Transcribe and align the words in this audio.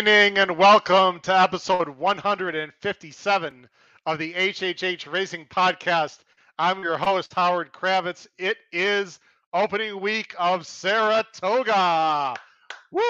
Evening 0.00 0.38
and 0.38 0.56
welcome 0.56 1.20
to 1.20 1.38
episode 1.38 1.86
157 1.86 3.68
of 4.06 4.18
the 4.18 4.32
HHH 4.32 5.12
Racing 5.12 5.44
Podcast. 5.50 6.20
I'm 6.58 6.82
your 6.82 6.96
host, 6.96 7.34
Howard 7.34 7.70
Kravets. 7.70 8.26
It 8.38 8.56
is 8.72 9.20
opening 9.52 10.00
week 10.00 10.34
of 10.38 10.66
Saratoga. 10.66 12.34
Woo! 12.90 13.02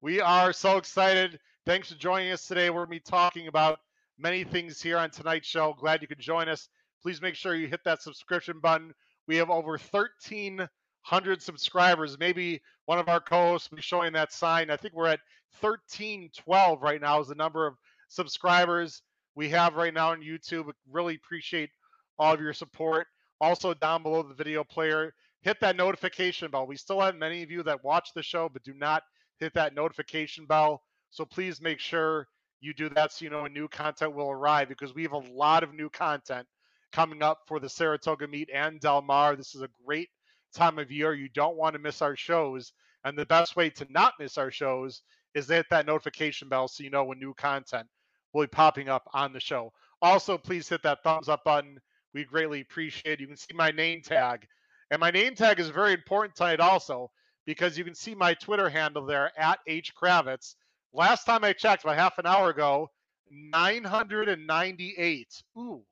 We 0.00 0.22
are 0.22 0.54
so 0.54 0.78
excited. 0.78 1.38
Thanks 1.66 1.92
for 1.92 1.98
joining 1.98 2.32
us 2.32 2.46
today. 2.46 2.70
We're 2.70 2.86
going 2.86 2.98
to 2.98 3.04
be 3.04 3.10
talking 3.10 3.48
about 3.48 3.80
many 4.18 4.42
things 4.42 4.80
here 4.80 4.96
on 4.96 5.10
tonight's 5.10 5.46
show. 5.46 5.74
Glad 5.78 6.00
you 6.00 6.08
could 6.08 6.20
join 6.20 6.48
us. 6.48 6.70
Please 7.02 7.20
make 7.20 7.34
sure 7.34 7.54
you 7.54 7.68
hit 7.68 7.84
that 7.84 8.00
subscription 8.00 8.60
button. 8.60 8.94
We 9.28 9.36
have 9.36 9.50
over 9.50 9.72
1,300 9.72 11.42
subscribers. 11.42 12.18
Maybe 12.18 12.62
one 12.86 12.98
of 12.98 13.10
our 13.10 13.20
co-hosts 13.20 13.70
will 13.70 13.76
be 13.76 13.82
showing 13.82 14.14
that 14.14 14.32
sign. 14.32 14.70
I 14.70 14.78
think 14.78 14.94
we're 14.94 15.08
at 15.08 15.20
1312 15.60 16.82
right 16.82 17.00
now 17.00 17.20
is 17.20 17.28
the 17.28 17.34
number 17.34 17.66
of 17.66 17.74
subscribers 18.08 19.02
we 19.34 19.48
have 19.50 19.76
right 19.76 19.94
now 19.94 20.10
on 20.10 20.22
YouTube. 20.22 20.70
Really 20.90 21.14
appreciate 21.14 21.70
all 22.18 22.34
of 22.34 22.40
your 22.40 22.52
support. 22.52 23.06
Also, 23.40 23.72
down 23.74 24.02
below 24.02 24.22
the 24.22 24.34
video 24.34 24.62
player, 24.64 25.14
hit 25.42 25.58
that 25.60 25.76
notification 25.76 26.50
bell. 26.50 26.66
We 26.66 26.76
still 26.76 27.00
have 27.00 27.16
many 27.16 27.42
of 27.42 27.50
you 27.50 27.62
that 27.62 27.84
watch 27.84 28.10
the 28.14 28.22
show 28.22 28.48
but 28.52 28.62
do 28.62 28.74
not 28.74 29.02
hit 29.38 29.54
that 29.54 29.74
notification 29.74 30.46
bell. 30.46 30.82
So 31.10 31.24
please 31.24 31.60
make 31.60 31.80
sure 31.80 32.26
you 32.60 32.74
do 32.74 32.88
that 32.90 33.12
so 33.12 33.24
you 33.24 33.30
know 33.30 33.42
when 33.42 33.54
new 33.54 33.68
content 33.68 34.14
will 34.14 34.30
arrive 34.30 34.68
because 34.68 34.94
we 34.94 35.02
have 35.02 35.12
a 35.12 35.18
lot 35.18 35.62
of 35.62 35.72
new 35.72 35.88
content 35.88 36.46
coming 36.92 37.22
up 37.22 37.38
for 37.46 37.58
the 37.58 37.68
Saratoga 37.68 38.28
meet 38.28 38.50
and 38.52 38.80
Del 38.80 39.02
Mar. 39.02 39.36
This 39.36 39.54
is 39.54 39.62
a 39.62 39.68
great 39.86 40.08
time 40.54 40.78
of 40.78 40.90
year. 40.90 41.14
You 41.14 41.28
don't 41.34 41.56
want 41.56 41.74
to 41.74 41.78
miss 41.78 42.02
our 42.02 42.16
shows. 42.16 42.72
And 43.04 43.16
the 43.16 43.24
best 43.24 43.56
way 43.56 43.70
to 43.70 43.86
not 43.90 44.14
miss 44.18 44.36
our 44.36 44.50
shows 44.50 45.02
is 45.34 45.48
hit 45.48 45.66
that 45.70 45.86
notification 45.86 46.48
bell 46.48 46.68
so 46.68 46.82
you 46.82 46.90
know 46.90 47.04
when 47.04 47.18
new 47.18 47.34
content 47.34 47.86
will 48.32 48.42
be 48.42 48.48
popping 48.48 48.88
up 48.88 49.08
on 49.12 49.32
the 49.32 49.40
show. 49.40 49.72
Also, 50.02 50.38
please 50.38 50.68
hit 50.68 50.82
that 50.82 51.02
thumbs 51.02 51.28
up 51.28 51.44
button. 51.44 51.78
We 52.14 52.24
greatly 52.24 52.60
appreciate 52.60 53.14
it. 53.14 53.20
You 53.20 53.26
can 53.26 53.36
see 53.36 53.54
my 53.54 53.70
name 53.70 54.02
tag. 54.02 54.46
And 54.90 55.00
my 55.00 55.10
name 55.10 55.34
tag 55.34 55.60
is 55.60 55.68
very 55.68 55.92
important 55.92 56.34
tonight 56.34 56.60
also 56.60 57.10
because 57.46 57.78
you 57.78 57.84
can 57.84 57.94
see 57.94 58.14
my 58.14 58.34
Twitter 58.34 58.68
handle 58.68 59.06
there 59.06 59.30
at 59.38 59.60
H 59.66 59.94
Kravets. 59.94 60.56
Last 60.92 61.24
time 61.24 61.44
I 61.44 61.52
checked, 61.52 61.84
about 61.84 61.96
half 61.96 62.18
an 62.18 62.26
hour 62.26 62.50
ago, 62.50 62.90
998. 63.30 65.42
Ooh, 65.58 65.82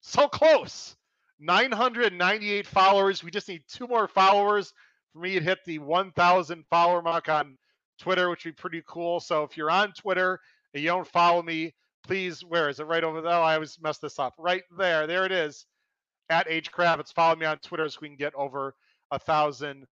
so 0.00 0.28
close. 0.28 0.96
998 1.40 2.66
followers. 2.66 3.22
We 3.22 3.30
just 3.30 3.48
need 3.48 3.62
two 3.68 3.86
more 3.86 4.08
followers 4.08 4.72
for 5.12 5.18
me 5.18 5.34
to 5.34 5.40
hit 5.40 5.58
the 5.66 5.78
1,000 5.80 6.64
follower 6.70 7.02
mark 7.02 7.28
on 7.28 7.58
Twitter, 7.98 8.30
which 8.30 8.44
would 8.44 8.56
be 8.56 8.60
pretty 8.60 8.82
cool. 8.86 9.20
So 9.20 9.42
if 9.44 9.56
you're 9.56 9.70
on 9.70 9.92
Twitter 9.92 10.40
and 10.74 10.82
you 10.82 10.88
don't 10.88 11.06
follow 11.06 11.42
me, 11.42 11.74
please, 12.04 12.44
where 12.44 12.68
is 12.68 12.80
it? 12.80 12.86
Right 12.86 13.04
over 13.04 13.20
there. 13.20 13.32
Oh, 13.32 13.42
I 13.42 13.54
always 13.54 13.78
mess 13.80 13.98
this 13.98 14.18
up. 14.18 14.34
Right 14.38 14.62
there. 14.76 15.06
There 15.06 15.24
it 15.24 15.32
is. 15.32 15.66
At 16.28 16.46
H 16.48 16.72
Kravets. 16.72 17.12
Follow 17.12 17.36
me 17.36 17.46
on 17.46 17.58
Twitter 17.58 17.88
so 17.88 17.98
we 18.02 18.08
can 18.08 18.16
get 18.16 18.34
over 18.34 18.74
a 19.10 19.18
thousand 19.18 19.86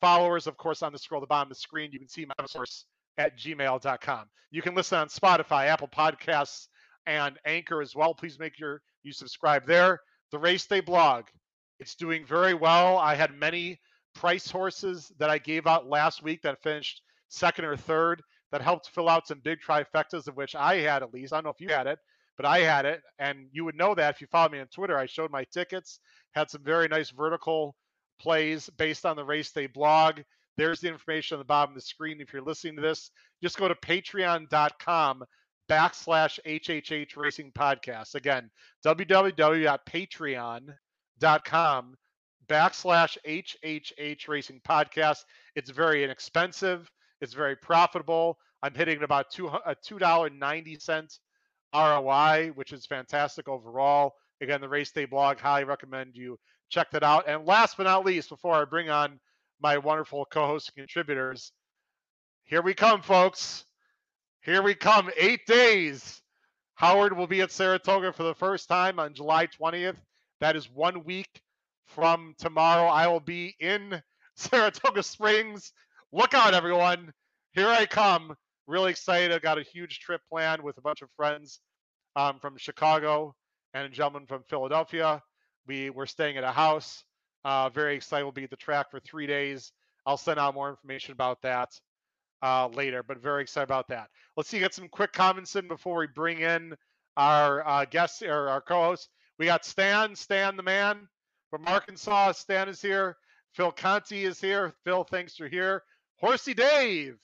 followers. 0.00 0.46
Of 0.46 0.56
course, 0.56 0.82
on 0.82 0.92
the 0.92 0.98
scroll 0.98 1.20
at 1.20 1.22
the 1.22 1.26
bottom 1.26 1.50
of 1.50 1.56
the 1.56 1.60
screen, 1.60 1.90
you 1.92 1.98
can 1.98 2.08
see 2.08 2.26
my 2.26 2.46
source 2.46 2.86
at 3.18 3.38
gmail.com. 3.38 4.24
You 4.50 4.62
can 4.62 4.74
listen 4.74 4.98
on 4.98 5.08
Spotify, 5.08 5.66
Apple 5.66 5.88
Podcasts, 5.88 6.66
and 7.06 7.38
Anchor 7.44 7.80
as 7.80 7.94
well. 7.94 8.14
Please 8.14 8.38
make 8.38 8.54
sure 8.56 8.82
you 9.02 9.12
subscribe 9.12 9.66
there. 9.66 10.00
The 10.32 10.38
Race 10.38 10.66
Day 10.66 10.80
blog, 10.80 11.24
it's 11.80 11.94
doing 11.94 12.24
very 12.26 12.54
well. 12.54 12.98
I 12.98 13.14
had 13.14 13.34
many 13.34 13.80
price 14.14 14.50
horses 14.50 15.10
that 15.18 15.30
I 15.30 15.38
gave 15.38 15.66
out 15.66 15.88
last 15.88 16.22
week 16.22 16.42
that 16.42 16.62
finished 16.62 17.00
second 17.28 17.64
or 17.64 17.76
third 17.76 18.22
that 18.52 18.60
helped 18.60 18.90
fill 18.90 19.08
out 19.08 19.26
some 19.26 19.40
big 19.42 19.60
trifectas, 19.66 20.28
of 20.28 20.36
which 20.36 20.54
I 20.54 20.76
had 20.76 21.02
at 21.02 21.14
least. 21.14 21.32
I 21.32 21.36
don't 21.36 21.44
know 21.44 21.50
if 21.50 21.60
you 21.60 21.68
had 21.68 21.86
it, 21.86 21.98
but 22.36 22.44
I 22.44 22.58
had 22.58 22.84
it. 22.84 23.00
And 23.18 23.46
you 23.52 23.64
would 23.64 23.76
know 23.76 23.94
that 23.94 24.14
if 24.14 24.20
you 24.20 24.26
follow 24.26 24.50
me 24.50 24.60
on 24.60 24.66
Twitter. 24.66 24.98
I 24.98 25.06
showed 25.06 25.30
my 25.30 25.44
tickets, 25.44 26.00
had 26.34 26.50
some 26.50 26.62
very 26.62 26.86
nice 26.86 27.10
vertical 27.10 27.74
plays 28.20 28.68
based 28.76 29.06
on 29.06 29.16
the 29.16 29.24
race 29.24 29.50
day 29.50 29.66
blog. 29.66 30.20
There's 30.58 30.80
the 30.80 30.88
information 30.88 31.36
on 31.36 31.38
the 31.38 31.46
bottom 31.46 31.70
of 31.70 31.76
the 31.76 31.80
screen. 31.80 32.20
If 32.20 32.34
you're 32.34 32.42
listening 32.42 32.76
to 32.76 32.82
this, 32.82 33.10
just 33.42 33.56
go 33.56 33.68
to 33.68 33.74
patreon.com 33.74 35.24
backslash 35.70 36.38
HHH 36.44 37.16
Racing 37.16 37.52
Podcast. 37.52 38.16
Again, 38.16 38.50
www.patreon.com 38.84 40.74
backslash 41.20 43.16
HHH 43.26 44.28
Racing 44.28 44.60
Podcast. 44.68 45.18
It's 45.54 45.70
very 45.70 46.04
inexpensive. 46.04 46.90
It's 47.20 47.34
very 47.34 47.56
profitable. 47.56 48.38
I'm 48.62 48.74
hitting 48.74 49.02
about 49.02 49.30
two 49.30 49.48
a 49.48 49.74
two 49.82 49.98
dollar 49.98 50.30
ninety 50.30 50.78
cent 50.78 51.18
ROI, 51.74 52.52
which 52.54 52.72
is 52.72 52.86
fantastic 52.86 53.48
overall. 53.48 54.12
Again, 54.40 54.60
the 54.60 54.68
race 54.68 54.90
day 54.90 55.04
blog, 55.04 55.38
highly 55.38 55.64
recommend 55.64 56.16
you 56.16 56.38
check 56.70 56.90
that 56.92 57.02
out. 57.02 57.24
And 57.28 57.46
last 57.46 57.76
but 57.76 57.84
not 57.84 58.04
least, 58.04 58.28
before 58.28 58.54
I 58.54 58.64
bring 58.64 58.90
on 58.90 59.20
my 59.60 59.78
wonderful 59.78 60.24
co-host 60.24 60.72
contributors, 60.74 61.52
here 62.44 62.62
we 62.62 62.74
come, 62.74 63.02
folks. 63.02 63.64
Here 64.42 64.62
we 64.62 64.74
come. 64.74 65.10
Eight 65.16 65.46
days. 65.46 66.22
Howard 66.74 67.14
will 67.16 67.26
be 67.26 67.42
at 67.42 67.52
Saratoga 67.52 68.12
for 68.12 68.22
the 68.22 68.34
first 68.34 68.68
time 68.68 68.98
on 68.98 69.12
July 69.12 69.46
20th. 69.46 69.96
That 70.40 70.56
is 70.56 70.70
one 70.70 71.04
week 71.04 71.42
from 71.86 72.34
tomorrow. 72.38 72.86
I 72.86 73.06
will 73.08 73.20
be 73.20 73.54
in 73.60 74.02
Saratoga 74.36 75.02
Springs. 75.02 75.72
Look 76.12 76.32
out, 76.32 76.54
everyone. 76.54 77.12
Here 77.52 77.68
I 77.68 77.84
come. 77.86 78.34
Really 78.66 78.90
excited. 78.90 79.32
I 79.32 79.38
got 79.38 79.58
a 79.58 79.62
huge 79.62 80.00
trip 80.00 80.22
planned 80.30 80.62
with 80.62 80.78
a 80.78 80.80
bunch 80.80 81.02
of 81.02 81.10
friends 81.16 81.60
um, 82.16 82.38
from 82.40 82.56
Chicago 82.56 83.34
and 83.74 83.84
a 83.84 83.88
gentleman 83.90 84.26
from 84.26 84.42
Philadelphia. 84.48 85.22
We 85.66 85.90
we're 85.90 86.06
staying 86.06 86.38
at 86.38 86.44
a 86.44 86.52
house. 86.52 87.04
Uh, 87.44 87.68
very 87.68 87.94
excited. 87.94 88.24
We'll 88.24 88.32
be 88.32 88.44
at 88.44 88.50
the 88.50 88.56
track 88.56 88.90
for 88.90 89.00
three 89.00 89.26
days. 89.26 89.72
I'll 90.06 90.16
send 90.16 90.38
out 90.38 90.54
more 90.54 90.70
information 90.70 91.12
about 91.12 91.42
that 91.42 91.68
uh, 92.42 92.68
later, 92.68 93.02
but 93.02 93.18
very 93.18 93.42
excited 93.42 93.64
about 93.64 93.88
that. 93.88 94.08
Let's 94.36 94.48
see, 94.48 94.58
get 94.58 94.72
some 94.74 94.88
quick 94.88 95.12
comments 95.12 95.54
in 95.56 95.68
before 95.68 95.98
we 95.98 96.06
bring 96.06 96.40
in 96.40 96.74
our 97.16 97.66
uh, 97.66 97.84
guests 97.84 98.22
or 98.22 98.48
our 98.48 98.62
co-host. 98.62 99.10
We 99.40 99.46
got 99.46 99.64
Stan, 99.64 100.14
Stan 100.14 100.54
the 100.54 100.62
man 100.62 101.08
from 101.48 101.66
Arkansas. 101.66 102.32
Stan 102.32 102.68
is 102.68 102.82
here. 102.82 103.16
Phil 103.54 103.72
Conti 103.72 104.24
is 104.26 104.38
here. 104.38 104.74
Phil, 104.84 105.02
thanks 105.02 105.34
for 105.34 105.48
here. 105.48 105.82
Horsey 106.16 106.52
Dave. 106.52 107.16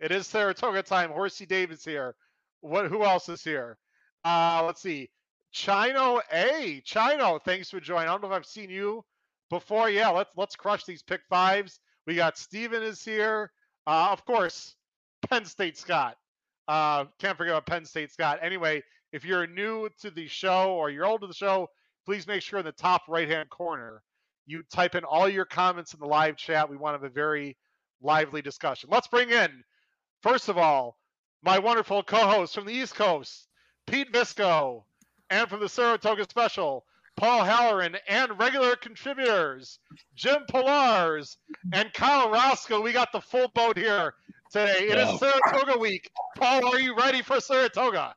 It 0.00 0.10
is 0.10 0.26
Saratoga 0.26 0.82
time. 0.82 1.10
Horsey 1.12 1.46
Dave 1.46 1.70
is 1.70 1.84
here. 1.84 2.16
What? 2.60 2.88
Who 2.88 3.04
else 3.04 3.28
is 3.28 3.44
here? 3.44 3.78
Uh, 4.24 4.64
let's 4.66 4.82
see. 4.82 5.10
Chino 5.52 6.20
A. 6.32 6.82
Chino, 6.84 7.38
thanks 7.38 7.70
for 7.70 7.78
joining. 7.78 8.08
I 8.08 8.10
don't 8.10 8.22
know 8.22 8.32
if 8.32 8.34
I've 8.34 8.46
seen 8.46 8.68
you 8.68 9.04
before. 9.48 9.88
Yeah, 9.88 10.08
let's 10.08 10.36
let's 10.36 10.56
crush 10.56 10.84
these 10.84 11.04
pick 11.04 11.20
fives. 11.30 11.78
We 12.04 12.16
got 12.16 12.36
Steven 12.36 12.82
is 12.82 13.04
here. 13.04 13.52
Uh, 13.86 14.08
of 14.10 14.24
course, 14.24 14.74
Penn 15.28 15.44
State 15.44 15.78
Scott. 15.78 16.16
Uh, 16.66 17.04
can't 17.20 17.38
forget 17.38 17.52
about 17.52 17.66
Penn 17.66 17.84
State 17.84 18.10
Scott. 18.10 18.40
Anyway, 18.42 18.82
if 19.12 19.24
you're 19.24 19.46
new 19.46 19.88
to 20.00 20.10
the 20.10 20.28
show 20.28 20.72
or 20.72 20.90
you're 20.90 21.06
old 21.06 21.20
to 21.22 21.26
the 21.26 21.34
show, 21.34 21.68
please 22.06 22.26
make 22.26 22.42
sure 22.42 22.58
in 22.58 22.64
the 22.64 22.72
top 22.72 23.02
right 23.08 23.28
hand 23.28 23.50
corner 23.50 24.02
you 24.46 24.62
type 24.72 24.94
in 24.94 25.04
all 25.04 25.28
your 25.28 25.44
comments 25.44 25.94
in 25.94 26.00
the 26.00 26.06
live 26.06 26.36
chat. 26.36 26.68
We 26.68 26.76
want 26.76 26.94
to 26.94 27.02
have 27.02 27.10
a 27.10 27.14
very 27.14 27.56
lively 28.02 28.42
discussion. 28.42 28.90
Let's 28.92 29.08
bring 29.08 29.30
in, 29.30 29.62
first 30.22 30.48
of 30.48 30.58
all, 30.58 30.96
my 31.42 31.58
wonderful 31.58 32.02
co 32.02 32.18
host 32.26 32.54
from 32.54 32.66
the 32.66 32.72
East 32.72 32.94
Coast, 32.94 33.48
Pete 33.86 34.12
Visco 34.12 34.84
and 35.30 35.48
from 35.48 35.60
the 35.60 35.68
Saratoga 35.68 36.24
Special, 36.28 36.84
Paul 37.16 37.44
Halloran, 37.44 37.96
and 38.08 38.38
regular 38.38 38.76
contributors, 38.76 39.78
Jim 40.14 40.42
Pilars 40.50 41.36
and 41.72 41.92
Kyle 41.92 42.30
Roscoe. 42.30 42.80
We 42.80 42.92
got 42.92 43.12
the 43.12 43.20
full 43.20 43.48
boat 43.54 43.78
here 43.78 44.14
today. 44.50 44.88
It 44.90 44.98
is 44.98 45.18
Saratoga 45.18 45.78
week. 45.78 46.10
Paul, 46.36 46.66
are 46.66 46.80
you 46.80 46.96
ready 46.96 47.22
for 47.22 47.40
Saratoga? 47.40 48.14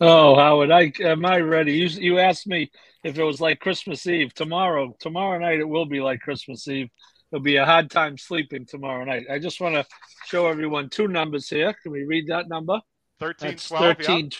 Oh, 0.00 0.34
Howard, 0.34 0.70
I 0.70 0.92
am 1.00 1.26
I 1.26 1.40
ready? 1.40 1.74
You 1.74 1.88
you 1.88 2.18
asked 2.18 2.46
me 2.46 2.70
if 3.04 3.18
it 3.18 3.22
was 3.22 3.40
like 3.40 3.60
Christmas 3.60 4.06
Eve. 4.06 4.32
Tomorrow, 4.32 4.96
tomorrow 4.98 5.38
night, 5.38 5.60
it 5.60 5.68
will 5.68 5.84
be 5.84 6.00
like 6.00 6.20
Christmas 6.20 6.66
Eve. 6.68 6.88
It'll 7.30 7.42
be 7.42 7.56
a 7.56 7.66
hard 7.66 7.90
time 7.90 8.16
sleeping 8.16 8.64
tomorrow 8.64 9.04
night. 9.04 9.26
I 9.30 9.38
just 9.38 9.60
want 9.60 9.74
to 9.74 9.86
show 10.26 10.46
everyone 10.46 10.88
two 10.88 11.06
numbers 11.06 11.48
here. 11.48 11.74
Can 11.82 11.92
we 11.92 12.04
read 12.04 12.28
that 12.28 12.48
number? 12.48 12.80
13, 13.20 13.50
That's 13.50 13.68
12, 13.68 13.96
13, 13.98 14.30
yeah. 14.32 14.38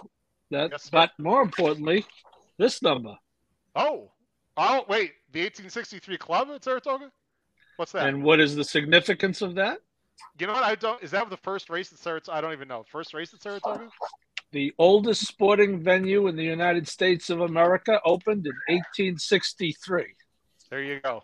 That, 0.50 0.70
yes, 0.72 0.90
but 0.90 1.10
more 1.18 1.42
importantly, 1.42 2.04
this 2.58 2.82
number. 2.82 3.14
Oh, 3.76 4.10
oh, 4.56 4.84
wait, 4.88 5.12
the 5.30 5.42
1863 5.42 6.16
club 6.16 6.48
at 6.52 6.64
Saratoga. 6.64 7.12
What's 7.76 7.92
that? 7.92 8.08
And 8.08 8.24
what 8.24 8.40
is 8.40 8.56
the 8.56 8.64
significance 8.64 9.42
of 9.42 9.54
that? 9.56 9.78
You 10.38 10.46
know 10.46 10.54
what? 10.54 10.64
I 10.64 10.74
don't. 10.74 11.02
Is 11.02 11.12
that 11.12 11.28
the 11.30 11.36
first 11.36 11.70
race 11.70 11.92
at 11.92 11.98
Saratoga? 11.98 12.36
I 12.36 12.40
don't 12.40 12.52
even 12.52 12.66
know. 12.66 12.84
First 12.90 13.14
race 13.14 13.32
at 13.32 13.42
Saratoga. 13.42 13.88
The 14.52 14.72
oldest 14.78 15.26
sporting 15.26 15.80
venue 15.80 16.26
in 16.26 16.34
the 16.34 16.44
United 16.44 16.88
States 16.88 17.30
of 17.30 17.40
America 17.40 18.00
opened 18.04 18.46
in 18.46 18.54
1863. 18.66 20.06
There 20.70 20.82
you 20.82 21.00
go. 21.00 21.22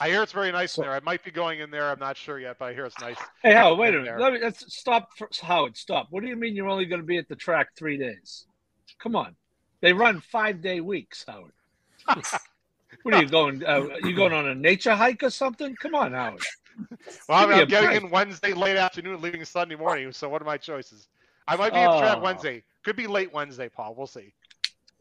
I 0.00 0.10
hear 0.10 0.22
it's 0.22 0.32
very 0.32 0.52
nice 0.52 0.76
in 0.76 0.82
there. 0.82 0.92
I 0.92 1.00
might 1.00 1.24
be 1.24 1.30
going 1.30 1.60
in 1.60 1.70
there. 1.70 1.90
I'm 1.90 1.98
not 1.98 2.16
sure 2.16 2.38
yet, 2.38 2.56
but 2.58 2.66
I 2.66 2.74
hear 2.74 2.84
it's 2.84 3.00
nice. 3.00 3.16
Hey, 3.42 3.54
Howard, 3.54 3.78
wait 3.78 3.94
a 3.94 3.98
minute. 3.98 4.20
Let 4.20 4.32
me 4.32 4.38
let's 4.42 4.76
stop. 4.76 5.08
For, 5.16 5.28
Howard, 5.42 5.76
stop. 5.76 6.08
What 6.10 6.22
do 6.22 6.28
you 6.28 6.36
mean 6.36 6.54
you're 6.54 6.68
only 6.68 6.84
going 6.84 7.00
to 7.00 7.06
be 7.06 7.16
at 7.16 7.28
the 7.28 7.34
track 7.34 7.68
three 7.76 7.96
days? 7.96 8.46
Come 9.00 9.16
on, 9.16 9.34
they 9.80 9.92
run 9.92 10.20
five 10.20 10.60
day 10.60 10.80
weeks, 10.80 11.24
Howard. 11.26 11.52
what 13.02 13.14
are 13.14 13.22
you 13.22 13.28
going? 13.28 13.64
Uh, 13.64 13.86
you 14.04 14.14
going 14.14 14.32
on 14.32 14.46
a 14.46 14.54
nature 14.54 14.94
hike 14.94 15.22
or 15.22 15.30
something? 15.30 15.74
Come 15.76 15.94
on, 15.94 16.12
Howard. 16.12 16.42
Well, 17.28 17.38
I'm, 17.38 17.52
I'm 17.52 17.66
getting 17.66 17.90
break. 17.90 18.02
in 18.04 18.10
Wednesday 18.10 18.52
late 18.52 18.76
afternoon, 18.76 19.20
leaving 19.20 19.44
Sunday 19.44 19.74
morning. 19.74 20.12
So 20.12 20.28
what 20.28 20.40
are 20.40 20.44
my 20.44 20.58
choices? 20.58 21.08
I 21.48 21.56
might 21.56 21.72
be 21.72 21.78
at 21.78 21.90
the 21.90 21.98
track 21.98 22.18
oh. 22.18 22.22
Wednesday. 22.22 22.62
Could 22.84 22.96
be 22.96 23.06
late 23.06 23.32
Wednesday, 23.32 23.68
Paul. 23.68 23.94
We'll 23.96 24.06
see. 24.06 24.32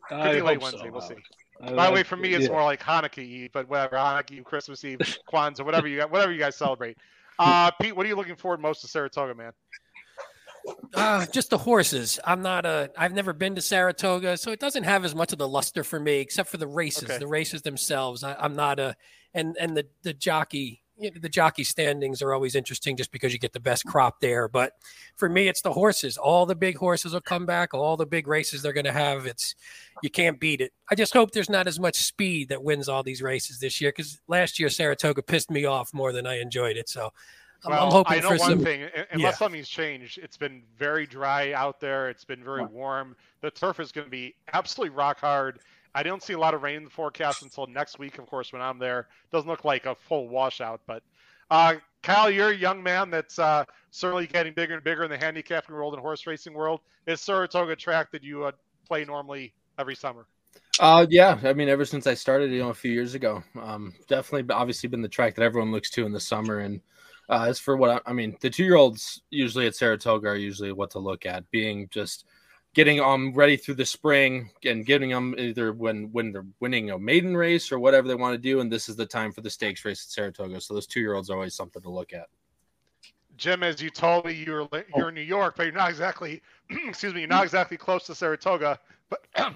Could 0.09 0.17
I 0.17 0.33
be 0.35 0.41
late 0.41 0.61
Wednesday. 0.61 0.85
So, 0.85 0.91
we'll 0.91 1.01
see. 1.01 1.15
By 1.59 1.87
the 1.87 1.93
way, 1.93 2.03
for 2.03 2.15
me, 2.15 2.33
it's 2.33 2.45
yeah. 2.45 2.51
more 2.51 2.63
like 2.63 2.81
Hanukkah 2.81 3.19
Eve, 3.19 3.51
but 3.51 3.67
whatever, 3.67 3.95
Hanukkah 3.95 4.31
Eve, 4.31 4.43
Christmas 4.43 4.83
Eve, 4.85 4.99
Kwanzaa, 5.31 5.65
whatever 5.65 5.87
you 5.87 5.97
got, 5.97 6.11
whatever 6.11 6.31
you 6.31 6.39
guys 6.39 6.55
celebrate. 6.55 6.97
Uh, 7.39 7.71
Pete, 7.81 7.95
what 7.95 8.05
are 8.05 8.09
you 8.09 8.15
looking 8.15 8.35
forward 8.35 8.61
most 8.61 8.81
to 8.81 8.87
Saratoga, 8.87 9.35
man? 9.35 9.51
Uh, 10.93 11.25
just 11.27 11.49
the 11.49 11.57
horses. 11.57 12.19
I'm 12.25 12.41
not 12.41 12.65
a. 12.65 12.91
I've 12.97 13.13
never 13.13 13.33
been 13.33 13.55
to 13.55 13.61
Saratoga, 13.61 14.37
so 14.37 14.51
it 14.51 14.59
doesn't 14.59 14.83
have 14.83 15.05
as 15.05 15.15
much 15.15 15.31
of 15.31 15.39
the 15.39 15.47
luster 15.47 15.83
for 15.83 15.99
me, 15.99 16.19
except 16.19 16.49
for 16.49 16.57
the 16.57 16.67
races. 16.67 17.05
Okay. 17.05 17.17
The 17.17 17.27
races 17.27 17.61
themselves. 17.61 18.23
I, 18.23 18.35
am 18.43 18.55
not 18.55 18.79
a. 18.79 18.95
And 19.33 19.55
and 19.59 19.77
the 19.77 19.85
the 20.03 20.13
jockey 20.13 20.83
you 20.97 21.11
know, 21.11 21.19
the 21.19 21.29
jockey 21.29 21.63
standings 21.63 22.21
are 22.21 22.33
always 22.33 22.55
interesting 22.55 22.97
just 22.97 23.11
because 23.11 23.31
you 23.31 23.39
get 23.39 23.53
the 23.53 23.59
best 23.59 23.85
crop 23.85 24.19
there. 24.19 24.47
But 24.47 24.73
for 25.15 25.29
me, 25.29 25.47
it's 25.47 25.61
the 25.61 25.71
horses. 25.71 26.17
All 26.17 26.45
the 26.45 26.55
big 26.55 26.77
horses 26.77 27.13
will 27.13 27.21
come 27.21 27.45
back. 27.45 27.73
All 27.73 27.97
the 27.97 28.05
big 28.05 28.27
races 28.27 28.61
they're 28.61 28.73
going 28.73 28.85
to 28.85 28.91
have. 28.91 29.25
It's 29.25 29.55
you 30.01 30.09
can't 30.09 30.39
beat 30.39 30.61
it. 30.61 30.73
I 30.89 30.95
just 30.95 31.13
hope 31.13 31.31
there's 31.31 31.49
not 31.49 31.67
as 31.67 31.79
much 31.79 31.95
speed 31.97 32.49
that 32.49 32.63
wins 32.63 32.89
all 32.89 33.03
these 33.03 33.21
races 33.21 33.59
this 33.59 33.79
year 33.79 33.91
because 33.95 34.19
last 34.27 34.59
year 34.59 34.69
Saratoga 34.69 35.21
pissed 35.21 35.51
me 35.51 35.65
off 35.65 35.93
more 35.93 36.11
than 36.11 36.25
I 36.25 36.39
enjoyed 36.39 36.77
it. 36.77 36.89
So. 36.89 37.11
Well, 37.65 37.85
I'm 37.85 37.91
hoping 37.91 38.19
I 38.19 38.21
know 38.21 38.29
one 38.29 38.39
some, 38.39 38.63
thing. 38.63 38.83
Unless 39.11 39.19
yeah. 39.19 39.31
something's 39.31 39.67
changed, 39.67 40.19
it's 40.19 40.37
been 40.37 40.61
very 40.77 41.07
dry 41.07 41.53
out 41.53 41.79
there. 41.79 42.07
It's 42.07 42.23
been 42.23 42.43
very 42.43 42.63
warm. 42.63 43.15
The 43.41 43.49
turf 43.49 43.79
is 43.79 43.91
going 43.91 44.05
to 44.05 44.11
be 44.11 44.35
absolutely 44.53 44.95
rock 44.95 45.19
hard 45.19 45.59
I 45.95 46.03
don't 46.03 46.21
see 46.21 46.33
a 46.33 46.39
lot 46.39 46.53
of 46.53 46.61
rain 46.61 46.77
in 46.77 46.83
the 46.83 46.89
forecast 46.89 47.43
until 47.43 47.67
next 47.67 47.99
week, 47.99 48.17
of 48.19 48.27
course, 48.27 48.53
when 48.53 48.61
I'm 48.61 48.79
there. 48.79 49.07
Doesn't 49.31 49.49
look 49.49 49.65
like 49.65 49.85
a 49.85 49.95
full 49.95 50.27
washout, 50.27 50.81
but 50.85 51.03
uh, 51.49 51.75
Kyle, 52.03 52.29
you're 52.29 52.51
a 52.51 52.55
young 52.55 52.83
man 52.83 53.09
that's 53.09 53.39
uh, 53.39 53.65
certainly 53.91 54.27
getting 54.27 54.53
bigger 54.53 54.75
and 54.75 54.83
bigger 54.83 55.03
in 55.03 55.09
the 55.09 55.17
handicapping 55.17 55.73
world 55.73 55.93
and 55.93 56.01
horse 56.01 56.27
racing 56.27 56.53
world. 56.53 56.81
Is 57.05 57.21
Saratoga 57.21 57.75
track 57.75 58.11
that 58.11 58.23
you 58.23 58.43
uh, 58.43 58.51
play 58.87 59.05
normally 59.05 59.53
every 59.79 59.95
summer? 59.95 60.27
Uh, 60.79 61.05
yeah. 61.09 61.39
I 61.43 61.53
mean, 61.53 61.69
ever 61.69 61.85
since 61.85 62.05
I 62.05 62.13
started, 62.13 62.51
you 62.51 62.59
know, 62.59 62.69
a 62.69 62.73
few 62.75 62.91
years 62.91 63.15
ago, 63.15 63.43
um, 63.59 63.93
definitely, 64.07 64.53
obviously, 64.53 64.89
been 64.89 65.01
the 65.01 65.07
track 65.07 65.35
that 65.35 65.43
everyone 65.43 65.71
looks 65.71 65.89
to 65.91 66.05
in 66.05 66.11
the 66.11 66.19
summer. 66.19 66.59
And 66.59 66.81
uh, 67.29 67.45
as 67.47 67.59
for 67.59 67.75
what 67.75 67.89
I, 67.89 68.11
I 68.11 68.13
mean, 68.13 68.37
the 68.41 68.49
two-year-olds 68.49 69.23
usually 69.29 69.67
at 69.67 69.75
Saratoga 69.75 70.27
are 70.27 70.35
usually 70.35 70.71
what 70.71 70.91
to 70.91 70.99
look 70.99 71.25
at, 71.25 71.49
being 71.49 71.87
just– 71.89 72.25
getting 72.77 72.97
them 72.97 73.33
ready 73.33 73.57
through 73.57 73.73
the 73.73 73.83
spring 73.83 74.51
and 74.63 74.85
getting 74.85 75.09
them 75.09 75.33
either 75.39 75.73
when 75.73 76.11
when 76.11 76.31
they're 76.31 76.45
winning 76.59 76.91
a 76.91 76.99
maiden 76.99 77.35
race 77.35 77.71
or 77.71 77.79
whatever 77.79 78.07
they 78.07 78.13
want 78.13 78.35
to 78.35 78.37
do. 78.37 78.59
And 78.59 78.71
this 78.71 78.87
is 78.87 78.95
the 78.95 79.05
time 79.05 79.31
for 79.31 79.41
the 79.41 79.49
stakes 79.49 79.83
race 79.83 80.05
at 80.05 80.11
Saratoga. 80.11 80.61
So 80.61 80.75
those 80.75 80.85
two 80.85 80.99
year 80.99 81.15
olds 81.15 81.31
are 81.31 81.33
always 81.33 81.55
something 81.55 81.81
to 81.81 81.89
look 81.89 82.13
at. 82.13 82.27
Jim, 83.35 83.63
as 83.63 83.81
you 83.81 83.89
told 83.89 84.25
me, 84.25 84.33
you're 84.33 84.69
you're 84.95 85.09
in 85.09 85.15
New 85.15 85.21
York, 85.21 85.55
but 85.57 85.63
you're 85.63 85.73
not 85.73 85.89
exactly 85.89 86.39
excuse 86.69 87.15
me, 87.15 87.21
you're 87.21 87.29
not 87.29 87.43
exactly 87.43 87.77
close 87.77 88.05
to 88.05 88.13
Saratoga. 88.13 88.79
But 89.09 89.25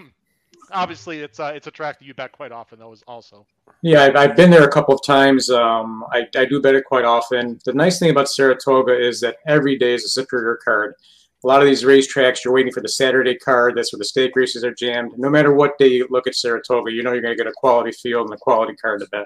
obviously, 0.71 1.19
it's 1.19 1.39
uh, 1.39 1.53
it's 1.55 1.67
a 1.67 1.71
track 1.71 1.99
that 1.99 2.05
you 2.05 2.15
bet 2.15 2.31
quite 2.31 2.51
often, 2.51 2.79
though, 2.79 2.91
is 2.91 3.03
also. 3.07 3.45
Yeah, 3.83 4.01
I've, 4.01 4.15
I've 4.15 4.35
been 4.35 4.49
there 4.49 4.63
a 4.63 4.71
couple 4.71 4.95
of 4.95 5.03
times. 5.05 5.51
Um, 5.51 6.03
I, 6.11 6.27
I 6.35 6.45
do 6.45 6.59
bet 6.59 6.73
it 6.73 6.85
quite 6.85 7.05
often. 7.05 7.59
The 7.65 7.73
nice 7.73 7.99
thing 7.99 8.09
about 8.09 8.29
Saratoga 8.29 8.99
is 8.99 9.21
that 9.21 9.37
every 9.45 9.77
day 9.77 9.93
is 9.93 10.05
a 10.05 10.09
superior 10.09 10.57
card 10.63 10.95
a 11.43 11.47
lot 11.47 11.61
of 11.61 11.67
these 11.67 11.83
racetracks, 11.83 12.43
you're 12.43 12.53
waiting 12.53 12.71
for 12.71 12.81
the 12.81 12.89
Saturday 12.89 13.35
card. 13.35 13.75
That's 13.75 13.91
where 13.91 13.97
the 13.97 14.05
stake 14.05 14.35
races 14.35 14.63
are 14.63 14.73
jammed. 14.73 15.17
No 15.17 15.29
matter 15.29 15.53
what 15.53 15.77
day 15.77 15.87
you 15.87 16.07
look 16.09 16.27
at 16.27 16.35
Saratoga, 16.35 16.91
you 16.91 17.01
know 17.01 17.13
you're 17.13 17.21
going 17.21 17.35
to 17.35 17.43
get 17.43 17.51
a 17.51 17.55
quality 17.55 17.91
field 17.91 18.25
and 18.25 18.33
a 18.33 18.37
quality 18.37 18.75
card 18.75 19.01
to 19.01 19.07
bet. 19.07 19.25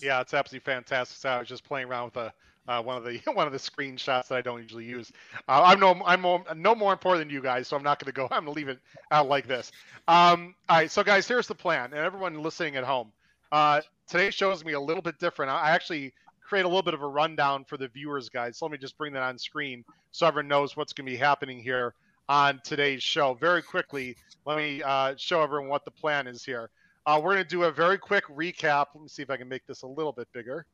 Yeah, 0.00 0.20
it's 0.20 0.34
absolutely 0.34 0.70
fantastic. 0.70 1.16
So 1.16 1.30
I 1.30 1.38
was 1.38 1.48
just 1.48 1.64
playing 1.64 1.88
around 1.88 2.06
with 2.06 2.16
a 2.16 2.32
uh, 2.66 2.82
one 2.82 2.96
of 2.96 3.04
the 3.04 3.20
one 3.32 3.46
of 3.46 3.52
the 3.52 3.58
screenshots 3.58 4.28
that 4.28 4.32
I 4.36 4.40
don't 4.40 4.62
usually 4.62 4.84
use. 4.84 5.12
Uh, 5.48 5.62
I'm 5.64 5.80
no 5.80 6.00
I'm 6.04 6.20
more, 6.20 6.44
no 6.54 6.74
more 6.74 6.92
important 6.92 7.26
than 7.26 7.34
you 7.34 7.42
guys, 7.42 7.68
so 7.68 7.76
I'm 7.76 7.82
not 7.82 7.98
going 7.98 8.12
to 8.12 8.16
go. 8.16 8.24
I'm 8.30 8.44
going 8.44 8.54
to 8.54 8.58
leave 8.58 8.68
it 8.68 8.78
out 9.10 9.28
like 9.28 9.46
this. 9.46 9.72
Um, 10.08 10.54
all 10.68 10.78
right, 10.78 10.90
so 10.90 11.02
guys, 11.02 11.26
here's 11.26 11.46
the 11.46 11.54
plan, 11.54 11.86
and 11.86 11.94
everyone 11.94 12.42
listening 12.42 12.76
at 12.76 12.84
home. 12.84 13.12
Uh, 13.52 13.80
today's 14.08 14.34
show 14.34 14.50
is 14.50 14.62
going 14.62 14.72
to 14.74 14.78
be 14.78 14.82
a 14.82 14.86
little 14.86 15.02
bit 15.02 15.18
different. 15.18 15.50
I 15.50 15.70
actually 15.70 16.12
create 16.44 16.64
a 16.64 16.68
little 16.68 16.82
bit 16.82 16.94
of 16.94 17.02
a 17.02 17.06
rundown 17.06 17.64
for 17.64 17.76
the 17.76 17.88
viewers, 17.88 18.28
guys. 18.28 18.58
So 18.58 18.66
let 18.66 18.72
me 18.72 18.78
just 18.78 18.96
bring 18.96 19.12
that 19.14 19.22
on 19.22 19.38
screen 19.38 19.84
so 20.12 20.26
everyone 20.26 20.48
knows 20.48 20.76
what's 20.76 20.92
going 20.92 21.06
to 21.06 21.12
be 21.12 21.16
happening 21.16 21.58
here 21.58 21.94
on 22.28 22.60
today's 22.64 23.02
show. 23.02 23.34
Very 23.34 23.62
quickly, 23.62 24.16
let 24.46 24.56
me 24.56 24.82
uh, 24.82 25.14
show 25.16 25.42
everyone 25.42 25.68
what 25.68 25.84
the 25.84 25.90
plan 25.90 26.26
is 26.26 26.44
here. 26.44 26.70
Uh, 27.06 27.20
we're 27.22 27.34
going 27.34 27.44
to 27.44 27.48
do 27.48 27.64
a 27.64 27.72
very 27.72 27.98
quick 27.98 28.24
recap. 28.28 28.86
Let 28.94 29.02
me 29.02 29.08
see 29.08 29.22
if 29.22 29.30
I 29.30 29.36
can 29.36 29.48
make 29.48 29.66
this 29.66 29.82
a 29.82 29.86
little 29.86 30.12
bit 30.12 30.28
bigger. 30.32 30.66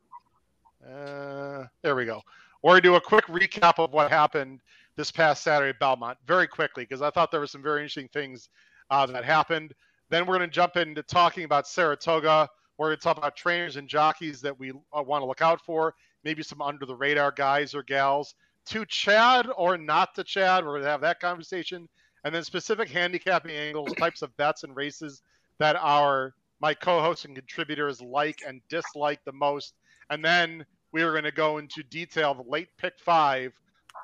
Uh, 0.85 1.65
there 1.83 1.95
we 1.95 2.05
go. 2.05 2.23
We're 2.62 2.73
going 2.73 2.83
to 2.83 2.89
do 2.89 2.95
a 2.97 3.00
quick 3.00 3.27
recap 3.27 3.79
of 3.79 3.93
what 3.93 4.11
happened 4.11 4.61
this 4.97 5.11
past 5.11 5.43
Saturday 5.43 5.71
at 5.71 5.79
Belmont 5.79 6.19
very 6.27 6.47
quickly 6.47 6.85
because 6.85 7.03
I 7.03 7.11
thought 7.11 7.31
there 7.31 7.41
were 7.41 7.47
some 7.47 7.62
very 7.62 7.81
interesting 7.81 8.09
things 8.12 8.49
uh, 8.91 9.07
that 9.07 9.25
happened. 9.25 9.73
Then 10.11 10.27
we're 10.27 10.37
going 10.37 10.49
to 10.49 10.55
jump 10.55 10.77
into 10.77 11.03
talking 11.03 11.45
about 11.45 11.67
Saratoga. 11.67 12.49
We're 12.81 12.87
going 12.87 12.97
to 12.97 13.03
talk 13.03 13.19
about 13.19 13.37
trainers 13.37 13.77
and 13.77 13.87
jockeys 13.87 14.41
that 14.41 14.59
we 14.59 14.71
uh, 14.71 15.03
want 15.03 15.21
to 15.21 15.27
look 15.27 15.43
out 15.43 15.61
for, 15.67 15.95
maybe 16.25 16.43
some 16.43 16.63
under 16.63 16.87
the 16.87 16.97
radar 16.97 17.31
guys 17.31 17.75
or 17.75 17.83
gals. 17.83 18.35
To 18.69 18.87
Chad 18.87 19.51
or 19.59 19.77
not 19.77 20.15
to 20.15 20.25
Chad, 20.25 20.65
we're 20.65 20.73
going 20.73 20.85
to 20.85 20.89
have 20.89 21.03
that 21.03 21.21
conversation. 21.21 21.91
And 22.25 22.35
then 22.35 22.43
specific 22.43 22.89
handicapping 22.89 23.51
angles, 23.51 23.93
types 23.99 24.23
of 24.23 24.35
bets 24.39 24.65
and 24.65 24.75
races 24.75 25.21
that 25.59 25.77
our 25.77 26.33
my 26.63 26.73
co-hosts 26.73 27.27
and 27.27 27.35
contributors 27.37 28.01
like 28.01 28.39
and 28.49 28.63
dislike 28.71 29.21
the 29.27 29.33
most. 29.33 29.75
And 30.09 30.25
then 30.25 30.65
we 30.93 31.03
are 31.03 31.11
going 31.11 31.25
to 31.25 31.33
go 31.33 31.59
into 31.59 31.83
detail 31.83 32.33
the 32.33 32.51
late 32.51 32.69
pick 32.79 32.95
five 32.99 33.53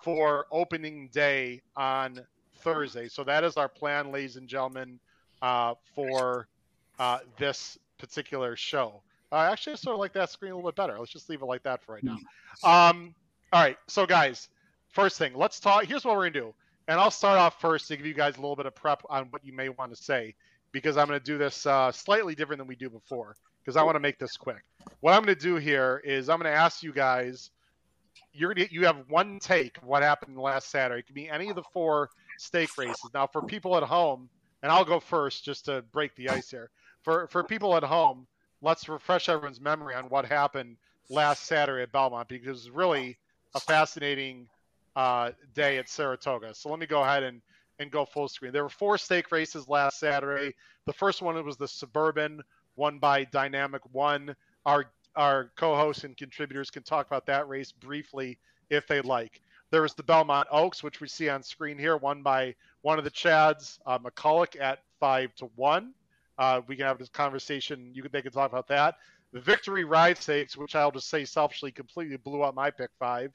for 0.02 0.44
opening 0.52 1.08
day 1.14 1.62
on 1.76 2.20
Thursday. 2.58 3.08
So 3.08 3.24
that 3.24 3.42
is 3.42 3.56
our 3.56 3.70
plan, 3.70 4.12
ladies 4.12 4.36
and 4.36 4.46
gentlemen, 4.46 5.00
uh, 5.40 5.76
for 5.94 6.46
uh, 6.98 7.20
this 7.38 7.78
particular 7.98 8.56
show. 8.56 9.02
Uh, 9.32 9.48
actually, 9.50 9.72
I 9.72 9.76
sort 9.76 9.94
of 9.94 10.00
like 10.00 10.12
that 10.12 10.30
screen 10.30 10.52
a 10.52 10.56
little 10.56 10.70
bit 10.70 10.76
better. 10.76 10.98
Let's 10.98 11.12
just 11.12 11.28
leave 11.28 11.42
it 11.42 11.46
like 11.46 11.62
that 11.64 11.82
for 11.82 11.94
right 11.94 12.04
now. 12.04 12.18
Um, 12.62 13.14
all 13.52 13.62
right, 13.62 13.76
so 13.88 14.06
guys, 14.06 14.48
first 14.88 15.18
thing, 15.18 15.32
let's 15.34 15.60
talk. 15.60 15.84
Here's 15.84 16.04
what 16.04 16.16
we're 16.16 16.30
gonna 16.30 16.46
do, 16.46 16.54
and 16.88 16.98
I'll 16.98 17.10
start 17.10 17.38
off 17.38 17.60
first 17.60 17.88
to 17.88 17.96
give 17.96 18.06
you 18.06 18.14
guys 18.14 18.36
a 18.36 18.40
little 18.40 18.56
bit 18.56 18.66
of 18.66 18.74
prep 18.74 19.02
on 19.10 19.26
what 19.30 19.44
you 19.44 19.52
may 19.52 19.68
want 19.68 19.94
to 19.94 20.02
say, 20.02 20.34
because 20.72 20.96
I'm 20.96 21.06
gonna 21.06 21.20
do 21.20 21.38
this 21.38 21.66
uh, 21.66 21.90
slightly 21.92 22.34
different 22.34 22.58
than 22.58 22.68
we 22.68 22.76
do 22.76 22.88
before, 22.88 23.36
because 23.62 23.76
I 23.76 23.82
want 23.82 23.96
to 23.96 24.00
make 24.00 24.18
this 24.18 24.36
quick. 24.36 24.64
What 25.00 25.14
I'm 25.14 25.22
gonna 25.22 25.34
do 25.34 25.56
here 25.56 26.02
is 26.04 26.28
I'm 26.28 26.38
gonna 26.38 26.50
ask 26.50 26.82
you 26.82 26.92
guys. 26.92 27.50
You're 28.32 28.54
gonna 28.54 28.68
you 28.70 28.86
have 28.86 29.04
one 29.08 29.38
take 29.40 29.78
of 29.78 29.84
what 29.84 30.02
happened 30.02 30.38
last 30.38 30.70
Saturday. 30.70 31.00
It 31.00 31.06
could 31.06 31.14
be 31.14 31.28
any 31.28 31.48
of 31.48 31.56
the 31.56 31.64
four 31.72 32.10
stake 32.38 32.76
races. 32.78 33.10
Now, 33.12 33.26
for 33.26 33.42
people 33.42 33.76
at 33.76 33.82
home, 33.82 34.28
and 34.62 34.70
I'll 34.70 34.84
go 34.84 35.00
first 35.00 35.44
just 35.44 35.66
to 35.66 35.82
break 35.92 36.14
the 36.16 36.30
ice 36.30 36.50
here 36.50 36.70
for 37.06 37.28
for 37.28 37.44
people 37.44 37.76
at 37.76 37.84
home, 37.84 38.26
let's 38.62 38.88
refresh 38.88 39.28
everyone's 39.28 39.60
memory 39.60 39.94
on 39.94 40.06
what 40.06 40.26
happened 40.26 40.76
last 41.08 41.44
Saturday 41.44 41.84
at 41.84 41.92
Belmont 41.92 42.26
because 42.28 42.48
it 42.48 42.50
was 42.50 42.70
really 42.70 43.16
a 43.54 43.60
fascinating 43.60 44.48
uh, 44.96 45.30
day 45.54 45.78
at 45.78 45.88
Saratoga. 45.88 46.52
So 46.52 46.68
let 46.68 46.80
me 46.80 46.86
go 46.86 47.02
ahead 47.02 47.22
and 47.22 47.40
and 47.78 47.92
go 47.92 48.04
full 48.04 48.26
screen. 48.26 48.50
There 48.50 48.64
were 48.64 48.68
four 48.68 48.98
stake 48.98 49.30
races 49.30 49.68
last 49.68 50.00
Saturday. 50.00 50.52
The 50.86 50.92
first 50.92 51.22
one 51.22 51.42
was 51.44 51.56
the 51.56 51.68
Suburban, 51.68 52.42
won 52.74 52.98
by 52.98 53.22
Dynamic 53.24 53.82
One. 53.92 54.34
Our 54.66 54.86
our 55.14 55.52
co-hosts 55.54 56.02
and 56.02 56.16
contributors 56.16 56.70
can 56.70 56.82
talk 56.82 57.06
about 57.06 57.24
that 57.26 57.48
race 57.48 57.70
briefly 57.70 58.36
if 58.68 58.88
they 58.88 59.00
like. 59.00 59.40
There 59.70 59.82
was 59.82 59.94
the 59.94 60.02
Belmont 60.02 60.48
Oaks, 60.50 60.82
which 60.82 61.00
we 61.00 61.06
see 61.06 61.28
on 61.28 61.44
screen 61.44 61.78
here, 61.78 61.96
won 61.96 62.24
by 62.24 62.56
one 62.82 62.98
of 62.98 63.04
the 63.04 63.12
Chads, 63.12 63.78
uh, 63.86 63.96
McCulloch 64.00 64.60
at 64.60 64.80
five 64.98 65.32
to 65.36 65.46
one. 65.54 65.94
Uh, 66.38 66.60
we 66.66 66.76
can 66.76 66.86
have 66.86 66.98
this 66.98 67.08
conversation. 67.08 67.90
You 67.94 68.02
can 68.02 68.12
they 68.12 68.22
can 68.22 68.32
talk 68.32 68.50
about 68.50 68.68
that. 68.68 68.96
The 69.32 69.40
Victory 69.40 69.84
Ride 69.84 70.18
Stakes, 70.18 70.56
which 70.56 70.74
I'll 70.74 70.90
just 70.90 71.08
say 71.08 71.24
selfishly 71.24 71.72
completely 71.72 72.16
blew 72.16 72.44
out 72.44 72.54
my 72.54 72.70
pick 72.70 72.90
five. 72.98 73.32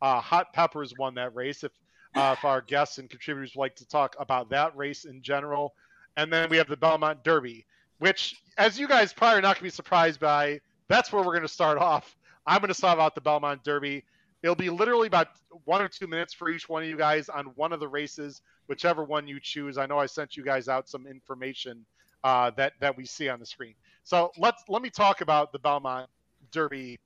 Uh, 0.00 0.20
Hot 0.20 0.52
Peppers 0.52 0.94
won 0.98 1.14
that 1.14 1.34
race. 1.34 1.64
If 1.64 1.72
uh, 2.14 2.34
if 2.36 2.44
our 2.44 2.60
guests 2.60 2.98
and 2.98 3.08
contributors 3.08 3.54
would 3.54 3.60
like 3.60 3.76
to 3.76 3.88
talk 3.88 4.16
about 4.18 4.50
that 4.50 4.76
race 4.76 5.04
in 5.04 5.22
general, 5.22 5.74
and 6.16 6.32
then 6.32 6.50
we 6.50 6.58
have 6.58 6.68
the 6.68 6.76
Belmont 6.76 7.24
Derby, 7.24 7.64
which, 7.98 8.36
as 8.58 8.78
you 8.78 8.86
guys 8.86 9.12
probably 9.12 9.38
are 9.38 9.42
not 9.42 9.56
going 9.56 9.60
to 9.60 9.62
be 9.64 9.70
surprised 9.70 10.20
by, 10.20 10.60
that's 10.88 11.12
where 11.12 11.22
we're 11.22 11.32
going 11.32 11.42
to 11.42 11.48
start 11.48 11.78
off. 11.78 12.16
I'm 12.46 12.60
going 12.60 12.72
to 12.72 12.78
talk 12.78 12.94
about 12.94 13.14
the 13.14 13.20
Belmont 13.20 13.64
Derby. 13.64 14.04
It'll 14.42 14.56
be 14.56 14.70
literally 14.70 15.06
about 15.06 15.28
one 15.64 15.80
or 15.80 15.88
two 15.88 16.06
minutes 16.06 16.34
for 16.34 16.50
each 16.50 16.68
one 16.68 16.82
of 16.82 16.88
you 16.88 16.96
guys 16.96 17.28
on 17.28 17.46
one 17.54 17.72
of 17.72 17.80
the 17.80 17.88
races, 17.88 18.42
whichever 18.66 19.04
one 19.04 19.26
you 19.26 19.38
choose. 19.40 19.78
I 19.78 19.86
know 19.86 19.98
I 19.98 20.06
sent 20.06 20.36
you 20.36 20.44
guys 20.44 20.68
out 20.68 20.88
some 20.88 21.06
information 21.06 21.86
uh, 22.24 22.50
that 22.56 22.74
that 22.80 22.96
we 22.96 23.04
see 23.04 23.28
on 23.28 23.40
the 23.40 23.46
screen. 23.46 23.74
So 24.04 24.32
let's 24.36 24.62
let 24.68 24.82
me 24.82 24.90
talk 24.90 25.20
about 25.20 25.52
the 25.52 25.58
Belmont 25.58 26.08
Derby 26.50 26.98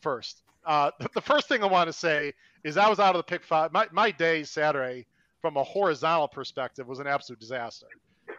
first. 0.00 0.42
Uh, 0.64 0.90
the, 1.14 1.20
first 1.20 1.48
thing 1.48 1.62
I 1.62 1.66
want 1.66 1.88
to 1.88 1.92
say 1.92 2.32
is 2.62 2.76
I 2.76 2.88
was 2.88 2.98
out 2.98 3.14
of 3.14 3.18
the 3.18 3.24
pick 3.24 3.44
five. 3.44 3.72
My 3.72 3.86
my 3.92 4.10
day 4.10 4.44
Saturday 4.44 5.06
from 5.40 5.56
a 5.56 5.62
horizontal 5.62 6.28
perspective 6.28 6.86
was 6.88 7.00
an 7.00 7.06
absolute 7.06 7.38
disaster. 7.38 7.86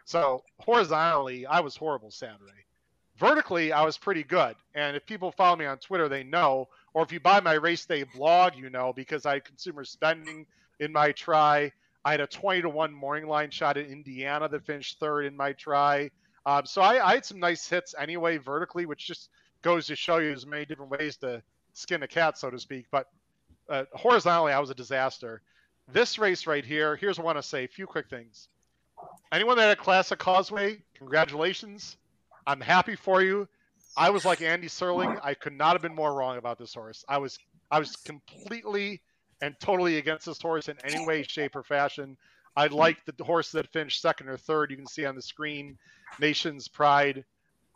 So 0.05 0.43
horizontally, 0.59 1.45
I 1.45 1.59
was 1.59 1.75
horrible 1.75 2.11
Saturday. 2.11 2.65
Vertically, 3.17 3.71
I 3.71 3.83
was 3.83 3.97
pretty 3.97 4.23
good. 4.23 4.55
And 4.73 4.97
if 4.97 5.05
people 5.05 5.31
follow 5.31 5.55
me 5.55 5.65
on 5.65 5.77
Twitter, 5.77 6.09
they 6.09 6.23
know. 6.23 6.67
Or 6.93 7.03
if 7.03 7.11
you 7.11 7.19
buy 7.19 7.39
my 7.39 7.53
race 7.53 7.85
day 7.85 8.03
blog, 8.03 8.55
you 8.55 8.69
know 8.69 8.91
because 8.93 9.25
I 9.25 9.33
had 9.33 9.45
consumer 9.45 9.85
spending 9.85 10.45
in 10.79 10.91
my 10.91 11.11
try. 11.11 11.71
I 12.03 12.11
had 12.11 12.21
a 12.21 12.27
20 12.27 12.63
to 12.63 12.69
1 12.69 12.93
morning 12.93 13.27
line 13.27 13.51
shot 13.51 13.77
in 13.77 13.85
Indiana 13.85 14.47
that 14.49 14.65
finished 14.65 14.99
third 14.99 15.25
in 15.25 15.35
my 15.35 15.53
try. 15.53 16.11
Um, 16.45 16.65
so 16.65 16.81
I, 16.81 17.05
I, 17.05 17.13
had 17.15 17.25
some 17.25 17.39
nice 17.39 17.67
hits 17.67 17.95
anyway, 17.97 18.37
vertically, 18.37 18.85
which 18.85 19.05
just 19.05 19.29
goes 19.61 19.87
to 19.87 19.95
show 19.95 20.17
you 20.17 20.27
there's 20.27 20.45
many 20.45 20.65
different 20.65 20.91
ways 20.91 21.17
to 21.17 21.41
skin 21.73 22.03
a 22.03 22.07
cat, 22.07 22.37
so 22.37 22.49
to 22.51 22.59
speak. 22.59 22.85
But 22.91 23.07
uh, 23.69 23.85
horizontally, 23.93 24.53
I 24.53 24.59
was 24.59 24.69
a 24.69 24.75
disaster. 24.75 25.41
This 25.91 26.19
race 26.19 26.45
right 26.45 26.63
here, 26.63 26.95
here's 26.95 27.17
what 27.17 27.23
I 27.23 27.25
want 27.25 27.37
to 27.39 27.43
say 27.43 27.63
a 27.63 27.67
few 27.67 27.87
quick 27.87 28.09
things. 28.09 28.47
Anyone 29.31 29.57
that 29.57 29.69
had 29.69 29.77
a 29.77 29.81
Classic 29.81 30.17
Causeway, 30.17 30.81
congratulations. 30.95 31.97
I'm 32.47 32.61
happy 32.61 32.95
for 32.95 33.21
you. 33.21 33.47
I 33.97 34.09
was 34.09 34.25
like 34.25 34.41
Andy 34.41 34.67
Serling. 34.67 35.19
I 35.23 35.33
could 35.33 35.53
not 35.53 35.73
have 35.73 35.81
been 35.81 35.95
more 35.95 36.13
wrong 36.13 36.37
about 36.37 36.57
this 36.57 36.73
horse. 36.73 37.03
I 37.07 37.17
was 37.17 37.39
I 37.71 37.79
was 37.79 37.95
completely 37.95 39.01
and 39.41 39.55
totally 39.59 39.97
against 39.97 40.25
this 40.25 40.41
horse 40.41 40.69
in 40.69 40.77
any 40.83 41.05
way, 41.05 41.23
shape, 41.23 41.55
or 41.55 41.63
fashion. 41.63 42.17
I 42.55 42.67
hmm. 42.67 42.75
like 42.75 42.97
the 43.05 43.23
horse 43.23 43.51
that 43.51 43.71
finished 43.71 44.01
second 44.01 44.29
or 44.29 44.37
third. 44.37 44.71
You 44.71 44.77
can 44.77 44.87
see 44.87 45.05
on 45.05 45.15
the 45.15 45.21
screen, 45.21 45.77
Nation's 46.19 46.67
Pride 46.67 47.23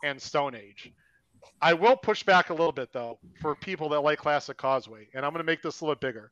and 0.04 0.22
Stone 0.22 0.56
Age. 0.56 0.92
I 1.62 1.74
will 1.74 1.96
push 1.96 2.24
back 2.24 2.50
a 2.50 2.54
little 2.54 2.72
bit 2.72 2.92
though 2.94 3.18
for 3.42 3.56
people 3.56 3.90
that 3.90 4.02
like 4.02 4.20
Classic 4.20 4.58
Causeway, 4.58 5.08
and 5.14 5.26
I'm 5.26 5.32
going 5.32 5.40
to 5.40 5.50
make 5.52 5.62
this 5.62 5.82
a 5.82 5.86
little 5.86 5.96
bit 5.96 6.08
bigger. 6.08 6.32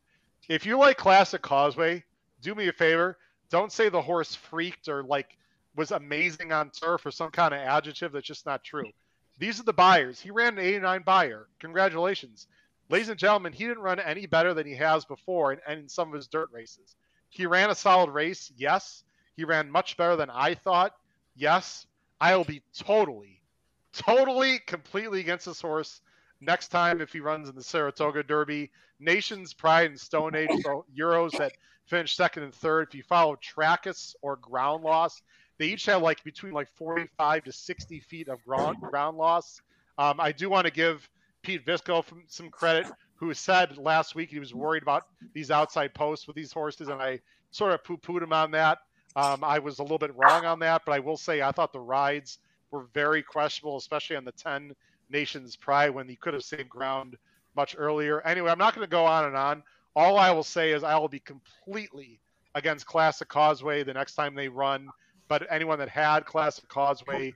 If 0.50 0.66
you 0.66 0.78
like 0.78 0.98
Classic 0.98 1.42
Causeway, 1.42 2.04
do 2.42 2.56
me 2.56 2.68
a 2.68 2.74
favor. 2.74 3.18
Don't 3.50 3.72
say 3.72 3.90
the 3.90 4.02
horse 4.02 4.36
freaked 4.36 4.88
or 4.88 5.04
like 5.04 5.38
was 5.76 5.92
amazing 5.92 6.52
on 6.52 6.72
turf 6.72 7.06
or 7.06 7.12
some 7.12 7.32
kind 7.32 7.54
of 7.54 7.60
adjective 7.60 8.12
that's 8.12 8.28
just 8.28 8.46
not 8.46 8.64
true. 8.64 8.90
These 9.38 9.60
are 9.60 9.64
the 9.64 9.74
Beyers. 9.74 10.20
He 10.20 10.32
ran 10.32 10.58
an 10.58 10.66
89 10.66 11.04
Beyer. 11.06 11.48
Congratulations 11.60 12.48
ladies 12.90 13.10
and 13.10 13.20
gentlemen, 13.20 13.54
he 13.54 13.66
didn't 13.66 13.84
run 13.84 14.00
any 14.00 14.26
better 14.26 14.54
than 14.54 14.66
he 14.66 14.76
has 14.76 15.06
before 15.06 15.54
in, 15.54 15.60
in 15.70 15.90
some 15.90 16.10
of 16.10 16.16
his 16.16 16.28
dirt 16.28 16.50
races. 16.52 16.96
He 17.38 17.46
ran 17.46 17.70
a 17.70 17.76
solid 17.76 18.10
race, 18.10 18.52
yes. 18.58 19.04
He 19.36 19.44
ran 19.44 19.70
much 19.70 19.96
better 19.96 20.16
than 20.16 20.30
I 20.30 20.56
thought, 20.56 20.94
yes. 21.36 21.86
I 22.20 22.36
will 22.36 22.44
be 22.44 22.64
totally, 22.76 23.42
totally, 23.94 24.60
completely 24.66 25.20
against 25.20 25.46
this 25.46 25.62
horse 25.62 26.02
next 26.42 26.70
time 26.70 27.00
if 27.00 27.14
he 27.14 27.20
runs 27.20 27.48
in 27.48 27.56
the 27.56 27.64
Saratoga 27.64 28.24
Derby. 28.24 28.72
Nation's 29.00 29.54
Pride 29.54 29.92
and 29.92 30.00
Stone 30.00 30.36
Age 30.36 30.50
Euros 30.98 31.38
that 31.38 31.54
finished 31.86 32.18
second 32.18 32.44
and 32.44 32.54
third. 32.54 32.88
If 32.88 32.96
you 32.96 33.04
follow 33.04 33.36
Trakus 33.36 34.16
or 34.24 34.38
Ground 34.38 34.84
Loss, 34.84 35.22
they 35.58 35.68
each 35.68 35.86
have 35.86 36.02
like 36.02 36.24
between 36.24 36.54
like 36.54 36.70
45 36.76 37.44
to 37.44 37.52
60 37.52 38.00
feet 38.02 38.28
of 38.28 38.44
ground 38.44 38.78
ground 38.82 39.18
loss. 39.18 39.62
Um, 39.98 40.20
I 40.20 40.32
do 40.32 40.50
want 40.50 40.66
to 40.66 40.74
give 40.74 41.08
Pete 41.42 41.66
Visco 41.66 42.04
some 42.28 42.50
credit, 42.50 42.88
who 43.18 43.34
said 43.34 43.78
last 43.78 44.16
week 44.16 44.30
he 44.30 44.40
was 44.40 44.54
worried 44.54 44.84
about 44.84 45.08
these 45.34 45.52
outside 45.52 45.94
posts 45.94 46.28
with 46.28 46.36
these 46.36 46.54
horses, 46.54 46.88
and 46.88 47.02
I 47.02 47.20
sort 47.52 47.74
of 47.74 47.84
poo-pooed 47.84 48.24
him 48.24 48.34
on 48.34 48.52
that. 48.52 48.80
Um, 49.16 49.44
I 49.44 49.60
was 49.60 49.80
a 49.80 49.82
little 49.82 49.98
bit 49.98 50.16
wrong 50.16 50.46
on 50.46 50.60
that, 50.60 50.84
but 50.86 50.92
I 50.92 51.00
will 51.00 51.18
say 51.18 51.42
I 51.42 51.52
thought 51.52 51.74
the 51.74 51.80
rides 51.80 52.38
were 52.72 52.86
very 52.94 53.24
questionable, 53.24 53.78
especially 53.78 54.16
on 54.16 54.26
the 54.26 54.32
10 54.34 54.74
Nations 55.10 55.56
Pride 55.56 55.90
when 55.90 56.08
he 56.08 56.16
could 56.16 56.34
have 56.34 56.44
saved 56.44 56.70
ground 56.70 57.18
much 57.56 57.76
earlier. 57.78 58.22
Anyway, 58.22 58.52
I'm 58.52 58.60
not 58.60 58.76
going 58.76 58.86
to 58.86 58.92
go 58.92 59.06
on 59.06 59.26
and 59.26 59.36
on. 59.36 59.64
All 59.96 60.18
I 60.18 60.32
will 60.32 60.44
say 60.44 60.72
is 60.72 60.84
I 60.84 60.98
will 60.98 61.08
be 61.08 61.20
completely 61.20 62.20
against 62.54 62.86
Classic 62.86 63.28
Causeway 63.28 63.84
the 63.84 63.94
next 63.94 64.14
time 64.14 64.36
they 64.36 64.48
run. 64.48 64.90
But 65.28 65.48
anyone 65.50 65.80
that 65.80 65.90
had 65.90 66.26
Classic 66.26 66.68
Causeway, 66.70 67.34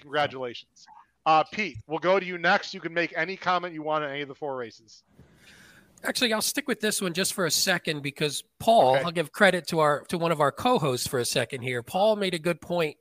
congratulations. 0.00 0.86
Uh, 1.26 1.44
Pete, 1.44 1.78
we'll 1.86 1.98
go 1.98 2.18
to 2.18 2.26
you 2.26 2.38
next. 2.38 2.72
You 2.74 2.80
can 2.80 2.94
make 2.94 3.12
any 3.16 3.36
comment 3.36 3.74
you 3.74 3.82
want 3.82 4.04
on 4.04 4.10
any 4.10 4.22
of 4.22 4.28
the 4.28 4.34
four 4.34 4.56
races. 4.56 5.02
Actually, 6.02 6.32
I'll 6.32 6.40
stick 6.40 6.66
with 6.66 6.80
this 6.80 7.02
one 7.02 7.12
just 7.12 7.34
for 7.34 7.44
a 7.44 7.50
second 7.50 8.02
because 8.02 8.42
Paul, 8.58 8.94
okay. 8.94 9.04
I'll 9.04 9.10
give 9.10 9.32
credit 9.32 9.66
to 9.68 9.80
our 9.80 10.04
to 10.08 10.16
one 10.16 10.32
of 10.32 10.40
our 10.40 10.50
co-hosts 10.50 11.06
for 11.06 11.18
a 11.18 11.26
second 11.26 11.60
here. 11.60 11.82
Paul 11.82 12.16
made 12.16 12.32
a 12.32 12.38
good 12.38 12.58
point 12.58 12.96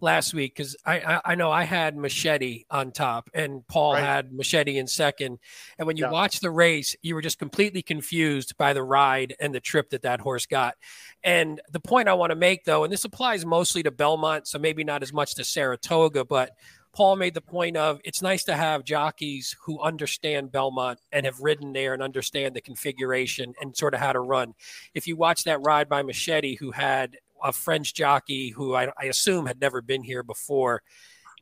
last 0.00 0.32
week 0.32 0.54
because 0.54 0.76
I, 0.86 1.00
I, 1.00 1.20
I 1.24 1.34
know 1.34 1.50
I 1.50 1.64
had 1.64 1.96
Machete 1.96 2.64
on 2.70 2.92
top 2.92 3.28
and 3.34 3.66
Paul 3.66 3.94
right. 3.94 4.04
had 4.04 4.32
Machete 4.32 4.78
in 4.78 4.86
second, 4.86 5.40
and 5.78 5.86
when 5.88 5.96
you 5.96 6.04
yeah. 6.04 6.12
watch 6.12 6.38
the 6.38 6.50
race, 6.50 6.94
you 7.02 7.16
were 7.16 7.22
just 7.22 7.40
completely 7.40 7.82
confused 7.82 8.56
by 8.56 8.72
the 8.72 8.84
ride 8.84 9.34
and 9.40 9.52
the 9.52 9.60
trip 9.60 9.90
that 9.90 10.02
that 10.02 10.20
horse 10.20 10.46
got. 10.46 10.76
And 11.24 11.60
the 11.72 11.80
point 11.80 12.08
I 12.08 12.14
want 12.14 12.30
to 12.30 12.36
make 12.36 12.64
though, 12.64 12.84
and 12.84 12.92
this 12.92 13.04
applies 13.04 13.44
mostly 13.44 13.82
to 13.82 13.90
Belmont, 13.90 14.46
so 14.46 14.60
maybe 14.60 14.84
not 14.84 15.02
as 15.02 15.12
much 15.12 15.34
to 15.34 15.44
Saratoga, 15.44 16.24
but 16.24 16.52
Paul 16.94 17.16
made 17.16 17.34
the 17.34 17.40
point 17.40 17.76
of 17.76 18.00
it's 18.04 18.22
nice 18.22 18.44
to 18.44 18.54
have 18.54 18.84
jockeys 18.84 19.56
who 19.64 19.80
understand 19.80 20.52
Belmont 20.52 21.00
and 21.10 21.26
have 21.26 21.40
ridden 21.40 21.72
there 21.72 21.92
and 21.92 22.02
understand 22.02 22.54
the 22.54 22.60
configuration 22.60 23.52
and 23.60 23.76
sort 23.76 23.94
of 23.94 24.00
how 24.00 24.12
to 24.12 24.20
run. 24.20 24.54
If 24.94 25.08
you 25.08 25.16
watch 25.16 25.44
that 25.44 25.60
ride 25.62 25.88
by 25.88 26.02
Machete, 26.02 26.56
who 26.56 26.70
had 26.70 27.16
a 27.42 27.52
French 27.52 27.94
jockey 27.94 28.50
who 28.50 28.74
I, 28.74 28.92
I 28.98 29.06
assume 29.06 29.46
had 29.46 29.60
never 29.60 29.82
been 29.82 30.04
here 30.04 30.22
before, 30.22 30.82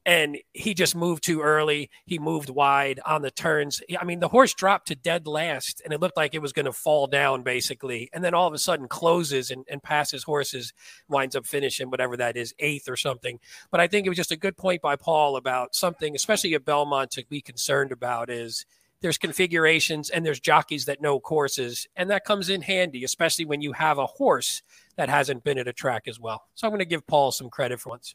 and 0.04 0.38
he 0.52 0.74
just 0.74 0.96
moved 0.96 1.22
too 1.22 1.40
early. 1.40 1.90
He 2.06 2.18
moved 2.18 2.50
wide 2.50 3.00
on 3.06 3.22
the 3.22 3.30
turns. 3.30 3.80
I 3.98 4.04
mean, 4.04 4.20
the 4.20 4.28
horse 4.28 4.52
dropped 4.52 4.88
to 4.88 4.94
dead 4.94 5.26
last, 5.26 5.80
and 5.84 5.92
it 5.92 6.00
looked 6.00 6.16
like 6.16 6.34
it 6.34 6.42
was 6.42 6.52
going 6.52 6.66
to 6.66 6.72
fall 6.72 7.06
down 7.06 7.42
basically. 7.42 8.10
And 8.12 8.24
then 8.24 8.34
all 8.34 8.48
of 8.48 8.54
a 8.54 8.58
sudden 8.58 8.88
closes 8.88 9.50
and, 9.50 9.64
and 9.70 9.82
passes 9.82 10.24
horses, 10.24 10.72
winds 11.08 11.36
up 11.36 11.46
finishing 11.46 11.90
whatever 11.90 12.16
that 12.16 12.36
is, 12.36 12.54
eighth 12.58 12.88
or 12.88 12.96
something. 12.96 13.38
But 13.70 13.80
I 13.80 13.86
think 13.86 14.06
it 14.06 14.10
was 14.10 14.18
just 14.18 14.32
a 14.32 14.36
good 14.36 14.56
point 14.56 14.82
by 14.82 14.96
Paul 14.96 15.36
about 15.36 15.74
something, 15.74 16.14
especially 16.14 16.54
at 16.54 16.64
Belmont, 16.64 17.12
to 17.12 17.24
be 17.28 17.40
concerned 17.40 17.92
about 17.92 18.28
is 18.28 18.66
there's 19.02 19.18
configurations 19.18 20.10
and 20.10 20.24
there's 20.24 20.40
jockeys 20.40 20.86
that 20.86 21.02
know 21.02 21.20
courses, 21.20 21.86
and 21.96 22.10
that 22.10 22.24
comes 22.24 22.48
in 22.48 22.62
handy, 22.62 23.04
especially 23.04 23.44
when 23.44 23.60
you 23.60 23.72
have 23.72 23.98
a 23.98 24.06
horse 24.06 24.62
that 24.96 25.08
hasn't 25.08 25.44
been 25.44 25.58
at 25.58 25.68
a 25.68 25.72
track 25.72 26.04
as 26.06 26.20
well. 26.20 26.44
So 26.54 26.66
I'm 26.66 26.70
going 26.70 26.78
to 26.78 26.84
give 26.84 27.06
Paul 27.06 27.32
some 27.32 27.50
credit 27.50 27.80
for 27.80 27.90
once. 27.90 28.14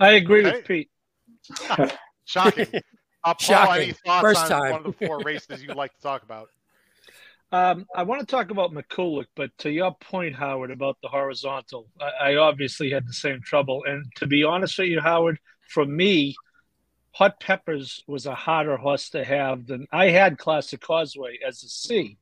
I 0.00 0.12
agree 0.12 0.46
okay. 0.46 0.56
with 0.56 0.64
Pete. 0.66 0.90
Shocking. 2.24 2.66
Uh, 3.24 3.34
Paul, 3.34 3.56
Shocking. 3.56 3.82
any 3.82 3.92
thoughts 3.92 4.22
First 4.22 4.42
on 4.42 4.48
time. 4.48 4.70
one 4.70 4.86
of 4.86 4.96
the 4.96 5.06
four 5.06 5.18
races 5.18 5.60
you'd 5.60 5.74
like 5.74 5.92
to 5.96 6.00
talk 6.00 6.22
about? 6.22 6.48
Um, 7.50 7.84
I 7.92 8.04
want 8.04 8.20
to 8.20 8.26
talk 8.26 8.52
about 8.52 8.72
McCulloch, 8.72 9.26
but 9.34 9.50
to 9.58 9.70
your 9.70 9.96
point, 9.96 10.36
Howard, 10.36 10.70
about 10.70 10.98
the 11.02 11.08
horizontal, 11.08 11.88
I, 12.00 12.30
I, 12.30 12.36
obviously 12.36 12.90
had 12.90 13.04
the 13.04 13.12
same 13.12 13.40
trouble. 13.40 13.82
And 13.84 14.04
to 14.16 14.28
be 14.28 14.44
honest 14.44 14.78
with 14.78 14.90
you, 14.90 15.00
Howard, 15.00 15.40
for 15.68 15.84
me, 15.84 16.36
Hot 17.12 17.40
Peppers 17.40 18.04
was 18.06 18.26
a 18.26 18.34
harder 18.34 18.76
horse 18.76 19.10
to 19.10 19.24
have 19.24 19.66
than 19.66 19.88
I 19.90 20.10
had 20.10 20.38
Classic 20.38 20.80
Causeway 20.80 21.38
as 21.44 21.64
a 21.64 21.68
C. 21.68 22.18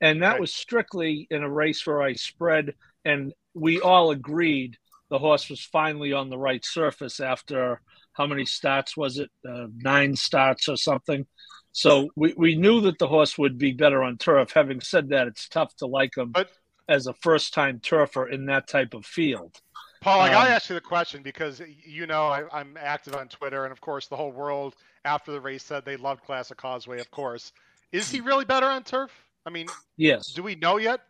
And 0.00 0.22
that 0.22 0.32
right. 0.32 0.40
was 0.40 0.54
strictly 0.54 1.26
in 1.30 1.42
a 1.42 1.50
race 1.50 1.86
where 1.86 2.00
I 2.00 2.12
spread, 2.14 2.74
and 3.04 3.34
we 3.54 3.80
all 3.80 4.10
agreed 4.10 4.78
the 5.10 5.18
horse 5.18 5.48
was 5.48 5.64
finally 5.64 6.12
on 6.12 6.30
the 6.30 6.38
right 6.38 6.64
surface 6.64 7.20
after 7.20 7.80
how 8.12 8.26
many 8.26 8.44
starts 8.44 8.96
was 8.96 9.18
it? 9.18 9.30
Uh, 9.48 9.66
nine 9.76 10.16
starts 10.16 10.68
or 10.68 10.76
something. 10.76 11.26
So 11.72 12.08
we, 12.16 12.32
we 12.36 12.54
knew 12.56 12.80
that 12.82 12.98
the 12.98 13.06
horse 13.06 13.36
would 13.36 13.58
be 13.58 13.72
better 13.72 14.02
on 14.02 14.16
turf. 14.16 14.52
Having 14.54 14.80
said 14.80 15.10
that, 15.10 15.26
it's 15.26 15.48
tough 15.48 15.76
to 15.76 15.86
like 15.86 16.16
him 16.16 16.30
but, 16.30 16.48
as 16.88 17.06
a 17.06 17.12
first 17.14 17.52
time 17.52 17.80
turfer 17.80 18.32
in 18.32 18.46
that 18.46 18.66
type 18.66 18.94
of 18.94 19.04
field. 19.04 19.54
Paul, 20.00 20.20
I 20.20 20.30
got 20.30 20.44
to 20.44 20.50
um, 20.50 20.54
ask 20.54 20.68
you 20.70 20.74
the 20.74 20.80
question 20.80 21.22
because 21.22 21.60
you 21.84 22.06
know 22.06 22.26
I, 22.26 22.60
am 22.60 22.76
active 22.80 23.14
on 23.16 23.28
Twitter, 23.28 23.64
and 23.64 23.72
of 23.72 23.80
course 23.80 24.06
the 24.06 24.16
whole 24.16 24.30
world 24.30 24.76
after 25.04 25.32
the 25.32 25.40
race 25.40 25.64
said 25.64 25.84
they 25.84 25.96
loved 25.96 26.22
Classic 26.22 26.56
Causeway. 26.56 27.00
Of 27.00 27.10
course, 27.10 27.52
is 27.92 28.10
he 28.10 28.20
really 28.20 28.44
better 28.44 28.66
on 28.66 28.84
turf? 28.84 29.10
I 29.44 29.50
mean, 29.50 29.66
yes. 29.96 30.32
Do 30.32 30.42
we 30.42 30.54
know 30.54 30.76
yet? 30.76 31.00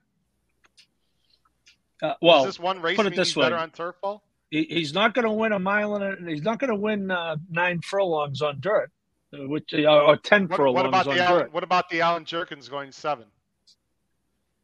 Uh, 2.02 2.14
well, 2.20 2.40
is 2.40 2.46
this 2.46 2.60
one 2.60 2.80
race 2.82 2.96
put 2.96 3.06
it 3.06 3.16
this 3.16 3.34
way. 3.34 3.44
better 3.46 3.56
on 3.56 3.70
turf, 3.70 3.96
Paul? 4.02 4.22
He, 4.50 4.64
he's 4.64 4.92
not 4.92 5.14
going 5.14 5.24
to 5.24 5.32
win 5.32 5.52
a 5.52 5.58
mile 5.58 5.96
and 5.96 6.28
a, 6.28 6.30
he's 6.30 6.42
not 6.42 6.58
going 6.58 6.70
to 6.70 6.76
win 6.76 7.10
uh, 7.10 7.36
nine 7.50 7.80
furlongs 7.80 8.42
on 8.42 8.60
dirt, 8.60 8.90
uh, 9.32 9.48
which 9.48 9.72
uh, 9.74 10.04
or 10.04 10.16
ten 10.16 10.46
what, 10.46 10.56
furlongs 10.56 10.76
what 10.76 10.86
about 10.86 11.06
on 11.06 11.16
the 11.16 11.24
dirt. 11.24 11.52
what 11.52 11.64
about 11.64 11.88
the 11.88 12.00
Allen 12.00 12.24
Jerkens 12.24 12.68
going 12.68 12.92
seven? 12.92 13.24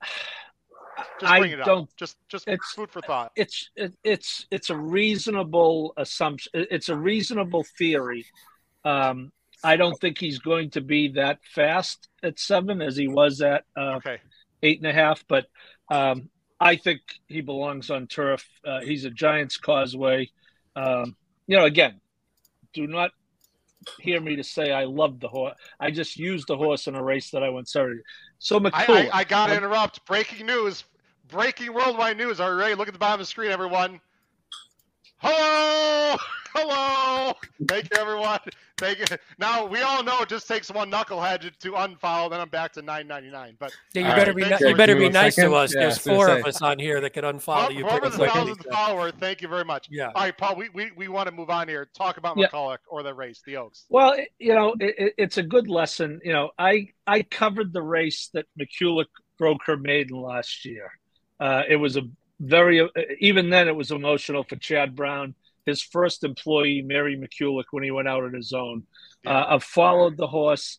Just 1.20 1.32
I 1.32 1.40
don't. 1.64 1.84
Up. 1.84 1.96
Just 1.96 2.16
just 2.28 2.46
it's, 2.46 2.72
food 2.72 2.90
for 2.90 3.00
thought. 3.00 3.32
It's 3.34 3.70
it, 3.76 3.94
it's 4.04 4.46
it's 4.50 4.68
a 4.70 4.76
reasonable 4.76 5.94
assumption. 5.96 6.50
It's 6.54 6.90
a 6.90 6.96
reasonable 6.96 7.64
theory. 7.78 8.26
Um, 8.84 9.32
I 9.64 9.76
don't 9.76 9.98
think 10.00 10.18
he's 10.18 10.38
going 10.38 10.70
to 10.70 10.80
be 10.80 11.08
that 11.12 11.38
fast 11.44 12.08
at 12.22 12.38
seven 12.38 12.82
as 12.82 12.96
he 12.96 13.08
was 13.08 13.40
at 13.40 13.64
uh, 13.76 13.94
okay. 13.96 14.18
eight 14.62 14.78
and 14.78 14.86
a 14.86 14.92
half. 14.92 15.24
But 15.26 15.46
um, 15.90 16.28
I 16.62 16.76
think 16.76 17.00
he 17.26 17.40
belongs 17.40 17.90
on 17.90 18.06
turf. 18.06 18.48
Uh, 18.64 18.80
he's 18.82 19.04
a 19.04 19.10
Giant's 19.10 19.56
Causeway. 19.56 20.30
Um, 20.76 21.16
you 21.48 21.58
know, 21.58 21.64
again, 21.64 22.00
do 22.72 22.86
not 22.86 23.10
hear 23.98 24.20
me 24.20 24.36
to 24.36 24.44
say 24.44 24.70
I 24.70 24.84
love 24.84 25.18
the 25.18 25.26
horse. 25.26 25.56
I 25.80 25.90
just 25.90 26.16
used 26.16 26.46
the 26.46 26.56
horse 26.56 26.86
in 26.86 26.94
a 26.94 27.02
race 27.02 27.30
that 27.30 27.42
I 27.42 27.48
went 27.48 27.68
Saturday. 27.68 28.02
So 28.38 28.60
I, 28.72 28.86
I, 28.86 29.10
I 29.12 29.24
got 29.24 29.48
to 29.48 29.56
interrupt. 29.56 30.06
Breaking 30.06 30.46
news. 30.46 30.84
Breaking 31.26 31.74
worldwide 31.74 32.16
news. 32.16 32.38
Are 32.38 32.52
you 32.52 32.58
ready? 32.58 32.74
Look 32.76 32.86
at 32.86 32.94
the 32.94 33.00
bottom 33.00 33.14
of 33.14 33.26
the 33.26 33.26
screen, 33.26 33.50
everyone. 33.50 34.00
Hello. 35.18 36.16
Hello. 36.54 37.32
Thank 37.66 37.88
you, 37.92 38.00
everyone. 38.00 38.38
Thank 38.82 38.98
you. 39.10 39.16
Now 39.38 39.64
we 39.66 39.80
all 39.80 40.02
know 40.02 40.20
it 40.22 40.28
just 40.28 40.48
takes 40.48 40.70
one 40.70 40.90
knucklehead 40.90 41.40
to, 41.42 41.50
to 41.50 41.72
unfollow. 41.72 42.28
Then 42.30 42.40
I'm 42.40 42.48
back 42.48 42.72
to 42.72 42.82
9.99. 42.82 43.54
But 43.58 43.72
Yeah, 43.94 44.02
you 44.02 44.08
All 44.08 44.16
better 44.16 44.32
right, 44.32 44.36
be 44.60 44.64
ni- 44.64 44.70
you 44.70 44.76
better 44.76 44.94
be 44.94 45.00
me 45.02 45.06
a 45.06 45.10
nice 45.10 45.36
to 45.36 45.54
us. 45.54 45.72
Yeah, 45.74 45.82
There's 45.82 45.94
I 45.94 45.96
was 45.96 46.04
gonna 46.04 46.16
four 46.16 46.38
of 46.38 46.44
us 46.46 46.62
on 46.62 46.78
here 46.78 47.00
that 47.00 47.10
could 47.10 47.24
unfollow 47.24 47.72
you. 47.72 47.80
whoever 47.84 48.00
pretty 48.00 48.10
the 48.10 48.16
quick. 48.18 48.32
thousandth 48.32 48.66
follower, 48.70 49.10
thank 49.12 49.40
you 49.40 49.48
very 49.48 49.64
much. 49.64 49.86
Yeah. 49.90 50.06
All 50.14 50.22
right, 50.22 50.36
Paul. 50.36 50.56
We, 50.56 50.68
we, 50.70 50.90
we 50.96 51.08
want 51.08 51.28
to 51.28 51.34
move 51.34 51.48
on 51.50 51.68
here. 51.68 51.88
Talk 51.96 52.16
about 52.16 52.36
Yeah. 52.36 52.48
McCulloch 52.48 52.78
or 52.88 53.02
the 53.02 53.14
race, 53.14 53.40
the 53.46 53.56
Oaks. 53.56 53.84
Well, 53.88 54.12
it, 54.12 54.28
you 54.38 54.54
know, 54.54 54.74
it, 54.80 54.94
it- 54.98 55.14
it's 55.18 55.38
a 55.38 55.42
good 55.42 55.68
lesson. 55.68 56.20
You 56.24 56.32
know, 56.32 56.50
I 56.58 56.88
I 57.06 57.22
covered 57.22 57.72
the 57.72 57.82
race 57.82 58.30
that 58.34 58.46
McCulloch 58.58 59.06
broke 59.38 59.62
her 59.66 59.76
maiden 59.76 60.20
last 60.20 60.64
year. 60.64 60.90
Uh, 61.38 61.62
it 61.68 61.76
was 61.76 61.96
a 61.96 62.02
very 62.40 62.88
even 63.20 63.48
then 63.50 63.68
it 63.68 63.76
was 63.76 63.92
emotional 63.92 64.42
for 64.42 64.56
Chad 64.56 64.96
Brown, 64.96 65.34
his 65.66 65.82
first 65.82 66.24
employee, 66.24 66.82
Mary 66.82 67.16
McCulloch, 67.16 67.66
when 67.70 67.84
he 67.84 67.90
went 67.90 68.08
out 68.08 68.24
on 68.24 68.32
his 68.32 68.52
own. 68.52 68.84
Uh, 69.26 69.44
I've 69.48 69.64
followed 69.64 70.16
the 70.16 70.26
horse. 70.26 70.78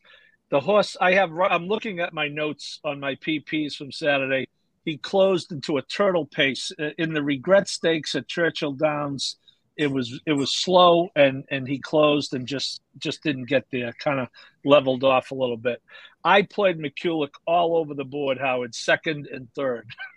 The 0.50 0.60
horse 0.60 0.98
I 1.00 1.14
have. 1.14 1.32
I'm 1.50 1.68
looking 1.68 2.00
at 2.00 2.14
my 2.14 2.28
notes 2.28 2.80
on 2.84 3.00
my 3.00 3.16
PPs 3.16 3.76
from 3.76 3.92
Saturday. 3.92 4.48
He 4.86 4.98
closed 4.98 5.52
into 5.52 5.78
a 5.78 5.82
turtle 5.82 6.26
pace 6.26 6.72
Uh, 6.78 6.90
in 6.98 7.14
the 7.14 7.24
regret 7.24 7.68
stakes 7.68 8.16
at 8.16 8.28
Churchill 8.28 8.74
Downs 8.74 9.38
it 9.78 9.88
was 9.88 10.20
it 10.26 10.34
was 10.34 10.56
slow 10.56 11.10
and 11.16 11.44
and 11.50 11.68
he 11.68 11.80
closed 11.80 12.34
and 12.34 12.48
just 12.48 12.82
just 12.98 13.24
didn't 13.24 13.46
get 13.46 13.66
there 13.72 13.92
kind 13.94 14.20
of 14.20 14.28
leveled 14.64 15.04
off 15.04 15.32
a 15.32 15.36
little 15.36 15.58
bit 15.58 15.82
i 16.24 16.42
played 16.42 16.78
mcculloch 16.78 17.34
all 17.48 17.76
over 17.76 17.94
the 17.94 18.06
board 18.06 18.38
howard 18.38 18.74
second 18.76 19.28
and 19.32 19.48
third 19.54 19.88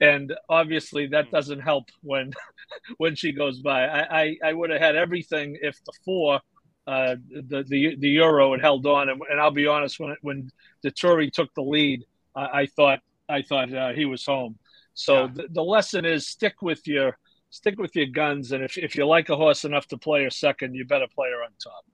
and 0.00 0.32
obviously 0.48 1.06
that 1.08 1.30
doesn't 1.30 1.60
help 1.60 1.84
when 2.02 2.32
when 2.98 3.14
she 3.14 3.32
goes 3.32 3.60
by. 3.60 3.84
I 3.86 4.20
i, 4.22 4.36
I 4.44 4.52
would 4.52 4.70
have 4.70 4.80
had 4.80 4.96
everything 4.96 5.58
if 5.60 5.76
the 5.84 5.92
four 6.04 6.40
uh 6.86 7.16
the 7.30 7.64
the, 7.68 7.96
the 7.96 8.08
euro 8.08 8.52
had 8.52 8.60
held 8.60 8.86
on. 8.86 9.08
And, 9.08 9.20
and 9.30 9.40
i'll 9.40 9.50
be 9.50 9.66
honest 9.66 10.00
when 10.00 10.16
when 10.22 10.50
Dettori 10.84 11.30
took 11.30 11.52
the 11.54 11.62
lead 11.62 12.04
i, 12.34 12.62
I 12.62 12.66
thought 12.66 13.00
i 13.28 13.42
thought 13.42 13.72
uh, 13.72 13.92
he 13.92 14.04
was 14.04 14.24
home. 14.26 14.58
So 14.94 15.14
Yeah. 15.24 15.28
the, 15.34 15.48
the 15.50 15.62
lesson 15.62 16.04
is 16.04 16.26
stick 16.28 16.60
with 16.62 16.86
your 16.86 17.18
stick 17.50 17.78
with 17.78 17.94
your 17.94 18.06
guns, 18.06 18.52
and 18.52 18.64
if, 18.64 18.78
if 18.78 18.96
you 18.96 19.06
like 19.06 19.28
a 19.28 19.36
horse 19.36 19.64
enough 19.64 19.86
to 19.88 19.98
play 19.98 20.24
her 20.24 20.30
second, 20.30 20.74
you 20.74 20.84
better 20.86 21.06
play 21.14 21.28
her 21.30 21.42
on 21.44 21.50
top. 21.62 21.84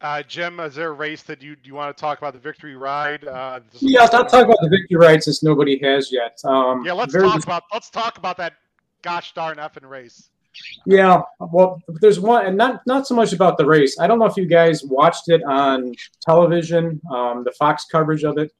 Uh, 0.00 0.22
Jim, 0.22 0.60
is 0.60 0.74
there 0.74 0.90
a 0.90 0.92
race 0.92 1.22
that 1.22 1.42
you 1.42 1.56
you 1.64 1.74
want 1.74 1.96
to 1.96 1.98
talk 1.98 2.18
about 2.18 2.34
the 2.34 2.38
victory 2.38 2.76
ride? 2.76 3.26
Uh, 3.26 3.60
Yeah, 3.72 4.02
I'll, 4.02 4.08
talk 4.08 4.44
about 4.44 4.58
the 4.60 4.68
victory 4.68 4.96
ride 4.98 5.22
since 5.22 5.42
nobody 5.42 5.78
has 5.82 6.12
yet. 6.12 6.38
Um, 6.44 6.84
Yeah, 6.84 6.92
let's 6.92 7.14
talk 7.14 7.42
about 7.42 7.62
let's 7.72 7.88
talk 7.88 8.18
about 8.18 8.36
that 8.36 8.54
gosh 9.02 9.32
darn 9.32 9.56
effing 9.56 9.88
race. 9.88 10.30
Yeah, 10.86 11.20
well, 11.38 11.82
there's 12.00 12.20
one, 12.20 12.46
and 12.46 12.56
not 12.56 12.80
not 12.86 13.06
so 13.06 13.14
much 13.14 13.32
about 13.32 13.56
the 13.56 13.64
race. 13.64 13.98
I 13.98 14.06
don't 14.06 14.18
know 14.18 14.26
if 14.26 14.36
you 14.36 14.46
guys 14.46 14.84
watched 14.84 15.28
it 15.28 15.42
on 15.44 15.92
television, 16.22 17.00
um, 17.10 17.44
the 17.44 17.52
Fox 17.52 17.86
coverage 17.90 18.24
of 18.24 18.38
it, 18.38 18.52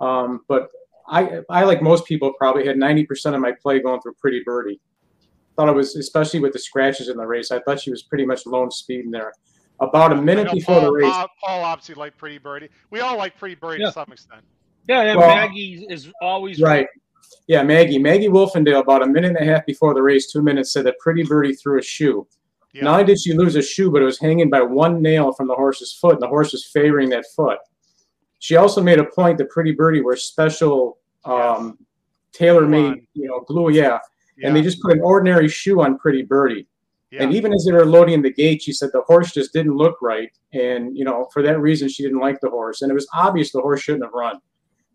um, 0.00 0.42
but 0.48 0.68
I, 1.08 1.40
I 1.48 1.64
like 1.64 1.82
most 1.82 2.04
people 2.04 2.32
probably 2.38 2.66
had 2.66 2.76
90% 2.76 3.34
of 3.34 3.40
my 3.40 3.52
play 3.52 3.80
going 3.80 4.00
through 4.00 4.14
Pretty 4.14 4.42
Birdie. 4.44 4.80
Thought 5.56 5.68
it 5.68 5.74
was, 5.74 5.96
especially 5.96 6.40
with 6.40 6.52
the 6.52 6.58
scratches 6.58 7.08
in 7.08 7.16
the 7.16 7.26
race. 7.26 7.50
I 7.50 7.60
thought 7.60 7.80
she 7.80 7.90
was 7.90 8.02
pretty 8.02 8.26
much 8.26 8.44
lone 8.44 8.70
speed 8.70 9.04
in 9.04 9.10
there. 9.10 9.32
About 9.80 10.12
a 10.12 10.16
minute 10.16 10.46
know 10.46 10.52
before 10.54 10.80
the 10.80 10.90
race, 10.92 11.04
Paul, 11.12 11.28
Paul 11.44 11.64
obviously 11.64 11.94
liked 11.96 12.16
Pretty 12.16 12.38
Birdie. 12.38 12.68
We 12.90 13.00
all 13.00 13.16
like 13.18 13.36
Pretty 13.38 13.54
Birdie 13.56 13.82
Yeah. 13.82 13.88
to 13.88 13.92
some 13.92 14.08
extent. 14.10 14.42
Yeah, 14.88 15.02
and 15.02 15.18
Well- 15.18 15.28
Maggie 15.34 15.86
is 15.90 16.10
always 16.22 16.60
Right. 16.60 16.86
Yeah, 17.48 17.62
Maggie. 17.62 17.98
Maggie 17.98 18.28
Wolfendale, 18.28 18.80
about 18.80 19.02
a 19.02 19.06
minute 19.06 19.36
and 19.36 19.48
a 19.48 19.52
half 19.52 19.66
before 19.66 19.92
the 19.94 20.02
race, 20.02 20.30
two 20.32 20.42
minutes, 20.42 20.72
said 20.72 20.84
that 20.86 20.98
Pretty 20.98 21.24
Birdie 21.24 21.54
threw 21.54 21.78
a 21.78 21.82
shoe. 21.82 22.26
Yeah. 22.72 22.84
Not 22.84 23.00
only 23.00 23.04
did 23.04 23.20
she 23.20 23.32
lose 23.34 23.56
a 23.56 23.62
shoe, 23.62 23.90
but 23.90 24.00
it 24.00 24.04
was 24.04 24.18
hanging 24.18 24.48
by 24.48 24.62
one 24.62 25.02
nail 25.02 25.32
from 25.32 25.48
the 25.48 25.54
horse's 25.54 25.92
foot, 25.92 26.14
and 26.14 26.22
the 26.22 26.28
horse 26.28 26.52
was 26.52 26.64
favoring 26.66 27.08
that 27.10 27.24
foot. 27.34 27.58
She 28.38 28.56
also 28.56 28.82
made 28.82 28.98
a 28.98 29.04
point 29.04 29.38
that 29.38 29.50
Pretty 29.50 29.72
Birdie 29.72 30.02
were 30.02 30.16
special, 30.16 30.98
um, 31.24 31.78
tailor-made, 32.32 33.06
you 33.14 33.26
know, 33.28 33.40
glue. 33.40 33.70
Yeah. 33.70 33.98
yeah. 34.36 34.48
and 34.48 34.54
they 34.56 34.60
just 34.62 34.80
put 34.82 34.92
an 34.92 35.00
ordinary 35.00 35.48
shoe 35.48 35.80
on 35.80 35.98
Pretty 35.98 36.22
Birdie. 36.22 36.66
Yeah. 37.16 37.22
And 37.24 37.34
even 37.34 37.52
as 37.52 37.64
they 37.64 37.72
were 37.72 37.86
loading 37.86 38.22
the 38.22 38.32
gate, 38.32 38.62
she 38.62 38.72
said 38.72 38.90
the 38.92 39.02
horse 39.02 39.32
just 39.32 39.52
didn't 39.52 39.76
look 39.76 39.96
right, 40.02 40.30
and 40.52 40.96
you 40.96 41.04
know, 41.04 41.28
for 41.32 41.42
that 41.42 41.60
reason, 41.60 41.88
she 41.88 42.02
didn't 42.02 42.20
like 42.20 42.40
the 42.40 42.50
horse, 42.50 42.82
and 42.82 42.90
it 42.90 42.94
was 42.94 43.08
obvious 43.14 43.52
the 43.52 43.60
horse 43.60 43.80
shouldn't 43.80 44.04
have 44.04 44.12
run. 44.12 44.38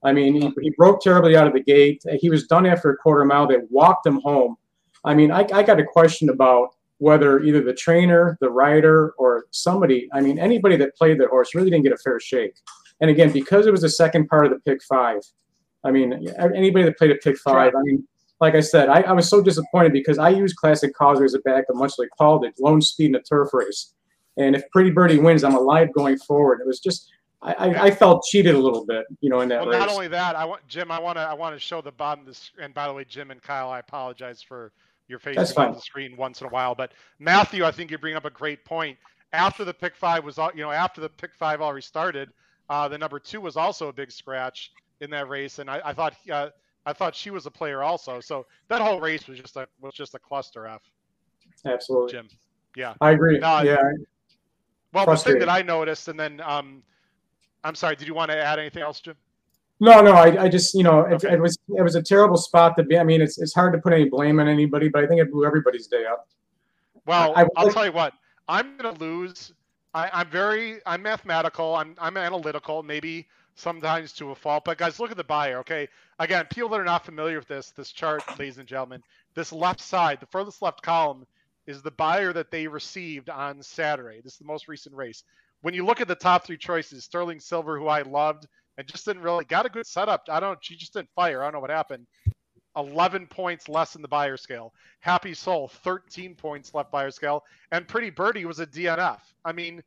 I 0.04 0.14
mean, 0.14 0.34
he, 0.34 0.52
he 0.62 0.72
broke 0.78 1.02
terribly 1.02 1.36
out 1.36 1.48
of 1.48 1.54
the 1.54 1.62
gate. 1.62 2.04
He 2.20 2.30
was 2.30 2.48
done 2.48 2.66
after 2.66 2.90
a 2.90 2.98
quarter 2.98 3.24
mile. 3.24 3.48
They 3.48 3.58
walked 3.70 4.06
him 4.06 4.20
home. 4.22 4.56
I 5.04 5.14
mean, 5.14 5.32
I, 5.32 5.48
I 5.54 5.64
got 5.64 5.80
a 5.80 5.84
question 5.84 6.30
about 6.30 6.70
whether 6.98 7.40
either 7.42 7.64
the 7.64 7.74
trainer, 7.74 8.38
the 8.42 8.50
rider, 8.50 9.14
or 9.18 9.46
somebody, 9.52 10.08
I 10.14 10.22
mean, 10.22 10.38
anybody 10.38 10.76
that 10.78 10.96
played 10.96 11.20
the 11.20 11.28
horse 11.28 11.56
really 11.56 11.70
didn't 11.70 11.84
get 11.84 11.94
a 11.94 11.98
fair 11.98 12.20
shake. 12.20 12.54
And 13.00 13.10
again, 13.10 13.32
because 13.32 13.66
it 13.66 13.72
was 13.72 13.82
the 13.82 13.90
second 13.90 14.28
part 14.28 14.46
of 14.46 14.52
the 14.52 14.60
pick 14.60 14.84
five, 14.84 15.22
I 15.84 15.90
mean, 15.90 16.28
anybody 16.56 16.86
that 16.86 16.98
played 16.98 17.12
a 17.12 17.16
pick 17.16 17.38
five, 17.40 17.74
I 17.76 17.82
mean, 17.82 18.08
like 18.42 18.56
I 18.56 18.60
said, 18.60 18.90
I, 18.90 19.02
I 19.02 19.12
was 19.14 19.30
so 19.30 19.42
disappointed 19.42 19.94
because 19.94 20.18
I 20.18 20.30
use 20.30 20.54
Classic 20.54 20.94
Causeway 20.94 21.26
as 21.26 21.36
a 21.36 21.40
backup, 21.40 21.76
much 21.76 21.94
like 21.98 22.10
Paul 22.18 22.40
did, 22.40 22.54
lone 22.60 22.82
speed 22.82 23.12
in 23.12 23.16
a 23.16 23.22
turf 23.22 23.54
race. 23.54 23.94
And 24.38 24.56
if 24.56 24.70
Pretty 24.72 24.90
Birdie 24.90 25.20
wins, 25.20 25.44
I'm 25.44 25.56
alive 25.56 25.94
going 25.94 26.18
forward. 26.18 26.60
It 26.60 26.68
was 26.68 26.80
just, 26.80 27.10
I, 27.42 27.54
I, 27.54 27.84
I 27.84 27.92
felt 27.92 28.24
cheated 28.24 28.56
a 28.56 28.58
little 28.58 28.86
bit, 28.86 29.06
you 29.22 29.30
know, 29.30 29.42
in 29.42 29.50
that 29.50 29.62
well, 29.62 29.70
race. 29.70 29.80
not 29.80 29.90
only 29.90 30.08
that, 30.08 30.36
I 30.36 30.46
want 30.46 30.68
Jim. 30.68 30.92
I 30.92 31.00
want 31.00 31.18
to. 31.18 31.22
I 31.22 31.34
want 31.34 31.56
to 31.56 31.60
show 31.60 31.82
the 31.82 31.92
bottom 31.92 32.22
of 32.22 32.28
this. 32.28 32.52
And 32.60 32.74
by 32.74 32.88
the 32.88 32.94
way, 32.94 33.04
Jim 33.04 33.32
and 33.32 33.42
Kyle, 33.42 33.70
I 33.70 33.80
apologize 33.80 34.42
for 34.42 34.72
your 35.08 35.20
face 35.20 35.38
on 35.58 35.74
the 35.74 35.80
screen 35.80 36.16
once 36.18 36.42
in 36.42 36.48
a 36.48 36.50
while. 36.50 36.74
But 36.74 36.94
Matthew, 37.20 37.66
I 37.66 37.72
think 37.72 37.92
you 37.92 37.98
bring 37.98 38.16
up 38.16 38.26
a 38.26 38.30
great 38.30 38.66
point. 38.66 38.98
After 39.34 39.64
the 39.64 39.74
pick 39.74 39.96
five 39.96 40.24
was, 40.24 40.38
all 40.38 40.52
you 40.56 40.62
know, 40.62 40.72
after 40.72 41.02
the 41.02 41.10
pick 41.10 41.34
five 41.34 41.62
already 41.62 41.82
started, 41.82 42.30
uh, 42.70 42.88
the 42.88 42.98
number 42.98 43.20
two 43.20 43.42
was 43.42 43.56
also 43.56 43.90
a 43.90 43.94
big 43.94 44.12
scratch 44.12 44.72
in 45.02 45.10
that 45.10 45.28
race, 45.28 45.60
and 45.60 45.70
I, 45.70 45.82
I 45.84 45.94
thought, 45.94 46.14
uh, 46.32 46.50
I 46.86 46.94
thought 46.94 47.16
she 47.16 47.30
was 47.30 47.46
a 47.46 47.52
player 47.52 47.84
also. 47.84 48.20
So 48.20 48.46
that 48.68 48.82
whole 48.82 49.00
race 49.00 49.28
was 49.28 49.40
just 49.40 49.56
a 49.56 49.68
was 49.80 49.94
just 49.94 50.16
a 50.16 50.20
cluster 50.20 50.66
F, 50.66 50.82
Absolutely. 51.66 52.12
Jim. 52.14 52.28
Yeah. 52.76 52.94
I 53.02 53.12
agree. 53.12 53.38
No, 53.40 53.62
yeah. 53.62 53.78
Well, 54.94 55.06
the 55.06 55.16
thing 55.18 55.40
that 55.40 55.50
I 55.50 55.62
noticed, 55.62 56.08
and 56.08 56.20
then, 56.20 56.42
um, 56.42 56.84
I'm 57.64 57.76
sorry. 57.76 57.96
Did 57.96 58.08
you 58.08 58.14
want 58.14 58.32
to 58.32 58.38
add 58.38 58.60
anything 58.60 58.82
else, 58.84 59.00
Jim? 59.00 59.16
No, 59.80 60.02
no, 60.02 60.14
I, 60.14 60.44
I 60.44 60.50
just, 60.50 60.74
you 60.76 60.84
know, 60.84 61.02
it, 61.02 61.14
Okay. 61.24 61.34
it 61.34 61.40
was 61.42 61.58
it 61.70 61.82
was 61.82 61.96
a 61.96 62.02
terrible 62.04 62.38
spot 62.38 62.76
to 62.78 62.84
be. 62.84 62.98
I 62.98 63.04
mean, 63.04 63.22
it's 63.22 63.40
it's 63.40 63.54
hard 63.54 63.74
to 63.74 63.80
put 63.80 63.94
any 63.94 64.10
blame 64.10 64.40
on 64.40 64.48
anybody, 64.48 64.90
but 64.90 65.04
I 65.04 65.08
think 65.08 65.22
it 65.22 65.32
blew 65.32 65.46
everybody's 65.46 65.88
day 65.88 66.06
up. 66.06 66.28
Well, 67.06 67.34
I- 67.36 67.44
I 67.44 67.48
I'll 67.56 67.70
tell 67.72 67.86
you 67.86 67.92
what. 67.92 68.14
I'm 68.48 68.76
going 68.78 68.94
to 68.94 69.00
lose. 69.00 69.54
I, 69.94 70.10
I'm 70.14 70.30
very. 70.30 70.82
I'm 70.86 71.02
mathematical. 71.02 71.76
I'm 71.76 71.96
I'm 72.00 72.18
analytical. 72.18 72.84
Maybe 72.84 73.28
sometimes 73.56 74.14
to 74.14 74.32
a 74.32 74.36
fault. 74.36 74.64
But 74.66 74.78
guys, 74.78 75.00
look 75.00 75.12
at 75.12 75.18
the 75.18 75.24
Beyer. 75.24 75.60
Okay. 75.60 75.88
Again, 76.20 76.46
people 76.50 76.70
that 76.70 76.80
are 76.80 76.86
not 76.86 77.06
familiar 77.06 77.38
with 77.38 77.48
this 77.48 77.72
this 77.72 77.92
chart, 77.92 78.24
ladies 78.40 78.58
and 78.58 78.68
gentlemen, 78.68 79.02
this 79.34 79.52
left 79.52 79.82
side, 79.82 80.20
the 80.20 80.26
furthest 80.28 80.62
left 80.62 80.82
column, 80.82 81.26
is 81.68 81.82
the 81.82 81.92
Beyer 81.92 82.34
that 82.34 82.52
they 82.52 82.68
received 82.68 83.30
on 83.30 83.62
Saturday. 83.62 84.22
This 84.24 84.34
is 84.34 84.40
the 84.40 84.46
most 84.46 84.68
recent 84.68 84.96
race. 84.96 85.24
When 85.62 85.74
you 85.74 85.86
look 85.86 86.02
at 86.02 86.08
the 86.08 86.16
top 86.16 86.44
three 86.46 86.58
choices, 86.58 87.04
Sterling 87.04 87.40
Silver, 87.40 87.78
who 87.78 87.88
I 87.88 88.02
loved, 88.02 88.48
and 88.78 88.88
just 88.88 89.06
didn't 89.06 89.22
really 89.22 89.46
got 89.46 89.66
a 89.66 89.70
good 89.70 89.86
setup. 89.86 90.24
I 90.30 90.40
don't. 90.40 90.58
She 90.64 90.76
just 90.76 90.94
didn't 90.94 91.10
fire. 91.16 91.42
I 91.42 91.46
don't 91.46 91.54
know 91.54 91.60
what 91.60 91.70
happened. 91.70 92.08
11 92.78 93.28
points 93.28 93.68
less 93.68 93.96
in 93.96 94.02
the 94.02 94.08
Beyer 94.08 94.38
scale. 94.38 94.74
Happy 95.02 95.34
Soul, 95.34 95.68
13 95.68 96.36
points 96.36 96.74
left 96.74 96.92
Beyer 96.92 97.12
scale. 97.12 97.44
And 97.72 97.88
Pretty 97.88 98.10
Birdie 98.10 98.46
was 98.46 98.60
a 98.60 98.66
DNF. 98.66 99.20
I 99.44 99.52
mean, 99.52 99.84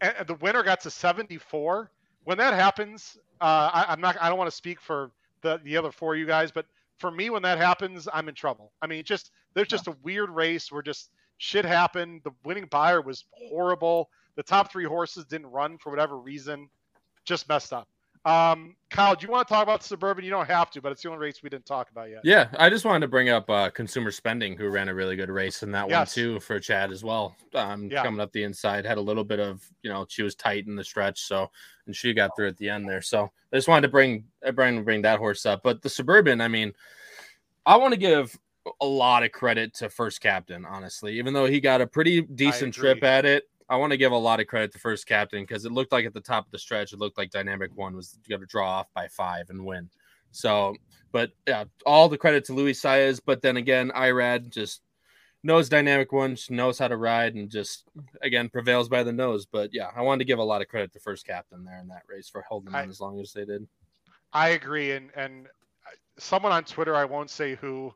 the 0.00 0.36
winner 0.40 0.62
got 0.62 0.80
to 0.82 0.90
74. 0.90 1.90
When 2.28 2.36
that 2.36 2.52
happens, 2.52 3.16
uh, 3.40 3.70
I, 3.72 3.86
I'm 3.88 4.02
not. 4.02 4.18
I 4.20 4.28
don't 4.28 4.36
want 4.36 4.50
to 4.50 4.54
speak 4.54 4.82
for 4.82 5.10
the 5.40 5.62
the 5.64 5.78
other 5.78 5.90
four 5.90 6.12
of 6.12 6.20
you 6.20 6.26
guys, 6.26 6.50
but 6.52 6.66
for 6.98 7.10
me, 7.10 7.30
when 7.30 7.40
that 7.40 7.56
happens, 7.56 8.06
I'm 8.12 8.28
in 8.28 8.34
trouble. 8.34 8.70
I 8.82 8.86
mean, 8.86 9.02
just 9.02 9.30
there's 9.54 9.68
just 9.68 9.86
a 9.86 9.96
weird 10.02 10.28
race 10.28 10.70
where 10.70 10.82
just 10.82 11.08
shit 11.38 11.64
happened. 11.64 12.20
The 12.24 12.32
winning 12.44 12.66
Beyer 12.66 13.00
was 13.00 13.24
horrible. 13.32 14.10
The 14.34 14.42
top 14.42 14.70
three 14.70 14.84
horses 14.84 15.24
didn't 15.24 15.46
run 15.46 15.78
for 15.78 15.88
whatever 15.88 16.18
reason. 16.18 16.68
Just 17.24 17.48
messed 17.48 17.72
up. 17.72 17.88
Um, 18.28 18.76
Kyle, 18.90 19.14
do 19.14 19.26
you 19.26 19.32
want 19.32 19.48
to 19.48 19.54
talk 19.54 19.62
about 19.62 19.82
suburban? 19.82 20.22
You 20.22 20.30
don't 20.30 20.46
have 20.46 20.70
to, 20.72 20.82
but 20.82 20.92
it's 20.92 21.02
the 21.02 21.08
only 21.08 21.20
race 21.20 21.42
we 21.42 21.48
didn't 21.48 21.64
talk 21.64 21.90
about 21.90 22.10
yet. 22.10 22.20
Yeah, 22.24 22.48
I 22.58 22.68
just 22.68 22.84
wanted 22.84 23.00
to 23.00 23.08
bring 23.08 23.30
up 23.30 23.48
uh, 23.48 23.70
consumer 23.70 24.10
spending, 24.10 24.56
who 24.56 24.68
ran 24.68 24.90
a 24.90 24.94
really 24.94 25.16
good 25.16 25.30
race 25.30 25.62
in 25.62 25.72
that 25.72 25.88
Yes. 25.88 26.14
one 26.16 26.24
too 26.24 26.40
for 26.40 26.60
Chad 26.60 26.90
as 26.90 27.02
well. 27.02 27.34
Um, 27.54 27.88
Yeah. 27.90 28.02
coming 28.02 28.20
up 28.20 28.32
the 28.32 28.42
inside, 28.42 28.84
had 28.84 28.98
a 28.98 29.00
little 29.00 29.24
bit 29.24 29.40
of 29.40 29.66
you 29.82 29.90
know 29.90 30.04
she 30.08 30.22
was 30.22 30.34
tight 30.34 30.66
in 30.66 30.76
the 30.76 30.84
stretch, 30.84 31.22
so 31.22 31.50
and 31.86 31.96
she 31.96 32.12
got 32.12 32.36
through 32.36 32.48
at 32.48 32.58
the 32.58 32.68
end 32.68 32.86
there. 32.86 33.00
So 33.00 33.30
I 33.52 33.56
just 33.56 33.68
wanted 33.68 33.82
to 33.82 33.88
bring 33.88 34.24
bring 34.54 34.84
bring 34.84 35.02
that 35.02 35.18
horse 35.18 35.46
up. 35.46 35.62
But 35.62 35.80
the 35.80 35.88
suburban, 35.88 36.42
I 36.42 36.48
mean, 36.48 36.74
I 37.64 37.76
want 37.76 37.94
to 37.94 38.00
give 38.00 38.38
a 38.80 38.86
lot 38.86 39.22
of 39.22 39.32
credit 39.32 39.72
to 39.76 39.88
first 39.88 40.20
captain, 40.20 40.66
honestly, 40.66 41.18
even 41.18 41.32
though 41.32 41.46
he 41.46 41.60
got 41.60 41.80
a 41.80 41.86
pretty 41.86 42.20
decent 42.20 42.74
trip 42.74 43.02
at 43.02 43.24
it. 43.24 43.44
I 43.68 43.76
want 43.76 43.92
to 43.92 43.96
give 43.98 44.12
a 44.12 44.16
lot 44.16 44.40
of 44.40 44.46
credit 44.46 44.72
to 44.72 44.78
first 44.78 45.06
captain 45.06 45.42
because 45.42 45.64
it 45.64 45.72
looked 45.72 45.92
like 45.92 46.06
at 46.06 46.14
the 46.14 46.20
top 46.20 46.46
of 46.46 46.52
the 46.52 46.58
stretch, 46.58 46.92
it 46.92 46.98
looked 46.98 47.18
like 47.18 47.30
Dynamic 47.30 47.70
One 47.74 47.94
was 47.94 48.18
going 48.28 48.40
to 48.40 48.46
draw 48.46 48.68
off 48.68 48.86
by 48.94 49.08
five 49.08 49.50
and 49.50 49.64
win. 49.64 49.90
So, 50.30 50.74
but 51.12 51.32
yeah, 51.46 51.64
all 51.84 52.08
the 52.08 52.18
credit 52.18 52.44
to 52.46 52.54
Luis 52.54 52.80
Saez. 52.80 53.20
But 53.24 53.42
then 53.42 53.56
again, 53.56 53.90
Irad 53.94 54.50
just 54.50 54.82
knows 55.42 55.68
Dynamic 55.68 56.12
One, 56.12 56.36
knows 56.50 56.78
how 56.78 56.88
to 56.88 56.96
ride, 56.96 57.34
and 57.34 57.50
just 57.50 57.84
again 58.22 58.48
prevails 58.48 58.88
by 58.88 59.02
the 59.02 59.12
nose. 59.12 59.46
But 59.46 59.70
yeah, 59.72 59.88
I 59.94 60.02
wanted 60.02 60.20
to 60.20 60.24
give 60.26 60.38
a 60.38 60.44
lot 60.44 60.62
of 60.62 60.68
credit 60.68 60.92
to 60.92 61.00
first 61.00 61.26
captain 61.26 61.64
there 61.64 61.78
in 61.78 61.88
that 61.88 62.02
race 62.08 62.28
for 62.28 62.42
holding 62.42 62.74
on 62.74 62.88
as 62.88 63.00
long 63.00 63.20
as 63.20 63.32
they 63.32 63.44
did. 63.44 63.66
I 64.32 64.50
agree, 64.50 64.92
and 64.92 65.10
and 65.16 65.46
uh, 65.46 65.90
someone 66.18 66.52
on 66.52 66.64
Twitter, 66.64 66.94
I 66.94 67.04
won't 67.04 67.30
say 67.30 67.54
who, 67.54 67.94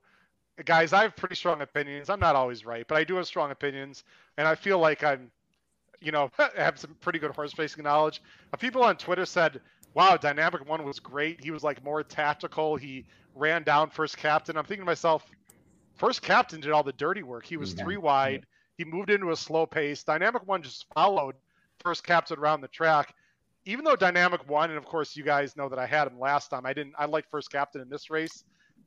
guys, 0.64 0.92
I 0.92 1.02
have 1.02 1.16
pretty 1.16 1.34
strong 1.34 1.60
opinions. 1.60 2.08
I'm 2.10 2.20
not 2.20 2.36
always 2.36 2.64
right, 2.64 2.86
but 2.86 2.96
I 2.96 3.04
do 3.04 3.16
have 3.16 3.26
strong 3.26 3.50
opinions, 3.50 4.04
and 4.38 4.48
I 4.48 4.54
feel 4.54 4.78
like 4.78 5.04
I'm, 5.04 5.30
you 6.02 6.12
know, 6.12 6.30
have 6.56 6.78
some 6.78 6.96
pretty 7.00 7.18
good 7.18 7.32
horse 7.32 7.58
racing 7.58 7.84
knowledge. 7.84 8.22
Uh, 8.52 8.56
people 8.56 8.82
on 8.82 8.96
Twitter 8.96 9.26
said, 9.26 9.60
"Wow, 9.94 10.16
Dynamic 10.16 10.68
One 10.68 10.84
was 10.84 11.00
great. 11.00 11.42
He 11.42 11.50
was 11.50 11.62
like 11.62 11.82
more 11.84 12.02
tactical. 12.02 12.76
He 12.76 13.06
ran 13.34 13.62
down 13.62 13.90
first 13.90 14.16
captain." 14.16 14.56
I'm 14.56 14.64
thinking 14.64 14.82
to 14.82 14.86
myself, 14.86 15.24
first 15.94 16.22
captain 16.22 16.60
did 16.60 16.72
all 16.72 16.82
the 16.82 16.92
dirty 16.92 17.22
work. 17.22 17.46
He 17.46 17.56
was 17.56 17.74
mm-hmm. 17.74 17.84
three 17.84 17.96
wide. 17.96 18.46
He 18.78 18.84
moved 18.84 19.10
into 19.10 19.30
a 19.30 19.36
slow 19.36 19.66
pace. 19.66 20.02
Dynamic 20.02 20.46
One 20.46 20.62
just 20.62 20.86
followed 20.94 21.34
first 21.82 22.04
captain 22.04 22.38
around 22.38 22.60
the 22.60 22.68
track. 22.68 23.14
Even 23.64 23.84
though 23.84 23.96
Dynamic 23.96 24.48
One, 24.48 24.70
and 24.70 24.78
of 24.78 24.84
course 24.84 25.16
you 25.16 25.22
guys 25.22 25.56
know 25.56 25.68
that 25.68 25.78
I 25.78 25.86
had 25.86 26.08
him 26.08 26.18
last 26.18 26.48
time. 26.48 26.66
I 26.66 26.72
didn't. 26.72 26.94
I 26.98 27.04
liked 27.04 27.30
first 27.30 27.50
captain 27.50 27.80
in 27.80 27.88
this 27.88 28.10
race. 28.10 28.44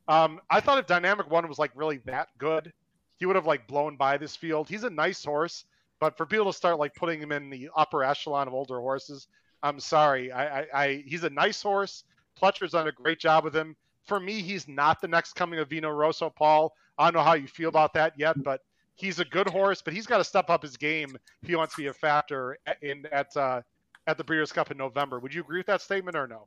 Um, 0.08 0.40
I 0.50 0.60
thought 0.60 0.78
if 0.78 0.86
Dynamic 0.86 1.30
One 1.30 1.48
was 1.48 1.58
like 1.58 1.72
really 1.76 1.98
that 2.06 2.30
good, 2.38 2.72
he 3.18 3.26
would 3.26 3.36
have 3.36 3.48
like 3.48 3.68
blown 3.68 3.96
by 3.96 4.18
this 4.18 4.36
field. 4.36 4.70
He's 4.70 4.84
a 4.84 4.90
nice 4.90 5.24
horse, 5.24 5.66
but 6.00 6.18
for 6.18 6.26
people 6.26 6.46
to 6.46 6.54
start 6.54 6.80
like 6.80 6.94
putting 6.96 7.22
him 7.22 7.32
in 7.32 7.50
the 7.50 7.70
upper 7.76 8.04
echelon 8.04 8.48
of 8.48 8.54
older 8.54 8.80
horses, 8.80 9.28
I'm 9.64 9.80
sorry. 9.80 10.32
I, 10.32 10.60
I, 10.60 10.66
I 10.74 11.04
he's 11.06 11.24
a 11.24 11.30
nice 11.30 11.62
horse. 11.62 12.04
Pletcher's 12.40 12.72
done 12.72 12.88
a 12.88 12.92
great 12.92 13.20
job 13.20 13.44
with 13.44 13.56
him. 13.56 13.76
For 14.04 14.20
me, 14.20 14.42
he's 14.42 14.68
not 14.68 15.02
the 15.02 15.08
next 15.08 15.34
coming 15.34 15.60
of 15.60 15.70
Vino 15.70 15.90
Rosso, 15.90 16.30
Paul. 16.30 16.74
I 16.98 17.06
don't 17.06 17.16
know 17.16 17.24
how 17.24 17.34
you 17.34 17.48
feel 17.48 17.70
about 17.70 17.94
that 17.94 18.14
yet, 18.18 18.42
but 18.44 18.62
he's 18.96 19.20
a 19.20 19.26
good 19.26 19.50
horse, 19.50 19.82
but 19.82 19.94
he's 19.94 20.06
got 20.06 20.18
to 20.20 20.24
step 20.24 20.50
up 20.50 20.62
his 20.62 20.78
game 20.78 21.18
if 21.42 21.50
he 21.50 21.56
wants 21.56 21.76
to 21.76 21.82
be 21.82 21.88
a 21.88 21.94
factor 21.94 22.58
in 22.82 23.06
at 23.12 23.36
uh, 23.36 23.62
at 24.08 24.18
the 24.18 24.24
Breeders' 24.24 24.52
Cup 24.52 24.72
in 24.72 24.78
November. 24.78 25.20
Would 25.20 25.34
you 25.34 25.42
agree 25.42 25.60
with 25.60 25.68
that 25.68 25.82
statement 25.82 26.16
or 26.16 26.28
no? 26.28 26.46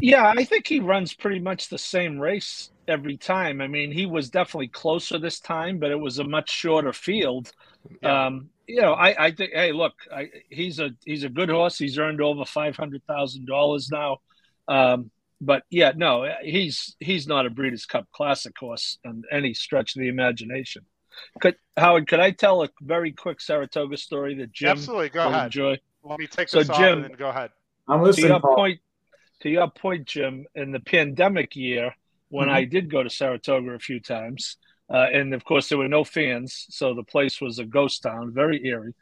Yeah, 0.00 0.32
I 0.36 0.44
think 0.44 0.66
he 0.66 0.80
runs 0.80 1.12
pretty 1.14 1.40
much 1.40 1.68
the 1.68 1.78
same 1.78 2.18
race 2.18 2.70
every 2.86 3.16
time. 3.16 3.60
I 3.60 3.66
mean, 3.66 3.90
he 3.90 4.06
was 4.06 4.30
definitely 4.30 4.68
closer 4.68 5.18
this 5.18 5.40
time, 5.40 5.78
but 5.78 5.90
it 5.90 5.98
was 5.98 6.18
a 6.18 6.24
much 6.24 6.50
shorter 6.50 6.92
field. 6.92 7.52
Yeah. 8.02 8.26
Um, 8.26 8.50
you 8.68 8.82
know, 8.82 8.92
I, 8.92 9.26
I 9.26 9.30
think, 9.30 9.52
hey, 9.54 9.72
look, 9.72 9.94
I, 10.14 10.28
he's 10.50 10.78
a 10.78 10.90
he's 11.04 11.24
a 11.24 11.28
good 11.30 11.48
horse. 11.48 11.78
He's 11.78 11.98
earned 11.98 12.20
over 12.20 12.44
five 12.44 12.76
hundred 12.76 13.02
thousand 13.06 13.46
dollars 13.46 13.88
now. 13.90 14.18
Um, 14.68 15.10
but 15.40 15.62
yeah, 15.70 15.92
no, 15.96 16.30
he's 16.42 16.94
he's 17.00 17.26
not 17.26 17.46
a 17.46 17.50
Breeders' 17.50 17.86
Cup 17.86 18.06
Classic 18.12 18.56
horse 18.56 18.98
in 19.04 19.22
any 19.32 19.54
stretch 19.54 19.96
of 19.96 20.00
the 20.00 20.08
imagination. 20.08 20.84
Could 21.40 21.56
Howard? 21.76 22.06
Could 22.08 22.20
I 22.20 22.30
tell 22.30 22.62
a 22.62 22.68
very 22.82 23.12
quick 23.12 23.40
Saratoga 23.40 23.96
story 23.96 24.34
that 24.36 24.52
Jim 24.52 24.70
absolutely 24.70 25.08
go 25.08 25.28
ahead? 25.28 25.46
Enjoy? 25.46 25.78
Let 26.04 26.18
me 26.18 26.26
take 26.26 26.50
so 26.50 26.62
Jim, 26.62 27.04
and 27.04 27.16
go 27.16 27.30
ahead. 27.30 27.50
I'm 27.88 28.02
listening. 28.02 28.26
To 28.26 28.32
your 28.32 28.40
Paul. 28.40 28.54
point, 28.54 28.80
to 29.40 29.48
your 29.48 29.70
point, 29.70 30.06
Jim. 30.06 30.46
In 30.54 30.72
the 30.72 30.80
pandemic 30.80 31.56
year, 31.56 31.94
when 32.28 32.48
mm-hmm. 32.48 32.56
I 32.56 32.64
did 32.64 32.90
go 32.90 33.02
to 33.02 33.08
Saratoga 33.08 33.70
a 33.70 33.78
few 33.78 33.98
times, 33.98 34.58
uh, 34.92 35.06
and 35.12 35.34
of 35.34 35.44
course 35.44 35.68
there 35.68 35.78
were 35.78 35.88
no 35.88 36.04
fans, 36.04 36.66
so 36.70 36.94
the 36.94 37.02
place 37.02 37.40
was 37.40 37.58
a 37.58 37.64
ghost 37.64 38.02
town, 38.02 38.32
very 38.32 38.64
eerie. 38.66 38.94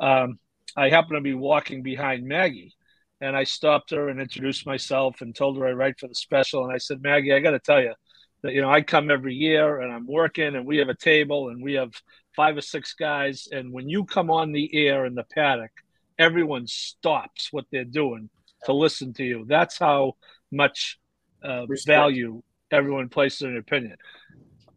Um, 0.00 0.38
I 0.76 0.88
happened 0.88 1.16
to 1.16 1.20
be 1.20 1.34
walking 1.34 1.82
behind 1.82 2.26
Maggie, 2.26 2.74
and 3.20 3.36
I 3.36 3.44
stopped 3.44 3.90
her 3.90 4.08
and 4.08 4.20
introduced 4.20 4.66
myself 4.66 5.20
and 5.20 5.34
told 5.34 5.58
her 5.58 5.66
I 5.66 5.72
write 5.72 5.98
for 5.98 6.08
the 6.08 6.14
special. 6.14 6.64
And 6.64 6.72
I 6.72 6.78
said, 6.78 7.02
Maggie, 7.02 7.32
I 7.32 7.40
got 7.40 7.52
to 7.52 7.58
tell 7.58 7.80
you 7.80 7.94
that 8.42 8.52
you 8.52 8.60
know 8.60 8.70
I 8.70 8.82
come 8.82 9.10
every 9.10 9.34
year 9.34 9.80
and 9.80 9.92
I'm 9.92 10.06
working, 10.06 10.54
and 10.54 10.66
we 10.66 10.78
have 10.78 10.88
a 10.88 10.94
table 10.94 11.48
and 11.48 11.62
we 11.62 11.74
have 11.74 11.92
five 12.34 12.56
or 12.56 12.62
six 12.62 12.94
guys, 12.94 13.48
and 13.52 13.72
when 13.72 13.88
you 13.88 14.04
come 14.04 14.30
on 14.30 14.52
the 14.52 14.70
air 14.74 15.04
in 15.04 15.14
the 15.14 15.24
paddock, 15.24 15.72
everyone 16.18 16.66
stops 16.66 17.52
what 17.52 17.66
they're 17.70 17.84
doing 17.84 18.30
to 18.64 18.72
listen 18.72 19.12
to 19.14 19.24
you. 19.24 19.44
That's 19.46 19.78
how 19.78 20.16
much 20.50 20.98
uh, 21.42 21.66
value 21.86 22.42
everyone 22.70 23.08
places 23.08 23.42
in 23.42 23.50
an 23.50 23.58
opinion. 23.58 23.96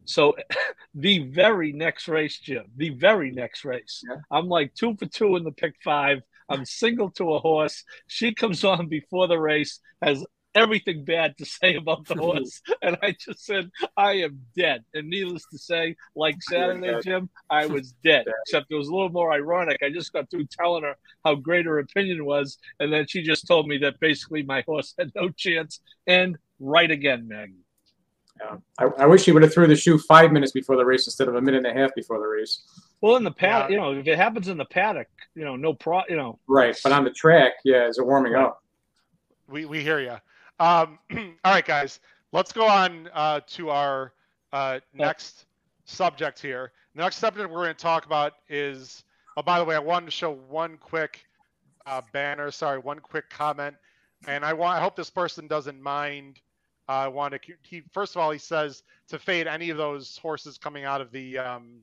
So, 0.06 0.34
the 0.94 1.18
very 1.18 1.72
next 1.72 2.08
race, 2.08 2.38
Jim, 2.38 2.64
the 2.76 2.90
very 2.90 3.30
next 3.30 3.64
race, 3.64 4.02
yeah. 4.08 4.16
I'm 4.30 4.48
like 4.48 4.74
two 4.74 4.96
for 4.96 5.06
two 5.06 5.36
in 5.36 5.44
the 5.44 5.52
pick 5.52 5.74
five. 5.84 6.22
I'm 6.48 6.64
single 6.64 7.10
to 7.12 7.34
a 7.34 7.40
horse. 7.40 7.82
She 8.06 8.32
comes 8.32 8.62
on 8.64 8.88
before 8.88 9.26
the 9.26 9.38
race, 9.38 9.80
has 10.00 10.24
everything 10.56 11.04
bad 11.04 11.36
to 11.36 11.44
say 11.44 11.76
about 11.76 12.06
the 12.06 12.14
horse. 12.18 12.62
and 12.82 12.96
I 13.02 13.12
just 13.12 13.44
said, 13.44 13.70
I 13.96 14.12
am 14.14 14.40
dead. 14.56 14.84
And 14.94 15.08
needless 15.08 15.44
to 15.52 15.58
say, 15.58 15.96
like 16.16 16.36
Saturday, 16.42 16.98
Jim, 17.02 17.28
I 17.50 17.66
was 17.66 17.92
dead. 18.02 18.24
Except 18.46 18.66
it 18.70 18.74
was 18.74 18.88
a 18.88 18.92
little 18.92 19.10
more 19.10 19.32
ironic. 19.32 19.82
I 19.82 19.90
just 19.90 20.12
got 20.12 20.30
through 20.30 20.46
telling 20.46 20.82
her 20.82 20.96
how 21.24 21.34
great 21.34 21.66
her 21.66 21.78
opinion 21.78 22.24
was. 22.24 22.58
And 22.80 22.92
then 22.92 23.06
she 23.06 23.22
just 23.22 23.46
told 23.46 23.68
me 23.68 23.78
that 23.78 24.00
basically 24.00 24.42
my 24.42 24.62
horse 24.66 24.94
had 24.98 25.12
no 25.14 25.28
chance. 25.28 25.80
And 26.06 26.38
right 26.58 26.90
again, 26.90 27.28
Maggie. 27.28 27.65
Yeah. 28.40 28.56
I, 28.78 28.84
I 29.02 29.06
wish 29.06 29.24
he 29.24 29.32
would 29.32 29.42
have 29.42 29.52
threw 29.52 29.66
the 29.66 29.76
shoe 29.76 29.98
five 29.98 30.32
minutes 30.32 30.52
before 30.52 30.76
the 30.76 30.84
race 30.84 31.06
instead 31.06 31.28
of 31.28 31.36
a 31.36 31.40
minute 31.40 31.64
and 31.64 31.76
a 31.76 31.80
half 31.80 31.94
before 31.94 32.18
the 32.18 32.26
race. 32.26 32.62
Well, 33.00 33.16
in 33.16 33.24
the 33.24 33.30
paddock, 33.30 33.70
yeah. 33.70 33.74
you 33.74 33.80
know, 33.80 33.98
if 33.98 34.06
it 34.06 34.16
happens 34.16 34.48
in 34.48 34.58
the 34.58 34.64
paddock, 34.64 35.08
you 35.34 35.44
know, 35.44 35.56
no 35.56 35.74
pro, 35.74 36.02
you 36.08 36.16
know. 36.16 36.38
Right, 36.46 36.76
but 36.82 36.92
on 36.92 37.04
the 37.04 37.10
track, 37.10 37.54
yeah, 37.64 37.84
as 37.84 37.98
it 37.98 38.06
warming 38.06 38.32
right. 38.32 38.44
up. 38.44 38.62
We 39.48 39.64
we 39.64 39.82
hear 39.82 40.00
you. 40.00 40.16
Um, 40.58 40.98
all 41.44 41.52
right, 41.52 41.64
guys, 41.64 42.00
let's 42.32 42.52
go 42.52 42.66
on 42.66 43.08
uh, 43.12 43.40
to 43.48 43.70
our 43.70 44.12
uh, 44.52 44.80
next 44.92 45.46
subject 45.84 46.40
here. 46.40 46.72
The 46.94 47.02
next 47.02 47.16
subject 47.16 47.50
we're 47.50 47.64
going 47.64 47.74
to 47.74 47.82
talk 47.82 48.06
about 48.06 48.34
is. 48.48 49.04
Oh, 49.38 49.42
by 49.42 49.58
the 49.58 49.64
way, 49.66 49.76
I 49.76 49.80
wanted 49.80 50.06
to 50.06 50.12
show 50.12 50.32
one 50.48 50.78
quick 50.78 51.26
uh, 51.84 52.00
banner. 52.12 52.50
Sorry, 52.50 52.78
one 52.78 52.98
quick 52.98 53.28
comment, 53.28 53.76
and 54.26 54.44
I 54.44 54.54
want. 54.54 54.78
I 54.78 54.80
hope 54.80 54.96
this 54.96 55.10
person 55.10 55.46
doesn't 55.46 55.80
mind 55.80 56.40
I 56.88 57.06
uh, 57.06 57.10
want 57.10 57.34
to. 57.34 57.40
He 57.62 57.82
first 57.92 58.14
of 58.14 58.22
all, 58.22 58.30
he 58.30 58.38
says 58.38 58.82
to 59.08 59.18
fade 59.18 59.46
any 59.46 59.70
of 59.70 59.76
those 59.76 60.16
horses 60.18 60.56
coming 60.58 60.84
out 60.84 61.00
of 61.00 61.10
the 61.10 61.38
um, 61.38 61.80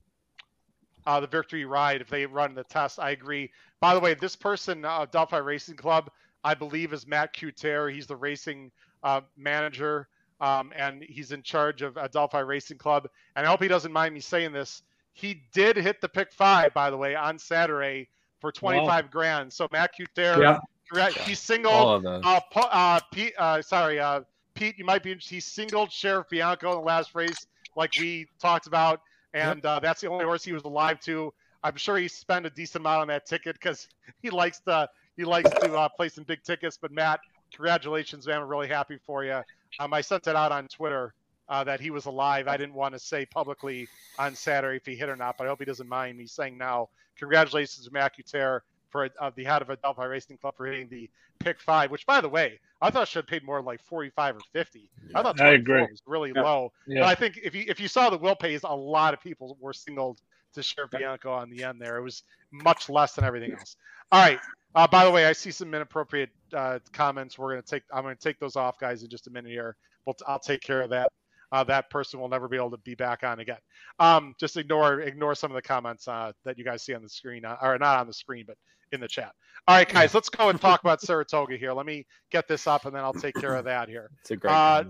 uh, 1.05 1.19
the 1.19 1.27
victory 1.27 1.65
ride 1.65 2.01
if 2.01 2.09
they 2.09 2.25
run 2.25 2.55
the 2.55 2.63
test. 2.63 2.99
I 2.99 3.11
agree. 3.11 3.51
By 3.81 3.93
the 3.93 3.99
way, 3.99 4.13
this 4.13 4.35
person, 4.35 4.85
uh, 4.85 5.05
Delphi 5.11 5.37
Racing 5.37 5.75
Club, 5.75 6.09
I 6.43 6.53
believe 6.53 6.93
is 6.93 7.05
Matt 7.05 7.35
Cutera. 7.35 7.91
He's 7.91 8.07
the 8.07 8.15
racing 8.15 8.71
uh, 9.03 9.21
manager 9.35 10.07
um, 10.43 10.73
and 10.75 11.01
he's 11.03 11.31
in 11.31 11.41
charge 11.41 11.81
of 11.81 11.97
Delphi 12.11 12.39
Racing 12.39 12.77
Club. 12.77 13.07
And 13.35 13.45
I 13.45 13.49
hope 13.49 13.61
he 13.61 13.69
doesn't 13.69 13.93
mind 13.93 14.13
me 14.13 14.19
saying 14.19 14.51
this. 14.51 14.81
He 15.13 15.43
did 15.53 15.77
hit 15.77 16.01
the 16.01 16.09
pick 16.09 16.33
five, 16.33 16.73
by 16.73 16.89
the 16.89 16.97
way, 16.97 17.15
on 17.15 17.39
Saturday 17.39 18.09
for 18.41 18.51
25 18.51 18.87
wow. 18.87 19.09
grand. 19.09 19.53
So 19.53 19.69
Matt 19.71 19.91
Cutera, 19.97 20.59
yeah. 20.93 21.09
he 21.09 21.33
singled. 21.33 22.05
Uh, 22.05 22.41
uh, 22.55 22.99
Pete, 23.13 23.33
uh, 23.37 23.61
sorry, 23.61 23.99
uh, 23.99 24.21
Pete, 24.53 24.77
you 24.77 24.85
might 24.85 25.03
be 25.03 25.11
interested. 25.11 25.35
He 25.35 25.41
singled 25.41 25.91
Sheriff 25.91 26.29
Bianco 26.29 26.71
in 26.71 26.77
the 26.79 26.83
last 26.83 27.15
race, 27.15 27.47
like 27.75 27.91
we 27.99 28.27
talked 28.39 28.67
about, 28.67 29.01
and 29.33 29.63
yep. 29.63 29.65
uh, 29.65 29.79
that's 29.79 30.01
the 30.01 30.09
only 30.09 30.25
horse 30.25 30.43
he 30.43 30.53
was 30.53 30.63
alive 30.63 30.99
to. 31.01 31.33
I'm 31.63 31.77
sure 31.77 31.97
he 31.97 32.07
spent 32.07 32.45
a 32.45 32.49
decent 32.49 32.81
amount 32.81 33.01
on 33.01 33.07
that 33.07 33.25
ticket 33.25 33.55
because 33.55 33.87
he 34.21 34.29
likes 34.29 34.59
to 34.61 34.89
he 35.15 35.25
likes 35.25 35.49
to 35.49 35.75
uh, 35.75 35.89
play 35.89 36.09
some 36.09 36.23
big 36.23 36.43
tickets. 36.43 36.77
But 36.81 36.91
Matt, 36.91 37.19
congratulations, 37.53 38.27
man! 38.27 38.41
I'm 38.41 38.47
really 38.47 38.67
happy 38.67 38.97
for 39.05 39.23
you. 39.23 39.41
Um, 39.79 39.93
I 39.93 40.01
sent 40.01 40.27
it 40.27 40.35
out 40.35 40.51
on 40.51 40.67
Twitter 40.67 41.13
uh, 41.49 41.63
that 41.63 41.79
he 41.79 41.89
was 41.89 42.05
alive. 42.05 42.47
I 42.47 42.57
didn't 42.57 42.75
want 42.75 42.93
to 42.93 42.99
say 42.99 43.25
publicly 43.25 43.87
on 44.19 44.35
Saturday 44.35 44.77
if 44.77 44.85
he 44.85 44.95
hit 44.95 45.09
or 45.09 45.15
not, 45.15 45.37
but 45.37 45.45
I 45.45 45.49
hope 45.49 45.59
he 45.59 45.65
doesn't 45.65 45.89
mind 45.89 46.17
me 46.17 46.27
saying 46.27 46.57
now. 46.57 46.89
Congratulations 47.17 47.85
to 47.85 47.93
Matt 47.93 48.13
Cutera 48.17 48.61
for 48.93 49.09
uh, 49.19 49.31
the 49.35 49.43
head 49.43 49.61
of 49.63 49.69
Adelphi 49.71 50.05
Racing 50.05 50.37
Club 50.37 50.55
for 50.55 50.67
hitting 50.67 50.87
the 50.87 51.09
pick 51.39 51.59
five, 51.59 51.91
which 51.91 52.05
by 52.05 52.21
the 52.21 52.29
way, 52.29 52.59
I 52.79 52.91
thought 52.91 53.07
should 53.07 53.23
have 53.23 53.27
paid 53.27 53.43
more 53.43 53.61
like 53.61 53.81
45 53.81 54.35
or 54.37 54.39
50. 54.53 54.79
Yeah, 55.09 55.19
I 55.19 55.23
thought 55.23 55.41
I 55.41 55.53
agree. 55.53 55.81
was 55.81 56.01
really 56.05 56.31
yeah. 56.33 56.43
low. 56.43 56.71
Yeah. 56.87 57.01
But 57.01 57.07
I 57.07 57.15
think 57.15 57.39
if 57.43 57.55
you 57.55 57.65
if 57.67 57.79
you 57.79 57.87
saw 57.87 58.09
the 58.09 58.17
will 58.17 58.35
pays, 58.35 58.61
a 58.63 58.73
lot 58.73 59.13
of 59.13 59.19
people 59.19 59.57
were 59.59 59.73
singled 59.73 60.21
to 60.53 60.61
Sheriff 60.61 60.91
Bianco 60.91 61.31
on 61.33 61.49
the 61.49 61.63
end 61.63 61.81
there. 61.81 61.97
It 61.97 62.03
was 62.03 62.23
much 62.51 62.87
less 62.87 63.13
than 63.13 63.25
everything 63.25 63.51
else. 63.53 63.75
All 64.11 64.21
right. 64.21 64.39
Uh, 64.75 64.87
by 64.87 65.05
the 65.05 65.11
way, 65.11 65.25
I 65.25 65.33
see 65.33 65.51
some 65.51 65.73
inappropriate 65.73 66.29
uh, 66.53 66.79
comments. 66.91 67.37
We're 67.37 67.49
gonna 67.49 67.63
take. 67.63 67.83
I'm 67.91 68.03
gonna 68.03 68.15
take 68.15 68.39
those 68.39 68.55
off, 68.55 68.79
guys, 68.79 69.01
in 69.01 69.09
just 69.09 69.27
a 69.27 69.31
minute 69.31 69.51
here. 69.51 69.75
We'll, 70.05 70.15
I'll 70.27 70.39
take 70.39 70.61
care 70.61 70.81
of 70.81 70.91
that. 70.91 71.11
Uh, 71.53 71.63
that 71.63 71.89
person 71.89 72.19
will 72.19 72.27
never 72.27 72.47
be 72.47 72.57
able 72.57 72.71
to 72.71 72.77
be 72.77 72.95
back 72.95 73.23
on 73.23 73.39
again. 73.39 73.59
Um, 73.99 74.35
just 74.39 74.57
ignore 74.57 75.01
ignore 75.01 75.35
some 75.35 75.51
of 75.51 75.55
the 75.55 75.61
comments 75.61 76.07
uh, 76.07 76.31
that 76.43 76.57
you 76.57 76.65
guys 76.65 76.83
see 76.83 76.93
on 76.93 77.03
the 77.03 77.09
screen, 77.09 77.45
uh, 77.45 77.57
or 77.61 77.77
not 77.77 77.99
on 77.99 78.07
the 78.07 78.13
screen, 78.13 78.43
but 78.47 78.57
in 78.91 78.99
the 78.99 79.07
chat. 79.07 79.31
All 79.67 79.77
right, 79.77 79.87
guys, 79.87 80.13
let's 80.13 80.29
go 80.29 80.49
and 80.49 80.59
talk 80.59 80.81
about 80.81 81.01
Saratoga 81.07 81.55
here. 81.55 81.71
Let 81.71 81.85
me 81.85 82.05
get 82.31 82.47
this 82.47 82.67
up, 82.67 82.85
and 82.85 82.95
then 82.95 83.03
I'll 83.03 83.13
take 83.13 83.35
care 83.35 83.55
of 83.55 83.65
that 83.65 83.87
here. 83.87 84.09
It's 84.21 84.31
a 84.31 84.35
great. 84.35 84.51
Uh, 84.51 84.83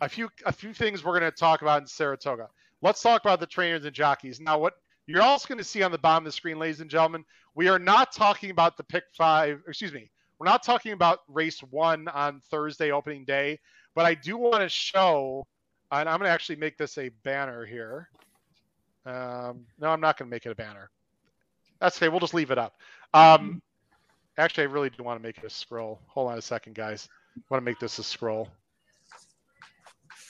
a 0.00 0.08
few 0.08 0.30
a 0.46 0.52
few 0.52 0.72
things 0.72 1.04
we're 1.04 1.18
going 1.18 1.30
to 1.30 1.36
talk 1.36 1.62
about 1.62 1.82
in 1.82 1.86
Saratoga. 1.86 2.48
Let's 2.82 3.02
talk 3.02 3.22
about 3.22 3.38
the 3.38 3.46
trainers 3.46 3.84
and 3.84 3.94
jockeys. 3.94 4.40
Now, 4.40 4.58
what 4.58 4.74
You're 5.06 5.22
also 5.22 5.46
going 5.46 5.58
to 5.58 5.64
see 5.64 5.82
on 5.82 5.92
the 5.92 5.98
bottom 5.98 6.24
of 6.24 6.32
the 6.32 6.32
screen, 6.32 6.58
ladies 6.58 6.80
and 6.80 6.88
gentlemen, 6.90 7.24
we 7.54 7.68
are 7.68 7.78
not 7.78 8.12
talking 8.12 8.50
about 8.50 8.76
the 8.76 8.84
pick 8.84 9.04
five, 9.16 9.60
excuse 9.68 9.92
me, 9.92 10.10
we're 10.38 10.46
not 10.46 10.62
talking 10.62 10.92
about 10.92 11.20
race 11.28 11.60
one 11.60 12.08
on 12.08 12.40
Thursday 12.50 12.90
opening 12.90 13.26
day, 13.26 13.58
but 13.94 14.06
I 14.06 14.14
do 14.14 14.38
want 14.38 14.62
to 14.62 14.68
show, 14.70 15.46
and 15.92 16.08
I'm 16.08 16.18
going 16.18 16.28
to 16.28 16.32
actually 16.32 16.56
make 16.56 16.76
this 16.76 16.98
a 16.98 17.10
banner 17.24 17.64
here. 17.64 18.08
Um, 19.06 19.66
no, 19.78 19.88
I'm 19.88 20.00
not 20.00 20.18
going 20.18 20.28
to 20.28 20.34
make 20.34 20.46
it 20.46 20.50
a 20.50 20.54
banner. 20.54 20.90
That's 21.80 21.96
okay. 21.96 22.08
We'll 22.08 22.20
just 22.20 22.34
leave 22.34 22.50
it 22.50 22.58
up. 22.58 22.76
Um, 23.14 23.62
actually, 24.38 24.64
I 24.64 24.66
really 24.66 24.90
do 24.90 25.02
want 25.02 25.18
to 25.18 25.22
make 25.22 25.38
it 25.38 25.44
a 25.44 25.50
scroll. 25.50 26.00
Hold 26.06 26.32
on 26.32 26.38
a 26.38 26.42
second, 26.42 26.74
guys. 26.74 27.08
I 27.36 27.40
want 27.48 27.62
to 27.62 27.64
make 27.64 27.78
this 27.78 27.98
a 27.98 28.04
scroll. 28.04 28.48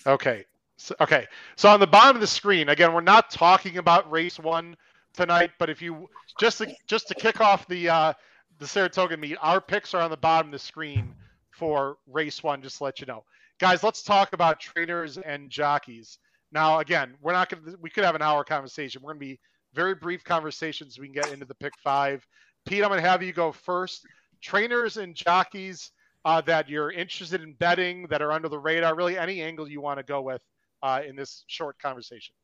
Okay. 0.07 0.45
So, 0.77 0.95
okay. 1.01 1.27
So 1.57 1.69
on 1.69 1.81
the 1.81 1.87
bottom 1.87 2.17
of 2.17 2.21
the 2.21 2.27
screen, 2.27 2.69
again, 2.69 2.95
we're 2.95 3.01
not 3.01 3.31
talking 3.31 3.79
about 3.79 4.11
race 4.11 4.39
one 4.39 4.77
tonight, 5.13 5.51
but 5.59 5.69
if 5.69 5.83
you 5.83 6.09
just 6.39 6.59
to, 6.59 6.73
just 6.87 7.09
to 7.09 7.15
kick 7.15 7.41
off 7.41 7.67
the 7.69 7.89
uh, 7.89 8.13
the 8.59 8.67
Saratoga 8.67 9.17
meet, 9.17 9.37
our 9.41 9.61
picks 9.61 9.93
are 9.95 10.01
on 10.01 10.11
the 10.11 10.17
bottom 10.17 10.49
of 10.49 10.53
the 10.53 10.59
screen 10.59 11.15
for 11.51 11.97
race 12.07 12.43
one. 12.43 12.63
Just 12.63 12.79
to 12.79 12.85
let 12.85 13.01
you 13.01 13.07
know, 13.07 13.25
guys. 13.61 13.83
Let's 13.83 14.03
talk 14.03 14.33
about 14.33 14.59
trainers 14.59 15.19
and 15.19 15.51
jockeys. 15.51 16.19
Now, 16.51 16.81
again, 16.81 17.15
we're 17.21 17.33
not 17.33 17.49
going 17.49 17.65
to. 17.65 17.77
We 17.81 17.91
could 17.91 18.05
have 18.05 18.15
an 18.15 18.23
hour 18.23 18.43
conversation. 18.43 19.03
We're 19.03 19.13
going 19.13 19.21
to 19.21 19.27
be 19.27 19.41
very 19.75 19.95
brief 19.95 20.25
conversations. 20.25 20.99
We 20.99 21.07
can 21.07 21.15
get 21.15 21.33
into 21.33 21.45
the 21.45 21.55
pick 21.55 21.75
five. 21.85 22.27
Pete, 22.67 22.83
I'm 22.83 22.89
going 22.89 23.03
to 23.03 23.09
have 23.09 23.23
you 23.23 23.33
go 23.33 23.53
first. 23.53 24.07
Trainers 24.43 24.97
and 24.97 25.15
jockeys 25.15 25.93
uh, 26.25 26.41
that 26.43 26.69
you're 26.69 26.91
interested 26.91 27.43
in 27.43 27.53
betting 27.55 28.07
that 28.09 28.23
are 28.23 28.33
under 28.33 28.49
the 28.49 28.59
radar. 28.59 28.97
Really, 28.97 29.17
any 29.17 29.43
angle 29.43 29.69
you 29.69 29.81
want 29.81 29.99
to 29.99 30.03
go 30.03 30.23
with 30.23 30.41
uh, 30.83 31.03
in 31.07 31.15
this 31.15 31.45
short 31.47 31.79
conversation. 31.79 32.35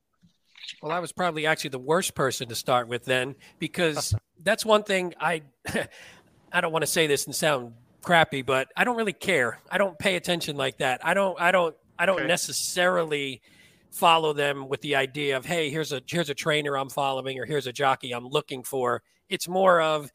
Well, 0.82 0.92
I 0.92 1.00
was 1.00 1.12
probably 1.12 1.46
actually 1.46 1.70
the 1.70 1.78
worst 1.78 2.14
person 2.14 2.48
to 2.48 2.54
start 2.54 2.88
with 2.88 3.04
then, 3.04 3.34
because 3.58 4.14
that's 4.42 4.64
one 4.64 4.84
thing 4.84 5.14
I 5.18 5.42
I 6.52 6.60
don't 6.60 6.72
want 6.72 6.82
to 6.82 6.86
say 6.86 7.06
this 7.06 7.26
and 7.26 7.34
sound 7.34 7.72
crappy, 8.06 8.40
but 8.40 8.68
I 8.76 8.84
don't 8.84 8.96
really 8.96 9.12
care. 9.12 9.58
I 9.70 9.76
don't 9.76 9.98
pay 9.98 10.14
attention 10.16 10.56
like 10.56 10.78
that. 10.78 11.04
I 11.04 11.12
don't 11.12 11.38
I 11.38 11.50
don't 11.50 11.74
I 11.98 12.06
don't 12.06 12.20
okay. 12.20 12.26
necessarily 12.26 13.42
follow 13.90 14.32
them 14.32 14.68
with 14.68 14.80
the 14.80 14.94
idea 14.94 15.36
of 15.36 15.44
hey, 15.44 15.68
here's 15.68 15.92
a 15.92 16.00
here's 16.06 16.30
a 16.30 16.34
trainer 16.34 16.78
I'm 16.78 16.88
following 16.88 17.38
or 17.38 17.44
here's 17.44 17.66
a 17.66 17.72
jockey 17.72 18.12
I'm 18.12 18.28
looking 18.28 18.62
for. 18.62 19.02
It's 19.28 19.48
more 19.48 19.80
of 19.80 20.10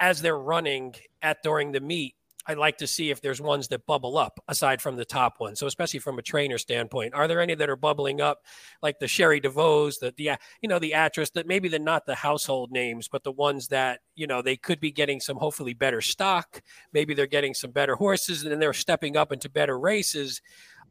as 0.00 0.20
they're 0.20 0.38
running 0.38 0.94
at 1.22 1.42
during 1.42 1.72
the 1.72 1.80
meet, 1.80 2.16
I 2.48 2.54
like 2.54 2.78
to 2.78 2.86
see 2.86 3.10
if 3.10 3.20
there's 3.20 3.40
ones 3.40 3.68
that 3.68 3.86
bubble 3.86 4.16
up 4.16 4.38
aside 4.48 4.80
from 4.80 4.96
the 4.96 5.04
top 5.04 5.40
ones. 5.40 5.58
So 5.58 5.66
especially 5.66 6.00
from 6.00 6.18
a 6.18 6.22
trainer 6.22 6.58
standpoint, 6.58 7.14
are 7.14 7.26
there 7.26 7.40
any 7.40 7.54
that 7.54 7.68
are 7.68 7.76
bubbling 7.76 8.20
up 8.20 8.42
like 8.82 8.98
the 8.98 9.08
Sherry 9.08 9.40
DeVos, 9.40 9.98
the 9.98 10.14
the 10.16 10.36
you 10.62 10.68
know 10.68 10.78
the 10.78 10.94
actress 10.94 11.30
that 11.30 11.46
maybe 11.46 11.68
they're 11.68 11.80
not 11.80 12.06
the 12.06 12.14
household 12.14 12.70
names, 12.70 13.08
but 13.08 13.24
the 13.24 13.32
ones 13.32 13.68
that 13.68 14.00
you 14.14 14.26
know 14.26 14.42
they 14.42 14.56
could 14.56 14.80
be 14.80 14.92
getting 14.92 15.20
some 15.20 15.36
hopefully 15.36 15.74
better 15.74 16.00
stock. 16.00 16.62
Maybe 16.92 17.14
they're 17.14 17.26
getting 17.26 17.54
some 17.54 17.70
better 17.70 17.96
horses 17.96 18.42
and 18.42 18.52
then 18.52 18.58
they're 18.60 18.72
stepping 18.72 19.16
up 19.16 19.32
into 19.32 19.48
better 19.48 19.78
races 19.78 20.40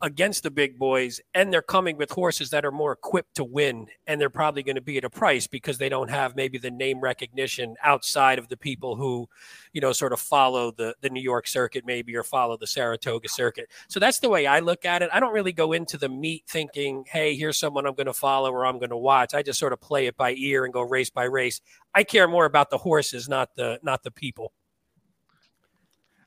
against 0.02 0.44
the 0.44 0.52
big 0.52 0.78
boys 0.78 1.22
and 1.34 1.52
they're 1.52 1.62
coming 1.62 1.96
with 1.96 2.12
horses 2.12 2.50
that 2.50 2.66
are 2.66 2.72
more 2.72 2.92
equipped 2.92 3.36
to 3.36 3.44
win 3.44 3.88
and 4.08 4.20
they're 4.20 4.30
probably 4.30 4.62
going 4.62 4.76
to 4.76 4.82
be 4.82 4.98
at 4.98 5.06
a 5.06 5.10
price 5.10 5.48
because 5.48 5.78
they 5.78 5.88
don't 5.88 6.10
have 6.10 6.36
maybe 6.36 6.58
the 6.58 6.70
name 6.70 7.00
recognition 7.00 7.76
outside 7.82 8.38
of 8.38 8.48
the 8.50 8.58
people 8.58 8.96
who 8.96 9.28
you 9.72 9.80
know 9.80 9.94
sort 9.94 10.12
of 10.12 10.20
follow 10.20 10.72
the 10.72 10.94
the 11.02 11.10
New 11.10 11.22
York 11.22 11.48
circuit 11.48 11.86
maybe 11.86 12.16
or 12.16 12.24
follow 12.24 12.58
the 12.58 12.68
Saratoga 12.68 13.30
circuit. 13.30 13.70
So 13.88 14.00
that's 14.00 14.20
the 14.20 14.30
way 14.30 14.46
I 14.46 14.60
look 14.60 14.86
at 14.86 15.02
it. 15.02 15.10
I 15.14 15.20
don't 15.20 15.34
really 15.34 15.54
go 15.54 15.72
into 15.72 15.98
the 15.98 16.10
meet 16.10 16.44
thinking 16.48 17.06
hey 17.08 17.36
here's 17.36 17.58
someone 17.58 17.86
I'm 17.86 17.96
going 17.96 18.06
to 18.08 18.14
follow 18.14 18.52
or 18.52 18.66
I'm 18.66 18.80
going 18.80 18.90
to 18.90 18.98
watch. 18.98 19.34
I 19.34 19.44
just 19.44 19.60
sort 19.60 19.74
of 19.74 19.80
play 19.80 20.08
it 20.08 20.18
by 20.18 20.34
ear 20.34 20.66
and 20.66 20.74
go 20.74 20.82
race 20.82 21.10
by 21.10 21.24
race. 21.24 21.62
I 21.94 22.04
care 22.04 22.28
more 22.28 22.46
about 22.46 22.70
the 22.70 22.78
horses 22.78 23.30
not 23.30 23.56
the 23.56 23.80
not 23.82 24.04
the 24.04 24.12
people. 24.12 24.52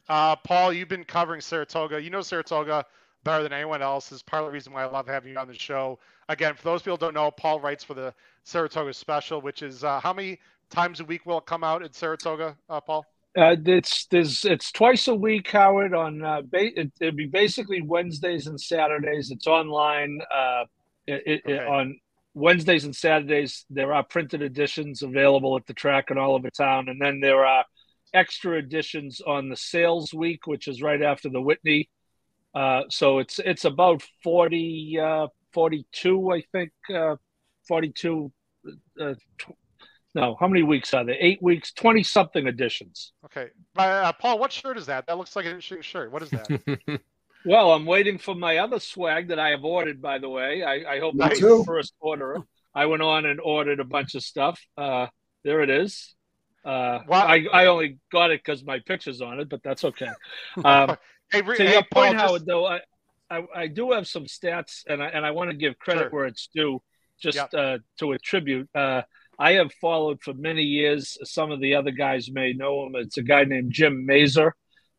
Uh, 0.08 0.34
Paul, 0.36 0.72
you've 0.72 0.88
been 0.88 1.04
covering 1.04 1.42
Saratoga. 1.42 2.00
You 2.00 2.08
know 2.08 2.22
Saratoga 2.22 2.86
better 3.28 3.42
than 3.42 3.52
anyone 3.52 3.82
else 3.82 4.10
is 4.10 4.22
part 4.22 4.42
of 4.42 4.46
the 4.46 4.52
reason 4.52 4.72
why 4.72 4.82
I 4.82 4.86
love 4.86 5.06
having 5.06 5.32
you 5.32 5.38
on 5.38 5.48
the 5.48 5.54
show. 5.54 5.98
Again, 6.30 6.54
for 6.54 6.62
those 6.62 6.80
people 6.80 6.96
who 6.96 7.00
don't 7.00 7.14
know, 7.14 7.30
Paul 7.30 7.60
writes 7.60 7.84
for 7.84 7.92
the 7.92 8.14
Saratoga 8.44 8.94
Special, 8.94 9.42
which 9.42 9.60
is 9.62 9.84
uh, 9.84 10.00
how 10.00 10.14
many 10.14 10.38
times 10.70 11.00
a 11.00 11.04
week 11.04 11.26
will 11.26 11.36
it 11.36 11.44
come 11.44 11.62
out 11.62 11.82
in 11.82 11.92
Saratoga, 11.92 12.56
uh, 12.70 12.80
Paul? 12.80 13.04
Uh, 13.36 13.54
it's 13.66 14.06
there's 14.06 14.46
it's 14.46 14.72
twice 14.72 15.08
a 15.08 15.14
week, 15.14 15.50
Howard. 15.50 15.92
On 15.92 16.24
uh, 16.24 16.40
ba- 16.40 16.80
it, 16.80 16.90
would 17.02 17.16
be 17.16 17.26
basically 17.26 17.82
Wednesdays 17.82 18.46
and 18.46 18.58
Saturdays. 18.58 19.30
It's 19.30 19.46
online 19.46 20.18
uh, 20.34 20.64
it, 21.06 21.42
okay. 21.44 21.52
it, 21.52 21.68
on 21.68 22.00
Wednesdays 22.32 22.84
and 22.84 22.96
Saturdays. 22.96 23.66
There 23.68 23.92
are 23.92 24.02
printed 24.02 24.40
editions 24.40 25.02
available 25.02 25.54
at 25.56 25.66
the 25.66 25.74
track 25.74 26.10
in 26.10 26.16
Oliver 26.16 26.48
Town, 26.50 26.88
and 26.88 26.98
then 26.98 27.20
there 27.20 27.44
are 27.44 27.66
extra 28.14 28.56
editions 28.56 29.20
on 29.20 29.50
the 29.50 29.56
sales 29.56 30.14
week, 30.14 30.46
which 30.46 30.66
is 30.66 30.80
right 30.80 31.02
after 31.02 31.28
the 31.28 31.42
Whitney 31.42 31.90
uh, 32.54 32.82
so 32.88 33.18
it's 33.18 33.38
it's 33.38 33.64
about 33.64 34.02
40, 34.22 34.98
uh, 35.00 35.26
42, 35.52 36.32
I 36.32 36.42
think, 36.52 36.72
uh, 36.94 37.16
42. 37.66 38.32
Uh, 39.00 39.14
tw- 39.38 39.56
no, 40.14 40.36
how 40.40 40.48
many 40.48 40.62
weeks 40.62 40.94
are 40.94 41.04
there? 41.04 41.16
Eight 41.20 41.42
weeks, 41.42 41.72
20 41.72 42.02
something 42.02 42.46
editions. 42.46 43.12
Okay. 43.26 43.48
Uh, 43.76 44.12
Paul, 44.14 44.38
what 44.38 44.52
shirt 44.52 44.78
is 44.78 44.86
that? 44.86 45.06
That 45.06 45.18
looks 45.18 45.36
like 45.36 45.44
a 45.46 45.60
shirt. 45.60 46.10
What 46.10 46.22
is 46.22 46.30
that? 46.30 47.00
well, 47.44 47.72
I'm 47.72 47.86
waiting 47.86 48.18
for 48.18 48.34
my 48.34 48.58
other 48.58 48.80
swag 48.80 49.28
that 49.28 49.38
I 49.38 49.50
have 49.50 49.64
ordered, 49.64 50.00
by 50.00 50.18
the 50.18 50.28
way. 50.28 50.62
I, 50.62 50.94
I 50.94 50.98
hope 50.98 51.14
nice. 51.14 51.40
the 51.40 51.62
first 51.64 51.94
order. 52.00 52.38
I 52.74 52.86
went 52.86 53.02
on 53.02 53.26
and 53.26 53.40
ordered 53.40 53.80
a 53.80 53.84
bunch 53.84 54.14
of 54.14 54.22
stuff. 54.22 54.60
Uh, 54.76 55.06
there 55.44 55.62
it 55.62 55.70
is. 55.70 56.14
Uh, 56.64 57.00
wow. 57.06 57.26
I, 57.26 57.46
I 57.52 57.66
only 57.66 57.98
got 58.10 58.30
it 58.30 58.42
because 58.44 58.64
my 58.64 58.80
picture's 58.80 59.20
on 59.20 59.40
it, 59.40 59.48
but 59.48 59.62
that's 59.62 59.84
okay. 59.84 60.10
Um, 60.64 60.96
Hey, 61.30 61.42
to 61.42 61.54
hey, 61.54 61.72
your 61.72 61.84
Paul, 61.92 62.06
point, 62.06 62.16
Howard, 62.16 62.46
though, 62.46 62.66
I, 62.66 62.80
I, 63.30 63.42
I 63.54 63.66
do 63.66 63.92
have 63.92 64.06
some 64.06 64.24
stats, 64.24 64.84
and 64.86 65.02
I 65.02 65.08
and 65.08 65.26
I 65.26 65.30
want 65.32 65.50
to 65.50 65.56
give 65.56 65.78
credit 65.78 66.04
sure. 66.04 66.10
where 66.10 66.26
it's 66.26 66.48
due, 66.54 66.80
just 67.20 67.36
yep. 67.36 67.54
uh, 67.54 67.78
to 67.98 68.12
attribute. 68.12 68.68
Uh, 68.74 69.02
I 69.38 69.52
have 69.52 69.72
followed 69.74 70.20
for 70.22 70.34
many 70.34 70.62
years. 70.62 71.18
Some 71.24 71.50
of 71.50 71.60
the 71.60 71.74
other 71.74 71.90
guys 71.90 72.30
may 72.30 72.52
know 72.54 72.86
him. 72.86 72.94
It's 72.96 73.18
a 73.18 73.22
guy 73.22 73.44
named 73.44 73.72
Jim 73.72 74.06
Mazur, 74.06 74.54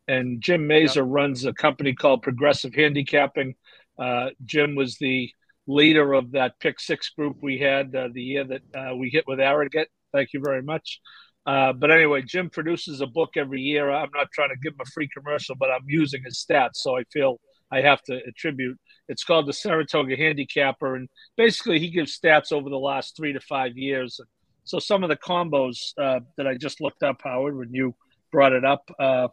and 0.06 0.40
Jim 0.40 0.66
Mazur 0.66 1.00
yep. 1.00 1.08
runs 1.10 1.44
a 1.44 1.52
company 1.52 1.94
called 1.94 2.22
Progressive 2.22 2.74
Handicapping. 2.74 3.54
Uh, 3.98 4.30
Jim 4.44 4.76
was 4.76 4.96
the 4.98 5.30
leader 5.66 6.14
of 6.14 6.32
that 6.32 6.58
pick 6.58 6.80
six 6.80 7.10
group 7.10 7.36
we 7.42 7.58
had 7.58 7.94
uh, 7.94 8.08
the 8.12 8.22
year 8.22 8.44
that 8.44 8.62
uh, 8.74 8.94
we 8.96 9.10
hit 9.10 9.24
with 9.26 9.40
Arrogate. 9.40 9.88
Thank 10.12 10.32
you 10.32 10.40
very 10.42 10.62
much. 10.62 11.00
Uh, 11.46 11.72
but 11.72 11.90
anyway, 11.90 12.22
Jim 12.22 12.50
produces 12.50 13.00
a 13.00 13.06
book 13.06 13.30
every 13.36 13.62
year. 13.62 13.90
I'm 13.90 14.10
not 14.14 14.30
trying 14.32 14.50
to 14.50 14.56
give 14.62 14.74
him 14.74 14.80
a 14.82 14.90
free 14.90 15.08
commercial, 15.08 15.54
but 15.54 15.70
I'm 15.70 15.84
using 15.86 16.22
his 16.22 16.44
stats, 16.44 16.76
so 16.76 16.96
I 16.96 17.04
feel 17.04 17.40
I 17.72 17.80
have 17.80 18.02
to 18.02 18.20
attribute. 18.26 18.78
It's 19.08 19.24
called 19.24 19.46
the 19.46 19.52
Saratoga 19.52 20.16
Handicapper, 20.16 20.96
and 20.96 21.08
basically 21.36 21.78
he 21.78 21.90
gives 21.90 22.18
stats 22.18 22.52
over 22.52 22.68
the 22.68 22.78
last 22.78 23.16
three 23.16 23.32
to 23.32 23.40
five 23.40 23.76
years. 23.76 24.20
So 24.64 24.78
some 24.78 25.02
of 25.02 25.08
the 25.08 25.16
combos 25.16 25.92
uh, 25.98 26.20
that 26.36 26.46
I 26.46 26.54
just 26.54 26.80
looked 26.80 27.02
up, 27.02 27.22
Howard, 27.24 27.56
when 27.56 27.72
you 27.72 27.94
brought 28.30 28.52
it 28.52 28.64
up, 28.64 28.88
uh, 28.98 29.28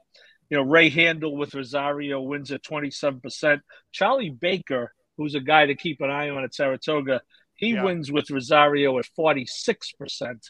you 0.50 0.58
know, 0.58 0.64
Ray 0.64 0.90
Handal 0.90 1.36
with 1.36 1.54
Rosario 1.54 2.22
wins 2.22 2.52
at 2.52 2.64
27%. 2.64 3.60
Charlie 3.92 4.30
Baker, 4.30 4.94
who's 5.18 5.36
a 5.36 5.40
guy 5.40 5.66
to 5.66 5.76
keep 5.76 6.00
an 6.02 6.10
eye 6.10 6.30
on 6.30 6.44
at 6.44 6.56
Saratoga, 6.56 7.22
he 7.56 7.74
yeah. 7.74 7.84
wins 7.84 8.12
with 8.12 8.30
Rosario 8.30 8.98
at 8.98 9.06
46%. 9.18 10.50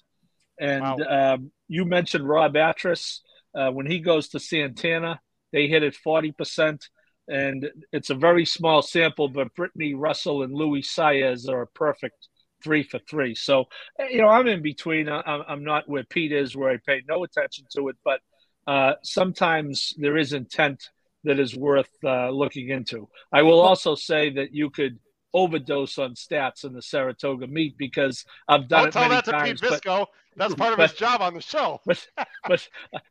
And 0.59 0.81
wow. 0.83 1.33
um, 1.35 1.51
you 1.67 1.85
mentioned 1.85 2.27
Rob 2.27 2.55
Atras. 2.55 3.21
Uh, 3.55 3.71
when 3.71 3.85
he 3.85 3.99
goes 3.99 4.29
to 4.29 4.39
Santana, 4.39 5.19
they 5.51 5.67
hit 5.67 5.83
it 5.83 5.97
40%. 6.05 6.81
And 7.29 7.69
it's 7.91 8.09
a 8.09 8.15
very 8.15 8.45
small 8.45 8.81
sample, 8.81 9.27
but 9.27 9.53
Brittany 9.55 9.93
Russell 9.93 10.43
and 10.43 10.53
Luis 10.53 10.93
Saez 10.93 11.49
are 11.49 11.63
a 11.63 11.67
perfect 11.67 12.27
three 12.63 12.83
for 12.83 12.99
three. 12.99 13.35
So, 13.35 13.65
you 14.09 14.21
know, 14.21 14.29
I'm 14.29 14.47
in 14.47 14.61
between. 14.61 15.09
I'm 15.09 15.63
not 15.63 15.89
where 15.89 16.03
Pete 16.03 16.31
is, 16.31 16.55
where 16.55 16.71
I 16.71 16.77
pay 16.85 17.01
no 17.07 17.23
attention 17.23 17.65
to 17.75 17.89
it. 17.89 17.97
But 18.03 18.21
uh, 18.65 18.93
sometimes 19.03 19.93
there 19.97 20.17
is 20.17 20.33
intent 20.33 20.89
that 21.23 21.39
is 21.39 21.55
worth 21.55 21.89
uh, 22.03 22.29
looking 22.29 22.69
into. 22.69 23.09
I 23.31 23.41
will 23.41 23.59
also 23.59 23.95
say 23.95 24.29
that 24.31 24.53
you 24.53 24.69
could 24.69 24.99
overdose 25.33 25.97
on 25.97 26.15
stats 26.15 26.63
in 26.63 26.73
the 26.73 26.81
Saratoga 26.81 27.47
meet 27.47 27.77
because 27.77 28.25
I've 28.47 28.67
done 28.67 28.83
Don't 28.83 28.87
it 28.87 28.91
tell 28.91 29.01
many 29.03 29.15
that 29.15 29.25
to 29.25 29.31
times. 29.31 29.61
Pete 29.61 29.71
Visco. 29.71 30.05
But, 30.38 30.50
That's 30.50 30.56
part 30.60 30.73
of 30.73 30.78
but, 30.78 30.91
his 30.91 31.00
job 31.00 31.21
on 31.21 31.34
the 31.34 31.41
show. 31.41 31.82
but, 31.86 32.08
but 32.47 32.67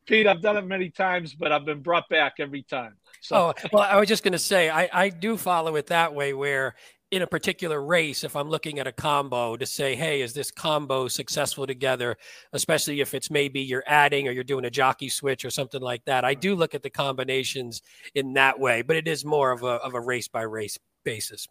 Pete, 0.06 0.26
I've 0.26 0.40
done 0.40 0.56
it 0.56 0.66
many 0.66 0.90
times, 0.90 1.34
but 1.34 1.52
I've 1.52 1.64
been 1.64 1.80
brought 1.80 2.08
back 2.08 2.34
every 2.38 2.62
time. 2.62 2.94
So. 3.20 3.36
Oh 3.36 3.54
well, 3.72 3.82
I 3.82 3.98
was 3.98 4.08
just 4.08 4.22
going 4.22 4.32
to 4.32 4.38
say 4.38 4.68
I 4.68 4.88
I 4.92 5.08
do 5.08 5.36
follow 5.36 5.76
it 5.76 5.86
that 5.86 6.14
way 6.14 6.34
where 6.34 6.74
in 7.12 7.22
a 7.22 7.26
particular 7.26 7.82
race, 7.82 8.24
if 8.24 8.34
I'm 8.34 8.48
looking 8.48 8.78
at 8.78 8.86
a 8.86 8.92
combo 8.92 9.56
to 9.56 9.64
say, 9.64 9.94
hey, 9.94 10.22
is 10.22 10.32
this 10.32 10.50
combo 10.50 11.06
successful 11.06 11.66
together, 11.66 12.16
especially 12.52 13.00
if 13.00 13.14
it's 13.14 13.30
maybe 13.30 13.60
you're 13.60 13.84
adding 13.86 14.26
or 14.26 14.32
you're 14.32 14.44
doing 14.44 14.64
a 14.64 14.70
jockey 14.70 15.08
switch 15.08 15.44
or 15.44 15.50
something 15.50 15.80
like 15.80 16.04
that. 16.06 16.24
I 16.24 16.34
do 16.34 16.56
look 16.56 16.74
at 16.74 16.82
the 16.82 16.90
combinations 16.90 17.82
in 18.14 18.32
that 18.34 18.58
way, 18.58 18.82
but 18.82 18.96
it 18.96 19.06
is 19.06 19.24
more 19.24 19.52
of 19.52 19.62
a, 19.62 19.76
of 19.82 19.94
a 19.94 20.00
race 20.00 20.26
by 20.26 20.42
race 20.42 20.78
basis. 21.04 21.46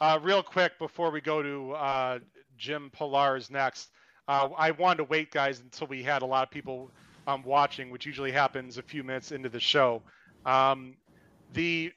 Uh, 0.00 0.18
real 0.22 0.42
quick 0.42 0.78
before 0.78 1.10
we 1.10 1.20
go 1.20 1.42
to 1.42 1.72
uh, 1.72 2.18
Jim 2.58 2.90
Pillar's 2.92 3.50
next, 3.50 3.90
uh, 4.28 4.48
I 4.56 4.70
wanted 4.72 4.98
to 4.98 5.04
wait, 5.04 5.30
guys, 5.30 5.60
until 5.60 5.86
we 5.86 6.02
had 6.02 6.22
a 6.22 6.26
lot 6.26 6.44
of 6.44 6.50
people 6.50 6.90
um, 7.26 7.42
watching, 7.44 7.90
which 7.90 8.06
usually 8.06 8.32
happens 8.32 8.78
a 8.78 8.82
few 8.82 9.02
minutes 9.04 9.32
into 9.32 9.48
the 9.48 9.60
show. 9.60 10.02
Um, 10.46 10.94
the 11.52 11.92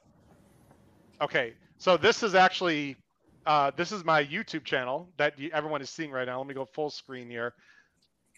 okay, 1.22 1.54
so 1.78 1.98
this 1.98 2.24
is 2.24 2.36
actually 2.36 2.98
uh, 3.46 3.72
this 3.76 3.92
is 3.92 4.04
my 4.04 4.24
YouTube 4.24 4.64
channel 4.64 5.10
that 5.18 5.34
everyone 5.54 5.82
is 5.82 5.90
seeing 5.90 6.12
right 6.12 6.26
now. 6.26 6.38
Let 6.38 6.48
me 6.48 6.54
go 6.54 6.66
full 6.66 6.90
screen 6.90 7.30
here. 7.30 7.54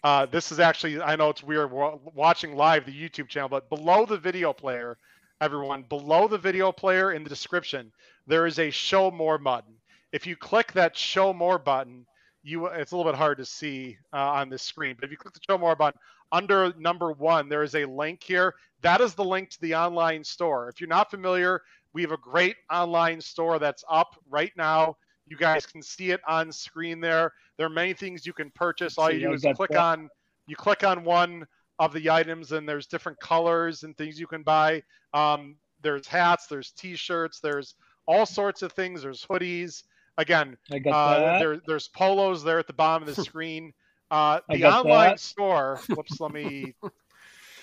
Uh, 0.02 0.26
this 0.26 0.50
is 0.50 0.60
actually 0.60 1.00
I 1.00 1.16
know 1.16 1.28
it's 1.28 1.42
weird 1.42 1.70
watching 1.72 2.56
live 2.56 2.86
the 2.86 2.92
YouTube 2.92 3.28
channel, 3.28 3.48
but 3.48 3.68
below 3.68 4.06
the 4.06 4.16
video 4.16 4.52
player, 4.52 4.96
everyone 5.40 5.82
below 5.82 6.28
the 6.28 6.38
video 6.38 6.72
player 6.72 7.12
in 7.12 7.22
the 7.22 7.28
description, 7.28 7.92
there 8.26 8.46
is 8.46 8.58
a 8.58 8.70
show 8.70 9.10
more 9.10 9.36
button. 9.36 9.74
If 10.12 10.26
you 10.26 10.36
click 10.36 10.72
that 10.72 10.96
show 10.96 11.32
more 11.32 11.58
button, 11.58 12.06
you 12.42 12.66
it's 12.66 12.92
a 12.92 12.96
little 12.96 13.10
bit 13.10 13.18
hard 13.18 13.38
to 13.38 13.44
see 13.44 13.98
uh, 14.12 14.16
on 14.16 14.48
this 14.48 14.62
screen, 14.62 14.94
but 14.94 15.04
if 15.04 15.10
you 15.10 15.16
click 15.16 15.34
the 15.34 15.40
show 15.48 15.58
more 15.58 15.76
button 15.76 15.98
under 16.32 16.72
number 16.78 17.12
one, 17.12 17.48
there 17.48 17.62
is 17.62 17.74
a 17.74 17.84
link 17.84 18.22
here. 18.22 18.54
That 18.82 19.00
is 19.00 19.14
the 19.14 19.24
link 19.24 19.50
to 19.50 19.60
the 19.60 19.74
online 19.74 20.24
store. 20.24 20.68
If 20.68 20.80
you're 20.80 20.88
not 20.88 21.10
familiar, 21.10 21.62
we 21.92 22.02
have 22.02 22.12
a 22.12 22.16
great 22.16 22.56
online 22.70 23.20
store 23.20 23.58
that's 23.58 23.84
up 23.90 24.16
right 24.28 24.52
now. 24.56 24.96
You 25.26 25.36
guys 25.36 25.66
can 25.66 25.82
see 25.82 26.10
it 26.10 26.20
on 26.26 26.50
screen 26.50 27.00
there. 27.00 27.32
There 27.56 27.66
are 27.66 27.70
many 27.70 27.94
things 27.94 28.26
you 28.26 28.32
can 28.32 28.50
purchase. 28.50 28.96
All 28.96 29.10
you 29.12 29.20
do 29.20 29.32
is 29.32 29.44
click 29.54 29.76
on 29.76 30.08
you 30.46 30.56
click 30.56 30.82
on 30.82 31.04
one 31.04 31.46
of 31.78 31.92
the 31.92 32.10
items, 32.10 32.52
and 32.52 32.68
there's 32.68 32.86
different 32.86 33.18
colors 33.20 33.84
and 33.84 33.96
things 33.96 34.18
you 34.18 34.26
can 34.26 34.42
buy. 34.42 34.82
Um, 35.14 35.56
there's 35.82 36.06
hats, 36.06 36.46
there's 36.46 36.72
T-shirts, 36.72 37.40
there's 37.40 37.74
all 38.06 38.26
sorts 38.26 38.62
of 38.62 38.72
things. 38.72 39.02
There's 39.02 39.24
hoodies. 39.24 39.82
Again, 40.20 40.56
uh, 40.92 41.38
there, 41.38 41.60
there's 41.66 41.88
polos 41.88 42.42
there 42.42 42.58
at 42.58 42.66
the 42.66 42.72
bottom 42.72 43.08
of 43.08 43.14
the 43.14 43.22
screen. 43.24 43.72
Uh, 44.10 44.40
the 44.48 44.64
online 44.64 45.10
that. 45.10 45.20
store. 45.20 45.80
Whoops, 45.88 46.20
let 46.20 46.32
me 46.32 46.74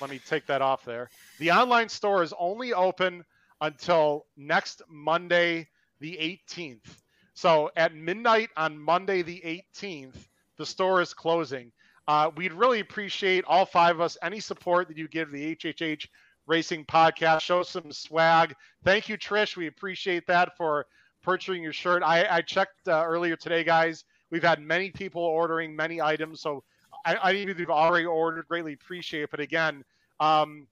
let 0.02 0.10
me 0.10 0.20
take 0.20 0.46
that 0.48 0.62
off 0.62 0.86
there. 0.86 1.10
The 1.39 1.52
online 1.52 1.89
store 1.89 2.24
is 2.24 2.34
only 2.38 2.74
open 2.74 3.26
until 3.62 4.26
next 4.38 4.82
Monday, 4.89 5.67
the 6.00 6.39
18th. 6.50 7.02
So 7.34 7.70
at 7.76 7.93
midnight 7.93 8.50
on 8.58 8.80
Monday, 8.80 9.22
the 9.22 9.41
18th, 9.76 10.15
the 10.58 10.65
store 10.65 11.02
is 11.02 11.13
closing. 11.13 11.72
Uh, 12.08 12.32
we'd 12.36 12.54
really 12.54 12.80
appreciate 12.80 13.43
all 13.46 13.65
five 13.65 13.96
of 13.96 14.02
us 14.02 14.17
any 14.22 14.39
support 14.39 14.88
that 14.88 14.98
you 14.98 15.08
give 15.08 15.32
the 15.32 15.56
HHH 15.56 16.08
Racing 16.48 16.86
Podcast. 16.86 17.41
Show 17.41 17.63
some 17.63 17.91
swag. 17.91 18.56
Thank 18.84 19.10
you, 19.10 19.17
Trish. 19.17 19.58
We 19.58 19.67
appreciate 19.67 20.26
that 20.28 20.56
for 20.56 20.86
purchasing 21.27 21.61
your 21.61 21.73
shirt. 21.73 22.03
I, 22.03 22.25
I 22.37 22.41
checked 22.41 22.87
uh, 22.87 23.03
earlier 23.05 23.35
today, 23.35 23.65
guys. 23.65 24.05
We've 24.31 24.41
had 24.41 24.61
many 24.61 24.91
people 24.91 25.21
ordering 25.21 25.75
many 25.75 26.01
items, 26.01 26.39
so 26.39 26.63
I, 27.05 27.17
I 27.21 27.33
have 27.35 27.69
already 27.69 28.05
ordered. 28.05 28.47
Greatly 28.47 28.71
appreciate 28.71 29.23
it. 29.23 29.31
But 29.31 29.41
again, 29.41 29.83
um, 30.21 30.67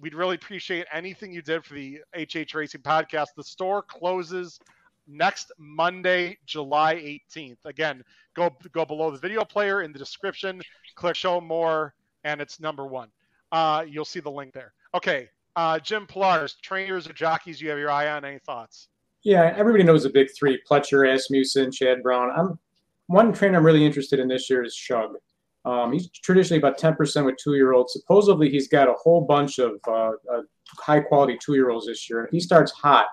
we'd 0.00 0.14
really 0.14 0.36
appreciate 0.36 0.86
anything 0.92 1.32
you 1.32 1.42
did 1.42 1.64
for 1.64 1.74
the 1.74 1.98
HH 2.16 2.54
Racing 2.54 2.82
podcast. 2.82 3.26
The 3.36 3.42
store 3.42 3.82
closes 3.82 4.60
next 5.08 5.50
Monday, 5.58 6.38
July 6.46 6.94
18th. 6.94 7.58
Again, 7.64 8.04
go 8.34 8.54
go 8.70 8.84
below 8.84 9.10
the 9.10 9.18
video 9.18 9.44
player 9.44 9.82
in 9.82 9.92
the 9.92 9.98
description, 9.98 10.62
click 10.94 11.16
show 11.16 11.40
more, 11.40 11.94
and 12.22 12.40
it's 12.40 12.60
number 12.60 12.86
one. 12.86 13.08
Uh, 13.50 13.84
you'll 13.88 14.04
see 14.04 14.20
the 14.20 14.30
link 14.30 14.54
there. 14.54 14.72
Okay, 14.94 15.28
uh, 15.56 15.80
Jim 15.80 16.06
Pilar's 16.06 16.54
trainers 16.62 17.08
or 17.08 17.12
jockeys 17.12 17.60
you 17.60 17.70
have 17.70 17.78
your 17.78 17.90
eye 17.90 18.08
on. 18.08 18.24
Any 18.24 18.38
thoughts? 18.38 18.86
Yeah, 19.26 19.52
everybody 19.56 19.82
knows 19.82 20.04
the 20.04 20.10
big 20.10 20.28
three: 20.38 20.62
Pletcher, 20.70 21.12
Asmussen, 21.12 21.72
Chad 21.72 22.00
Brown. 22.00 22.30
I'm 22.30 22.60
one 23.08 23.32
trainer 23.32 23.58
I'm 23.58 23.66
really 23.66 23.84
interested 23.84 24.20
in 24.20 24.28
this 24.28 24.48
year 24.48 24.62
is 24.62 24.72
Shug. 24.72 25.16
Um, 25.64 25.92
he's 25.92 26.08
traditionally 26.10 26.58
about 26.58 26.78
10% 26.78 27.26
with 27.26 27.34
two-year-olds. 27.42 27.92
Supposedly, 27.92 28.48
he's 28.48 28.68
got 28.68 28.88
a 28.88 28.92
whole 28.92 29.22
bunch 29.22 29.58
of 29.58 29.80
uh, 29.88 30.10
uh, 30.32 30.42
high-quality 30.78 31.38
two-year-olds 31.44 31.86
this 31.86 32.08
year. 32.08 32.24
If 32.24 32.30
he 32.30 32.38
starts 32.38 32.70
hot, 32.70 33.06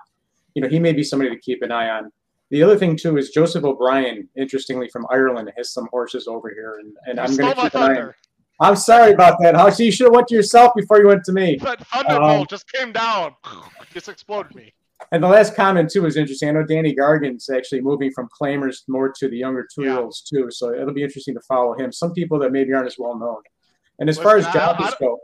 you 0.54 0.62
know, 0.62 0.68
he 0.68 0.78
may 0.78 0.92
be 0.92 1.02
somebody 1.02 1.30
to 1.30 1.38
keep 1.40 1.62
an 1.62 1.72
eye 1.72 1.88
on. 1.88 2.12
The 2.50 2.62
other 2.62 2.78
thing 2.78 2.96
too 2.96 3.16
is 3.16 3.30
Joseph 3.30 3.64
O'Brien, 3.64 4.28
interestingly 4.36 4.88
from 4.90 5.08
Ireland, 5.10 5.50
has 5.56 5.72
some 5.72 5.88
horses 5.90 6.28
over 6.28 6.48
here, 6.48 6.78
and, 6.78 6.96
and 7.06 7.18
I'm 7.18 7.34
going 7.36 7.56
to 7.56 7.60
keep 7.60 7.74
an 7.74 7.82
eye 7.82 8.00
on. 8.02 8.14
I'm 8.60 8.76
sorry 8.76 9.10
about 9.10 9.38
that. 9.40 9.56
How 9.56 9.66
you 9.66 9.90
should 9.90 10.04
have 10.04 10.14
went 10.14 10.28
to 10.28 10.36
yourself 10.36 10.74
before 10.76 11.00
you 11.00 11.08
went 11.08 11.24
to 11.24 11.32
me. 11.32 11.56
That 11.56 11.84
thunderbolt 11.88 12.40
um, 12.42 12.46
just 12.48 12.70
came 12.70 12.92
down, 12.92 13.34
just 13.92 14.08
exploded 14.08 14.54
me. 14.54 14.72
And 15.12 15.22
the 15.22 15.28
last 15.28 15.54
comment 15.54 15.90
too 15.90 16.06
is 16.06 16.16
interesting. 16.16 16.48
I 16.48 16.52
know 16.52 16.64
Danny 16.64 16.94
Gargan's 16.94 17.48
actually 17.48 17.80
moving 17.80 18.10
from 18.12 18.28
claimers 18.40 18.82
more 18.88 19.12
to 19.18 19.28
the 19.28 19.36
younger 19.36 19.66
two-year-olds 19.72 20.24
yeah. 20.30 20.40
too, 20.40 20.50
so 20.50 20.72
it'll 20.74 20.94
be 20.94 21.02
interesting 21.02 21.34
to 21.34 21.40
follow 21.42 21.74
him. 21.74 21.92
Some 21.92 22.12
people 22.12 22.38
that 22.40 22.52
maybe 22.52 22.72
aren't 22.72 22.86
as 22.86 22.96
well 22.98 23.18
known. 23.18 23.42
And 23.98 24.08
as 24.08 24.16
Listen, 24.16 24.28
far 24.28 24.36
as 24.38 24.46
jobs 24.52 24.94
go, 24.98 25.18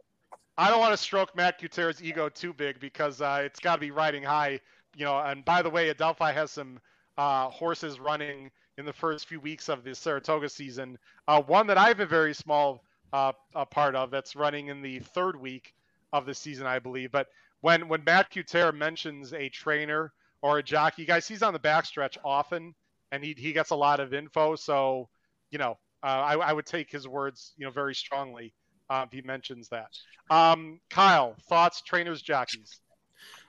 I 0.56 0.68
don't 0.68 0.80
want 0.80 0.92
to 0.92 0.96
stroke 0.96 1.34
Matt 1.34 1.60
Gutierrez's 1.60 2.02
ego 2.02 2.28
too 2.28 2.52
big 2.52 2.78
because 2.80 3.20
uh, 3.20 3.40
it's 3.44 3.60
got 3.60 3.76
to 3.76 3.80
be 3.80 3.90
riding 3.90 4.22
high, 4.22 4.60
you 4.94 5.04
know. 5.04 5.18
And 5.18 5.44
by 5.44 5.62
the 5.62 5.70
way, 5.70 5.88
Adelphi 5.88 6.32
has 6.32 6.50
some 6.50 6.78
uh, 7.16 7.48
horses 7.48 7.98
running 7.98 8.50
in 8.78 8.84
the 8.84 8.92
first 8.92 9.26
few 9.26 9.40
weeks 9.40 9.68
of 9.68 9.84
the 9.84 9.94
Saratoga 9.94 10.48
season. 10.48 10.98
Uh, 11.26 11.42
one 11.42 11.66
that 11.66 11.78
I 11.78 11.88
have 11.88 12.00
a 12.00 12.06
very 12.06 12.34
small 12.34 12.84
uh, 13.12 13.32
part 13.70 13.94
of 13.94 14.10
that's 14.10 14.36
running 14.36 14.68
in 14.68 14.82
the 14.82 15.00
third 15.00 15.34
week 15.40 15.74
of 16.12 16.26
the 16.26 16.34
season, 16.34 16.66
I 16.66 16.78
believe. 16.78 17.10
But 17.10 17.28
when 17.60 17.88
when 17.88 18.04
Matt 18.04 18.30
Cutera 18.30 18.74
mentions 18.74 19.32
a 19.32 19.48
trainer 19.48 20.12
or 20.42 20.58
a 20.58 20.62
jockey, 20.62 21.04
guys, 21.04 21.28
he's 21.28 21.42
on 21.42 21.52
the 21.52 21.58
backstretch 21.58 22.16
often, 22.24 22.74
and 23.12 23.24
he 23.24 23.34
he 23.36 23.52
gets 23.52 23.70
a 23.70 23.76
lot 23.76 24.00
of 24.00 24.14
info. 24.14 24.56
So, 24.56 25.08
you 25.50 25.58
know, 25.58 25.78
uh, 26.02 26.06
I, 26.06 26.34
I 26.36 26.52
would 26.52 26.66
take 26.66 26.90
his 26.90 27.06
words, 27.06 27.52
you 27.56 27.66
know, 27.66 27.72
very 27.72 27.94
strongly 27.94 28.54
uh, 28.88 29.04
if 29.06 29.12
he 29.12 29.22
mentions 29.22 29.68
that. 29.68 29.88
Um, 30.30 30.80
Kyle, 30.90 31.36
thoughts, 31.48 31.82
trainers, 31.82 32.22
jockeys. 32.22 32.80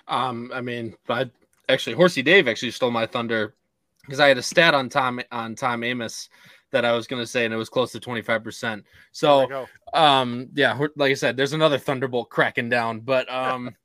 Um, 0.08 0.52
I 0.54 0.62
mean, 0.62 0.96
I 1.08 1.30
actually, 1.70 1.96
Horsey 1.96 2.22
Dave 2.22 2.48
actually 2.48 2.72
stole 2.72 2.92
my 2.92 3.06
thunder 3.06 3.56
because 4.02 4.20
I 4.20 4.28
had 4.28 4.38
a 4.38 4.44
stat 4.44 4.74
on 4.74 4.90
Tom 4.90 5.22
on 5.32 5.56
Tom 5.56 5.82
Amoss 5.82 6.28
that 6.72 6.86
I 6.86 6.94
was 6.94 7.08
going 7.08 7.22
to 7.22 7.28
say, 7.28 7.46
and 7.46 7.54
it 7.54 7.58
was 7.58 7.70
close 7.70 7.92
to 7.92 8.00
25%. 8.00 8.84
So, 9.12 9.68
um, 9.94 10.48
yeah, 10.54 10.80
like 10.96 11.12
I 11.12 11.16
said, 11.16 11.36
there's 11.36 11.54
another 11.54 11.78
Thunderbolt 11.78 12.30
cracking 12.30 12.70
down, 12.70 13.02
but, 13.02 13.30
um, 13.30 13.76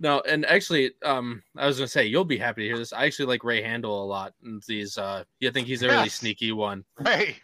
no, 0.00 0.20
and 0.20 0.46
actually, 0.46 0.92
um, 1.04 1.42
I 1.56 1.66
was 1.66 1.78
gonna 1.78 1.88
say 1.88 2.06
you'll 2.06 2.24
be 2.24 2.38
happy 2.38 2.62
to 2.62 2.68
hear 2.68 2.78
this. 2.78 2.92
I 2.92 3.04
actually 3.04 3.26
like 3.26 3.44
Ray 3.44 3.62
Handal 3.62 3.84
a 3.84 3.88
lot. 3.88 4.34
And 4.42 4.62
these, 4.66 4.96
uh, 4.96 5.24
I 5.42 5.50
think 5.50 5.66
he's 5.66 5.82
a 5.82 5.86
yes. 5.86 5.96
really 5.96 6.08
sneaky 6.08 6.52
one. 6.52 6.84
Hey, 7.04 7.36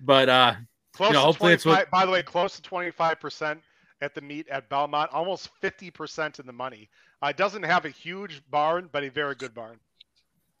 but 0.00 0.28
uh, 0.28 0.54
close 0.92 1.10
you 1.10 1.14
know, 1.14 1.22
hopefully 1.22 1.54
it's 1.54 1.64
with... 1.64 1.90
by 1.90 2.04
the 2.04 2.12
way, 2.12 2.22
close 2.22 2.56
to 2.56 2.62
twenty 2.62 2.90
five 2.90 3.18
percent 3.18 3.60
at 4.00 4.14
the 4.14 4.20
meet 4.20 4.48
at 4.48 4.68
Belmont, 4.68 5.10
almost 5.12 5.48
fifty 5.60 5.90
percent 5.90 6.38
in 6.38 6.46
the 6.46 6.52
money. 6.52 6.88
Uh, 7.22 7.32
doesn't 7.32 7.62
have 7.62 7.84
a 7.86 7.90
huge 7.90 8.42
barn, 8.50 8.88
but 8.92 9.02
a 9.02 9.08
very 9.08 9.34
good 9.34 9.54
barn. 9.54 9.78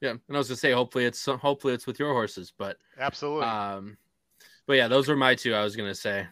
Yeah, 0.00 0.10
and 0.10 0.20
I 0.30 0.38
was 0.38 0.48
gonna 0.48 0.56
say 0.56 0.72
hopefully 0.72 1.04
it's 1.04 1.24
hopefully 1.26 1.74
it's 1.74 1.86
with 1.86 1.98
your 1.98 2.12
horses, 2.12 2.52
but 2.56 2.78
absolutely. 2.98 3.46
Um, 3.46 3.96
but 4.66 4.74
yeah, 4.74 4.88
those 4.88 5.08
were 5.08 5.16
my 5.16 5.34
two. 5.34 5.54
I 5.54 5.62
was 5.62 5.76
gonna 5.76 5.94
say. 5.94 6.26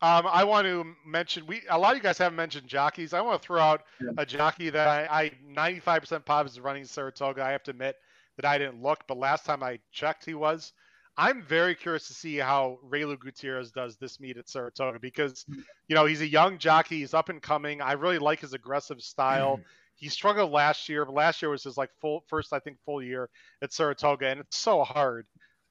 Um, 0.00 0.28
I 0.30 0.44
want 0.44 0.66
to 0.66 0.94
mention 1.04 1.44
we 1.46 1.62
a 1.68 1.76
lot 1.76 1.90
of 1.90 1.96
you 1.96 2.02
guys 2.02 2.18
haven't 2.18 2.36
mentioned 2.36 2.68
jockeys. 2.68 3.12
I 3.12 3.20
want 3.20 3.42
to 3.42 3.46
throw 3.46 3.60
out 3.60 3.82
yeah. 4.00 4.10
a 4.16 4.24
jockey 4.24 4.70
that 4.70 4.86
I, 5.10 5.22
I 5.24 5.30
95% 5.52 6.24
positive 6.24 6.52
is 6.52 6.60
running 6.60 6.84
Saratoga. 6.84 7.42
I 7.42 7.50
have 7.50 7.64
to 7.64 7.72
admit 7.72 7.96
that 8.36 8.44
I 8.44 8.58
didn't 8.58 8.80
look, 8.80 9.00
but 9.08 9.18
last 9.18 9.44
time 9.44 9.62
I 9.62 9.80
checked, 9.90 10.24
he 10.24 10.34
was. 10.34 10.72
I'm 11.16 11.42
very 11.42 11.74
curious 11.74 12.06
to 12.06 12.14
see 12.14 12.36
how 12.36 12.78
Reylu 12.88 13.18
Gutierrez 13.18 13.72
does 13.72 13.96
this 13.96 14.20
meet 14.20 14.36
at 14.36 14.48
Saratoga 14.48 15.00
because, 15.00 15.44
you 15.88 15.96
know, 15.96 16.06
he's 16.06 16.20
a 16.20 16.28
young 16.28 16.58
jockey. 16.58 17.00
He's 17.00 17.12
up 17.12 17.28
and 17.28 17.42
coming. 17.42 17.82
I 17.82 17.94
really 17.94 18.18
like 18.18 18.38
his 18.38 18.52
aggressive 18.52 19.02
style. 19.02 19.56
Mm. 19.56 19.64
He 19.96 20.08
struggled 20.08 20.52
last 20.52 20.88
year, 20.88 21.04
but 21.04 21.14
last 21.14 21.42
year 21.42 21.50
was 21.50 21.64
his 21.64 21.76
like 21.76 21.90
full 22.00 22.22
first, 22.28 22.52
I 22.52 22.60
think, 22.60 22.78
full 22.84 23.02
year 23.02 23.28
at 23.62 23.72
Saratoga, 23.72 24.28
and 24.28 24.38
it's 24.38 24.56
so 24.56 24.84
hard 24.84 25.26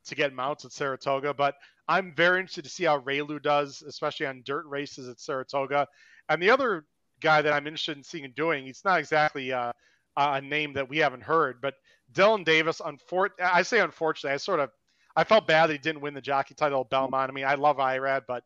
to 0.08 0.16
get 0.16 0.34
mounts 0.34 0.66
at 0.66 0.72
Saratoga. 0.72 1.34
But 1.34 1.56
I'm 1.88 2.14
very 2.16 2.40
interested 2.40 2.64
to 2.66 2.70
see 2.70 2.86
how 2.86 3.00
Reylu 3.00 3.42
does, 3.42 3.82
especially 3.82 4.26
on 4.26 4.44
dirt 4.46 4.66
races 4.66 5.08
at 5.08 5.20
Saratoga. 5.20 5.88
And 6.30 6.42
the 6.42 6.50
other 6.50 6.86
guy 7.22 7.42
that 7.42 7.54
I'm 7.54 7.68
interested 7.68 7.98
in 7.98 8.04
seeing 8.04 8.32
doing, 8.36 8.66
he's 8.66 8.84
not 8.84 9.00
exactly 9.00 9.52
uh, 9.54 9.72
a 10.18 10.42
name 10.42 10.74
that 10.74 10.90
we 10.90 10.98
haven't 10.98 11.24
heard, 11.24 11.62
but 11.62 11.76
Dylan 12.14 12.44
Davis. 12.46 12.82
Unfor- 12.82 13.30
I 13.42 13.62
say 13.62 13.80
unfortunately, 13.80 14.34
I 14.34 14.38
sort 14.38 14.60
of 14.60 14.70
I 15.16 15.24
felt 15.24 15.48
bad 15.48 15.68
that 15.68 15.74
he 15.74 15.80
didn't 15.80 16.02
win 16.02 16.14
the 16.14 16.22
jockey 16.22 16.54
title 16.54 16.82
at 16.82 16.90
Belmont. 16.90 17.32
I 17.32 17.34
mean, 17.34 17.46
I 17.46 17.56
love 17.56 17.78
Irad, 17.78 18.24
but 18.28 18.44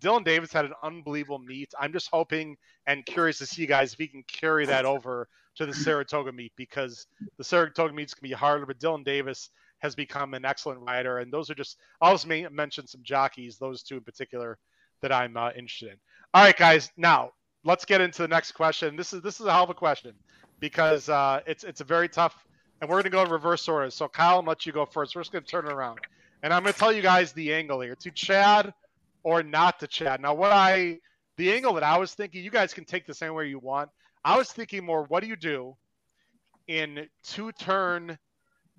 Dylan 0.00 0.24
Davis 0.24 0.52
had 0.52 0.64
an 0.64 0.72
unbelievable 0.82 1.38
meet. 1.38 1.72
I'm 1.78 1.92
just 1.92 2.08
hoping 2.10 2.56
and 2.86 3.04
curious 3.04 3.38
to 3.38 3.46
see 3.46 3.62
you 3.62 3.68
guys 3.68 3.92
if 3.92 3.98
he 3.98 4.08
can 4.08 4.24
carry 4.24 4.66
that 4.66 4.84
over 4.84 5.28
to 5.56 5.66
the 5.66 5.74
Saratoga 5.74 6.32
meet 6.32 6.52
because 6.56 7.06
the 7.38 7.44
Saratoga 7.44 7.94
meet's 7.94 8.14
can 8.14 8.26
be 8.26 8.34
harder, 8.34 8.66
but 8.66 8.80
Dylan 8.80 9.04
Davis 9.04 9.50
has 9.84 9.94
become 9.94 10.32
an 10.32 10.46
excellent 10.46 10.80
rider. 10.80 11.18
And 11.18 11.30
those 11.30 11.50
are 11.50 11.54
just, 11.54 11.76
I'll 12.00 12.14
just 12.14 12.26
mention 12.26 12.86
some 12.86 13.02
jockeys, 13.02 13.58
those 13.58 13.82
two 13.82 13.96
in 13.96 14.00
particular 14.00 14.56
that 15.02 15.12
I'm 15.12 15.36
uh, 15.36 15.50
interested 15.50 15.90
in. 15.90 15.96
All 16.32 16.42
right, 16.42 16.56
guys. 16.56 16.90
Now 16.96 17.32
let's 17.64 17.84
get 17.84 18.00
into 18.00 18.22
the 18.22 18.28
next 18.28 18.52
question. 18.52 18.96
This 18.96 19.12
is 19.12 19.20
this 19.20 19.40
is 19.40 19.46
a 19.46 19.52
hell 19.52 19.64
of 19.64 19.70
a 19.70 19.74
question 19.74 20.14
because 20.58 21.10
uh, 21.10 21.40
it's 21.46 21.64
it's 21.64 21.82
a 21.82 21.84
very 21.84 22.08
tough, 22.08 22.46
and 22.80 22.88
we're 22.88 22.96
going 22.96 23.04
to 23.04 23.10
go 23.10 23.22
in 23.24 23.30
reverse 23.30 23.68
order. 23.68 23.90
So 23.90 24.08
Kyle, 24.08 24.36
I'll 24.36 24.42
let 24.42 24.64
you 24.64 24.72
go 24.72 24.86
first. 24.86 25.14
We're 25.14 25.20
just 25.20 25.32
going 25.32 25.44
to 25.44 25.50
turn 25.50 25.66
it 25.66 25.72
around. 25.72 25.98
and 26.42 26.52
I'm 26.52 26.62
going 26.62 26.72
to 26.72 26.78
tell 26.78 26.92
you 26.92 27.02
guys 27.02 27.32
the 27.32 27.52
angle 27.52 27.82
here 27.82 27.94
to 27.94 28.10
Chad 28.10 28.72
or 29.22 29.42
not 29.42 29.80
to 29.80 29.86
Chad. 29.86 30.22
Now, 30.22 30.32
what 30.32 30.50
I 30.50 30.98
the 31.36 31.52
angle 31.52 31.74
that 31.74 31.82
I 31.82 31.98
was 31.98 32.14
thinking, 32.14 32.42
you 32.42 32.50
guys 32.50 32.72
can 32.72 32.86
take 32.86 33.06
this 33.06 33.20
anywhere 33.20 33.44
you 33.44 33.58
want. 33.58 33.90
I 34.24 34.38
was 34.38 34.50
thinking 34.50 34.82
more, 34.82 35.04
what 35.04 35.20
do 35.20 35.26
you 35.26 35.36
do 35.36 35.76
in 36.68 37.06
two 37.22 37.52
turn 37.52 38.18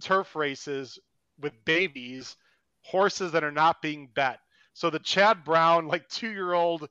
turf 0.01 0.35
races 0.35 0.99
with 1.39 1.53
babies, 1.65 2.35
horses 2.81 3.31
that 3.31 3.43
are 3.43 3.51
not 3.51 3.81
being 3.81 4.09
bet? 4.13 4.39
So 4.73 4.89
the 4.89 4.99
Chad 4.99 5.43
Brown, 5.43 5.87
like 5.87 6.07
two 6.09 6.31
year 6.31 6.53
old 6.53 6.89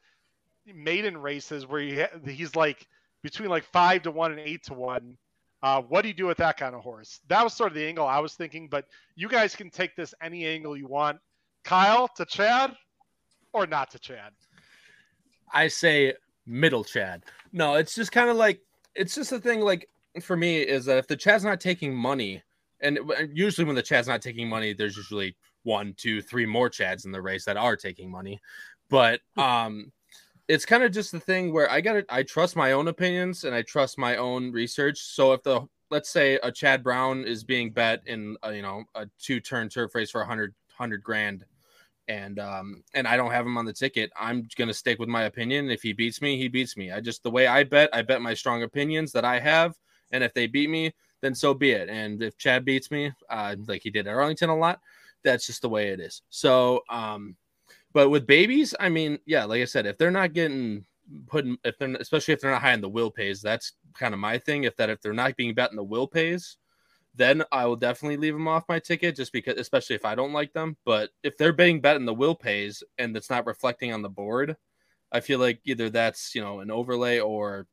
maiden 0.66 1.18
races 1.18 1.66
where 1.66 1.80
he, 1.80 2.02
he's 2.30 2.56
like 2.56 2.86
between 3.22 3.50
like 3.50 3.64
five 3.64 4.02
to 4.02 4.10
one 4.10 4.32
and 4.32 4.40
eight 4.40 4.64
to 4.64 4.74
one. 4.74 5.16
Uh, 5.62 5.80
what 5.80 6.02
do 6.02 6.08
you 6.08 6.14
do 6.14 6.26
with 6.26 6.36
that 6.38 6.58
kind 6.58 6.74
of 6.74 6.82
horse? 6.82 7.20
That 7.28 7.42
was 7.42 7.54
sort 7.54 7.72
of 7.72 7.74
the 7.74 7.86
angle 7.86 8.06
I 8.06 8.18
was 8.18 8.34
thinking, 8.34 8.68
but 8.68 8.86
you 9.16 9.28
guys 9.28 9.56
can 9.56 9.70
take 9.70 9.96
this 9.96 10.14
any 10.22 10.46
angle 10.46 10.76
you 10.76 10.86
want. 10.86 11.18
Kyle 11.64 12.08
to 12.16 12.26
Chad 12.26 12.74
or 13.54 13.66
not 13.66 13.90
to 13.92 13.98
Chad? 13.98 14.32
I 15.52 15.68
say 15.68 16.14
middle 16.46 16.84
Chad. 16.84 17.24
No, 17.52 17.74
it's 17.74 17.94
just 17.94 18.12
kind 18.12 18.28
of 18.28 18.36
like 18.36 18.60
it's 18.94 19.14
just 19.14 19.32
a 19.32 19.38
thing. 19.38 19.60
Like 19.60 19.88
for 20.20 20.36
me, 20.36 20.58
is 20.58 20.84
that 20.84 20.98
if 20.98 21.06
the 21.06 21.16
Chad's 21.16 21.44
not 21.44 21.60
taking 21.60 21.94
money, 21.94 22.42
and 22.80 22.98
usually 23.32 23.64
when 23.64 23.76
the 23.76 23.82
Chad's 23.82 24.08
not 24.08 24.22
taking 24.22 24.48
money, 24.48 24.72
there's 24.72 24.96
usually 24.96 25.36
one, 25.62 25.94
two, 25.96 26.22
three 26.22 26.46
more 26.46 26.70
Chads 26.70 27.04
in 27.04 27.12
the 27.12 27.22
race 27.22 27.44
that 27.44 27.56
are 27.56 27.76
taking 27.76 28.10
money. 28.10 28.40
But 28.90 29.20
hmm. 29.34 29.40
um, 29.40 29.92
it's 30.48 30.66
kind 30.66 30.82
of 30.82 30.92
just 30.92 31.12
the 31.12 31.20
thing 31.20 31.52
where 31.52 31.70
I 31.70 31.80
got 31.80 32.04
I 32.08 32.22
trust 32.22 32.56
my 32.56 32.72
own 32.72 32.88
opinions 32.88 33.44
and 33.44 33.54
I 33.54 33.62
trust 33.62 33.98
my 33.98 34.16
own 34.16 34.52
research. 34.52 34.98
So 34.98 35.32
if 35.32 35.42
the 35.42 35.66
let's 35.90 36.10
say 36.10 36.38
a 36.42 36.52
Chad 36.52 36.82
Brown 36.82 37.24
is 37.24 37.44
being 37.44 37.70
bet 37.70 38.02
in 38.06 38.36
a, 38.42 38.54
you 38.54 38.62
know 38.62 38.84
a 38.94 39.06
two 39.18 39.40
turn 39.40 39.68
turf 39.68 39.94
race 39.94 40.10
for 40.10 40.22
a 40.22 40.26
hundred 40.26 40.54
hundred 40.76 41.02
grand, 41.02 41.44
and 42.08 42.38
um 42.38 42.82
and 42.94 43.08
I 43.08 43.16
don't 43.16 43.30
have 43.30 43.46
him 43.46 43.56
on 43.56 43.64
the 43.64 43.72
ticket, 43.72 44.10
I'm 44.18 44.46
gonna 44.56 44.74
stick 44.74 44.98
with 44.98 45.08
my 45.08 45.24
opinion. 45.24 45.70
If 45.70 45.82
he 45.82 45.92
beats 45.92 46.20
me, 46.20 46.36
he 46.36 46.48
beats 46.48 46.76
me. 46.76 46.92
I 46.92 47.00
just 47.00 47.22
the 47.22 47.30
way 47.30 47.46
I 47.46 47.64
bet, 47.64 47.88
I 47.92 48.02
bet 48.02 48.20
my 48.20 48.34
strong 48.34 48.62
opinions 48.62 49.12
that 49.12 49.24
I 49.24 49.40
have, 49.40 49.74
and 50.12 50.22
if 50.22 50.34
they 50.34 50.46
beat 50.46 50.68
me, 50.68 50.92
then 51.24 51.34
so 51.34 51.54
be 51.54 51.70
it. 51.70 51.88
And 51.88 52.22
if 52.22 52.36
Chad 52.36 52.64
beats 52.64 52.90
me, 52.90 53.12
uh, 53.30 53.56
like 53.66 53.82
he 53.82 53.90
did 53.90 54.06
at 54.06 54.14
Arlington 54.14 54.50
a 54.50 54.56
lot, 54.56 54.80
that's 55.22 55.46
just 55.46 55.62
the 55.62 55.68
way 55.68 55.88
it 55.88 56.00
is. 56.00 56.22
So 56.30 56.82
um 56.90 57.36
but 57.94 58.10
with 58.10 58.26
babies, 58.26 58.74
I 58.78 58.88
mean, 58.88 59.20
yeah, 59.24 59.44
like 59.44 59.62
I 59.62 59.66
said, 59.66 59.86
if 59.86 59.96
they're 59.96 60.10
not 60.10 60.32
getting 60.32 60.84
put 61.26 61.44
in, 61.44 61.56
if 61.64 61.78
they're 61.78 61.94
especially 61.94 62.34
if 62.34 62.40
they're 62.40 62.50
not 62.50 62.60
high 62.60 62.74
in 62.74 62.80
the 62.80 62.88
will 62.88 63.10
pays, 63.10 63.40
that's 63.40 63.72
kind 63.94 64.12
of 64.12 64.20
my 64.20 64.36
thing. 64.36 64.64
If 64.64 64.76
that 64.76 64.90
if 64.90 65.00
they're 65.00 65.12
not 65.12 65.36
being 65.36 65.54
bet 65.54 65.70
in 65.70 65.76
the 65.76 65.84
will 65.84 66.08
pays, 66.08 66.56
then 67.14 67.44
I 67.52 67.66
will 67.66 67.76
definitely 67.76 68.16
leave 68.16 68.34
them 68.34 68.48
off 68.48 68.64
my 68.68 68.80
ticket 68.80 69.14
just 69.14 69.32
because, 69.32 69.56
especially 69.56 69.94
if 69.94 70.04
I 70.04 70.16
don't 70.16 70.32
like 70.32 70.52
them. 70.52 70.76
But 70.84 71.10
if 71.22 71.38
they're 71.38 71.52
being 71.52 71.80
bet 71.80 71.96
in 71.96 72.04
the 72.04 72.12
will 72.12 72.34
pays 72.34 72.82
and 72.98 73.16
it's 73.16 73.30
not 73.30 73.46
reflecting 73.46 73.92
on 73.92 74.02
the 74.02 74.08
board, 74.08 74.56
I 75.12 75.20
feel 75.20 75.38
like 75.38 75.60
either 75.64 75.88
that's 75.88 76.34
you 76.34 76.42
know 76.42 76.60
an 76.60 76.72
overlay 76.72 77.20
or 77.20 77.68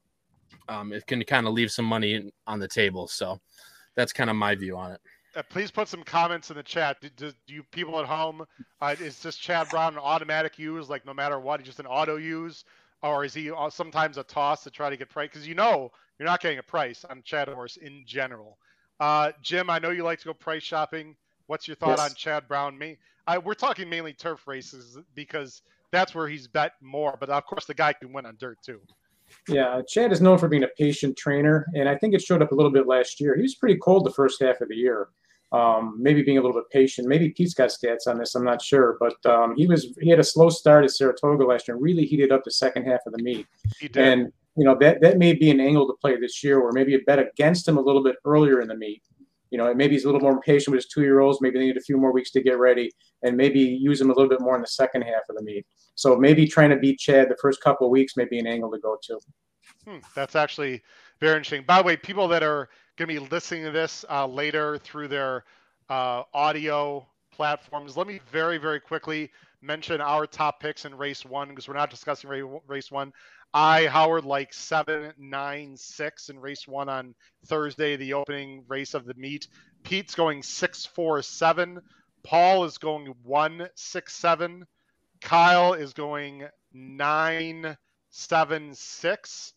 um, 0.70 0.93
it 0.93 1.06
can 1.08 1.24
kind 1.24 1.47
of 1.47 1.54
leave 1.54 1.72
some 1.72 1.86
money 1.86 2.32
on 2.47 2.60
the 2.60 2.68
table. 2.68 3.08
So 3.08 3.39
that's 3.95 4.14
kind 4.14 4.30
of 4.30 4.36
my 4.36 4.56
view 4.56 4.78
on 4.78 4.91
it 4.91 5.02
uh, 5.36 5.43
please 5.43 5.72
put 5.72 5.88
some 5.88 6.04
comments 6.04 6.49
in 6.49 6.58
the 6.58 6.64
chat. 6.64 6.97
Do, 7.02 7.10
do, 7.16 7.32
do 7.47 7.54
you 7.54 7.64
people 7.72 7.99
at 7.99 8.06
home, 8.06 8.45
uh, 8.82 8.95
is 8.99 9.22
this 9.22 9.38
Chad 9.38 9.70
Brown 9.70 9.93
an 9.93 9.99
automatic 9.99 10.60
use, 10.60 10.89
like 10.89 11.06
no 11.06 11.14
matter 11.14 11.39
what, 11.39 11.64
just 11.64 11.80
an 11.80 11.86
auto 11.86 12.18
use, 12.18 12.66
or 13.02 13.24
is 13.24 13.34
he 13.34 13.52
uh, 13.52 13.70
sometimes 13.70 14.18
a 14.18 14.24
toss 14.24 14.64
to 14.64 14.70
try 14.70 14.89
to 14.89 14.97
get 14.97 15.10
price? 15.10 15.30
Because 15.32 15.47
you 15.47 15.56
know 15.56 15.91
you're 16.20 16.28
not 16.28 16.41
getting 16.41 16.60
a 16.60 16.64
price 16.64 17.06
on 17.10 17.22
Chad 17.24 17.47
Horse 17.47 17.78
in 17.78 18.04
general. 18.06 18.58
Uh, 18.99 19.32
Jim, 19.41 19.70
I 19.70 19.80
know 19.80 19.89
you 19.89 20.04
like 20.04 20.20
to 20.20 20.26
go 20.26 20.34
price 20.34 20.64
shopping. 20.64 21.16
What's 21.47 21.68
your 21.68 21.76
thought 21.76 21.97
yes. 21.97 22.10
on 22.10 22.16
Chad 22.16 22.47
Brown? 22.47 22.78
Me, 22.78 22.97
I, 23.28 23.38
we're 23.38 23.54
talking 23.54 23.89
mainly 23.89 24.14
turf 24.14 24.47
races 24.47 24.97
because 25.16 25.62
that's 25.91 26.14
where 26.14 26.28
he's 26.28 26.47
bet 26.47 26.74
more. 26.82 27.18
But 27.20 27.30
of 27.30 27.45
course, 27.45 27.66
the 27.66 27.74
guy 27.74 27.93
can 27.93 28.14
win 28.14 28.26
on 28.26 28.36
dirt 28.39 28.60
too. 28.64 28.82
Yeah, 29.47 29.82
Chad 29.88 30.11
is 30.11 30.21
known 30.21 30.38
for 30.38 30.47
being 30.47 30.63
a 30.63 30.69
patient 30.77 31.17
trainer, 31.17 31.65
and 31.75 31.88
I 31.89 31.97
think 31.97 32.13
it 32.13 32.21
showed 32.21 32.41
up 32.41 32.51
a 32.51 32.55
little 32.55 32.71
bit 32.71 32.88
last 32.88 33.19
year. 33.19 33.36
He 33.36 33.41
was 33.41 33.55
pretty 33.55 33.77
cold 33.77 34.05
the 34.05 34.11
first 34.11 34.41
half 34.41 34.61
of 34.61 34.69
the 34.69 34.75
year 34.75 35.09
um, 35.51 35.97
maybe 35.99 36.23
being 36.23 36.38
a 36.38 36.41
little 36.41 36.55
bit 36.55 36.69
patient. 36.69 37.07
Maybe 37.07 37.29
Pete's 37.29 37.53
got 37.53 37.69
stats 37.69 38.07
on 38.07 38.17
this. 38.17 38.36
I'm 38.36 38.45
not 38.45 38.61
sure, 38.61 38.97
but 38.99 39.23
um, 39.29 39.55
he 39.55 39.67
was 39.67 39.93
he 39.99 40.09
had 40.09 40.19
a 40.19 40.23
slow 40.23 40.49
start 40.49 40.84
at 40.86 40.91
Saratoga 40.91 41.45
last 41.45 41.67
year 41.67 41.75
and 41.75 41.84
really 41.84 42.05
heated 42.05 42.32
up 42.32 42.43
the 42.43 42.51
second 42.51 42.86
half 42.86 43.01
of 43.05 43.13
the 43.13 43.23
meet. 43.23 43.47
He 43.79 43.88
did. 43.88 44.03
And 44.03 44.34
you 44.55 44.65
know 44.65 44.77
that 44.79 45.01
that 45.01 45.17
may 45.17 45.34
be 45.34 45.49
an 45.49 45.59
angle 45.59 45.88
to 45.88 45.93
play 46.01 46.17
this 46.17 46.43
year, 46.43 46.59
or 46.59 46.71
maybe 46.71 46.95
a 46.95 46.99
bet 46.99 47.19
against 47.19 47.67
him 47.67 47.77
a 47.77 47.82
little 47.82 48.03
bit 48.03 48.15
earlier 48.25 48.61
in 48.61 48.67
the 48.67 48.75
meet. 48.75 49.03
You 49.52 49.58
know, 49.58 49.74
maybe 49.74 49.93
he's 49.93 50.06
a 50.06 50.08
little 50.08 50.22
more 50.22 50.41
patient 50.41 50.72
with 50.72 50.84
his 50.84 50.91
two 50.91 51.02
year 51.02 51.20
olds. 51.20 51.39
Maybe 51.41 51.60
they 51.60 51.66
need 51.66 51.78
a 51.78 51.82
few 51.82 51.97
more 51.97 52.12
weeks 52.12 52.32
to 52.32 52.41
get 52.41 52.58
ready, 52.58 52.91
and 53.22 53.38
maybe 53.38 53.60
use 53.60 54.02
him 54.02 54.10
a 54.10 54.14
little 54.14 54.30
bit 54.30 54.41
more 54.41 54.56
in 54.56 54.62
the 54.62 54.68
second 54.68 55.04
half 55.04 55.22
of 55.30 55.36
the 55.36 55.43
meet. 55.43 55.66
So 55.95 56.16
maybe 56.16 56.47
trying 56.47 56.70
to 56.72 56.78
beat 56.78 56.99
Chad 56.99 57.30
the 57.30 57.38
first 57.41 57.62
couple 57.62 57.86
of 57.86 57.91
weeks 57.91 58.18
may 58.18 58.26
be 58.26 58.39
an 58.39 58.47
angle 58.47 58.72
to 58.72 58.80
go 58.80 58.97
to. 59.04 59.20
Hmm, 59.86 59.97
that's 60.16 60.36
actually 60.36 60.82
very 61.20 61.38
interesting. 61.38 61.64
By 61.66 61.82
the 61.82 61.86
way, 61.86 61.97
people 61.97 62.28
that 62.30 62.43
are 62.43 62.70
going 62.97 63.08
to 63.08 63.22
be 63.22 63.28
listening 63.30 63.64
to 63.66 63.72
this 63.72 64.06
uh, 64.10 64.26
later 64.26 64.78
through 64.78 65.08
their 65.08 65.43
uh, 65.89 66.24
audio 66.34 67.06
platforms. 67.32 67.97
Let 67.97 68.08
me 68.08 68.20
very, 68.32 68.58
very 68.58 68.80
quickly 68.80 69.32
mention 69.62 70.02
our 70.02 70.26
top 70.26 70.60
picks 70.60 70.86
in 70.86 70.95
race 70.95 71.26
one 71.26 71.49
because 71.49 71.68
we're 71.68 71.76
not 71.76 71.89
discussing 71.89 72.30
race 72.68 72.91
one. 72.91 73.14
I, 73.54 73.88
Howard, 73.88 74.26
like 74.26 74.54
seven, 74.54 75.14
nine, 75.18 75.76
six 75.78 76.30
in 76.30 76.39
race 76.39 76.68
one 76.68 76.89
on 76.89 77.16
Thursday, 77.47 77.95
the 77.97 78.14
opening 78.14 78.64
race 78.68 78.93
of 78.93 79.06
the 79.06 79.14
meet. 79.16 79.47
Pete's 79.84 80.16
going 80.16 80.43
six, 80.43 80.86
four, 80.86 81.22
seven. 81.22 81.82
Paul 82.24 82.66
is 82.66 82.78
going 82.78 83.14
one, 83.24 83.68
six, 83.76 84.16
seven. 84.16 84.66
Kyle 85.22 85.74
is 85.74 85.93
going 85.93 86.47
nine, 86.74 87.78
seven, 88.10 88.74
six 88.74 89.54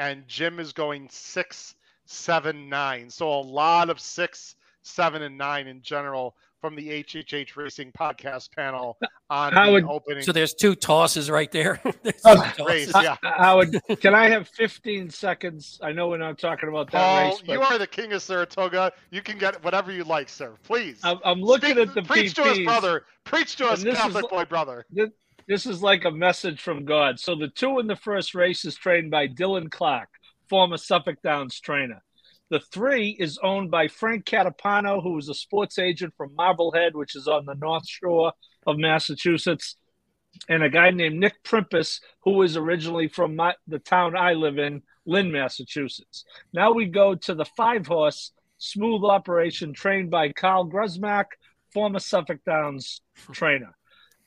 and 0.00 0.26
Jim 0.26 0.58
is 0.58 0.72
going 0.72 1.08
six, 1.10 1.74
seven, 2.06 2.68
nine. 2.70 3.10
So 3.10 3.28
a 3.28 3.42
lot 3.42 3.90
of 3.90 4.00
six, 4.00 4.56
seven, 4.82 5.22
and 5.22 5.36
nine 5.36 5.66
in 5.66 5.82
general 5.82 6.34
from 6.60 6.76
the 6.76 6.88
HHH 7.02 7.56
Racing 7.56 7.92
podcast 7.92 8.54
panel 8.54 8.98
on 9.30 9.54
the 9.54 9.72
would, 9.72 9.84
opening. 9.84 10.22
So 10.22 10.32
there's 10.32 10.54
two 10.54 10.74
tosses 10.74 11.30
right 11.30 11.50
there. 11.50 11.80
uh, 12.24 12.52
race, 12.66 12.92
yeah. 12.94 13.16
Howard, 13.22 13.80
can 14.00 14.14
I 14.14 14.28
have 14.28 14.48
15 14.48 15.10
seconds? 15.10 15.78
I 15.82 15.92
know 15.92 16.08
we're 16.08 16.18
not 16.18 16.38
talking 16.38 16.68
about 16.68 16.90
that 16.92 16.98
Paul, 16.98 17.30
race. 17.30 17.42
But... 17.46 17.52
you 17.52 17.62
are 17.62 17.78
the 17.78 17.86
king 17.86 18.12
of 18.12 18.22
Saratoga. 18.22 18.92
You 19.10 19.22
can 19.22 19.38
get 19.38 19.62
whatever 19.64 19.92
you 19.92 20.04
like, 20.04 20.28
sir. 20.28 20.54
Please. 20.64 21.00
I'm, 21.02 21.18
I'm 21.24 21.40
looking 21.40 21.70
Speak, 21.70 21.88
at 21.88 21.94
the 21.94 22.02
preach 22.02 22.34
PPs. 22.34 22.34
to 22.34 22.42
us, 22.42 22.58
brother. 22.58 23.04
Preach 23.24 23.56
to 23.56 23.66
us, 23.66 23.82
Catholic 23.84 24.24
is, 24.24 24.30
boy, 24.30 24.44
brother. 24.44 24.86
This, 24.90 25.10
this 25.46 25.66
is 25.66 25.82
like 25.82 26.04
a 26.04 26.10
message 26.10 26.60
from 26.60 26.84
God. 26.84 27.18
So 27.18 27.34
the 27.34 27.48
two 27.48 27.78
in 27.78 27.86
the 27.86 27.96
first 27.96 28.34
race 28.34 28.64
is 28.64 28.76
trained 28.76 29.10
by 29.10 29.28
Dylan 29.28 29.70
Clark, 29.70 30.08
former 30.48 30.76
Suffolk 30.76 31.22
Downs 31.22 31.58
trainer. 31.60 32.02
The 32.50 32.60
three 32.60 33.16
is 33.18 33.38
owned 33.42 33.70
by 33.70 33.86
Frank 33.86 34.24
Catapano, 34.24 35.00
who 35.00 35.16
is 35.18 35.28
a 35.28 35.34
sports 35.34 35.78
agent 35.78 36.14
from 36.16 36.34
Marblehead, 36.34 36.96
which 36.96 37.14
is 37.14 37.28
on 37.28 37.46
the 37.46 37.54
North 37.54 37.88
Shore 37.88 38.32
of 38.66 38.76
Massachusetts, 38.76 39.76
and 40.48 40.62
a 40.62 40.68
guy 40.68 40.90
named 40.90 41.20
Nick 41.20 41.42
Primpus, 41.44 42.00
who 42.24 42.42
is 42.42 42.56
originally 42.56 43.06
from 43.06 43.36
my, 43.36 43.54
the 43.68 43.78
town 43.78 44.16
I 44.16 44.32
live 44.32 44.58
in, 44.58 44.82
Lynn, 45.06 45.30
Massachusetts. 45.30 46.24
Now 46.52 46.72
we 46.72 46.86
go 46.86 47.14
to 47.14 47.34
the 47.34 47.44
five 47.44 47.86
horse 47.86 48.32
smooth 48.58 49.04
operation 49.04 49.72
trained 49.72 50.10
by 50.10 50.32
Carl 50.32 50.68
Grusmak, 50.68 51.26
former 51.72 52.00
Suffolk 52.00 52.40
Downs 52.44 53.00
trainer. 53.32 53.76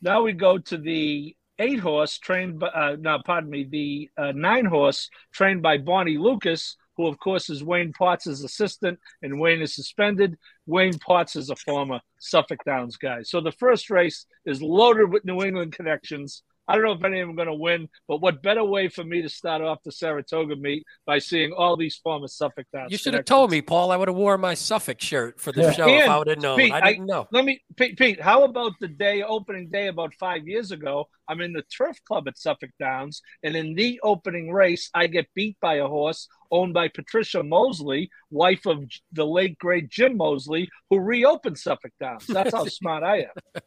Now 0.01 0.23
we 0.23 0.31
go 0.31 0.57
to 0.57 0.77
the 0.77 1.35
eight 1.59 1.79
horse 1.79 2.17
trained 2.17 2.59
by, 2.59 2.67
uh, 2.67 2.95
no, 2.99 3.19
pardon 3.25 3.49
me, 3.49 3.65
the 3.65 4.09
uh, 4.17 4.31
nine 4.31 4.65
horse 4.65 5.09
trained 5.31 5.61
by 5.61 5.77
Bonnie 5.77 6.17
Lucas, 6.17 6.77
who 6.97 7.07
of 7.07 7.19
course 7.19 7.49
is 7.49 7.63
Wayne 7.63 7.93
Potts' 7.93 8.27
assistant, 8.27 8.99
and 9.21 9.39
Wayne 9.39 9.61
is 9.61 9.75
suspended. 9.75 10.37
Wayne 10.65 10.97
Potts 10.99 11.35
is 11.35 11.49
a 11.49 11.55
former 11.55 11.99
Suffolk 12.19 12.59
Downs 12.65 12.97
guy. 12.97 13.23
So 13.23 13.41
the 13.41 13.51
first 13.51 13.89
race 13.89 14.25
is 14.45 14.61
loaded 14.61 15.11
with 15.11 15.25
New 15.25 15.41
England 15.41 15.73
connections. 15.73 16.43
I 16.67 16.75
don't 16.75 16.83
know 16.85 16.93
if 16.93 17.03
any 17.03 17.19
of 17.19 17.27
them 17.27 17.33
are 17.33 17.45
going 17.45 17.47
to 17.57 17.61
win, 17.61 17.89
but 18.07 18.21
what 18.21 18.41
better 18.41 18.63
way 18.63 18.87
for 18.87 19.03
me 19.03 19.21
to 19.21 19.29
start 19.29 19.61
off 19.61 19.79
the 19.83 19.91
Saratoga 19.91 20.55
meet 20.55 20.83
by 21.05 21.19
seeing 21.19 21.51
all 21.51 21.75
these 21.75 21.97
former 21.97 22.27
Suffolk 22.27 22.65
Downs? 22.73 22.91
You 22.91 22.97
should 22.97 23.13
have 23.13 23.25
told 23.25 23.51
me, 23.51 23.61
Paul. 23.61 23.91
I 23.91 23.97
would 23.97 24.07
have 24.07 24.15
worn 24.15 24.41
my 24.41 24.53
Suffolk 24.53 25.01
shirt 25.01 25.39
for 25.39 25.51
the 25.51 25.63
yeah. 25.63 25.71
show 25.71 25.83
and 25.83 26.03
if 26.03 26.09
I 26.09 26.17
would 26.17 26.27
have 26.27 26.41
known. 26.41 26.57
Pete, 26.57 26.71
I 26.71 26.93
didn't 26.93 27.07
know. 27.07 27.27
Let 27.31 27.45
me, 27.45 27.61
Pete, 27.75 27.97
Pete. 27.97 28.21
How 28.21 28.43
about 28.43 28.73
the 28.79 28.87
day 28.87 29.23
opening 29.23 29.69
day 29.69 29.87
about 29.87 30.13
five 30.15 30.47
years 30.47 30.71
ago? 30.71 31.09
I'm 31.27 31.41
in 31.41 31.53
the 31.53 31.63
turf 31.75 31.97
club 32.05 32.27
at 32.27 32.37
Suffolk 32.37 32.71
Downs, 32.79 33.21
and 33.43 33.55
in 33.55 33.75
the 33.75 33.99
opening 34.03 34.51
race, 34.51 34.89
I 34.93 35.07
get 35.07 35.27
beat 35.35 35.57
by 35.61 35.75
a 35.75 35.87
horse 35.87 36.27
owned 36.51 36.73
by 36.73 36.87
Patricia 36.87 37.41
Moseley, 37.43 38.09
wife 38.29 38.65
of 38.65 38.83
the 39.11 39.25
late 39.25 39.57
great 39.57 39.89
Jim 39.89 40.15
Moseley, 40.17 40.69
who 40.89 40.99
reopened 40.99 41.57
Suffolk 41.57 41.91
Downs. 41.99 42.27
That's 42.27 42.53
how 42.53 42.65
smart 42.67 43.03
I 43.03 43.21
am. 43.21 43.61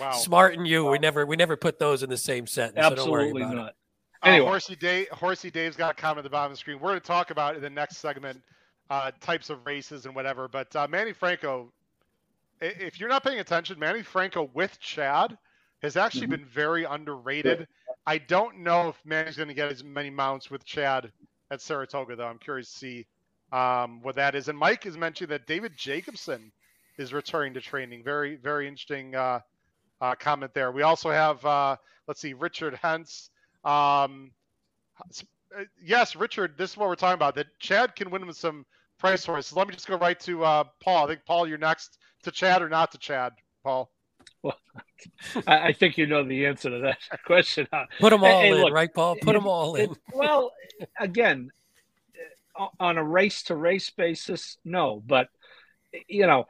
Wow. 0.00 0.10
Smart 0.12 0.54
and 0.54 0.66
you. 0.66 0.84
Wow. 0.84 0.92
We 0.92 0.98
never 0.98 1.26
we 1.26 1.36
never 1.36 1.56
put 1.56 1.78
those 1.78 2.02
in 2.02 2.10
the 2.10 2.16
same 2.16 2.46
sentence. 2.46 2.78
Absolutely 2.78 3.42
so 3.42 3.48
not. 3.52 3.74
Uh, 4.22 4.28
anyway. 4.28 4.46
Uh, 4.46 4.50
Horsey 4.50 4.76
Dave 4.76 5.08
Horsey 5.08 5.50
Dave's 5.50 5.76
got 5.76 5.92
a 5.92 5.94
comment 5.94 6.18
at 6.18 6.24
the 6.24 6.30
bottom 6.30 6.52
of 6.52 6.56
the 6.56 6.60
screen. 6.60 6.78
We're 6.80 6.90
going 6.90 7.00
to 7.00 7.06
talk 7.06 7.30
about 7.30 7.56
in 7.56 7.62
the 7.62 7.70
next 7.70 7.98
segment 7.98 8.42
uh, 8.90 9.10
types 9.20 9.50
of 9.50 9.64
races 9.66 10.06
and 10.06 10.14
whatever. 10.14 10.48
But 10.48 10.74
uh, 10.76 10.86
Manny 10.88 11.12
Franco, 11.12 11.72
if 12.60 12.98
you're 12.98 13.08
not 13.08 13.24
paying 13.24 13.40
attention, 13.40 13.78
Manny 13.78 14.02
Franco 14.02 14.50
with 14.54 14.78
Chad 14.80 15.36
has 15.82 15.96
actually 15.96 16.22
mm-hmm. 16.22 16.30
been 16.30 16.44
very 16.46 16.84
underrated. 16.84 17.66
I 18.06 18.18
don't 18.18 18.58
know 18.58 18.88
if 18.88 18.96
Manny's 19.04 19.36
going 19.36 19.48
to 19.48 19.54
get 19.54 19.70
as 19.70 19.84
many 19.84 20.10
mounts 20.10 20.50
with 20.50 20.64
Chad 20.64 21.10
at 21.50 21.60
Saratoga, 21.60 22.16
though. 22.16 22.26
I'm 22.26 22.38
curious 22.38 22.70
to 22.72 22.78
see 22.78 23.06
um, 23.52 24.00
what 24.02 24.14
that 24.16 24.34
is. 24.34 24.48
And 24.48 24.58
Mike 24.58 24.84
has 24.84 24.96
mentioned 24.96 25.30
that 25.30 25.46
David 25.46 25.76
Jacobson 25.76 26.52
is 26.98 27.12
returning 27.12 27.54
to 27.54 27.60
training. 27.60 28.02
Very, 28.02 28.36
very 28.36 28.66
interesting 28.66 29.14
uh, 29.14 29.40
uh, 30.00 30.14
comment 30.14 30.52
there. 30.54 30.72
We 30.72 30.82
also 30.82 31.10
have, 31.10 31.44
uh, 31.44 31.76
let's 32.06 32.20
see, 32.20 32.34
Richard 32.34 32.74
Hentz. 32.82 33.30
Um, 33.64 34.30
uh, 35.56 35.64
yes, 35.82 36.16
Richard, 36.16 36.56
this 36.58 36.72
is 36.72 36.76
what 36.76 36.88
we're 36.88 36.96
talking 36.96 37.14
about. 37.14 37.34
That 37.34 37.46
Chad 37.58 37.96
can 37.96 38.10
win 38.10 38.26
with 38.26 38.36
some 38.36 38.64
price 38.98 39.24
horses. 39.24 39.56
Let 39.56 39.68
me 39.68 39.74
just 39.74 39.86
go 39.86 39.96
right 39.96 40.18
to 40.20 40.44
uh, 40.44 40.64
Paul. 40.82 41.04
I 41.04 41.08
think 41.08 41.20
Paul, 41.26 41.46
you're 41.48 41.58
next 41.58 41.98
to 42.22 42.30
Chad 42.30 42.62
or 42.62 42.68
not 42.68 42.92
to 42.92 42.98
Chad, 42.98 43.32
Paul. 43.62 43.90
Well, 44.42 44.58
I 45.46 45.72
think 45.72 45.98
you 45.98 46.06
know 46.06 46.24
the 46.24 46.46
answer 46.46 46.70
to 46.70 46.78
that 46.80 46.98
question. 47.24 47.66
Put 48.00 48.10
them 48.10 48.24
all 48.24 48.40
hey, 48.40 48.50
in, 48.50 48.62
look, 48.62 48.72
right, 48.72 48.92
Paul? 48.92 49.16
Put 49.20 49.34
them 49.34 49.46
all 49.46 49.74
in. 49.76 49.94
well, 50.14 50.52
again, 50.98 51.50
on 52.80 52.98
a 52.98 53.04
race 53.04 53.42
to 53.44 53.56
race 53.56 53.90
basis, 53.90 54.58
no. 54.64 55.02
But 55.06 55.28
you 56.08 56.26
know, 56.26 56.46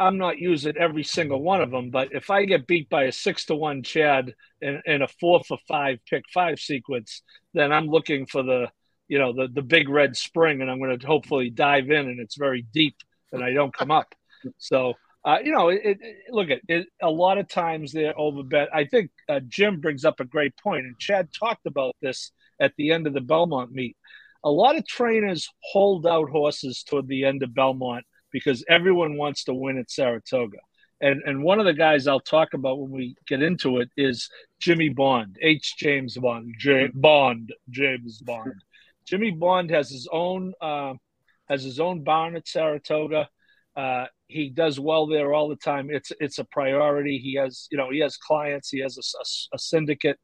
I'm 0.00 0.18
not 0.18 0.38
using 0.38 0.76
every 0.78 1.04
single 1.04 1.42
one 1.42 1.60
of 1.60 1.70
them. 1.70 1.90
But 1.90 2.08
if 2.12 2.30
I 2.30 2.46
get 2.46 2.66
beat 2.66 2.88
by 2.88 3.04
a 3.04 3.12
six 3.12 3.44
to 3.46 3.54
one 3.54 3.82
Chad 3.82 4.34
in, 4.60 4.80
in 4.86 5.02
a 5.02 5.08
four 5.08 5.42
for 5.46 5.58
five 5.68 5.98
pick 6.08 6.24
five 6.32 6.58
sequence, 6.58 7.22
then 7.54 7.70
I'm 7.70 7.86
looking 7.86 8.26
for 8.26 8.42
the 8.42 8.68
you 9.08 9.18
know 9.18 9.32
the 9.32 9.48
the 9.52 9.62
big 9.62 9.88
red 9.88 10.16
spring, 10.16 10.62
and 10.62 10.70
I'm 10.70 10.78
going 10.78 10.98
to 10.98 11.06
hopefully 11.06 11.50
dive 11.50 11.90
in, 11.90 12.08
and 12.08 12.18
it's 12.18 12.36
very 12.36 12.66
deep, 12.72 12.96
and 13.32 13.44
I 13.44 13.52
don't 13.52 13.76
come 13.76 13.90
up. 13.90 14.14
So 14.56 14.94
uh, 15.24 15.36
you 15.44 15.52
know, 15.52 15.68
it, 15.68 15.80
it, 15.84 15.98
look 16.30 16.50
at 16.50 16.60
it. 16.68 16.86
A 17.02 17.10
lot 17.10 17.38
of 17.38 17.48
times 17.48 17.92
they're 17.92 18.14
overbet. 18.14 18.68
I 18.72 18.84
think 18.84 19.10
uh, 19.28 19.40
Jim 19.46 19.80
brings 19.80 20.04
up 20.04 20.20
a 20.20 20.24
great 20.24 20.56
point, 20.56 20.86
and 20.86 20.98
Chad 20.98 21.28
talked 21.32 21.66
about 21.66 21.94
this 22.00 22.32
at 22.58 22.72
the 22.78 22.92
end 22.92 23.06
of 23.06 23.12
the 23.12 23.20
Belmont 23.20 23.70
meet. 23.70 23.96
A 24.44 24.50
lot 24.50 24.76
of 24.76 24.86
trainers 24.86 25.48
hold 25.62 26.06
out 26.06 26.30
horses 26.30 26.82
toward 26.82 27.06
the 27.06 27.26
end 27.26 27.42
of 27.42 27.54
Belmont 27.54 28.06
because 28.32 28.64
everyone 28.68 29.16
wants 29.16 29.44
to 29.44 29.54
win 29.54 29.78
at 29.78 29.90
Saratoga. 29.90 30.58
And 31.00 31.22
and 31.24 31.42
one 31.42 31.58
of 31.58 31.66
the 31.66 31.72
guys 31.72 32.06
I'll 32.06 32.20
talk 32.20 32.52
about 32.52 32.78
when 32.78 32.90
we 32.90 33.16
get 33.26 33.42
into 33.42 33.78
it 33.78 33.88
is 33.96 34.28
Jimmy 34.58 34.90
Bond, 34.90 35.38
H. 35.40 35.76
James 35.78 36.16
Bond, 36.18 36.54
J. 36.58 36.90
Bond, 36.92 37.52
James 37.70 38.20
Bond. 38.20 38.62
Jimmy 39.06 39.30
Bond 39.30 39.70
has 39.70 39.88
his 39.90 40.06
own 40.12 40.52
uh, 40.60 40.94
has 41.48 41.64
his 41.64 41.80
own 41.80 42.04
barn 42.04 42.36
at 42.36 42.46
Saratoga. 42.46 43.28
Uh, 43.74 44.06
he 44.28 44.50
does 44.50 44.78
well 44.78 45.06
there 45.06 45.32
all 45.32 45.48
the 45.48 45.56
time. 45.56 45.88
It's 45.90 46.12
it's 46.20 46.38
a 46.38 46.44
priority. 46.44 47.18
He 47.18 47.34
has 47.36 47.66
you 47.70 47.78
know 47.78 47.90
he 47.90 48.00
has 48.00 48.16
clients. 48.18 48.68
He 48.68 48.80
has 48.80 48.98
a, 48.98 49.00
a, 49.00 49.56
a 49.56 49.58
syndicate. 49.58 50.18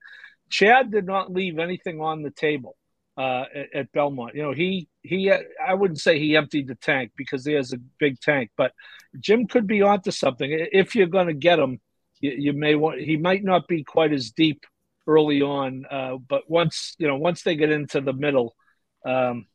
Chad 0.51 0.91
did 0.91 1.07
not 1.07 1.33
leave 1.33 1.59
anything 1.59 2.01
on 2.01 2.23
the 2.23 2.31
table 2.31 2.77
uh, 3.17 3.45
at, 3.55 3.75
at, 3.75 3.93
Belmont. 3.93 4.35
You 4.35 4.43
know, 4.43 4.53
he 4.53 4.89
he 5.03 5.31
I 5.31 5.75
wouldn't 5.75 6.01
say 6.01 6.19
he 6.19 6.37
emptied 6.37 6.69
the 6.69 6.75
tank 6.75 7.12
because 7.17 7.45
he 7.45 7.55
has 7.55 7.73
a 7.73 7.79
big 7.99 8.21
tank, 8.21 8.51
but 8.57 8.73
Jim 9.19 9.47
could 9.47 9.67
be 9.67 9.83
onto 9.83 10.11
something. 10.11 10.51
If 10.73 10.95
you're 10.95 11.07
going 11.07 11.29
to 11.29 11.35
get 11.35 11.59
him, 11.59 11.81
you, 12.21 12.33
you, 12.33 12.53
may 12.53 12.75
want. 12.75 13.01
He 13.01 13.17
might 13.17 13.45
not 13.45 13.69
be 13.69 13.85
quite 13.85 14.12
as 14.12 14.31
deep 14.31 14.64
early 15.07 15.43
on, 15.43 15.85
uh, 15.91 16.17
but 16.17 16.49
once 16.49 16.95
you 16.99 17.07
know, 17.07 17.17
once 17.17 17.43
they 17.43 17.57
get 17.57 17.71
into 17.71 18.01
the 18.01 18.12
middle, 18.12 18.55
um, 19.05 19.47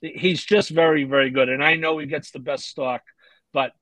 he's 0.00 0.44
just 0.44 0.70
very 0.70 1.04
very 1.04 1.30
good. 1.30 1.48
And 1.48 1.64
I 1.64 1.74
know 1.74 1.98
he 1.98 2.06
gets 2.06 2.30
the 2.30 2.38
best 2.38 2.66
stock, 2.66 3.02
but 3.52 3.72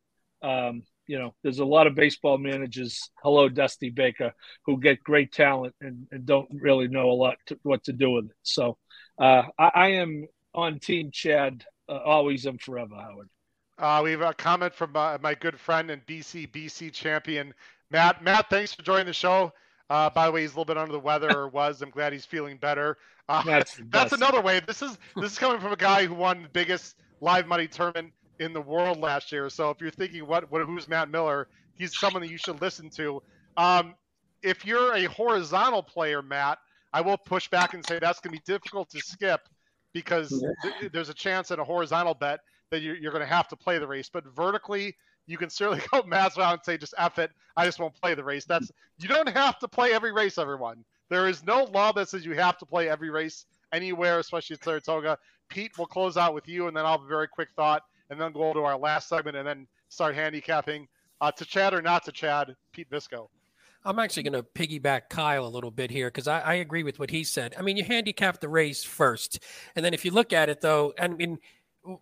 um, 0.42 0.84
you 1.12 1.18
know, 1.18 1.34
there's 1.42 1.58
a 1.58 1.64
lot 1.64 1.86
of 1.86 1.94
baseball 1.94 2.38
managers. 2.38 3.10
Hello, 3.22 3.46
Dusty 3.46 3.90
Baker, 3.90 4.32
who 4.64 4.80
get 4.80 5.04
great 5.04 5.30
talent 5.30 5.74
and, 5.82 6.06
and 6.10 6.24
don't 6.24 6.48
really 6.50 6.88
know 6.88 7.10
a 7.10 7.12
lot 7.12 7.36
to, 7.48 7.58
what 7.64 7.84
to 7.84 7.92
do 7.92 8.12
with 8.12 8.24
it. 8.30 8.36
So 8.42 8.78
uh, 9.18 9.42
I, 9.58 9.70
I, 9.74 9.88
am 9.88 10.26
on 10.54 10.78
Team 10.78 11.10
Chad, 11.12 11.66
uh, 11.86 11.98
always 11.98 12.46
and 12.46 12.58
forever, 12.58 12.94
Howard. 12.94 13.28
Uh, 13.76 14.00
we 14.02 14.12
have 14.12 14.22
a 14.22 14.32
comment 14.32 14.72
from 14.72 14.96
uh, 14.96 15.18
my 15.20 15.34
good 15.34 15.60
friend 15.60 15.90
and 15.90 16.00
BC 16.06 16.50
BC 16.50 16.90
champion 16.94 17.52
Matt. 17.90 18.24
Matt, 18.24 18.48
thanks 18.48 18.72
for 18.72 18.80
joining 18.80 19.04
the 19.04 19.12
show. 19.12 19.52
Uh, 19.90 20.08
by 20.08 20.24
the 20.24 20.32
way, 20.32 20.40
he's 20.40 20.52
a 20.52 20.54
little 20.54 20.64
bit 20.64 20.78
under 20.78 20.92
the 20.92 20.98
weather, 20.98 21.30
or 21.36 21.48
was. 21.48 21.82
I'm 21.82 21.90
glad 21.90 22.14
he's 22.14 22.24
feeling 22.24 22.56
better. 22.56 22.96
Uh, 23.28 23.42
that's, 23.42 23.78
that's 23.90 24.14
another 24.14 24.40
way. 24.40 24.62
This 24.66 24.80
is 24.80 24.96
this 25.14 25.32
is 25.32 25.38
coming 25.38 25.60
from 25.60 25.72
a 25.72 25.76
guy 25.76 26.06
who 26.06 26.14
won 26.14 26.44
the 26.44 26.48
biggest 26.48 26.96
live 27.20 27.46
money 27.46 27.68
tournament 27.68 28.14
in 28.42 28.52
the 28.52 28.60
world 28.60 28.98
last 28.98 29.32
year. 29.32 29.48
So 29.48 29.70
if 29.70 29.80
you're 29.80 29.90
thinking 29.90 30.26
what, 30.26 30.50
what 30.50 30.62
who's 30.62 30.88
Matt 30.88 31.10
Miller, 31.10 31.48
he's 31.74 31.98
someone 31.98 32.22
that 32.22 32.30
you 32.30 32.38
should 32.38 32.60
listen 32.60 32.90
to. 32.90 33.22
Um, 33.56 33.94
if 34.42 34.66
you're 34.66 34.94
a 34.94 35.04
horizontal 35.04 35.82
player, 35.82 36.22
Matt, 36.22 36.58
I 36.92 37.00
will 37.00 37.16
push 37.16 37.48
back 37.48 37.74
and 37.74 37.84
say 37.86 37.98
that's 37.98 38.20
going 38.20 38.36
to 38.36 38.40
be 38.40 38.52
difficult 38.52 38.90
to 38.90 39.00
skip 39.00 39.48
because 39.92 40.44
th- 40.62 40.92
there's 40.92 41.08
a 41.08 41.14
chance 41.14 41.50
in 41.50 41.58
a 41.58 41.64
horizontal 41.64 42.14
bet 42.14 42.40
that 42.70 42.82
you're, 42.82 42.96
you're 42.96 43.12
going 43.12 43.26
to 43.26 43.32
have 43.32 43.48
to 43.48 43.56
play 43.56 43.78
the 43.78 43.86
race. 43.86 44.10
But 44.12 44.24
vertically, 44.34 44.96
you 45.26 45.38
can 45.38 45.50
certainly 45.50 45.82
go 45.92 46.02
Matt's 46.02 46.38
out 46.38 46.54
and 46.54 46.64
say, 46.64 46.76
just 46.76 46.94
F 46.98 47.18
it. 47.18 47.30
I 47.56 47.64
just 47.64 47.78
won't 47.78 47.94
play 47.94 48.14
the 48.14 48.24
race. 48.24 48.44
That's 48.44 48.70
you 48.98 49.08
don't 49.08 49.28
have 49.28 49.58
to 49.60 49.68
play 49.68 49.92
every 49.92 50.12
race, 50.12 50.38
everyone. 50.38 50.84
There 51.08 51.28
is 51.28 51.44
no 51.44 51.64
law 51.64 51.92
that 51.92 52.08
says 52.08 52.24
you 52.24 52.32
have 52.32 52.58
to 52.58 52.66
play 52.66 52.88
every 52.88 53.10
race 53.10 53.44
anywhere, 53.72 54.18
especially 54.18 54.54
at 54.54 54.64
Saratoga. 54.64 55.18
Pete 55.48 55.76
will 55.76 55.86
close 55.86 56.16
out 56.16 56.34
with 56.34 56.48
you, 56.48 56.68
and 56.68 56.76
then 56.76 56.86
I'll 56.86 56.92
have 56.92 57.02
a 57.02 57.08
very 57.08 57.28
quick 57.28 57.48
thought, 57.54 57.82
and 58.12 58.20
then 58.20 58.30
go 58.32 58.52
to 58.52 58.60
our 58.60 58.78
last 58.78 59.08
segment, 59.08 59.36
and 59.36 59.46
then 59.46 59.66
start 59.88 60.14
handicapping 60.14 60.86
uh, 61.20 61.32
to 61.32 61.44
Chad 61.44 61.72
or 61.72 61.82
not 61.82 62.04
to 62.04 62.12
Chad, 62.12 62.54
Pete 62.72 62.90
Visco. 62.90 63.28
I'm 63.84 63.98
actually 63.98 64.22
going 64.22 64.34
to 64.34 64.42
piggyback 64.42 65.08
Kyle 65.10 65.44
a 65.44 65.48
little 65.48 65.70
bit 65.70 65.90
here 65.90 66.08
because 66.08 66.28
I, 66.28 66.40
I, 66.40 66.54
agree 66.54 66.84
with 66.84 67.00
what 67.00 67.10
he 67.10 67.24
said. 67.24 67.54
I 67.58 67.62
mean, 67.62 67.76
you 67.76 67.82
handicap 67.82 68.38
the 68.38 68.48
race 68.48 68.84
first, 68.84 69.40
and 69.74 69.84
then 69.84 69.92
if 69.92 70.04
you 70.04 70.12
look 70.12 70.32
at 70.32 70.48
it 70.48 70.60
though, 70.60 70.92
I 71.00 71.08
mean, 71.08 71.38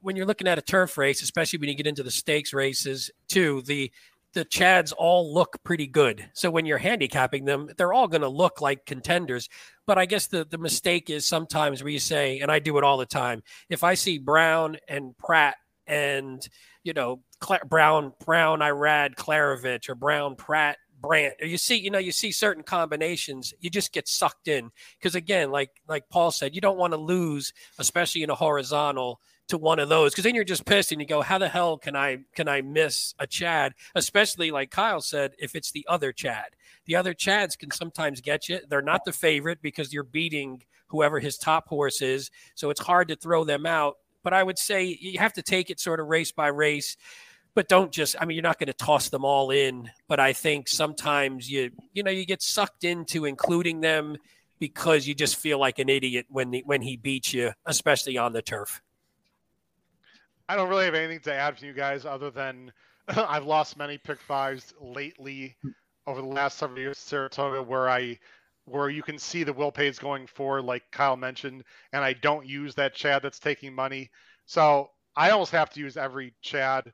when 0.02 0.16
you're 0.16 0.26
looking 0.26 0.48
at 0.48 0.58
a 0.58 0.62
turf 0.62 0.98
race, 0.98 1.22
especially 1.22 1.58
when 1.58 1.70
you 1.70 1.74
get 1.74 1.86
into 1.86 2.02
the 2.02 2.10
stakes 2.10 2.52
races 2.52 3.10
too, 3.28 3.62
the 3.62 3.90
the 4.32 4.44
Chads 4.44 4.92
all 4.96 5.34
look 5.34 5.56
pretty 5.64 5.88
good. 5.88 6.30
So 6.34 6.52
when 6.52 6.64
you're 6.64 6.78
handicapping 6.78 7.46
them, 7.46 7.68
they're 7.76 7.92
all 7.92 8.06
going 8.06 8.20
to 8.20 8.28
look 8.28 8.60
like 8.60 8.86
contenders. 8.86 9.48
But 9.86 9.98
I 9.98 10.06
guess 10.06 10.26
the 10.26 10.44
the 10.44 10.58
mistake 10.58 11.08
is 11.08 11.26
sometimes 11.26 11.82
where 11.82 11.92
you 11.92 11.98
say, 11.98 12.40
and 12.40 12.50
I 12.50 12.58
do 12.58 12.76
it 12.78 12.84
all 12.84 12.98
the 12.98 13.06
time, 13.06 13.42
if 13.68 13.84
I 13.84 13.94
see 13.94 14.18
Brown 14.18 14.76
and 14.88 15.16
Prat 15.16 15.56
and 15.90 16.48
you 16.84 16.94
know 16.94 17.20
Brown 17.68 18.12
Brown 18.24 18.60
Irad 18.60 19.16
Klaravich 19.16 19.88
or 19.90 19.94
Brown 19.94 20.36
Prat 20.36 20.78
Brant, 21.00 21.34
or 21.40 21.46
you 21.46 21.56
see, 21.56 21.76
you 21.76 21.90
know, 21.90 21.98
you 21.98 22.12
see 22.12 22.30
certain 22.30 22.62
combinations, 22.62 23.54
you 23.60 23.70
just 23.70 23.92
get 23.92 24.06
sucked 24.06 24.48
in. 24.48 24.70
Because 24.98 25.14
again, 25.14 25.50
like 25.50 25.70
like 25.88 26.08
Paul 26.10 26.30
said, 26.30 26.54
you 26.54 26.60
don't 26.60 26.78
want 26.78 26.92
to 26.92 26.98
lose, 26.98 27.52
especially 27.78 28.22
in 28.22 28.30
a 28.30 28.34
horizontal, 28.34 29.20
to 29.48 29.58
one 29.58 29.78
of 29.78 29.88
those. 29.88 30.12
Because 30.12 30.24
then 30.24 30.34
you're 30.34 30.44
just 30.44 30.66
pissed 30.66 30.92
and 30.92 31.00
you 31.00 31.06
go, 31.06 31.22
How 31.22 31.38
the 31.38 31.48
hell 31.48 31.78
can 31.78 31.96
I 31.96 32.18
can 32.34 32.48
I 32.48 32.60
miss 32.60 33.14
a 33.18 33.26
Chad? 33.26 33.74
Especially 33.94 34.50
like 34.50 34.70
Kyle 34.70 35.00
said, 35.00 35.32
if 35.38 35.54
it's 35.54 35.72
the 35.72 35.86
other 35.88 36.12
Chad. 36.12 36.56
The 36.86 36.96
other 36.96 37.14
Chads 37.14 37.58
can 37.58 37.70
sometimes 37.70 38.20
get 38.20 38.48
you. 38.48 38.60
They're 38.68 38.82
not 38.82 39.04
the 39.04 39.12
favorite 39.12 39.62
because 39.62 39.92
you're 39.92 40.02
beating 40.02 40.62
whoever 40.88 41.20
his 41.20 41.38
top 41.38 41.68
horse 41.68 42.02
is. 42.02 42.30
So 42.54 42.70
it's 42.70 42.80
hard 42.80 43.08
to 43.08 43.16
throw 43.16 43.44
them 43.44 43.64
out. 43.64 43.96
But 44.22 44.34
I 44.34 44.42
would 44.42 44.58
say 44.58 44.98
you 45.00 45.18
have 45.18 45.32
to 45.34 45.42
take 45.42 45.70
it 45.70 45.80
sort 45.80 46.00
of 46.00 46.06
race 46.06 46.32
by 46.32 46.48
race 46.48 46.96
but 47.54 47.68
don't 47.68 47.92
just 47.92 48.16
i 48.20 48.24
mean 48.24 48.36
you're 48.36 48.42
not 48.42 48.58
going 48.58 48.66
to 48.68 48.72
toss 48.72 49.08
them 49.08 49.24
all 49.24 49.50
in 49.50 49.90
but 50.08 50.20
i 50.20 50.32
think 50.32 50.68
sometimes 50.68 51.50
you 51.50 51.70
you 51.92 52.02
know 52.02 52.10
you 52.10 52.24
get 52.24 52.42
sucked 52.42 52.84
into 52.84 53.24
including 53.24 53.80
them 53.80 54.16
because 54.58 55.06
you 55.06 55.14
just 55.14 55.36
feel 55.36 55.58
like 55.58 55.78
an 55.78 55.88
idiot 55.88 56.26
when 56.28 56.50
the, 56.50 56.62
when 56.66 56.82
he 56.82 56.96
beats 56.96 57.32
you 57.32 57.50
especially 57.66 58.18
on 58.18 58.32
the 58.32 58.42
turf. 58.42 58.82
I 60.50 60.56
don't 60.56 60.68
really 60.68 60.84
have 60.84 60.94
anything 60.94 61.20
to 61.20 61.32
add 61.32 61.58
from 61.58 61.68
you 61.68 61.74
guys 61.74 62.04
other 62.04 62.30
than 62.30 62.72
i've 63.08 63.46
lost 63.46 63.76
many 63.76 63.98
pick 63.98 64.20
fives 64.20 64.74
lately 64.80 65.56
over 66.06 66.20
the 66.20 66.26
last 66.26 66.58
several 66.58 66.78
years 66.78 66.98
saratoga 66.98 67.62
where 67.62 67.88
i 67.88 68.18
where 68.66 68.88
you 68.88 69.02
can 69.02 69.18
see 69.18 69.42
the 69.44 69.52
will 69.52 69.72
pays 69.72 69.98
going 69.98 70.26
for 70.26 70.62
like 70.62 70.82
kyle 70.92 71.16
mentioned 71.16 71.64
and 71.92 72.04
i 72.04 72.12
don't 72.12 72.46
use 72.46 72.74
that 72.74 72.94
chad 72.94 73.22
that's 73.22 73.38
taking 73.38 73.74
money 73.74 74.10
so 74.46 74.88
i 75.16 75.30
almost 75.30 75.52
have 75.52 75.70
to 75.70 75.80
use 75.80 75.96
every 75.96 76.34
chad 76.42 76.92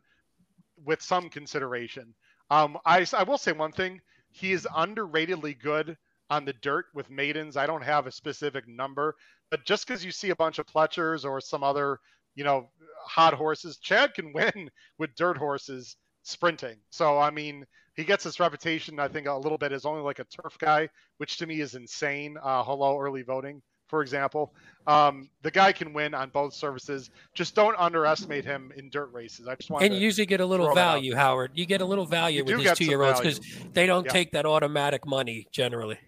with 0.84 1.02
some 1.02 1.28
consideration. 1.28 2.14
Um, 2.50 2.78
I, 2.84 3.06
I 3.12 3.22
will 3.22 3.38
say 3.38 3.52
one 3.52 3.72
thing: 3.72 4.00
he 4.30 4.52
is 4.52 4.66
underratedly 4.74 5.58
good 5.60 5.96
on 6.30 6.44
the 6.44 6.52
dirt 6.54 6.86
with 6.94 7.10
maidens. 7.10 7.56
I 7.56 7.66
don't 7.66 7.84
have 7.84 8.06
a 8.06 8.12
specific 8.12 8.66
number, 8.68 9.14
but 9.50 9.64
just 9.64 9.86
because 9.86 10.04
you 10.04 10.10
see 10.10 10.30
a 10.30 10.36
bunch 10.36 10.58
of 10.58 10.66
Pletchers 10.66 11.24
or 11.24 11.40
some 11.40 11.62
other, 11.62 11.98
you 12.34 12.44
know, 12.44 12.70
hot 13.06 13.34
horses, 13.34 13.78
Chad 13.78 14.14
can 14.14 14.32
win 14.34 14.70
with 14.98 15.14
dirt 15.16 15.36
horses 15.36 15.96
sprinting. 16.22 16.76
So 16.90 17.18
I 17.18 17.30
mean, 17.30 17.66
he 17.96 18.04
gets 18.04 18.24
his 18.24 18.38
reputation, 18.38 19.00
I 19.00 19.08
think, 19.08 19.26
a 19.26 19.34
little 19.34 19.58
bit 19.58 19.72
as 19.72 19.86
only 19.86 20.02
like 20.02 20.18
a 20.18 20.24
turf 20.24 20.56
guy, 20.58 20.88
which 21.16 21.38
to 21.38 21.46
me 21.46 21.60
is 21.60 21.74
insane. 21.74 22.36
Uh, 22.42 22.62
hello, 22.62 22.98
early 22.98 23.22
voting. 23.22 23.62
for 23.88 24.02
example. 24.02 24.52
Um, 24.86 25.30
the 25.42 25.50
guy 25.50 25.72
can 25.72 25.92
win 25.92 26.12
on 26.12 26.30
both 26.30 26.52
services. 26.52 27.10
Just 27.34 27.54
don't 27.54 27.76
underestimate 27.78 28.44
him 28.44 28.72
in 28.76 28.90
dirt 28.90 29.12
races. 29.12 29.48
I 29.48 29.54
just 29.54 29.70
want 29.70 29.84
and 29.84 29.94
you 29.94 30.00
usually 30.00 30.26
get 30.26 30.40
a 30.40 30.46
little 30.46 30.74
value, 30.74 31.14
Howard. 31.14 31.52
You 31.54 31.66
get 31.66 31.80
a 31.80 31.84
little 31.84 32.06
value 32.06 32.38
you 32.38 32.56
with 32.56 32.64
these 32.64 32.78
two-year-olds 32.78 33.20
because 33.20 33.40
they 33.72 33.86
don't 33.86 34.04
yeah. 34.04 34.12
take 34.12 34.32
that 34.32 34.44
automatic 34.44 35.06
money 35.06 35.46
generally. 35.52 35.98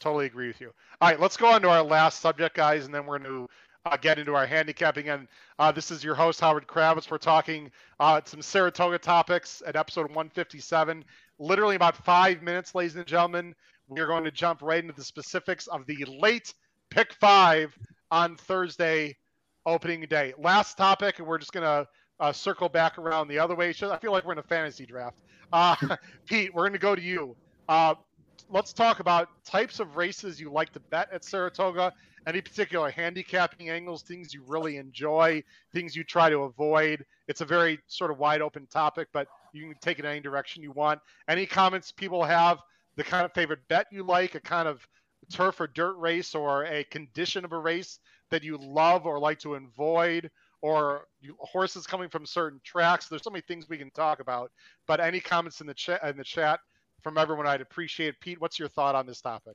Totally 0.00 0.26
agree 0.26 0.48
with 0.48 0.60
you. 0.60 0.70
All 1.00 1.08
right, 1.08 1.18
let's 1.18 1.36
go 1.36 1.46
on 1.46 1.62
to 1.62 1.70
our 1.70 1.82
last 1.82 2.20
subject, 2.20 2.54
guys, 2.54 2.84
and 2.84 2.94
then 2.94 3.06
we're 3.06 3.18
going 3.18 3.30
to 3.30 3.48
uh, 3.86 3.96
get 3.96 4.18
into 4.18 4.34
our 4.34 4.46
handicapping. 4.46 5.08
And 5.08 5.28
uh, 5.58 5.72
this 5.72 5.90
is 5.90 6.02
your 6.02 6.14
host, 6.14 6.40
Howard 6.40 6.66
Kravets. 6.66 7.10
We're 7.10 7.18
talking 7.18 7.70
uh, 8.00 8.20
some 8.24 8.42
Saratoga 8.42 8.98
topics 8.98 9.62
at 9.66 9.76
episode 9.76 10.06
157. 10.08 11.04
Literally 11.38 11.76
about 11.76 11.96
five 11.96 12.42
minutes, 12.42 12.74
ladies 12.74 12.96
and 12.96 13.06
gentlemen. 13.06 13.54
We 13.88 14.00
are 14.00 14.06
going 14.06 14.24
to 14.24 14.30
jump 14.30 14.62
right 14.62 14.82
into 14.82 14.94
the 14.94 15.04
specifics 15.04 15.66
of 15.66 15.84
the 15.86 16.04
late 16.18 16.54
pick 16.90 17.12
five 17.14 17.76
on 18.10 18.36
Thursday 18.36 19.16
opening 19.66 20.02
day. 20.02 20.32
Last 20.38 20.76
topic, 20.76 21.18
and 21.18 21.26
we're 21.26 21.38
just 21.38 21.52
going 21.52 21.64
to 21.64 21.86
uh, 22.20 22.32
circle 22.32 22.68
back 22.68 22.98
around 22.98 23.28
the 23.28 23.38
other 23.38 23.54
way. 23.54 23.70
I 23.70 23.98
feel 23.98 24.12
like 24.12 24.24
we're 24.24 24.32
in 24.32 24.38
a 24.38 24.42
fantasy 24.42 24.86
draft. 24.86 25.16
Uh, 25.52 25.74
Pete, 26.26 26.54
we're 26.54 26.62
going 26.62 26.72
to 26.72 26.78
go 26.78 26.94
to 26.94 27.02
you. 27.02 27.36
Uh, 27.68 27.94
let's 28.50 28.72
talk 28.72 29.00
about 29.00 29.28
types 29.44 29.80
of 29.80 29.96
races 29.96 30.40
you 30.40 30.50
like 30.50 30.72
to 30.72 30.80
bet 30.80 31.08
at 31.12 31.24
Saratoga. 31.24 31.92
Any 32.26 32.40
particular 32.40 32.90
handicapping 32.90 33.68
angles, 33.68 34.02
things 34.02 34.32
you 34.32 34.42
really 34.46 34.76
enjoy, 34.76 35.42
things 35.72 35.94
you 35.94 36.04
try 36.04 36.30
to 36.30 36.40
avoid. 36.40 37.04
It's 37.28 37.42
a 37.42 37.44
very 37.44 37.78
sort 37.86 38.10
of 38.10 38.18
wide 38.18 38.40
open 38.40 38.66
topic, 38.66 39.08
but 39.12 39.28
you 39.52 39.62
can 39.62 39.74
take 39.80 39.98
it 39.98 40.04
any 40.04 40.20
direction 40.20 40.62
you 40.62 40.72
want. 40.72 41.00
Any 41.28 41.46
comments 41.46 41.92
people 41.92 42.24
have, 42.24 42.58
the 42.96 43.04
kind 43.04 43.24
of 43.24 43.32
favorite 43.32 43.60
bet 43.68 43.86
you 43.90 44.04
like, 44.04 44.34
a 44.34 44.40
kind 44.40 44.68
of 44.68 44.86
turf 45.32 45.60
or 45.60 45.66
dirt 45.66 45.96
race, 45.96 46.34
or 46.34 46.64
a 46.64 46.84
condition 46.84 47.44
of 47.44 47.52
a 47.52 47.58
race 47.58 47.98
that 48.30 48.42
you 48.42 48.56
love 48.58 49.06
or 49.06 49.18
like 49.18 49.38
to 49.40 49.54
avoid, 49.54 50.30
or 50.62 51.06
you, 51.20 51.36
horses 51.40 51.86
coming 51.86 52.08
from 52.08 52.24
certain 52.24 52.60
tracks. 52.64 53.08
There's 53.08 53.22
so 53.22 53.30
many 53.30 53.42
things 53.42 53.68
we 53.68 53.78
can 53.78 53.90
talk 53.90 54.20
about. 54.20 54.50
But 54.86 55.00
any 55.00 55.20
comments 55.20 55.60
in 55.60 55.66
the 55.66 56.00
in 56.08 56.16
the 56.16 56.24
chat 56.24 56.60
from 57.02 57.18
everyone, 57.18 57.46
I'd 57.46 57.60
appreciate. 57.60 58.18
Pete, 58.20 58.40
what's 58.40 58.58
your 58.58 58.68
thought 58.68 58.94
on 58.94 59.06
this 59.06 59.20
topic? 59.20 59.54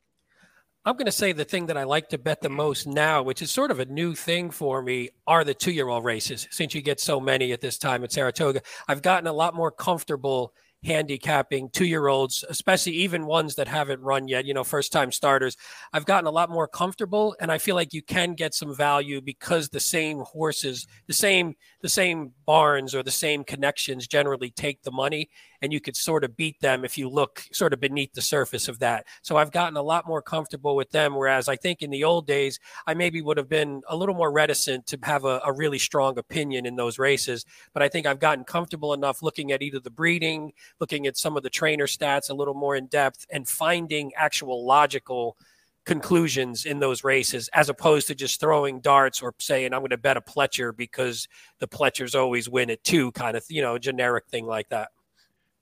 I'm 0.90 0.96
going 0.96 1.06
to 1.06 1.12
say 1.12 1.34
the 1.34 1.46
thing 1.46 1.68
that 1.68 1.78
I 1.78 1.84
like 1.84 2.10
to 2.10 2.18
bet 2.18 2.42
the 2.42 2.50
most 2.50 2.88
now, 2.88 3.22
which 3.22 3.44
is 3.44 3.52
sort 3.52 3.70
of 3.70 3.80
a 3.80 3.86
new 3.86 4.16
thing 4.16 4.50
for 4.50 4.82
me, 4.82 5.10
are 5.28 5.44
the 5.44 5.54
two 5.54 5.72
year 5.72 5.88
old 5.88 6.04
races. 6.04 6.48
Since 6.50 6.74
you 6.74 6.82
get 6.82 7.00
so 7.00 7.20
many 7.20 7.52
at 7.52 7.62
this 7.62 7.78
time 7.78 8.04
at 8.04 8.12
Saratoga, 8.12 8.64
I've 8.88 9.04
gotten 9.04 9.28
a 9.28 9.34
lot 9.34 9.54
more 9.54 9.70
comfortable 9.70 10.52
handicapping 10.84 11.70
two 11.70 11.86
year 11.86 12.08
olds, 12.08 12.44
especially 12.50 12.94
even 12.94 13.28
ones 13.28 13.54
that 13.54 13.68
haven't 13.68 14.02
run 14.02 14.28
yet, 14.28 14.46
you 14.46 14.56
know, 14.56 14.64
first 14.64 14.92
time 14.92 15.12
starters. 15.12 15.58
I've 15.94 16.06
gotten 16.08 16.26
a 16.26 16.32
lot 16.32 16.50
more 16.50 16.68
comfortable 16.68 17.36
and 17.40 17.52
I 17.52 17.60
feel 17.60 17.76
like 17.76 17.94
you 17.94 18.02
can 18.02 18.34
get 18.34 18.56
some 18.56 18.76
value 18.76 19.22
because 19.22 19.70
the 19.70 19.80
same 19.80 20.22
horses, 20.22 20.88
the 21.06 21.14
same, 21.14 21.54
the 21.84 21.90
same 21.90 22.32
barns 22.48 22.96
or 22.96 23.04
the 23.04 23.12
same 23.12 23.44
connections 23.44 24.08
generally 24.08 24.50
take 24.50 24.82
the 24.82 24.92
money 24.92 25.30
and 25.62 25.74
you 25.74 25.80
could 25.80 25.95
sort 25.95 26.24
of 26.24 26.36
beat 26.38 26.60
them 26.62 26.86
if 26.86 26.97
you 26.97 27.10
look 27.10 27.43
sort 27.51 27.74
of 27.74 27.80
beneath 27.80 28.14
the 28.14 28.22
surface 28.22 28.68
of 28.68 28.80
that. 28.80 29.05
So 29.22 29.38
I've 29.38 29.51
gotten 29.51 29.78
a 29.78 29.82
lot 29.82 30.07
more 30.07 30.22
comfortable 30.22 30.76
with 30.76 30.89
them. 30.91 31.16
Whereas 31.16 31.47
I 31.47 31.55
think 31.55 31.82
in 31.82 31.89
the 31.89 32.03
old 32.03 32.28
days, 32.28 32.60
I 32.88 32.93
maybe 32.93 33.22
would 33.22 33.38
have 33.38 33.49
been 33.49 33.82
a 33.88 33.95
little 33.95 34.16
more 34.16 34.32
reticent 34.32 34.88
to 34.88 34.99
have 35.03 35.26
a, 35.26 35.41
a 35.45 35.51
really 35.51 35.80
strong 35.80 36.18
opinion 36.18 36.66
in 36.66 36.76
those 36.76 36.99
races. 36.99 37.45
But 37.74 37.84
I 37.84 37.89
think 37.89 38.05
I've 38.05 38.20
gotten 38.20 38.43
comfortable 38.43 38.93
enough 38.93 39.22
looking 39.22 39.51
at 39.51 39.62
either 39.62 39.80
the 39.80 39.89
breeding, 39.89 40.53
looking 40.80 41.07
at 41.07 41.18
some 41.18 41.36
of 41.38 41.43
the 41.43 41.49
trainer 41.49 41.88
stats 41.88 42.30
a 42.30 42.34
little 42.34 42.53
more 42.53 42.76
in 42.76 42.88
depth, 42.88 43.26
and 43.30 43.47
finding 43.47 44.12
actual 44.16 44.66
logical 44.66 45.38
conclusions 45.86 46.66
in 46.66 46.80
those 46.80 47.03
races 47.03 47.49
as 47.53 47.68
opposed 47.68 48.05
to 48.05 48.14
just 48.14 48.39
throwing 48.39 48.80
darts 48.80 49.24
or 49.24 49.34
saying 49.39 49.74
I'm 49.74 49.80
going 49.80 49.89
to 49.89 49.97
bet 49.97 50.18
a 50.18 50.22
Pletcher 50.22 50.76
because 50.76 51.28
the 51.57 51.68
Pletchers 51.68 52.20
always 52.20 52.47
win 52.47 52.70
it 52.70 52.84
two 52.84 53.12
kind 53.14 53.36
of 53.36 53.43
you 53.49 53.64
know 53.64 53.78
generic 53.80 54.26
thing 54.28 54.45
like 54.45 54.70
that 54.70 54.89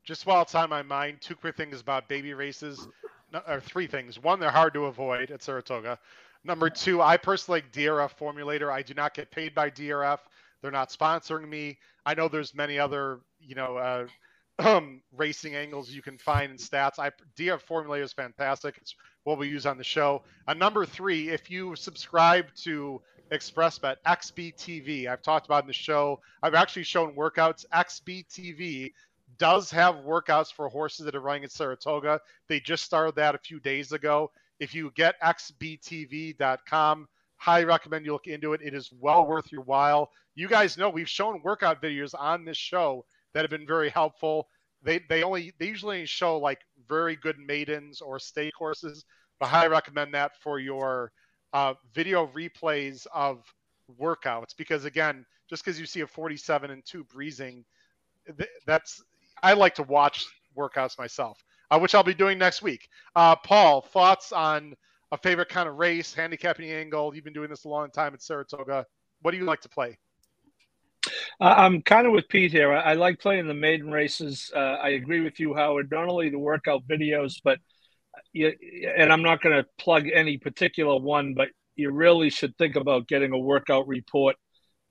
just 0.07 0.25
while 0.25 0.41
it's 0.41 0.55
on 0.55 0.69
my 0.69 0.81
mind, 0.81 1.17
two 1.19 1.35
quick 1.35 1.57
things 1.57 1.81
about 1.81 2.07
baby 2.07 2.33
races, 2.33 2.87
or 3.45 3.59
three 3.59 3.87
things. 3.87 4.17
One, 4.17 4.39
they're 4.39 4.49
hard 4.49 4.73
to 4.75 4.85
avoid 4.85 5.31
at 5.31 5.43
Saratoga. 5.43 5.99
Number 6.45 6.69
two, 6.69 7.01
I 7.01 7.17
personally 7.17 7.59
like 7.59 7.73
DRF 7.73 8.17
Formulator. 8.17 8.71
I 8.71 8.81
do 8.81 8.93
not 8.93 9.13
get 9.13 9.29
paid 9.31 9.53
by 9.53 9.69
DRF. 9.69 10.19
They're 10.61 10.71
not 10.71 10.91
sponsoring 10.91 11.49
me. 11.49 11.77
I 12.05 12.13
know 12.13 12.29
there's 12.29 12.55
many 12.55 12.79
other, 12.79 13.19
you 13.41 13.55
know, 13.55 13.75
uh, 13.75 14.07
um, 14.59 15.01
racing 15.17 15.55
angles 15.55 15.91
you 15.91 16.01
can 16.01 16.17
find 16.17 16.51
in 16.53 16.57
stats. 16.57 16.99
I 16.99 17.11
DRF 17.37 17.65
Formulator 17.65 18.03
is 18.03 18.13
fantastic. 18.13 18.77
It's 18.77 18.95
what 19.25 19.37
we 19.37 19.49
use 19.49 19.65
on 19.65 19.77
the 19.77 19.83
show. 19.83 20.23
And 20.47 20.57
number 20.57 20.85
three, 20.85 21.29
if 21.29 21.51
you 21.51 21.75
subscribe 21.75 22.45
to 22.63 23.01
ExpressBet, 23.29 23.97
XBTV, 24.07 25.07
I've 25.07 25.21
talked 25.21 25.47
about 25.47 25.63
in 25.63 25.67
the 25.67 25.73
show. 25.73 26.21
I've 26.41 26.53
actually 26.53 26.83
shown 26.83 27.13
workouts. 27.13 27.65
XBTV 27.73 28.93
does 29.37 29.71
have 29.71 29.95
workouts 29.95 30.51
for 30.51 30.69
horses 30.69 31.05
that 31.05 31.15
are 31.15 31.21
running 31.21 31.43
at 31.43 31.51
Saratoga. 31.51 32.19
They 32.47 32.59
just 32.59 32.83
started 32.83 33.15
that 33.15 33.35
a 33.35 33.39
few 33.39 33.59
days 33.59 33.91
ago. 33.91 34.31
If 34.59 34.73
you 34.73 34.91
get 34.95 35.19
xbtv.com, 35.21 37.07
highly 37.37 37.65
recommend 37.65 38.05
you 38.05 38.13
look 38.13 38.27
into 38.27 38.53
it. 38.53 38.61
It 38.63 38.73
is 38.73 38.91
well 38.91 39.25
worth 39.25 39.51
your 39.51 39.61
while. 39.61 40.11
You 40.35 40.47
guys 40.47 40.77
know 40.77 40.89
we've 40.89 41.09
shown 41.09 41.41
workout 41.43 41.81
videos 41.81 42.13
on 42.17 42.45
this 42.45 42.57
show 42.57 43.05
that 43.33 43.41
have 43.41 43.51
been 43.51 43.67
very 43.67 43.89
helpful. 43.89 44.47
They 44.83 44.99
they 45.09 45.23
only 45.23 45.53
they 45.59 45.67
usually 45.67 46.05
show 46.05 46.37
like 46.37 46.59
very 46.87 47.15
good 47.15 47.37
maidens 47.39 48.01
or 48.01 48.19
stake 48.19 48.53
horses, 48.55 49.05
but 49.39 49.47
I 49.47 49.49
highly 49.49 49.69
recommend 49.69 50.13
that 50.13 50.31
for 50.41 50.59
your 50.59 51.11
uh, 51.53 51.73
video 51.93 52.27
replays 52.27 53.07
of 53.13 53.43
workouts 53.99 54.55
because 54.57 54.85
again, 54.85 55.25
just 55.49 55.63
because 55.63 55.79
you 55.79 55.85
see 55.85 56.01
a 56.01 56.07
47 56.07 56.71
and 56.71 56.85
two 56.85 57.03
breezing, 57.05 57.63
that's 58.65 59.01
I 59.43 59.53
like 59.53 59.75
to 59.75 59.83
watch 59.83 60.25
workouts 60.57 60.97
myself, 60.97 61.43
uh, 61.71 61.79
which 61.79 61.95
I'll 61.95 62.03
be 62.03 62.13
doing 62.13 62.37
next 62.37 62.61
week. 62.61 62.87
Uh, 63.15 63.35
Paul, 63.35 63.81
thoughts 63.81 64.31
on 64.31 64.73
a 65.11 65.17
favorite 65.17 65.49
kind 65.49 65.69
of 65.69 65.75
race, 65.75 66.13
handicapping 66.13 66.69
angle? 66.69 67.15
You've 67.15 67.23
been 67.23 67.33
doing 67.33 67.49
this 67.49 67.65
a 67.65 67.69
long 67.69 67.89
time 67.91 68.13
at 68.13 68.21
Saratoga. 68.21 68.85
What 69.21 69.31
do 69.31 69.37
you 69.37 69.45
like 69.45 69.61
to 69.61 69.69
play? 69.69 69.97
Uh, 71.39 71.53
I'm 71.57 71.81
kind 71.81 72.07
of 72.07 72.13
with 72.13 72.27
Pete 72.27 72.51
here. 72.51 72.73
I, 72.73 72.91
I, 72.91 72.93
like 72.93 73.19
playing 73.19 73.47
the 73.47 73.53
maiden 73.53 73.91
races. 73.91 74.51
Uh, 74.53 74.59
I 74.59 74.89
agree 74.89 75.21
with 75.21 75.39
you, 75.39 75.53
Howard. 75.53 75.89
Not 75.91 76.09
only 76.09 76.29
the 76.29 76.39
workout 76.39 76.85
videos, 76.87 77.35
but 77.43 77.59
you, 78.33 78.51
and 78.97 79.13
I'm 79.13 79.21
not 79.21 79.41
going 79.41 79.55
to 79.55 79.65
plug 79.77 80.07
any 80.13 80.37
particular 80.37 80.99
one, 80.99 81.33
but 81.33 81.49
you 81.75 81.91
really 81.91 82.29
should 82.29 82.57
think 82.57 82.75
about 82.75 83.07
getting 83.07 83.31
a 83.31 83.37
workout 83.37 83.87
report. 83.87 84.35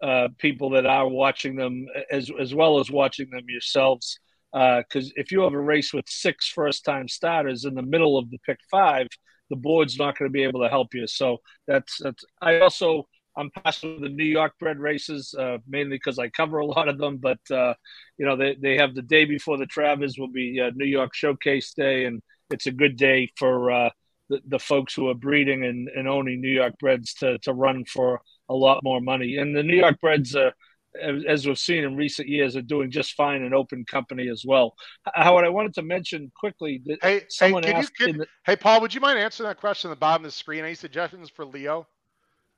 Uh, 0.03 0.29
people 0.39 0.71
that 0.71 0.85
are 0.85 1.09
watching 1.09 1.57
them, 1.57 1.87
as 2.11 2.31
as 2.39 2.55
well 2.55 2.79
as 2.79 2.91
watching 2.91 3.31
them 3.31 3.45
yourselves 3.49 4.19
because 4.57 5.09
uh, 5.09 5.17
if 5.17 5.31
you 5.31 5.43
have 5.43 5.53
a 5.53 5.61
race 5.61 5.93
with 5.93 6.09
six 6.09 6.49
first 6.49 6.85
time 6.85 7.09
starters 7.09 7.67
in 7.67 7.75
the 7.75 7.83
middle 7.83 8.17
of 8.17 8.31
the 8.31 8.39
pick 8.39 8.59
five, 8.71 9.07
the 9.51 9.57
board's 9.57 9.99
not 9.99 10.17
going 10.19 10.31
to 10.31 10.33
be 10.33 10.45
able 10.45 10.63
to 10.63 10.69
help 10.69 10.95
you. 10.95 11.07
So 11.07 11.39
that's 11.67 11.99
that's. 12.03 12.25
I 12.41 12.61
also 12.61 13.07
I'm 13.37 13.51
passing 13.51 14.01
the 14.01 14.09
New 14.09 14.25
York 14.25 14.55
bred 14.59 14.79
races 14.79 15.35
uh, 15.39 15.59
mainly 15.69 15.97
because 15.97 16.19
I 16.19 16.31
cover 16.31 16.59
a 16.59 16.67
lot 16.67 16.89
of 16.89 16.97
them. 16.97 17.19
But 17.19 17.39
uh, 17.51 17.75
you 18.17 18.25
know 18.25 18.37
they 18.37 18.57
they 18.61 18.79
have 18.79 18.95
the 18.95 19.03
day 19.03 19.27
before 19.27 19.59
the 19.59 19.67
Travers 19.67 20.17
will 20.19 20.33
be 20.33 20.59
uh, 20.59 20.71
New 20.75 20.87
York 20.87 21.15
Showcase 21.15 21.75
Day, 21.75 22.07
and 22.07 22.23
it's 22.51 22.67
a 22.67 22.73
good 22.73 22.97
day 22.97 23.31
for 23.37 23.71
uh, 23.71 23.91
the, 24.31 24.41
the 24.47 24.59
folks 24.59 24.95
who 24.95 25.09
are 25.09 25.15
breeding 25.15 25.65
and, 25.65 25.89
and 25.89 26.09
owning 26.09 26.41
New 26.41 26.53
York 26.53 26.79
breds 26.81 27.13
to 27.15 27.39
to 27.41 27.53
run 27.53 27.85
for 27.85 28.23
a 28.49 28.55
lot 28.55 28.83
more 28.83 29.03
money. 29.03 29.37
And 29.37 29.55
the 29.55 29.63
New 29.63 29.77
York 29.77 30.01
breds 30.01 30.35
are 30.35 30.55
as 31.29 31.47
we've 31.47 31.59
seen 31.59 31.85
in 31.85 31.97
recent 31.97 32.29
years, 32.29 32.57
are 32.57 32.63
doing 32.63 32.91
just 32.91 33.15
fine 33.15 33.43
in 33.43 33.55
open 33.55 33.85
company 33.85 34.29
as 34.29 34.45
well. 34.47 34.75
Howard, 35.15 35.45
I 35.45 35.49
wanted 35.49 35.75
to 35.75 35.83
mention 35.83 36.31
quickly 36.39 36.83
that 36.87 36.99
hey, 37.03 37.23
someone 37.29 37.63
hey, 37.63 37.73
asked. 37.73 37.99
You, 38.01 38.13
the, 38.13 38.27
hey, 38.45 38.57
Paul, 38.57 38.81
would 38.81 38.95
you 38.95 39.01
mind 39.01 39.19
answering 39.19 39.49
that 39.49 39.59
question 39.59 39.91
at 39.91 39.95
the 39.95 40.01
bottom 40.01 40.25
of 40.25 40.31
the 40.31 40.37
screen? 40.37 40.65
Any 40.65 40.75
suggestions 40.75 41.31
for 41.31 41.45
Leo? 41.45 41.87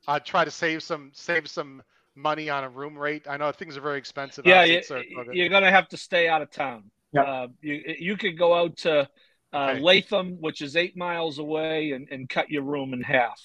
Uh, 0.06 0.18
try 0.18 0.44
to 0.44 0.50
save 0.50 0.82
some 0.82 1.10
save 1.12 1.48
some 1.48 1.82
money 2.14 2.50
on 2.50 2.64
a 2.64 2.68
room 2.68 2.96
rate. 2.96 3.26
I 3.28 3.36
know 3.36 3.52
things 3.52 3.76
are 3.76 3.80
very 3.80 3.98
expensive. 3.98 4.46
Yeah, 4.46 4.64
you, 4.64 4.80
are 4.90 5.48
going 5.48 5.62
to 5.62 5.70
have 5.70 5.88
to 5.88 5.96
stay 5.96 6.28
out 6.28 6.42
of 6.42 6.50
town. 6.50 6.90
Yep. 7.12 7.26
Uh, 7.26 7.46
you 7.60 7.94
you 7.98 8.16
could 8.16 8.38
go 8.38 8.54
out 8.54 8.76
to 8.78 9.08
uh, 9.52 9.56
okay. 9.56 9.80
Latham, 9.80 10.36
which 10.40 10.60
is 10.60 10.76
eight 10.76 10.96
miles 10.96 11.38
away, 11.38 11.92
and, 11.92 12.08
and 12.10 12.28
cut 12.28 12.50
your 12.50 12.62
room 12.62 12.92
in 12.92 13.00
half. 13.00 13.40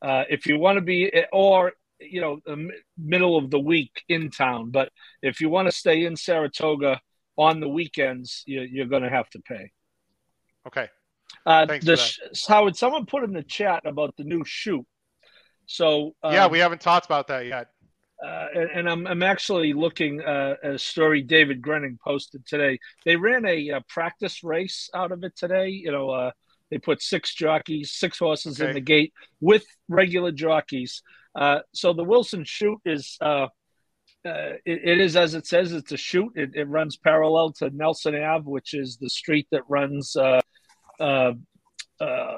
Uh, 0.00 0.24
if 0.30 0.46
you 0.46 0.58
want 0.58 0.76
to 0.76 0.80
be, 0.80 1.12
or 1.32 1.72
you 2.10 2.20
know 2.20 2.40
the 2.44 2.68
middle 2.98 3.36
of 3.36 3.50
the 3.50 3.60
week 3.60 4.02
in 4.08 4.30
town. 4.30 4.70
But 4.70 4.90
if 5.22 5.40
you 5.40 5.48
want 5.48 5.68
to 5.68 5.72
stay 5.72 6.04
in 6.04 6.16
Saratoga 6.16 7.00
on 7.36 7.60
the 7.60 7.68
weekends, 7.68 8.42
you, 8.46 8.82
are 8.82 8.86
going 8.86 9.02
to 9.02 9.10
have 9.10 9.28
to 9.30 9.40
pay. 9.40 9.70
Okay. 10.66 10.88
Uh, 11.46 11.66
the, 11.66 12.14
Howard, 12.46 12.76
someone 12.76 13.06
put 13.06 13.24
in 13.24 13.32
the 13.32 13.42
chat 13.42 13.82
about 13.86 14.14
the 14.16 14.24
new 14.24 14.44
chute. 14.44 14.86
So 15.66 16.14
um, 16.22 16.32
yeah, 16.32 16.46
we 16.46 16.58
haven't 16.58 16.80
talked 16.80 17.06
about 17.06 17.28
that 17.28 17.46
yet. 17.46 17.68
Uh, 18.24 18.46
and, 18.54 18.70
and, 18.70 18.88
I'm, 18.88 19.06
I'm 19.06 19.22
actually 19.22 19.72
looking 19.72 20.20
uh, 20.20 20.54
at 20.62 20.74
a 20.74 20.78
story 20.78 21.22
David 21.22 21.60
Grening 21.60 21.98
posted 21.98 22.46
today. 22.46 22.78
They 23.04 23.16
ran 23.16 23.44
a, 23.44 23.70
a, 23.70 23.80
practice 23.88 24.44
race 24.44 24.88
out 24.94 25.10
of 25.10 25.24
it 25.24 25.34
today. 25.34 25.70
You 25.70 25.90
know, 25.90 26.10
uh, 26.10 26.30
They 26.70 26.78
put 26.78 27.02
six 27.02 27.34
jockeys, 27.34 27.90
six 27.90 28.20
horses 28.20 28.60
Okay. 28.60 28.68
in 28.68 28.74
the 28.74 28.80
gate 28.80 29.12
with 29.40 29.64
regular 29.88 30.30
jockeys. 30.30 31.02
Uh, 31.34 31.60
so 31.72 31.92
the 31.92 32.04
Wilson 32.04 32.44
Chute 32.44 32.80
is 32.84 33.16
uh, 33.20 33.46
uh, 34.24 34.54
it, 34.64 34.80
it 34.84 35.00
is 35.00 35.16
as 35.16 35.34
it 35.34 35.46
says. 35.46 35.72
It's 35.72 35.92
a 35.92 35.96
chute. 35.96 36.32
It, 36.36 36.50
it 36.54 36.64
runs 36.68 36.96
parallel 36.96 37.52
to 37.54 37.70
Nelson 37.70 38.14
Ave, 38.14 38.44
which 38.44 38.74
is 38.74 38.98
the 39.00 39.10
street 39.10 39.46
that 39.50 39.62
runs 39.68 40.14
uh, 40.14 40.40
uh, 41.00 41.32
uh, 42.00 42.36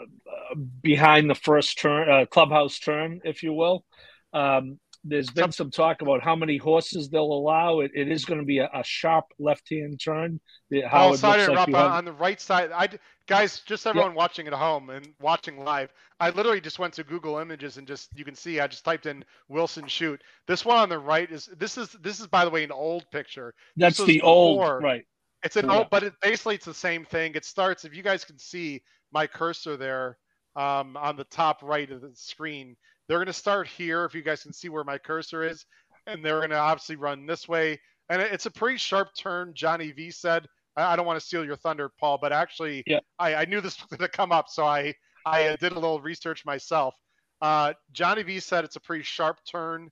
behind 0.83 1.29
the 1.29 1.35
first 1.35 1.79
turn, 1.79 2.09
uh, 2.09 2.27
clubhouse 2.27 2.79
turn, 2.79 3.21
if 3.25 3.43
you 3.43 3.53
will. 3.53 3.85
Um, 4.33 4.79
there's 5.07 5.31
been 5.31 5.53
some 5.53 5.71
talk 5.71 6.01
about 6.01 6.23
how 6.23 6.35
many 6.35 6.57
horses 6.57 7.11
they'll 7.11 7.25
allow. 7.25 7.81
It, 7.81 7.91
it 7.95 8.11
is 8.11 8.25
going 8.25 8.41
to 8.41 8.47
be 8.47 8.59
a, 8.59 8.71
a 8.73 8.83
sharp 8.83 9.27
left-hand 9.39 10.01
turn. 10.03 10.41
The- 10.71 10.83
How 10.89 11.09
Oh, 11.09 11.13
it 11.13 11.19
sorry 11.19 11.45
to 11.45 11.53
like 11.53 11.69
interrupt. 11.69 11.75
on, 11.75 11.99
on 11.99 12.05
the 12.07 12.13
right 12.13 12.41
side, 12.41 12.71
I 12.73 12.89
guys, 13.27 13.61
just 13.61 13.87
everyone 13.87 14.15
watching 14.15 14.47
at 14.47 14.53
home 14.53 14.91
and 14.91 15.09
watching 15.21 15.65
live. 15.65 15.93
I 16.21 16.31
literally 16.31 16.61
just 16.61 16.79
went 16.79 16.95
to 16.95 17.05
Google 17.05 17.39
Images 17.39 17.77
and 17.77 17.87
just 17.87 18.11
you 18.17 18.25
can 18.25 18.35
see. 18.35 18.61
I 18.61 18.67
just 18.67 18.85
typed 18.85 19.07
in 19.07 19.25
Wilson 19.49 19.87
chute. 19.89 20.23
This 20.47 20.65
one 20.65 20.77
on 20.77 20.89
the 20.89 20.99
right 20.99 21.31
is 21.31 21.47
this 21.59 21.79
is 21.79 21.91
this 22.03 22.21
is 22.21 22.27
by 22.27 22.45
the 22.45 22.51
way 22.51 22.65
an 22.65 22.73
old 22.73 23.05
picture. 23.11 23.55
That's 23.77 24.03
the 24.05 24.21
old 24.21 24.61
right. 24.83 25.05
It's 25.43 25.57
an 25.57 25.67
Yeah. 25.67 25.79
old, 25.79 25.91
but 25.91 26.03
it 26.03 26.15
basically 26.23 26.55
it's 26.55 26.65
the 26.65 26.75
same 26.75 27.05
thing. 27.05 27.35
It 27.35 27.45
starts 27.45 27.85
if 27.85 27.95
you 27.95 28.03
guys 28.03 28.25
can 28.25 28.39
see 28.39 28.83
my 29.13 29.27
cursor 29.27 29.77
there 29.77 30.19
um, 30.57 30.97
on 30.97 31.17
the 31.17 31.25
top 31.25 31.63
right 31.63 31.91
of 31.91 32.01
the 32.01 32.11
screen. 32.15 32.77
They're 33.09 33.19
going 33.19 33.27
to 33.27 33.33
start 33.33 33.69
here 33.69 34.05
if 34.05 34.15
you 34.15 34.23
guys 34.23 34.43
can 34.43 34.53
see 34.53 34.71
where 34.71 34.85
my 34.85 34.97
cursor 34.97 35.43
is, 35.43 35.67
and 36.07 36.25
they're 36.25 36.39
going 36.39 36.51
to 36.51 36.59
obviously 36.59 36.97
run 36.97 37.27
this 37.27 37.47
way. 37.47 37.79
And 38.09 38.23
it's 38.23 38.47
a 38.47 38.51
pretty 38.51 38.79
sharp 38.79 39.09
turn. 39.17 39.53
Johnny 39.55 39.93
V 39.93 40.11
said. 40.11 40.47
I, 40.77 40.93
I 40.93 40.97
don't 40.97 41.07
want 41.07 41.19
to 41.19 41.27
steal 41.27 41.45
your 41.45 41.57
thunder, 41.57 41.91
Paul, 42.01 42.19
but 42.19 42.33
actually, 42.33 42.83
Yeah. 42.87 43.01
I, 43.19 43.35
I 43.35 43.45
knew 43.45 43.61
this 43.61 43.79
was 43.91 43.99
going 43.99 44.09
to 44.09 44.17
come 44.17 44.33
up, 44.33 44.49
so 44.49 44.65
I 44.65 44.95
I 45.27 45.49
uh, 45.49 45.57
did 45.57 45.73
a 45.73 45.77
little 45.77 46.01
research 46.01 46.45
myself. 46.45 46.95
Uh, 47.41 47.73
Johnny 47.93 48.23
V 48.23 48.41
said 48.41 48.65
it's 48.65 48.77
a 48.77 48.81
pretty 48.81 49.05
sharp 49.05 49.39
turn. 49.51 49.91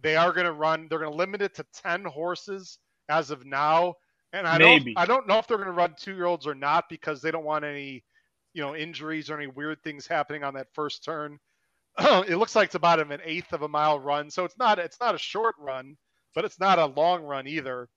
They 0.00 0.16
are 0.16 0.32
going 0.32 0.46
to 0.46 0.52
run. 0.52 0.88
They're 0.88 0.98
going 0.98 1.10
to 1.10 1.16
limit 1.16 1.42
it 1.42 1.54
to 1.56 1.66
ten 1.72 2.04
horses 2.04 2.78
as 3.08 3.30
of 3.30 3.44
now. 3.46 3.94
And 4.32 4.46
I 4.46 4.58
Maybe. 4.58 4.94
don't 4.94 5.02
I 5.02 5.06
don't 5.06 5.26
know 5.26 5.38
if 5.38 5.46
they're 5.46 5.56
going 5.56 5.68
to 5.68 5.72
run 5.72 5.94
two 5.98 6.14
year 6.14 6.26
olds 6.26 6.46
or 6.46 6.54
not 6.54 6.88
because 6.88 7.22
they 7.22 7.30
don't 7.30 7.44
want 7.44 7.64
any, 7.64 8.04
you 8.52 8.62
know, 8.62 8.74
injuries 8.74 9.30
or 9.30 9.36
any 9.36 9.46
weird 9.46 9.82
things 9.82 10.06
happening 10.06 10.42
on 10.42 10.54
that 10.54 10.66
first 10.74 11.04
turn. 11.04 11.38
it 11.98 12.36
looks 12.36 12.56
like 12.56 12.66
it's 12.66 12.74
about 12.74 13.00
an 13.00 13.20
eighth 13.24 13.52
of 13.52 13.62
a 13.62 13.68
mile 13.68 13.98
run, 14.00 14.30
so 14.30 14.44
it's 14.44 14.58
not 14.58 14.78
it's 14.78 14.98
not 15.00 15.14
a 15.14 15.18
short 15.18 15.54
run, 15.58 15.96
but 16.34 16.44
it's 16.44 16.58
not 16.58 16.78
a 16.78 16.86
long 16.86 17.22
run 17.22 17.46
either. 17.46 17.88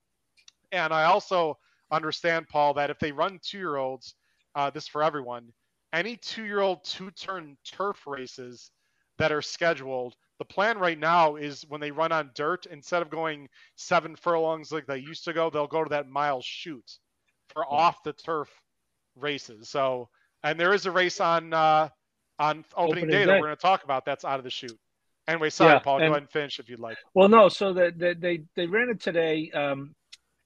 And 0.71 0.93
I 0.93 1.05
also 1.05 1.57
understand, 1.91 2.47
Paul, 2.47 2.73
that 2.75 2.89
if 2.89 2.99
they 2.99 3.11
run 3.11 3.39
two 3.41 3.57
year 3.57 3.77
olds, 3.77 4.15
uh, 4.55 4.69
this 4.69 4.88
for 4.88 5.03
everyone, 5.03 5.51
any 5.93 6.15
two 6.17 6.43
year 6.43 6.59
old 6.59 6.83
two 6.83 7.11
turn 7.11 7.57
turf 7.65 8.05
races 8.05 8.71
that 9.17 9.31
are 9.31 9.41
scheduled, 9.41 10.15
the 10.39 10.45
plan 10.45 10.77
right 10.77 10.99
now 10.99 11.35
is 11.35 11.65
when 11.67 11.81
they 11.81 11.91
run 11.91 12.11
on 12.11 12.31
dirt, 12.35 12.67
instead 12.67 13.01
of 13.01 13.09
going 13.09 13.47
seven 13.75 14.15
furlongs 14.15 14.71
like 14.71 14.85
they 14.85 14.97
used 14.97 15.23
to 15.25 15.33
go, 15.33 15.49
they'll 15.49 15.67
go 15.67 15.83
to 15.83 15.89
that 15.89 16.07
mile 16.07 16.41
chute 16.41 16.99
for 17.53 17.65
off 17.65 18.03
the 18.03 18.13
turf 18.13 18.49
races. 19.15 19.69
So, 19.69 20.09
and 20.43 20.59
there 20.59 20.73
is 20.73 20.85
a 20.85 20.91
race 20.91 21.19
on 21.19 21.53
uh, 21.53 21.89
on 22.39 22.63
opening, 22.75 23.05
Opening 23.05 23.09
day, 23.09 23.25
that 23.25 23.39
we're 23.39 23.47
going 23.47 23.55
to 23.55 23.61
talk 23.61 23.83
about. 23.83 24.05
That's 24.05 24.25
out 24.25 24.38
of 24.38 24.43
the 24.43 24.51
chute. 24.51 24.77
Anyway, 25.27 25.49
sorry, 25.49 25.73
Yeah, 25.73 25.79
Paul. 25.79 25.99
Go 25.99 26.05
ahead 26.05 26.17
and 26.17 26.29
finish 26.29 26.59
if 26.59 26.69
you'd 26.69 26.79
like. 26.79 26.97
Well, 27.13 27.27
no. 27.27 27.49
So 27.49 27.73
that 27.73 27.97
they, 27.97 28.13
they 28.13 28.43
they 28.55 28.65
ran 28.65 28.89
it 28.89 29.01
today. 29.01 29.51
Um, 29.51 29.95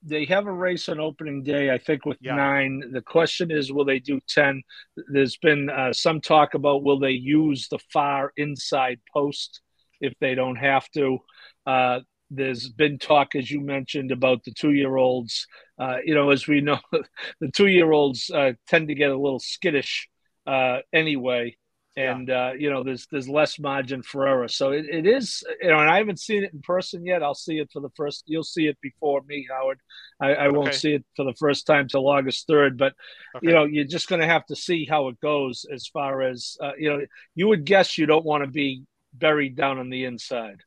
they 0.02 0.24
have 0.26 0.46
a 0.46 0.52
race 0.52 0.88
on 0.88 1.00
opening 1.00 1.42
day, 1.42 1.70
I 1.70 1.78
think, 1.78 2.04
with 2.04 2.18
Yeah. 2.20 2.34
nine. 2.34 2.82
The 2.92 3.02
question 3.02 3.50
is, 3.50 3.72
will 3.72 3.84
they 3.84 3.98
do 3.98 4.20
ten? 4.28 4.62
There's 5.08 5.36
been 5.36 5.70
uh, 5.70 5.92
some 5.92 6.20
talk 6.20 6.54
about 6.54 6.82
will 6.82 6.98
they 6.98 7.12
use 7.12 7.68
the 7.68 7.78
far 7.92 8.32
inside 8.36 9.00
post 9.12 9.60
if 10.00 10.12
they 10.20 10.34
don't 10.34 10.56
have 10.56 10.88
to. 10.90 11.18
Uh, 11.66 12.00
there's 12.30 12.68
been 12.68 12.98
talk, 12.98 13.34
as 13.34 13.50
you 13.50 13.60
mentioned, 13.60 14.10
about 14.10 14.42
the 14.44 14.52
two-year-olds. 14.52 15.46
Uh, 15.78 15.98
you 16.04 16.14
know, 16.14 16.30
as 16.30 16.48
we 16.48 16.60
know, 16.60 16.78
the 17.40 17.50
two-year-olds 17.50 18.30
uh, 18.30 18.52
tend 18.66 18.88
to 18.88 18.94
get 18.94 19.10
a 19.10 19.16
little 19.18 19.38
skittish 19.40 20.08
uh, 20.46 20.78
anyway 20.92 21.56
and 21.96 22.30
uh, 22.30 22.52
you 22.58 22.70
know 22.70 22.82
there's 22.82 23.06
there's 23.10 23.28
less 23.28 23.58
margin 23.58 24.02
for 24.02 24.26
error. 24.26 24.48
So 24.48 24.72
it, 24.72 24.86
it 24.90 25.06
is 25.06 25.42
you 25.60 25.68
know, 25.68 25.78
and 25.78 25.90
I 25.90 25.98
haven't 25.98 26.20
seen 26.20 26.42
it 26.44 26.52
in 26.52 26.60
person 26.62 27.04
yet. 27.04 27.22
I'll 27.22 27.34
see 27.34 27.58
it 27.58 27.70
for 27.72 27.80
the 27.80 27.90
first. 27.96 28.24
You'll 28.26 28.44
see 28.44 28.66
it 28.66 28.78
before 28.80 29.22
me, 29.26 29.46
Howard. 29.50 29.80
I, 30.20 30.34
I 30.34 30.48
won't 30.48 30.68
Okay. 30.68 30.76
see 30.78 30.92
it 30.94 31.04
for 31.16 31.24
the 31.24 31.34
first 31.38 31.66
time 31.66 31.88
till 31.88 32.08
August 32.08 32.46
third. 32.46 32.78
But 32.78 32.94
Okay. 33.36 33.46
you 33.46 33.52
know, 33.52 33.64
you're 33.64 33.84
just 33.84 34.08
going 34.08 34.20
to 34.20 34.26
have 34.26 34.46
to 34.46 34.56
see 34.56 34.86
how 34.86 35.08
it 35.08 35.20
goes 35.20 35.66
as 35.72 35.86
far 35.86 36.22
as 36.22 36.56
uh, 36.60 36.72
you 36.78 36.90
know. 36.90 37.04
You 37.34 37.48
would 37.48 37.64
guess 37.64 37.98
you 37.98 38.06
don't 38.06 38.24
want 38.24 38.44
to 38.44 38.50
be 38.50 38.84
buried 39.14 39.56
down 39.56 39.78
on 39.78 39.90
the 39.90 40.04
inside. 40.04 40.62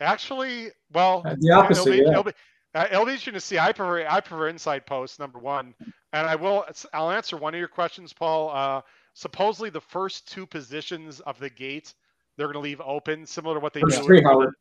Actually, 0.00 0.70
well, 0.92 1.26
Uh, 1.26 1.34
the 1.38 1.50
opposite, 1.52 1.80
It'll 1.80 1.86
be, 1.86 1.98
yeah. 2.04 2.10
it'll 2.10 2.22
be, 2.24 2.32
uh, 2.74 2.86
it'll 2.90 3.04
be 3.04 3.12
interesting 3.12 3.34
to 3.34 3.40
see. 3.40 3.58
I 3.58 3.72
prefer 3.72 4.06
I 4.06 4.20
prefer 4.20 4.48
inside 4.48 4.86
post 4.86 5.18
number 5.18 5.38
one, 5.38 5.74
and 6.12 6.26
I 6.26 6.36
will. 6.36 6.64
I'll 6.92 7.10
answer 7.10 7.36
one 7.36 7.54
of 7.54 7.58
your 7.58 7.68
questions, 7.68 8.12
Paul. 8.12 8.50
Uh, 8.50 8.82
supposedly 9.18 9.68
the 9.68 9.80
first 9.80 10.30
two 10.30 10.46
positions 10.46 11.18
of 11.20 11.40
the 11.40 11.50
gate 11.50 11.92
they're 12.36 12.46
going 12.46 12.54
to 12.54 12.60
leave 12.60 12.80
open, 12.80 13.26
similar 13.26 13.54
to 13.56 13.60
what 13.60 13.72
they 13.72 13.80
First 13.80 13.98
do. 13.98 14.04
three, 14.04 14.20
the-. 14.20 14.52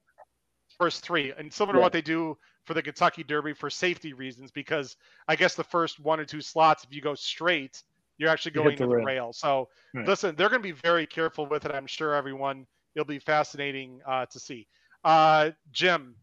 First 0.79 1.03
three, 1.03 1.31
and 1.37 1.53
similar 1.53 1.75
to 1.75 1.79
what 1.79 1.91
they 1.91 2.01
do 2.01 2.35
for 2.65 2.73
the 2.73 2.81
Kentucky 2.81 3.23
Derby 3.23 3.53
for 3.53 3.69
safety 3.69 4.13
reasons, 4.13 4.49
because 4.49 4.97
I 5.27 5.35
guess 5.35 5.53
the 5.53 5.63
first 5.63 5.99
one 5.99 6.19
or 6.19 6.25
two 6.25 6.41
slots, 6.41 6.83
if 6.83 6.91
you 6.91 7.01
go 7.01 7.13
straight, 7.13 7.83
you're 8.17 8.29
actually 8.29 8.53
You 8.55 8.61
going 8.61 8.77
the 8.77 8.83
to 8.83 8.87
the 8.87 8.95
rail. 8.95 9.05
rail. 9.05 9.33
So 9.33 9.69
Right. 9.93 10.07
listen, 10.07 10.35
they're 10.35 10.49
going 10.49 10.61
to 10.61 10.67
be 10.67 10.79
very 10.83 11.05
careful 11.05 11.45
with 11.45 11.65
it. 11.65 11.71
I'm 11.71 11.87
sure 11.87 12.15
everyone. 12.15 12.65
It'll 12.95 13.05
be 13.05 13.19
fascinating 13.19 14.01
uh, 14.07 14.25
to 14.25 14.39
see. 14.39 14.67
Uh, 15.03 15.51
Jim, 15.71 16.15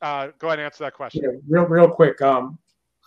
uh, 0.00 0.28
go 0.38 0.46
ahead 0.48 0.60
and 0.60 0.66
answer 0.66 0.84
that 0.84 0.94
question. 0.94 1.22
Yeah, 1.24 1.38
real 1.46 1.66
real 1.66 1.90
quick. 1.90 2.22
Um, 2.22 2.58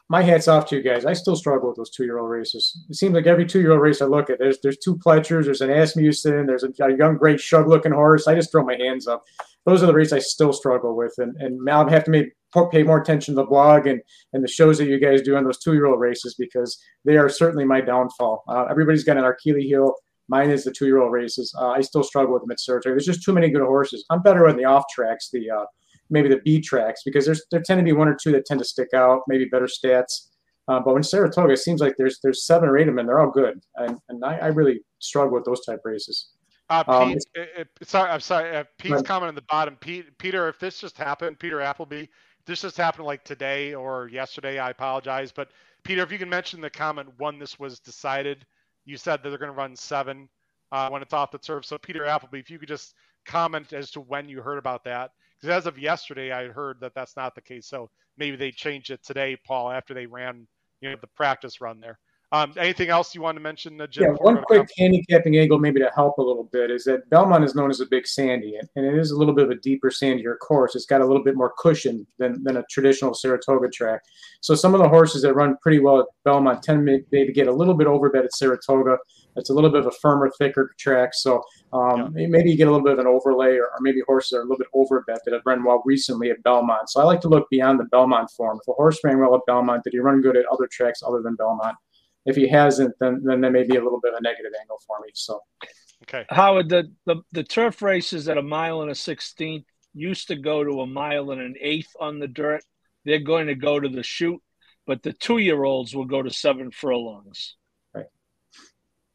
my 0.09 0.21
hats 0.21 0.47
off 0.47 0.65
to 0.67 0.77
you 0.77 0.81
guys. 0.81 1.05
I 1.05 1.13
still 1.13 1.35
struggle 1.35 1.67
with 1.67 1.77
those 1.77 1.89
two 1.89 2.05
year 2.05 2.19
old 2.19 2.29
races. 2.29 2.79
It 2.89 2.95
seems 2.95 3.13
like 3.13 3.27
every 3.27 3.45
two 3.45 3.59
year 3.59 3.71
old 3.71 3.81
race 3.81 4.01
I 4.01 4.05
look 4.05 4.29
at, 4.29 4.39
there's 4.39 4.59
there's 4.61 4.77
two 4.77 4.95
Pletchers, 4.95 5.45
there's 5.45 5.61
an 5.61 5.69
Asmussen, 5.69 6.45
there's 6.45 6.63
a, 6.63 6.71
a 6.83 6.97
young 6.97 7.17
great 7.17 7.39
shug 7.39 7.67
looking 7.67 7.91
horse. 7.91 8.27
I 8.27 8.35
just 8.35 8.51
throw 8.51 8.63
my 8.63 8.75
hands 8.75 9.07
up. 9.07 9.23
Those 9.65 9.83
are 9.83 9.85
the 9.85 9.93
races 9.93 10.13
I 10.13 10.19
still 10.19 10.53
struggle 10.53 10.95
with, 10.95 11.13
and 11.17 11.35
and 11.37 11.69
I 11.69 11.89
have 11.91 12.05
to 12.05 12.11
maybe 12.11 12.31
pay 12.71 12.83
more 12.83 13.01
attention 13.01 13.35
to 13.35 13.41
the 13.41 13.47
blog 13.47 13.85
and 13.85 14.01
and 14.33 14.43
the 14.43 14.47
shows 14.47 14.77
that 14.77 14.87
you 14.87 14.99
guys 14.99 15.21
do 15.21 15.35
on 15.35 15.43
those 15.43 15.59
two 15.59 15.73
year 15.73 15.85
old 15.87 15.99
races 15.99 16.35
because 16.35 16.79
they 17.03 17.17
are 17.17 17.29
certainly 17.29 17.65
my 17.65 17.81
downfall. 17.81 18.43
Uh, 18.47 18.65
everybody's 18.69 19.03
got 19.03 19.17
an 19.17 19.25
Achilles 19.25 19.65
heel. 19.65 19.93
Mine 20.29 20.49
is 20.51 20.63
the 20.63 20.71
two 20.71 20.85
year 20.85 21.01
old 21.01 21.11
races. 21.11 21.53
Uh, 21.59 21.69
I 21.69 21.81
still 21.81 22.03
struggle 22.03 22.33
with 22.33 22.43
them 22.43 22.51
at 22.51 22.59
Saratoga. 22.59 22.93
There's 22.93 23.05
just 23.05 23.23
too 23.23 23.33
many 23.33 23.49
good 23.49 23.61
horses. 23.61 24.05
I'm 24.09 24.21
better 24.21 24.47
on 24.47 24.55
the 24.55 24.65
off 24.65 24.85
tracks, 24.93 25.29
the 25.31 25.49
uh, 25.49 25.65
maybe 26.09 26.29
the 26.29 26.41
B 26.43 26.61
tracks 26.61 27.01
because 27.05 27.25
there's 27.25 27.45
there 27.51 27.61
tend 27.61 27.79
to 27.79 27.83
be 27.83 27.93
one 27.93 28.07
or 28.07 28.15
two 28.15 28.31
that 28.33 28.45
tend 28.45 28.59
to 28.59 28.65
stick 28.65 28.89
out, 28.93 29.21
maybe 29.27 29.45
better 29.45 29.67
stats. 29.67 30.29
Uh, 30.67 30.81
but 30.81 30.93
when 30.93 31.03
Saratoga, 31.03 31.53
it 31.53 31.57
seems 31.57 31.79
like 31.81 31.95
there's 31.97 32.19
there's 32.21 32.45
seven 32.45 32.67
or 32.69 32.77
eight 32.77 32.87
of 32.87 32.93
them, 32.93 32.99
and 32.99 33.07
they're 33.07 33.19
all 33.19 33.31
good. 33.31 33.59
And 33.75 33.97
and 34.09 34.23
I, 34.23 34.37
I 34.37 34.47
really 34.47 34.81
struggle 34.99 35.33
with 35.33 35.45
those 35.45 35.65
type 35.65 35.81
races. 35.83 36.29
Uh, 36.69 36.83
Um, 36.87 37.13
Pete, 37.13 37.25
it, 37.35 37.49
it, 37.57 37.87
sorry, 37.87 38.11
I'm 38.11 38.19
sorry. 38.19 38.55
Uh, 38.55 38.63
Pete's 38.77 38.95
Right. 38.95 39.05
comment 39.05 39.29
on 39.29 39.35
the 39.35 39.41
bottom. 39.43 39.77
Pete, 39.77 40.17
Peter, 40.17 40.49
if 40.49 40.59
this 40.59 40.79
just 40.79 40.97
happened, 40.97 41.39
Peter 41.39 41.61
Appleby, 41.61 42.07
this 42.45 42.61
just 42.61 42.75
happened 42.75 43.05
like 43.05 43.23
today 43.23 43.73
or 43.73 44.09
yesterday, 44.09 44.59
I 44.59 44.71
apologize. 44.71 45.31
But 45.31 45.51
Peter, 45.83 46.01
if 46.01 46.11
you 46.11 46.17
can 46.17 46.29
mention 46.29 46.59
the 46.59 46.69
comment 46.69 47.07
when 47.17 47.39
this 47.39 47.57
was 47.57 47.79
decided, 47.79 48.45
you 48.83 48.97
said 48.97 49.23
that 49.23 49.29
they're 49.29 49.37
going 49.37 49.51
to 49.51 49.57
run 49.57 49.77
seven 49.77 50.27
uh, 50.73 50.89
when 50.89 51.01
it's 51.01 51.13
off 51.13 51.31
the 51.31 51.37
turf. 51.37 51.63
So 51.63 51.77
Peter 51.77 52.03
Appleby, 52.05 52.39
if 52.39 52.49
you 52.49 52.59
could 52.59 52.67
just 52.67 52.93
comment 53.25 53.71
as 53.71 53.89
to 53.91 54.01
when 54.01 54.27
you 54.27 54.41
heard 54.41 54.57
about 54.57 54.83
that, 54.83 55.11
because 55.39 55.55
as 55.55 55.65
of 55.65 55.77
yesterday, 55.77 56.31
I 56.31 56.47
heard 56.47 56.77
that 56.81 56.93
that's 56.95 57.15
not 57.15 57.35
the 57.35 57.41
case. 57.41 57.67
So 57.67 57.89
maybe 58.17 58.35
they 58.35 58.51
changed 58.51 58.89
it 58.91 59.03
today, 59.03 59.37
Paul, 59.45 59.71
after 59.71 59.93
they 59.93 60.05
ran, 60.05 60.47
you 60.81 60.89
know, 60.89 60.95
the 60.99 61.07
practice 61.07 61.61
run 61.61 61.79
there. 61.79 61.99
Um, 62.33 62.53
anything 62.57 62.89
else 62.89 63.15
you 63.15 63.21
want 63.21 63.37
to 63.37 63.41
mention, 63.41 63.79
uh, 63.79 63.87
Jim? 63.87 64.03
Yeah, 64.03 64.17
one 64.19 64.43
quick 64.43 64.67
handicapping 64.77 65.37
angle, 65.37 65.59
maybe 65.59 65.79
to 65.79 65.89
help 65.95 66.17
a 66.17 66.21
little 66.21 66.49
bit, 66.51 66.69
is 66.69 66.83
that 66.83 67.09
Belmont 67.09 67.45
is 67.45 67.55
known 67.55 67.69
as 67.69 67.79
a 67.79 67.85
big 67.85 68.05
sandy, 68.05 68.57
and 68.75 68.85
it 68.85 68.95
is 68.95 69.11
a 69.11 69.17
little 69.17 69.33
bit 69.33 69.45
of 69.45 69.51
a 69.51 69.55
deeper, 69.55 69.89
sandier 69.89 70.37
course. 70.37 70.75
It's 70.75 70.85
got 70.85 70.99
a 70.99 71.05
little 71.05 71.23
bit 71.23 71.37
more 71.37 71.53
cushion 71.57 72.05
than, 72.19 72.43
than 72.43 72.57
a 72.57 72.63
traditional 72.69 73.13
Saratoga 73.13 73.69
track. 73.69 74.01
So 74.41 74.55
some 74.55 74.75
of 74.75 74.81
the 74.81 74.89
horses 74.89 75.21
that 75.21 75.35
run 75.35 75.55
pretty 75.61 75.79
well 75.79 76.01
at 76.01 76.07
Belmont 76.25 76.63
tend 76.63 76.85
to 76.85 76.99
maybe 77.13 77.31
get 77.31 77.47
a 77.47 77.53
little 77.53 77.75
bit 77.75 77.87
overbet 77.87 78.25
at 78.25 78.33
Saratoga. 78.33 78.97
It's 79.37 79.49
a 79.49 79.53
little 79.53 79.69
bit 79.69 79.81
of 79.81 79.87
a 79.87 79.91
firmer, 79.91 80.29
thicker 80.37 80.73
track. 80.77 81.13
So 81.13 81.41
um, 81.73 82.13
maybe 82.13 82.51
you 82.51 82.57
get 82.57 82.67
a 82.67 82.71
little 82.71 82.83
bit 82.83 82.93
of 82.93 82.99
an 82.99 83.07
overlay, 83.07 83.55
or, 83.55 83.65
or 83.65 83.77
maybe 83.81 84.01
horses 84.05 84.33
are 84.33 84.41
a 84.41 84.43
little 84.43 84.57
bit 84.57 84.67
overbet 84.75 85.19
that 85.25 85.33
have 85.33 85.43
run 85.45 85.63
well 85.63 85.81
recently 85.85 86.31
at 86.31 86.41
Belmont. 86.43 86.89
So 86.89 87.01
I 87.01 87.03
like 87.03 87.21
to 87.21 87.29
look 87.29 87.47
beyond 87.49 87.79
the 87.79 87.85
Belmont 87.85 88.29
form. 88.31 88.59
If 88.61 88.67
a 88.67 88.73
horse 88.73 88.99
ran 89.03 89.19
well 89.19 89.35
at 89.35 89.41
Belmont, 89.47 89.83
did 89.83 89.93
he 89.93 89.99
run 89.99 90.21
good 90.21 90.37
at 90.37 90.45
other 90.51 90.67
tracks 90.71 91.01
other 91.05 91.21
than 91.21 91.35
Belmont? 91.35 91.75
If 92.25 92.35
he 92.35 92.47
hasn't, 92.47 92.93
then 92.99 93.21
then 93.23 93.39
there 93.39 93.51
may 93.51 93.63
be 93.63 93.77
a 93.77 93.83
little 93.83 94.01
bit 94.01 94.13
of 94.13 94.19
a 94.19 94.21
negative 94.21 94.51
angle 94.59 94.79
for 94.85 94.99
me. 94.99 95.09
So 95.13 95.39
Okay. 96.03 96.25
Howard, 96.29 96.69
the, 96.69 96.91
the, 97.05 97.17
the 97.31 97.43
turf 97.43 97.81
races 97.81 98.29
at 98.29 98.37
a 98.37 98.41
mile 98.41 98.81
and 98.81 98.91
a 98.91 98.95
sixteenth 98.95 99.65
used 99.93 100.27
to 100.27 100.35
go 100.35 100.63
to 100.63 100.81
a 100.81 100.87
mile 100.87 101.31
and 101.31 101.41
an 101.41 101.55
eighth 101.59 101.91
on 101.99 102.19
the 102.19 102.27
dirt. 102.27 102.63
They're 103.05 103.19
going 103.19 103.47
to 103.47 103.55
go 103.55 103.79
to 103.79 103.89
the 103.89 104.03
chute, 104.03 104.41
but 104.85 105.01
the 105.01 105.13
two 105.13 105.37
year 105.37 105.63
olds 105.63 105.95
will 105.95 106.05
go 106.05 106.21
to 106.21 106.29
seven 106.29 106.71
furlongs. 106.71 107.55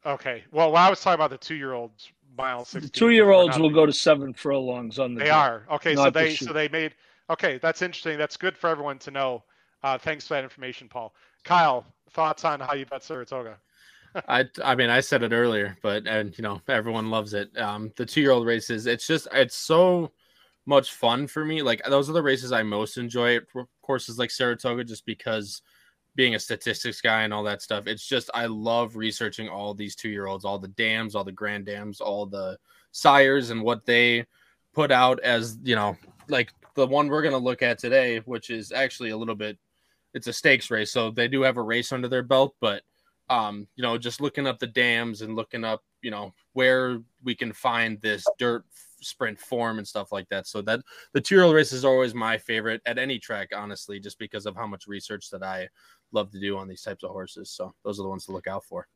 Okay. 0.05 0.43
Well, 0.51 0.71
when 0.71 0.81
I 0.81 0.89
was 0.89 1.01
talking 1.01 1.15
about 1.15 1.29
the 1.29 1.37
two-year-olds, 1.37 2.11
mile 2.37 2.65
six. 2.65 2.89
Two-year-olds 2.89 3.57
will 3.57 3.69
go 3.69 3.85
to 3.85 3.93
seven 3.93 4.33
furlongs 4.33 4.99
on 4.99 5.13
the. 5.13 5.19
They 5.19 5.25
day, 5.25 5.31
are 5.31 5.65
okay. 5.71 5.95
So 5.95 6.03
not 6.03 6.13
the 6.13 6.19
they 6.19 6.35
so 6.35 6.53
they 6.53 6.67
made 6.67 6.93
okay. 7.29 7.57
That's 7.61 7.81
interesting. 7.81 8.17
That's 8.17 8.37
good 8.37 8.57
for 8.57 8.69
everyone 8.69 8.99
to 8.99 9.11
know. 9.11 9.43
Uh, 9.83 9.97
thanks 9.97 10.27
for 10.27 10.35
that 10.35 10.43
information, 10.43 10.87
Paul. 10.87 11.13
Kyle, 11.43 11.85
thoughts 12.11 12.45
on 12.45 12.59
how 12.59 12.73
you 12.73 12.85
bet 12.85 13.03
Saratoga? 13.03 13.57
I 14.27 14.45
I 14.63 14.75
mean 14.75 14.89
I 14.89 14.99
said 14.99 15.23
it 15.23 15.31
earlier, 15.31 15.77
but 15.81 16.07
and 16.07 16.37
you 16.37 16.41
know 16.43 16.61
everyone 16.67 17.09
loves 17.09 17.33
it. 17.33 17.55
Um, 17.57 17.91
the 17.95 18.05
two 18.05 18.21
year 18.21 18.31
old 18.31 18.45
races, 18.45 18.85
it's 18.85 19.07
just 19.07 19.27
it's 19.31 19.55
so 19.55 20.11
much 20.65 20.93
fun 20.93 21.27
for 21.27 21.43
me. 21.43 21.61
Like 21.61 21.81
those 21.87 22.09
are 22.09 22.13
the 22.13 22.23
races 22.23 22.51
I 22.51 22.63
most 22.63 22.97
enjoy. 22.97 23.39
Courses 23.81 24.17
like 24.17 24.31
Saratoga, 24.31 24.83
just 24.83 25.05
because 25.05 25.61
being 26.15 26.35
a 26.35 26.39
statistics 26.39 27.01
guy 27.01 27.23
and 27.23 27.33
all 27.33 27.43
that 27.43 27.61
stuff. 27.61 27.87
It's 27.87 28.05
just 28.05 28.29
I 28.33 28.45
love 28.45 28.95
researching 28.95 29.49
all 29.49 29.73
these 29.73 29.95
two 29.95 30.09
year 30.09 30.27
olds, 30.27 30.45
all 30.45 30.59
the 30.59 30.67
dams, 30.69 31.15
all 31.15 31.23
the 31.23 31.31
grand 31.31 31.65
dams, 31.65 32.01
all 32.01 32.25
the 32.25 32.57
sires, 32.91 33.49
and 33.49 33.61
what 33.61 33.85
they 33.85 34.25
put 34.73 34.91
out 34.91 35.19
as 35.21 35.57
you 35.63 35.75
know 35.75 35.95
like 36.29 36.51
the 36.75 36.87
one 36.87 37.07
we're 37.07 37.21
gonna 37.21 37.37
look 37.37 37.61
at 37.61 37.79
today, 37.79 38.19
which 38.25 38.49
is 38.49 38.71
actually 38.71 39.09
a 39.09 39.17
little 39.17 39.35
bit. 39.35 39.57
It's 40.13 40.27
a 40.27 40.33
stakes 40.33 40.69
race, 40.69 40.91
so 40.91 41.09
they 41.09 41.27
do 41.27 41.41
have 41.41 41.57
a 41.57 41.61
race 41.61 41.91
under 41.91 42.07
their 42.07 42.23
belt, 42.23 42.55
but 42.59 42.83
um, 43.29 43.67
you 43.75 43.81
know, 43.81 43.97
just 43.97 44.21
looking 44.21 44.47
up 44.47 44.59
the 44.59 44.67
dams 44.67 45.21
and 45.21 45.35
looking 45.35 45.63
up, 45.63 45.81
you 46.01 46.11
know, 46.11 46.33
where 46.53 46.99
we 47.23 47.33
can 47.33 47.53
find 47.53 47.99
this 48.01 48.25
dirt 48.37 48.65
sprint 49.01 49.39
form 49.39 49.77
and 49.77 49.87
stuff 49.87 50.11
like 50.11 50.27
that. 50.29 50.47
So 50.47 50.61
that 50.63 50.81
the 51.13 51.21
two 51.21 51.35
year 51.35 51.43
old 51.43 51.55
race 51.55 51.71
is 51.71 51.85
always 51.85 52.13
my 52.13 52.37
favorite 52.37 52.81
at 52.85 52.97
any 52.97 53.19
track, 53.19 53.49
honestly, 53.55 53.99
just 53.99 54.19
because 54.19 54.45
of 54.45 54.55
how 54.55 54.67
much 54.67 54.87
research 54.87 55.29
that 55.31 55.43
I 55.43 55.69
love 56.13 56.31
to 56.31 56.39
do 56.39 56.57
on 56.57 56.67
these 56.67 56.81
types 56.81 57.03
of 57.03 57.11
horses. 57.11 57.49
So 57.49 57.73
those 57.83 57.99
are 57.99 58.03
the 58.03 58.09
ones 58.09 58.25
to 58.25 58.31
look 58.31 58.47
out 58.47 58.63
for. 58.63 58.87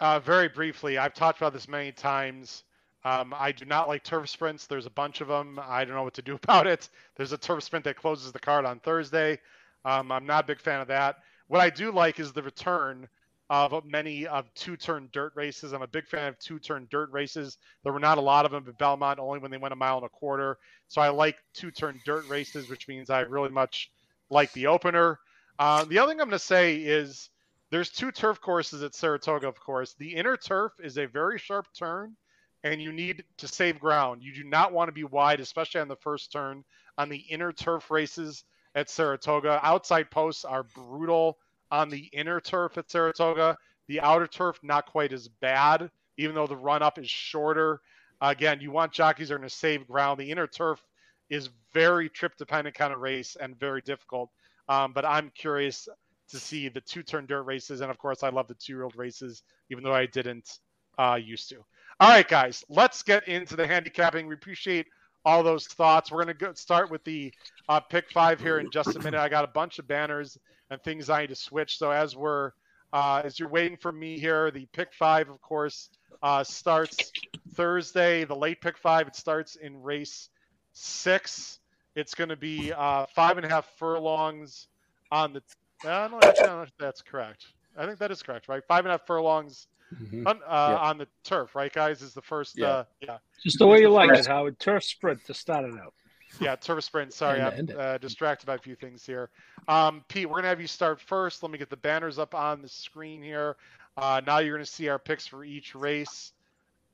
Uh, 0.00 0.18
very 0.20 0.48
briefly, 0.48 0.98
I've 0.98 1.14
talked 1.14 1.38
about 1.38 1.52
this 1.52 1.68
many 1.68 1.92
times. 1.92 2.64
Um, 3.04 3.34
I 3.36 3.52
do 3.52 3.64
not 3.64 3.88
like 3.88 4.04
turf 4.04 4.28
sprints. 4.28 4.66
There's 4.66 4.86
a 4.86 4.90
bunch 4.90 5.20
of 5.20 5.28
them. 5.28 5.60
I 5.62 5.84
don't 5.84 5.94
know 5.94 6.04
what 6.04 6.14
to 6.14 6.22
do 6.22 6.34
about 6.42 6.66
it. 6.66 6.88
There's 7.16 7.32
a 7.32 7.38
turf 7.38 7.62
sprint 7.62 7.84
that 7.84 7.96
closes 7.96 8.32
the 8.32 8.38
card 8.38 8.64
on 8.64 8.80
Thursday. 8.80 9.38
Um, 9.84 10.12
I'm 10.12 10.26
not 10.26 10.44
a 10.44 10.46
big 10.46 10.60
fan 10.60 10.80
of 10.80 10.88
that. 10.88 11.16
What 11.48 11.60
I 11.60 11.68
do 11.68 11.90
like 11.90 12.20
is 12.20 12.32
the 12.32 12.42
return 12.42 13.08
of 13.50 13.84
many 13.84 14.26
of 14.26 14.52
two-turn 14.54 15.10
dirt 15.12 15.32
races. 15.34 15.72
I'm 15.74 15.82
a 15.82 15.86
big 15.86 16.06
fan 16.06 16.28
of 16.28 16.38
two-turn 16.38 16.88
dirt 16.90 17.10
races. 17.12 17.58
There 17.82 17.92
were 17.92 18.00
not 18.00 18.16
a 18.16 18.22
lot 18.22 18.46
of 18.46 18.52
them 18.52 18.64
at 18.66 18.78
Belmont, 18.78 19.18
only 19.18 19.40
when 19.40 19.50
they 19.50 19.58
went 19.58 19.72
a 19.72 19.76
mile 19.76 19.98
and 19.98 20.06
a 20.06 20.08
quarter. 20.08 20.56
So 20.88 21.02
I 21.02 21.10
like 21.10 21.36
two-turn 21.52 22.00
dirt 22.06 22.26
races, 22.28 22.70
which 22.70 22.88
means 22.88 23.10
I 23.10 23.20
really 23.20 23.50
much 23.50 23.90
like 24.30 24.50
the 24.52 24.68
opener. 24.68 25.18
Uh, 25.62 25.84
the 25.84 25.96
other 25.96 26.10
thing 26.10 26.20
I'm 26.20 26.26
going 26.26 26.30
to 26.32 26.44
say 26.44 26.74
is 26.74 27.30
there's 27.70 27.88
two 27.88 28.10
turf 28.10 28.40
courses 28.40 28.82
at 28.82 28.96
Saratoga, 28.96 29.46
of 29.46 29.60
course. 29.60 29.94
The 29.96 30.12
inner 30.12 30.36
turf 30.36 30.72
is 30.82 30.98
a 30.98 31.06
very 31.06 31.38
sharp 31.38 31.68
turn, 31.72 32.16
and 32.64 32.82
you 32.82 32.90
need 32.92 33.22
to 33.38 33.46
save 33.46 33.78
ground. 33.78 34.24
You 34.24 34.34
do 34.34 34.42
not 34.42 34.72
want 34.72 34.88
to 34.88 34.92
be 34.92 35.04
wide, 35.04 35.38
especially 35.38 35.80
on 35.80 35.86
the 35.86 35.94
first 35.94 36.32
turn. 36.32 36.64
On 36.98 37.08
the 37.08 37.24
inner 37.30 37.52
turf 37.52 37.92
races 37.92 38.42
at 38.74 38.90
Saratoga, 38.90 39.60
outside 39.62 40.10
posts 40.10 40.44
are 40.44 40.64
brutal 40.64 41.38
on 41.70 41.90
the 41.90 42.10
inner 42.12 42.40
turf 42.40 42.76
at 42.76 42.90
Saratoga. 42.90 43.56
The 43.86 44.00
outer 44.00 44.26
turf, 44.26 44.58
not 44.64 44.86
quite 44.86 45.12
as 45.12 45.28
bad, 45.28 45.92
even 46.16 46.34
though 46.34 46.48
the 46.48 46.56
run 46.56 46.82
up 46.82 46.98
is 46.98 47.08
shorter. 47.08 47.82
Again, 48.20 48.60
you 48.60 48.72
want 48.72 48.90
jockeys 48.90 49.30
are 49.30 49.38
going 49.38 49.48
to 49.48 49.54
save 49.54 49.86
ground. 49.86 50.18
The 50.18 50.32
inner 50.32 50.48
turf 50.48 50.82
is 51.30 51.50
very 51.72 52.08
trip 52.08 52.36
dependent 52.36 52.74
kind 52.74 52.92
of 52.92 52.98
race 52.98 53.36
and 53.40 53.56
very 53.60 53.80
difficult. 53.80 54.28
Um, 54.68 54.92
but 54.92 55.04
I'm 55.04 55.30
curious 55.34 55.88
to 56.30 56.38
see 56.38 56.68
the 56.68 56.80
two 56.80 57.02
turn 57.02 57.26
dirt 57.26 57.42
races. 57.42 57.80
And 57.80 57.90
of 57.90 57.98
course, 57.98 58.22
I 58.22 58.30
love 58.30 58.48
the 58.48 58.54
two 58.54 58.72
year 58.72 58.84
old 58.84 58.96
races, 58.96 59.42
even 59.70 59.84
though 59.84 59.94
I 59.94 60.06
didn't 60.06 60.58
uh, 60.98 61.18
used 61.22 61.48
to. 61.50 61.56
All 62.00 62.08
right, 62.08 62.26
guys, 62.26 62.64
let's 62.68 63.02
get 63.02 63.28
into 63.28 63.54
the 63.54 63.66
handicapping. 63.66 64.26
We 64.26 64.34
appreciate 64.34 64.86
all 65.24 65.42
those 65.42 65.66
thoughts. 65.66 66.10
We're 66.10 66.24
going 66.24 66.54
to 66.54 66.60
start 66.60 66.90
with 66.90 67.04
the 67.04 67.32
uh, 67.68 67.80
pick 67.80 68.10
five 68.10 68.40
here 68.40 68.58
in 68.58 68.70
just 68.70 68.96
a 68.96 68.98
minute. 68.98 69.20
I 69.20 69.28
got 69.28 69.44
a 69.44 69.48
bunch 69.48 69.78
of 69.78 69.86
banners 69.86 70.36
and 70.70 70.82
things 70.82 71.10
I 71.10 71.22
need 71.22 71.28
to 71.28 71.36
switch. 71.36 71.78
So 71.78 71.90
as 71.90 72.16
we're 72.16 72.52
uh, 72.92 73.22
as 73.24 73.38
you're 73.38 73.48
waiting 73.48 73.76
for 73.76 73.90
me 73.90 74.18
here, 74.18 74.50
the 74.50 74.66
pick 74.72 74.92
five, 74.92 75.30
of 75.30 75.40
course, 75.40 75.88
uh, 76.22 76.44
starts 76.44 77.12
Thursday. 77.54 78.24
The 78.24 78.36
late 78.36 78.60
pick 78.60 78.76
five 78.76 79.06
it 79.06 79.16
starts 79.16 79.56
in 79.56 79.80
race 79.82 80.28
six. 80.72 81.58
It's 81.94 82.14
going 82.14 82.30
to 82.30 82.36
be 82.36 82.72
uh, 82.72 83.06
five 83.14 83.36
and 83.36 83.46
a 83.46 83.48
half 83.48 83.66
furlongs 83.78 84.68
on 85.10 85.32
the. 85.32 85.42
I 85.84 86.08
don't, 86.08 86.12
know, 86.12 86.18
I 86.28 86.32
don't 86.32 86.46
know 86.46 86.62
if 86.62 86.72
that's 86.78 87.02
correct. 87.02 87.46
I 87.76 87.86
think 87.86 87.98
that 87.98 88.10
is 88.10 88.22
correct, 88.22 88.48
right? 88.48 88.62
Five 88.66 88.80
and 88.80 88.88
a 88.88 88.92
half 88.92 89.06
furlongs 89.06 89.66
Mhm. 89.94 90.26
on, 90.26 90.36
uh, 90.46 90.46
Yeah. 90.46 90.78
on 90.78 90.96
the 90.98 91.06
turf, 91.22 91.54
right, 91.54 91.70
guys? 91.72 92.00
Is 92.00 92.14
the 92.14 92.22
first. 92.22 92.56
Yeah. 92.56 92.66
Uh, 92.68 92.84
yeah. 93.00 93.18
Just 93.42 93.58
the 93.58 93.66
way 93.66 93.80
you 93.80 93.90
like 93.90 94.08
it, 94.10 94.16
First. 94.16 94.28
Howard. 94.28 94.58
Turf 94.58 94.84
sprint 94.84 95.22
to 95.26 95.34
start 95.34 95.66
it 95.66 95.74
out. 95.78 95.92
Yeah, 96.40 96.56
turf 96.56 96.82
sprint. 96.84 97.12
Sorry, 97.14 97.42
I'm 97.42 97.68
uh, 97.76 97.98
distracted 97.98 98.46
by 98.46 98.54
a 98.54 98.58
few 98.58 98.74
things 98.74 99.04
here. 99.04 99.28
Um, 99.68 100.02
Pete, 100.08 100.26
we're 100.30 100.36
gonna 100.36 100.48
have 100.48 100.62
you 100.62 100.66
start 100.66 100.98
first. 101.00 101.42
Let 101.42 101.52
me 101.52 101.58
get 101.58 101.68
the 101.68 101.76
banners 101.76 102.18
up 102.18 102.34
on 102.34 102.62
the 102.62 102.68
screen 102.68 103.22
here. 103.22 103.56
Uh, 103.98 104.22
now 104.26 104.38
you're 104.38 104.56
gonna 104.56 104.64
see 104.64 104.88
our 104.88 104.98
picks 104.98 105.26
for 105.26 105.44
each 105.44 105.74
race, 105.74 106.32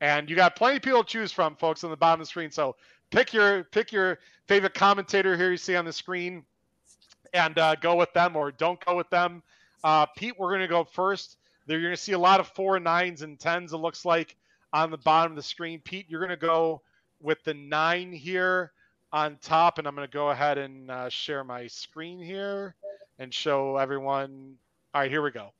and 0.00 0.28
you 0.28 0.34
got 0.34 0.56
plenty 0.56 0.78
of 0.78 0.82
people 0.82 1.04
to 1.04 1.08
choose 1.08 1.30
from, 1.30 1.54
folks, 1.54 1.84
on 1.84 1.90
the 1.90 1.96
bottom 1.96 2.20
of 2.20 2.26
the 2.26 2.30
screen. 2.30 2.50
So 2.50 2.74
pick 3.10 3.32
your 3.32 3.64
pick 3.64 3.92
your 3.92 4.18
favorite 4.46 4.74
commentator 4.74 5.36
here 5.36 5.50
you 5.50 5.56
see 5.56 5.76
on 5.76 5.84
the 5.84 5.92
screen, 5.92 6.44
and 7.32 7.58
uh, 7.58 7.74
go 7.76 7.96
with 7.96 8.12
them 8.12 8.36
or 8.36 8.50
don't 8.50 8.84
go 8.84 8.96
with 8.96 9.10
them. 9.10 9.42
Uh, 9.84 10.06
Pete, 10.16 10.34
we're 10.38 10.52
gonna 10.52 10.68
go 10.68 10.84
first. 10.84 11.36
There, 11.66 11.78
you're 11.78 11.90
gonna 11.90 11.96
see 11.96 12.12
a 12.12 12.18
lot 12.18 12.40
of 12.40 12.48
four 12.48 12.78
nines 12.80 13.22
and 13.22 13.38
tens. 13.38 13.72
It 13.72 13.78
looks 13.78 14.04
like 14.04 14.36
on 14.72 14.90
the 14.90 14.98
bottom 14.98 15.32
of 15.32 15.36
the 15.36 15.42
screen. 15.42 15.80
Pete, 15.84 16.06
you're 16.08 16.20
gonna 16.20 16.36
go 16.36 16.82
with 17.20 17.42
the 17.44 17.54
nine 17.54 18.12
here 18.12 18.72
on 19.12 19.38
top, 19.40 19.78
and 19.78 19.86
I'm 19.86 19.94
going 19.94 20.06
to 20.06 20.12
go 20.12 20.30
ahead 20.30 20.58
and 20.58 20.90
uh, 20.90 21.08
share 21.08 21.44
my 21.44 21.66
screen 21.66 22.20
here 22.20 22.74
and 23.18 23.32
show 23.32 23.76
everyone. 23.76 24.54
All 24.94 25.02
right, 25.02 25.10
here 25.10 25.22
we 25.22 25.30
go. 25.30 25.52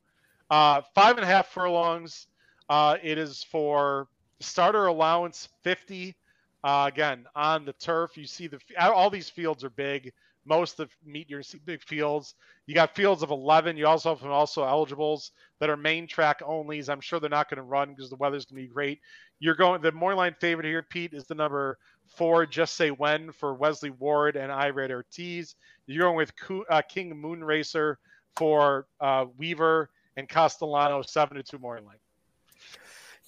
Uh, 0.49 0.81
five 0.95 1.17
and 1.17 1.23
a 1.23 1.27
half 1.27 1.47
furlongs. 1.47 2.27
Uh, 2.69 2.97
it 3.01 3.17
is 3.17 3.43
for 3.43 4.07
starter 4.39 4.85
allowance 4.85 5.49
50. 5.63 6.15
Uh, 6.63 6.89
again, 6.91 7.25
on 7.35 7.65
the 7.65 7.73
turf, 7.73 8.17
you 8.17 8.25
see 8.25 8.47
the 8.47 8.59
all 8.79 9.09
these 9.09 9.29
fields 9.29 9.63
are 9.63 9.69
big. 9.69 10.11
Most 10.45 10.79
of 10.79 10.89
the 10.89 11.11
meet 11.11 11.29
see 11.43 11.59
big 11.63 11.83
fields. 11.83 12.33
You 12.65 12.73
got 12.73 12.95
fields 12.95 13.23
of 13.23 13.29
11. 13.29 13.77
You 13.77 13.87
also 13.87 14.15
have 14.15 14.29
also 14.29 14.63
eligibles 14.63 15.31
that 15.59 15.69
are 15.69 15.77
main 15.77 16.07
track 16.07 16.39
onlys. 16.41 16.89
I'm 16.89 17.01
sure 17.01 17.19
they're 17.19 17.29
not 17.29 17.49
going 17.49 17.57
to 17.57 17.63
run 17.63 17.89
because 17.89 18.09
the 18.09 18.15
weather's 18.15 18.45
going 18.45 18.61
to 18.63 18.67
be 18.67 18.73
great. 18.73 18.99
You're 19.39 19.55
going 19.55 19.81
the 19.81 19.91
more 19.91 20.15
line 20.15 20.35
favorite 20.39 20.65
here, 20.65 20.83
Pete, 20.83 21.13
is 21.13 21.25
the 21.25 21.35
number 21.35 21.77
four. 22.07 22.45
Just 22.45 22.75
say 22.75 22.89
when 22.89 23.31
for 23.31 23.53
Wesley 23.53 23.91
Ward 23.91 24.35
and 24.35 24.51
Irad 24.51 24.91
Ortiz. 24.91 25.55
You're 25.85 26.07
going 26.07 26.17
with 26.17 26.33
uh, 26.69 26.81
King 26.81 27.15
Moon 27.15 27.43
Racer 27.43 27.99
for 28.35 28.87
uh, 28.99 29.25
Weaver 29.37 29.89
and 30.17 30.27
Castellano, 30.27 31.01
seven 31.01 31.37
to 31.37 31.43
two 31.43 31.59
more 31.59 31.79
line. 31.79 31.97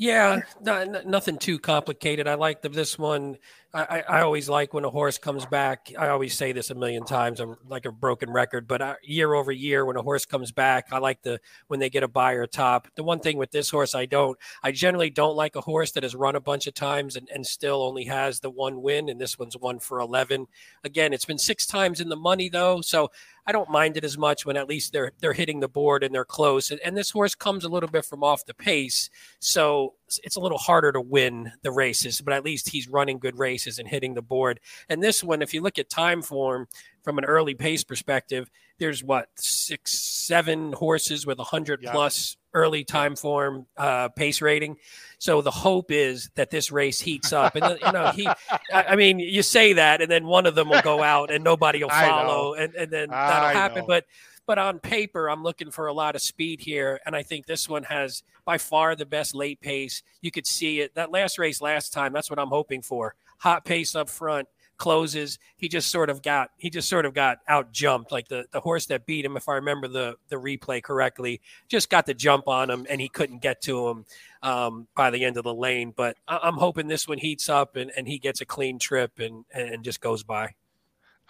Yeah, 0.01 0.41
no, 0.59 0.77
n- 0.77 1.03
nothing 1.05 1.37
too 1.37 1.59
complicated. 1.59 2.27
I 2.27 2.33
like 2.33 2.63
the, 2.63 2.69
this 2.69 2.97
one. 2.97 3.37
I, 3.73 3.81
I, 3.83 4.17
I 4.17 4.21
always 4.21 4.49
like 4.49 4.73
when 4.73 4.85
a 4.85 4.89
horse 4.89 5.17
comes 5.17 5.45
back. 5.45 5.91
I 5.97 6.09
always 6.09 6.33
say 6.33 6.51
this 6.51 6.69
a 6.69 6.75
million 6.75 7.05
times. 7.05 7.39
I'm 7.39 7.55
like 7.67 7.85
a 7.85 7.91
broken 7.91 8.31
record, 8.31 8.67
but 8.67 8.81
uh, 8.81 8.95
year 9.03 9.33
over 9.33 9.51
year, 9.51 9.85
when 9.85 9.95
a 9.95 10.01
horse 10.01 10.25
comes 10.25 10.51
back, 10.51 10.87
I 10.91 10.97
like 10.97 11.21
the 11.21 11.39
when 11.67 11.79
they 11.79 11.89
get 11.89 12.03
a 12.03 12.07
Beyer 12.07 12.45
top. 12.47 12.87
The 12.95 13.03
one 13.03 13.19
thing 13.19 13.37
with 13.37 13.51
this 13.51 13.69
horse, 13.69 13.95
I 13.95 14.05
don't. 14.05 14.37
I 14.61 14.71
generally 14.71 15.09
don't 15.09 15.35
like 15.35 15.55
a 15.55 15.61
horse 15.61 15.91
that 15.91 16.03
has 16.03 16.15
run 16.15 16.35
a 16.35 16.41
bunch 16.41 16.67
of 16.67 16.73
times 16.73 17.15
and, 17.15 17.29
and 17.33 17.45
still 17.45 17.81
only 17.81 18.05
has 18.05 18.39
the 18.39 18.49
one 18.49 18.81
win, 18.81 19.09
and 19.09 19.19
this 19.19 19.39
one's 19.39 19.57
one 19.57 19.79
for 19.79 19.99
eleven. 19.99 20.47
Again, 20.83 21.13
it's 21.13 21.25
been 21.25 21.37
six 21.37 21.65
times 21.65 22.01
in 22.01 22.09
the 22.09 22.15
money 22.15 22.49
though, 22.49 22.81
so 22.81 23.11
I 23.45 23.51
don't 23.51 23.69
mind 23.69 23.97
it 23.97 24.03
as 24.03 24.17
much 24.17 24.45
when 24.45 24.57
at 24.57 24.67
least 24.67 24.91
they're 24.91 25.13
they're 25.19 25.33
hitting 25.33 25.61
the 25.61 25.67
board 25.67 26.03
and 26.03 26.13
they're 26.13 26.25
close. 26.25 26.71
And, 26.71 26.79
and 26.81 26.97
this 26.97 27.11
horse 27.11 27.35
comes 27.35 27.63
a 27.63 27.69
little 27.69 27.89
bit 27.89 28.05
from 28.05 28.23
off 28.23 28.45
the 28.45 28.53
pace, 28.53 29.09
so 29.39 29.93
it's 30.23 30.35
a 30.35 30.39
little 30.39 30.57
harder 30.57 30.91
to 30.91 31.01
win 31.01 31.51
the 31.61 31.71
races. 31.71 32.21
But 32.21 32.33
at 32.33 32.43
least 32.45 32.69
he's 32.69 32.87
running 32.87 33.19
good 33.19 33.37
races 33.39 33.79
and 33.79 33.87
hitting 33.87 34.13
the 34.13 34.21
board. 34.21 34.59
And 34.89 35.01
this 35.01 35.23
one, 35.23 35.41
if 35.41 35.53
you 35.53 35.61
look 35.61 35.79
at 35.79 35.89
Timeform 35.89 36.65
from 37.03 37.17
an 37.17 37.25
early 37.25 37.53
pace 37.55 37.83
perspective, 37.83 38.49
there's 38.79 39.03
what 39.03 39.29
six, 39.35 39.91
seven 39.93 40.73
horses 40.73 41.25
with 41.25 41.39
a 41.39 41.43
hundred 41.43 41.81
Yeah. 41.83 41.91
plus 41.91 42.35
early 42.53 42.83
Timeform 42.83 43.65
uh, 43.77 44.09
pace 44.09 44.41
rating. 44.41 44.77
So 45.19 45.41
the 45.41 45.51
hope 45.51 45.91
is 45.91 46.29
that 46.35 46.49
this 46.49 46.71
race 46.71 46.99
heats 46.99 47.31
up, 47.31 47.55
and 47.55 47.79
you 47.79 47.91
know 47.91 48.11
he. 48.11 48.27
I 48.27 48.83
I 48.89 48.95
mean, 48.95 49.19
you 49.19 49.41
say 49.43 49.73
that, 49.73 50.01
and 50.01 50.09
then 50.09 50.25
one 50.25 50.45
of 50.47 50.55
them 50.55 50.67
will 50.69 50.81
go 50.81 51.01
out, 51.03 51.31
and 51.31 51.43
nobody 51.43 51.81
will 51.83 51.89
follow, 52.07 52.55
and, 52.55 52.73
and 52.75 52.91
then 52.91 53.09
that'll 53.09 53.47
I 53.49 53.53
happen. 53.53 53.79
know. 53.81 53.87
But 53.87 54.05
but 54.47 54.57
on 54.57 54.79
paper, 54.79 55.29
I'm 55.29 55.43
looking 55.43 55.71
for 55.71 55.87
a 55.87 55.93
lot 55.93 56.15
of 56.15 56.21
speed 56.21 56.61
here, 56.61 56.99
and 57.05 57.15
I 57.15 57.23
think 57.23 57.45
this 57.45 57.69
one 57.69 57.83
has 57.83 58.23
by 58.45 58.57
far 58.57 58.95
the 58.95 59.05
best 59.05 59.35
late 59.35 59.61
pace. 59.61 60.03
You 60.21 60.31
could 60.31 60.47
see 60.47 60.81
it. 60.81 60.95
That 60.95 61.11
last 61.11 61.37
race 61.37 61.61
last 61.61 61.93
time, 61.93 62.13
that's 62.13 62.29
what 62.29 62.39
I'm 62.39 62.49
hoping 62.49 62.81
for. 62.81 63.15
Hot 63.39 63.65
pace 63.65 63.95
up 63.95 64.09
front, 64.09 64.47
closes. 64.77 65.37
He 65.57 65.69
just 65.69 65.89
sort 65.91 66.09
of 66.09 66.23
got 66.23 66.49
he 66.57 66.69
just 66.69 66.89
sort 66.89 67.05
of 67.05 67.13
got 67.13 67.37
out 67.47 67.71
jumped. 67.71 68.11
Like 68.11 68.27
the, 68.27 68.45
the 68.51 68.59
horse 68.59 68.87
that 68.87 69.05
beat 69.05 69.23
him, 69.23 69.37
if 69.37 69.47
I 69.47 69.53
remember 69.53 69.87
the 69.87 70.15
the 70.29 70.37
replay 70.37 70.81
correctly, 70.81 71.39
just 71.67 71.89
got 71.89 72.07
the 72.07 72.13
jump 72.15 72.47
on 72.47 72.69
him 72.69 72.87
and 72.89 72.99
he 72.99 73.07
couldn't 73.07 73.43
get 73.43 73.61
to 73.61 73.89
him 73.89 74.05
um, 74.41 74.87
by 74.95 75.11
the 75.11 75.23
end 75.23 75.37
of 75.37 75.43
the 75.43 75.53
lane. 75.53 75.93
But 75.95 76.17
I, 76.27 76.47
am 76.47 76.55
hoping 76.55 76.87
this 76.87 77.07
one 77.07 77.19
heats 77.19 77.47
up 77.47 77.75
and, 77.75 77.91
and 77.95 78.07
he 78.07 78.17
gets 78.17 78.41
a 78.41 78.45
clean 78.45 78.79
trip 78.79 79.19
and 79.19 79.45
and 79.53 79.83
just 79.83 80.01
goes 80.01 80.23
by. 80.23 80.55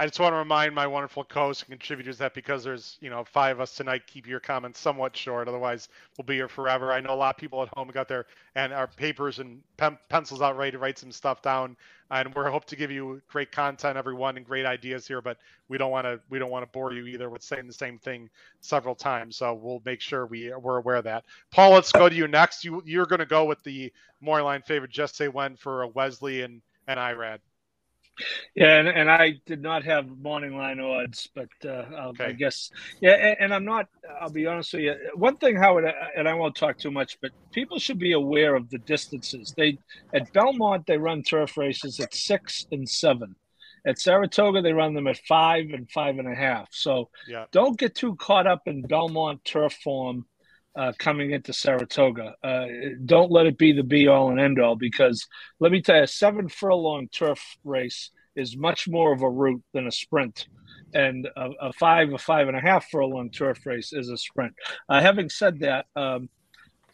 I 0.01 0.07
just 0.07 0.19
want 0.19 0.33
to 0.33 0.37
remind 0.37 0.73
my 0.73 0.87
wonderful 0.87 1.23
co-hosts 1.23 1.61
and 1.61 1.69
contributors 1.69 2.17
that 2.17 2.33
because 2.33 2.63
there's, 2.63 2.97
you 3.01 3.11
know, 3.11 3.23
five 3.23 3.57
of 3.57 3.61
us 3.61 3.75
tonight, 3.75 4.07
keep 4.07 4.25
your 4.25 4.39
comments 4.39 4.79
somewhat 4.79 5.15
short. 5.15 5.47
Otherwise, 5.47 5.89
we'll 6.17 6.25
be 6.25 6.33
here 6.33 6.47
forever. 6.47 6.91
I 6.91 7.01
know 7.01 7.13
a 7.13 7.15
lot 7.15 7.35
of 7.35 7.39
people 7.39 7.61
at 7.61 7.69
home 7.77 7.87
got 7.89 8.07
their 8.07 8.25
and 8.55 8.73
our 8.73 8.87
papers 8.87 9.37
and 9.37 9.61
pen, 9.77 9.99
pencils 10.09 10.41
out 10.41 10.57
ready 10.57 10.71
to 10.71 10.79
write 10.79 10.97
some 10.97 11.11
stuff 11.11 11.43
down. 11.43 11.77
And 12.09 12.33
we're 12.33 12.49
hope 12.49 12.65
to 12.65 12.75
give 12.75 12.89
you 12.89 13.21
great 13.27 13.51
content, 13.51 13.95
everyone, 13.95 14.37
and 14.37 14.45
great 14.45 14.65
ideas 14.65 15.05
here. 15.07 15.21
But 15.21 15.37
we 15.69 15.77
don't 15.77 15.91
want 15.91 16.05
to 16.05 16.19
we 16.31 16.39
don't 16.39 16.49
want 16.49 16.63
to 16.63 16.71
bore 16.71 16.93
you 16.93 17.05
either 17.05 17.29
with 17.29 17.43
saying 17.43 17.67
the 17.67 17.73
same 17.73 17.99
thing 17.99 18.27
several 18.59 18.95
times. 18.95 19.35
So 19.35 19.53
we'll 19.53 19.83
make 19.85 20.01
sure 20.01 20.25
we 20.25 20.51
we're 20.55 20.77
aware 20.77 20.95
of 20.95 21.03
that. 21.03 21.25
Paul, 21.51 21.73
let's 21.73 21.91
go 21.91 22.09
to 22.09 22.15
you 22.15 22.27
next. 22.27 22.65
You 22.65 22.81
you're 22.87 23.05
going 23.05 23.19
to 23.19 23.27
go 23.27 23.45
with 23.45 23.61
the 23.61 23.93
more 24.19 24.41
line 24.41 24.63
favorite. 24.63 24.89
Just 24.89 25.15
say 25.15 25.27
when 25.27 25.57
for 25.57 25.85
Wesley 25.85 26.41
and 26.41 26.63
and 26.87 26.99
Irad. 26.99 27.37
Yeah, 28.55 28.77
and, 28.79 28.87
and 28.87 29.09
I 29.09 29.39
did 29.45 29.61
not 29.61 29.83
have 29.83 30.07
morning 30.07 30.55
line 30.55 30.79
odds, 30.79 31.29
but 31.33 31.49
uh, 31.63 31.85
okay. 32.09 32.25
I 32.25 32.31
guess 32.33 32.71
yeah. 33.01 33.11
And, 33.13 33.37
and, 33.39 33.53
I'm 33.53 33.65
not. 33.65 33.87
I'll 34.19 34.29
be 34.29 34.45
honest 34.45 34.73
with 34.73 34.83
you. 34.83 34.95
One 35.15 35.37
thing, 35.37 35.55
Howard, 35.55 35.85
uh, 35.85 35.91
and 36.15 36.27
I 36.27 36.33
won't 36.33 36.55
talk 36.55 36.77
too 36.77 36.91
much, 36.91 37.17
but 37.21 37.31
people 37.51 37.79
should 37.79 37.99
be 37.99 38.13
aware 38.13 38.55
of 38.55 38.69
the 38.69 38.79
distances. 38.79 39.53
They 39.55 39.77
at 40.13 40.31
Belmont 40.33 40.85
they 40.87 40.97
run 40.97 41.23
turf 41.23 41.57
races 41.57 41.99
at 41.99 42.13
six 42.13 42.65
and 42.71 42.87
seven. 42.87 43.35
At 43.85 43.99
Saratoga 43.99 44.61
they 44.61 44.73
run 44.73 44.93
them 44.93 45.07
at 45.07 45.17
five 45.27 45.65
and 45.73 45.89
five 45.89 46.19
and 46.19 46.31
a 46.31 46.35
half. 46.35 46.69
So 46.71 47.09
yeah. 47.27 47.45
don't 47.51 47.79
get 47.79 47.95
too 47.95 48.15
caught 48.15 48.47
up 48.47 48.67
in 48.67 48.83
Belmont 48.83 49.43
turf 49.43 49.73
form 49.83 50.25
uh, 50.75 50.93
coming 50.97 51.31
into 51.31 51.53
Saratoga. 51.53 52.35
Uh, 52.43 52.65
don't 53.05 53.31
let 53.31 53.45
it 53.45 53.57
be 53.57 53.73
the 53.73 53.83
be 53.83 54.07
all 54.07 54.29
and 54.31 54.39
end 54.39 54.59
all 54.59 54.75
because 54.75 55.27
let 55.59 55.71
me 55.71 55.81
tell 55.81 55.97
you, 55.97 56.03
a 56.03 56.07
seven 56.07 56.49
furlong 56.49 57.07
turf 57.09 57.57
race 57.63 58.11
is 58.35 58.55
much 58.55 58.87
more 58.87 59.13
of 59.13 59.21
a 59.21 59.29
route 59.29 59.63
than 59.73 59.87
a 59.87 59.91
sprint. 59.91 60.47
And 60.93 61.27
a, 61.37 61.49
a 61.61 61.73
five, 61.73 62.11
a 62.13 62.17
five 62.17 62.47
and 62.47 62.57
a 62.57 62.61
half 62.61 62.89
furlong 62.89 63.29
turf 63.29 63.65
race 63.65 63.93
is 63.93 64.09
a 64.09 64.17
sprint. 64.17 64.53
Uh, 64.89 65.01
having 65.01 65.29
said 65.29 65.59
that, 65.59 65.85
um, 65.95 66.29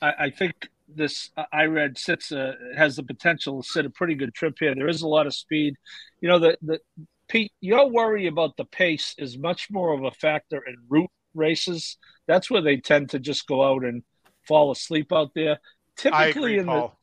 I, 0.02 0.14
I, 0.20 0.30
think 0.30 0.70
this 0.88 1.32
uh, 1.36 1.46
Irad 1.54 1.98
sits 1.98 2.32
uh, 2.32 2.54
has 2.76 2.96
the 2.96 3.04
potential 3.04 3.62
to 3.62 3.68
sit 3.68 3.86
a 3.86 3.90
pretty 3.90 4.16
good 4.16 4.34
trip 4.34 4.56
here. 4.60 4.76
There 4.76 4.88
is 4.88 5.02
a 5.02 5.08
lot 5.08 5.26
of 5.26 5.34
speed. 5.34 5.76
You 6.22 6.30
know, 6.30 6.40
the, 6.40 6.58
the 6.62 6.80
Pete, 7.28 7.52
your 7.60 7.90
worry 7.90 8.28
about 8.28 8.56
the 8.56 8.66
pace 8.66 9.14
is 9.18 9.38
much 9.38 9.70
more 9.70 9.94
of 9.94 10.04
a 10.04 10.12
factor 10.12 10.64
in 10.66 10.78
route 10.88 11.10
races 11.38 11.98
that's 12.28 12.52
where 12.52 12.62
they 12.62 12.78
tend 12.78 13.10
to 13.12 13.20
just 13.20 13.48
go 13.48 13.64
out 13.64 13.84
and 13.84 14.04
fall 14.48 14.72
asleep 14.72 15.12
out 15.12 15.32
there. 15.34 15.60
Typically, 15.96 16.30
agree, 16.30 16.60
in 16.60 16.66
Paul. 16.66 16.94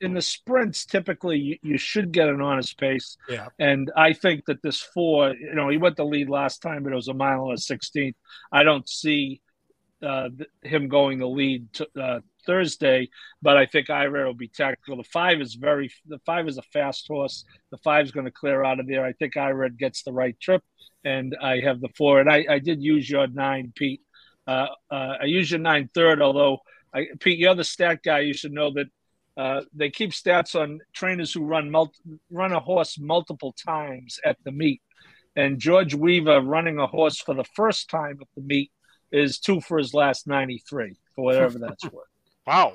the 0.00 0.06
in 0.06 0.12
the 0.12 0.22
sprints, 0.22 0.84
typically 0.84 1.38
you, 1.38 1.58
you, 1.62 1.78
should 1.78 2.12
get 2.12 2.28
an 2.28 2.42
honest 2.42 2.78
pace. 2.78 3.16
Yeah. 3.30 3.48
And 3.58 3.90
I 3.96 4.12
think 4.12 4.44
that 4.44 4.62
this 4.62 4.78
four, 4.78 5.30
you 5.34 5.54
know, 5.54 5.70
he 5.70 5.78
went 5.78 5.96
the 5.96 6.04
lead 6.04 6.28
last 6.28 6.60
time, 6.60 6.82
but 6.82 6.92
it 6.92 6.96
was 6.96 7.08
a 7.08 7.14
mile 7.14 7.44
and 7.44 7.58
a 7.58 7.60
sixteenth. 7.60 8.14
I 8.52 8.62
don't 8.62 8.86
see 8.86 9.40
uh, 10.02 10.28
him 10.62 10.88
going 10.88 11.18
the 11.18 11.26
lead 11.26 11.72
to, 11.74 11.88
uh, 11.98 12.20
Thursday, 12.46 13.10
but 13.42 13.56
I 13.56 13.66
think 13.66 13.88
Irad 13.88 14.26
will 14.26 14.34
be 14.34 14.48
tactical. 14.48 14.96
The 14.96 15.04
five 15.04 15.40
is 15.40 15.54
very 15.54 15.90
the 16.06 16.20
five 16.26 16.48
is 16.48 16.58
a 16.58 16.62
fast 16.62 17.06
horse. 17.08 17.44
The 17.70 17.78
five 17.78 18.04
is 18.06 18.12
going 18.12 18.26
to 18.26 18.32
clear 18.32 18.64
out 18.64 18.80
of 18.80 18.86
there. 18.86 19.04
I 19.04 19.12
think 19.12 19.34
Irad 19.34 19.76
gets 19.78 20.02
the 20.02 20.12
right 20.12 20.38
trip, 20.40 20.62
and 21.04 21.36
I 21.42 21.60
have 21.60 21.80
the 21.80 21.90
four. 21.96 22.20
And 22.20 22.30
I, 22.30 22.44
I 22.48 22.58
did 22.58 22.82
use 22.82 23.08
your 23.08 23.26
nine, 23.26 23.72
Pete, 23.74 24.00
uh, 24.46 24.68
uh, 24.90 25.14
I 25.20 25.24
use 25.24 25.50
your 25.50 25.60
nine 25.60 25.90
third, 25.92 26.22
although 26.22 26.58
I, 26.94 27.06
Pete, 27.20 27.38
you're 27.38 27.54
the 27.54 27.64
stat 27.64 28.00
guy. 28.04 28.20
You 28.20 28.34
should 28.34 28.52
know 28.52 28.72
that 28.72 28.86
uh, 29.36 29.62
they 29.74 29.90
keep 29.90 30.10
stats 30.12 30.58
on 30.58 30.80
trainers 30.94 31.32
who 31.32 31.44
run 31.44 31.74
run 32.30 32.52
a 32.52 32.60
horse 32.60 32.98
multiple 32.98 33.54
times 33.64 34.18
at 34.24 34.36
the 34.44 34.52
meet. 34.52 34.80
And 35.34 35.58
George 35.58 35.94
Weaver 35.94 36.40
running 36.40 36.78
a 36.78 36.86
horse 36.86 37.20
for 37.20 37.34
the 37.34 37.44
first 37.44 37.90
time 37.90 38.18
at 38.20 38.28
the 38.34 38.42
meet 38.42 38.70
is 39.12 39.38
two 39.38 39.60
for 39.60 39.76
his 39.78 39.92
last 39.92 40.26
93, 40.26 40.96
for 41.14 41.24
whatever 41.24 41.58
that's 41.58 41.84
worth. 41.84 42.06
Wow. 42.46 42.74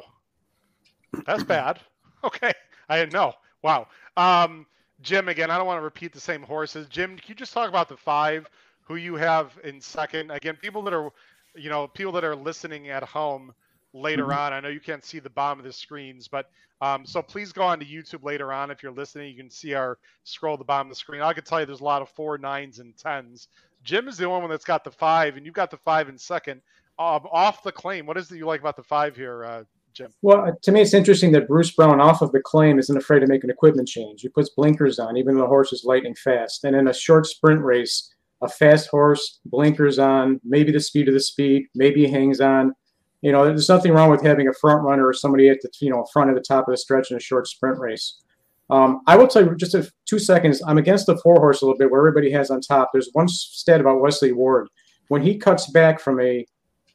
That's 1.25 1.43
bad. 1.43 1.79
Okay. 2.23 2.53
I 2.87 2.99
didn't 2.99 3.13
know. 3.13 3.33
Wow. 3.63 3.87
Um, 4.15 4.67
Jim, 5.01 5.27
again, 5.27 5.49
I 5.49 5.57
don't 5.57 5.65
want 5.65 5.79
to 5.79 5.83
repeat 5.83 6.13
the 6.13 6.19
same 6.19 6.43
horses. 6.43 6.85
Jim, 6.85 7.17
can 7.17 7.25
you 7.29 7.33
just 7.33 7.51
talk 7.51 7.67
about 7.67 7.89
the 7.89 7.97
five 7.97 8.47
who 8.83 8.95
you 8.95 9.15
have 9.15 9.57
in 9.63 9.81
second? 9.81 10.29
Again, 10.29 10.55
people 10.55 10.83
that 10.83 10.93
are 10.93 11.11
you 11.55 11.69
know, 11.69 11.87
people 11.87 12.11
that 12.13 12.23
are 12.23 12.35
listening 12.35 12.89
at 12.89 13.03
home 13.03 13.53
later 13.93 14.23
mm-hmm. 14.23 14.39
on. 14.39 14.53
I 14.53 14.59
know 14.59 14.69
you 14.69 14.79
can't 14.79 15.03
see 15.03 15.19
the 15.19 15.29
bottom 15.29 15.59
of 15.59 15.65
the 15.65 15.73
screens, 15.73 16.27
but 16.27 16.49
um, 16.81 17.05
so 17.05 17.21
please 17.21 17.51
go 17.51 17.63
on 17.63 17.79
to 17.79 17.85
YouTube 17.85 18.23
later 18.23 18.51
on 18.51 18.71
if 18.71 18.81
you're 18.81 18.91
listening. 18.91 19.29
You 19.29 19.37
can 19.37 19.49
see 19.49 19.73
our 19.73 19.97
scroll 20.23 20.53
at 20.53 20.59
the 20.59 20.65
bottom 20.65 20.87
of 20.87 20.91
the 20.91 20.99
screen. 20.99 21.21
I 21.21 21.33
can 21.33 21.43
tell 21.43 21.59
you 21.59 21.65
there's 21.65 21.81
a 21.81 21.85
lot 21.85 22.01
of 22.01 22.09
four 22.09 22.37
nines 22.37 22.79
and 22.79 22.97
tens. 22.97 23.47
Jim 23.83 24.07
is 24.07 24.17
the 24.17 24.25
only 24.25 24.41
one 24.41 24.49
that's 24.49 24.65
got 24.65 24.83
the 24.83 24.91
five, 24.91 25.37
and 25.37 25.45
you've 25.45 25.55
got 25.55 25.71
the 25.71 25.77
five 25.77 26.09
in 26.09 26.17
second. 26.17 26.61
Um, 27.01 27.27
off 27.31 27.63
the 27.63 27.71
claim, 27.71 28.05
what 28.05 28.15
is 28.15 28.31
it 28.31 28.37
you 28.37 28.45
like 28.45 28.59
about 28.59 28.75
the 28.75 28.83
five 28.83 29.15
here, 29.15 29.43
uh, 29.43 29.63
Jim? 29.91 30.11
Well, 30.21 30.55
to 30.61 30.71
me, 30.71 30.81
it's 30.81 30.93
interesting 30.93 31.31
that 31.31 31.47
Bruce 31.47 31.71
Brown, 31.71 31.99
off 31.99 32.21
of 32.21 32.31
the 32.31 32.41
claim, 32.41 32.77
isn't 32.77 32.95
afraid 32.95 33.21
to 33.21 33.27
make 33.27 33.43
an 33.43 33.49
equipment 33.49 33.87
change. 33.87 34.21
He 34.21 34.29
puts 34.29 34.49
blinkers 34.49 34.99
on, 34.99 35.17
even 35.17 35.33
though 35.33 35.41
the 35.41 35.47
horse 35.47 35.73
is 35.73 35.83
lightning 35.83 36.13
fast. 36.13 36.63
And 36.63 36.75
in 36.75 36.87
a 36.87 36.93
short 36.93 37.25
sprint 37.25 37.63
race, 37.63 38.13
a 38.43 38.47
fast 38.47 38.87
horse, 38.89 39.39
blinkers 39.45 39.97
on, 39.97 40.39
maybe 40.43 40.71
the 40.71 40.79
speed 40.79 41.07
of 41.07 41.15
the 41.15 41.19
speed, 41.19 41.65
maybe 41.73 42.05
he 42.05 42.11
hangs 42.11 42.39
on. 42.39 42.75
You 43.21 43.31
know, 43.31 43.45
there's 43.45 43.69
nothing 43.69 43.93
wrong 43.93 44.11
with 44.11 44.21
having 44.21 44.47
a 44.47 44.53
front 44.53 44.83
runner 44.83 45.07
or 45.07 45.13
somebody 45.13 45.49
at 45.49 45.59
the 45.63 45.71
you 45.79 45.89
know 45.89 46.05
front 46.13 46.29
of 46.29 46.35
the 46.35 46.43
top 46.43 46.67
of 46.67 46.71
the 46.71 46.77
stretch 46.77 47.09
in 47.09 47.17
a 47.17 47.19
short 47.19 47.47
sprint 47.47 47.79
race. 47.79 48.21
Um, 48.69 49.01
I 49.07 49.17
will 49.17 49.27
tell 49.27 49.43
you 49.43 49.55
just 49.55 49.75
two 50.05 50.19
seconds. 50.19 50.61
I'm 50.67 50.77
against 50.77 51.07
the 51.07 51.17
four 51.17 51.37
horse 51.37 51.63
a 51.63 51.65
little 51.65 51.79
bit, 51.79 51.89
where 51.89 51.99
everybody 51.99 52.31
has 52.31 52.51
on 52.51 52.61
top. 52.61 52.91
There's 52.93 53.09
one 53.13 53.27
stat 53.27 53.81
about 53.81 54.01
Wesley 54.01 54.33
Ward 54.33 54.67
when 55.07 55.23
he 55.23 55.35
cuts 55.35 55.69
back 55.71 55.99
from 55.99 56.19
a 56.21 56.45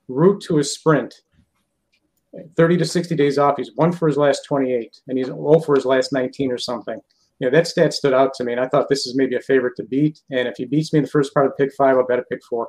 route 0.09 0.41
to 0.43 0.59
a 0.59 0.65
sprint. 0.65 1.15
30 2.57 2.77
to 2.77 2.85
60 2.85 3.15
days 3.15 3.39
off. 3.39 3.57
He's 3.57 3.71
one 3.77 3.93
for 3.93 4.09
his 4.09 4.19
last 4.19 4.45
28, 4.45 5.01
and 5.09 5.17
he's 5.17 5.29
0 5.29 5.61
for 5.61 5.75
his 5.75 5.87
last 5.87 6.13
19 6.13 6.53
or 6.53 6.59
something 6.59 7.01
you 7.39 7.47
know, 7.47 7.57
that 7.57 7.67
stat 7.67 7.93
stood 7.93 8.15
out 8.15 8.33
to 8.35 8.45
me, 8.45 8.53
and 8.53 8.61
I 8.61 8.69
thought 8.69 8.89
this 8.89 9.07
is 9.07 9.15
maybe 9.15 9.37
a 9.37 9.41
favorite 9.41 9.77
to 9.77 9.85
beat. 9.85 10.23
And 10.31 10.49
if 10.49 10.57
he 10.57 10.65
beats 10.65 10.93
me 10.93 10.99
in 10.99 11.05
the 11.05 11.11
first 11.11 11.35
part 11.35 11.47
of 11.47 11.57
pick 11.57 11.71
five, 11.75 11.97
I'll 11.97 12.07
bet 12.07 12.19
a 12.19 12.23
pick 12.23 12.43
four. 12.49 12.69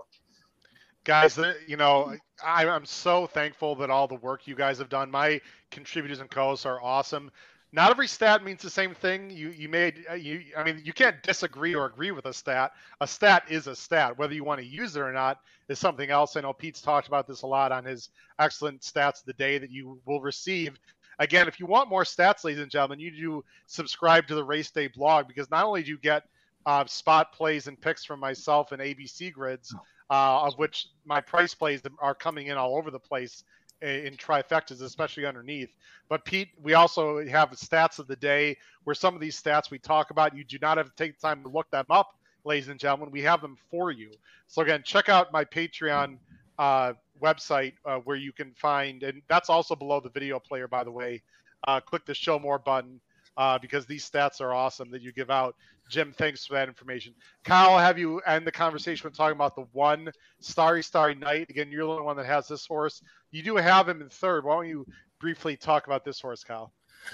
Guys, 1.06 1.40
you 1.68 1.78
know, 1.78 2.14
I, 2.46 2.68
I'm 2.68 2.86
so 2.86 3.28
thankful 3.28 3.76
that 3.76 3.90
all 3.90 4.10
the 4.10 4.16
work 4.16 4.46
you 4.46 4.56
guys 4.56 4.78
have 4.80 4.90
done. 4.90 5.10
My 5.10 5.40
contributors 5.72 6.20
and 6.20 6.30
co-hosts 6.30 6.66
are 6.66 6.82
awesome. 6.82 7.32
Not 7.74 7.92
every 7.92 8.08
stat 8.08 8.44
means 8.44 8.62
the 8.62 8.70
same 8.70 8.94
thing. 8.96 9.30
You 9.30 9.50
you 9.50 9.68
made 9.68 10.06
you. 10.18 10.42
I 10.58 10.64
mean, 10.64 10.82
you 10.84 10.94
can't 10.94 11.22
disagree 11.22 11.76
or 11.76 11.86
agree 11.86 12.12
with 12.12 12.26
a 12.26 12.34
stat. 12.34 12.72
A 13.02 13.08
stat 13.08 13.44
is 13.50 13.68
a 13.68 13.76
stat. 13.76 14.18
Whether 14.18 14.34
you 14.34 14.46
want 14.46 14.62
to 14.62 14.66
use 14.66 14.96
it 14.96 15.02
or 15.02 15.12
not 15.12 15.40
is 15.68 15.78
something 15.78 16.10
else. 16.10 16.38
I 16.38 16.42
know 16.42 16.54
Pete's 16.54 16.82
talked 16.82 17.08
about 17.08 17.28
this 17.28 17.42
a 17.42 17.48
lot 17.48 17.74
on 17.74 17.84
his 17.84 18.10
excellent 18.40 18.82
stats 18.82 19.20
of 19.20 19.26
the 19.26 19.34
day 19.34 19.58
that 19.58 19.70
you 19.70 20.00
will 20.06 20.22
receive 20.22 20.80
Again, 21.20 21.48
if 21.48 21.60
you 21.60 21.66
want 21.66 21.90
more 21.90 22.04
stats, 22.04 22.44
ladies 22.44 22.62
and 22.62 22.70
gentlemen, 22.70 23.00
you 23.00 23.12
do 23.12 23.44
subscribe 23.66 24.28
to 24.28 24.36
the 24.36 24.44
Race 24.44 24.70
Day 24.70 24.88
blog 24.88 25.28
because 25.28 25.50
not 25.50 25.66
only 25.66 25.82
do 25.82 25.90
you 25.90 25.98
get 25.98 26.24
uh, 26.66 26.86
spot 26.86 27.34
plays 27.34 27.68
and 27.68 27.80
picks 27.80 28.06
from 28.06 28.20
myself 28.20 28.72
and 28.72 28.82
ABC 28.82 29.34
grids, 29.34 29.74
oh. 29.76 30.16
uh, 30.16 30.48
of 30.48 30.54
which 30.60 30.88
my 31.06 31.20
price 31.20 31.56
plays 31.56 31.82
are 32.00 32.14
coming 32.14 32.48
in 32.48 32.58
all 32.58 32.78
over 32.78 32.92
the 32.92 33.00
place 33.00 33.44
in 33.82 34.16
trifectas, 34.16 34.82
especially 34.82 35.26
underneath. 35.26 35.70
But 36.10 36.26
Pete, 36.26 36.50
we 36.62 36.74
also 36.74 37.26
have 37.28 37.52
stats 37.52 38.00
of 38.00 38.08
the 38.08 38.16
day 38.16 38.58
where 38.84 38.96
some 38.96 39.14
of 39.14 39.22
these 39.22 39.42
stats 39.42 39.70
we 39.70 39.80
talk 39.80 40.12
about, 40.12 40.36
you 40.36 40.44
do 40.44 40.58
not 40.62 40.78
have 40.78 40.88
to 40.88 40.96
take 40.96 41.20
time 41.20 41.44
to 41.44 41.50
look 41.50 41.70
them 41.70 41.86
up, 41.90 42.16
ladies 42.44 42.70
and 42.70 42.80
gentlemen. 42.80 43.12
We 43.12 43.22
have 43.22 43.42
them 43.42 43.58
for 43.70 43.92
you. 43.92 44.12
So 44.48 44.62
again, 44.62 44.82
check 44.84 45.10
out 45.10 45.32
my 45.32 45.44
Patreon 45.44 46.18
uh, 46.58 46.94
website 47.22 47.74
uh, 47.86 47.98
where 47.98 48.18
you 48.18 48.32
can 48.32 48.54
find, 48.54 49.04
and 49.04 49.22
that's 49.28 49.50
also 49.50 49.76
below 49.76 50.00
the 50.00 50.10
video 50.10 50.40
player, 50.40 50.68
by 50.68 50.84
the 50.84 50.92
way. 50.92 51.22
Uh, 51.68 51.80
click 51.80 52.06
the 52.06 52.14
show 52.14 52.40
more 52.40 52.60
button 52.60 53.00
uh, 53.36 53.58
because 53.60 53.86
these 53.86 54.10
stats 54.10 54.42
are 54.42 54.54
awesome 54.54 54.90
that 54.92 55.02
you 55.02 55.12
give 55.12 55.30
out. 55.30 55.56
Jim, 55.90 56.14
thanks 56.18 56.46
for 56.46 56.54
that 56.56 56.68
information. 56.68 57.14
Kyle, 57.44 57.72
I'll 57.72 57.80
have 57.80 57.98
you 57.98 58.20
end 58.22 58.46
the 58.46 58.52
conversation 58.52 59.08
with 59.08 59.18
talking 59.18 59.36
about 59.36 59.56
the 59.56 59.66
one 59.72 60.10
Starry 60.40 60.84
Starry 60.84 61.16
Night. 61.16 61.50
Again, 61.50 61.72
you're 61.72 61.86
the 61.86 61.92
only 61.92 62.04
one 62.04 62.18
that 62.18 62.26
has 62.26 62.48
this 62.48 62.66
horse. 62.66 63.02
You 63.32 63.42
do 63.44 63.56
have 63.56 63.88
him 63.88 64.02
in 64.02 64.10
third. 64.10 64.46
Why 64.46 64.56
don't 64.56 64.68
you 64.68 64.86
briefly 65.20 65.56
talk 65.56 65.88
about 65.88 66.04
this 66.04 66.20
horse, 66.20 66.44
Kyle? 66.44 66.74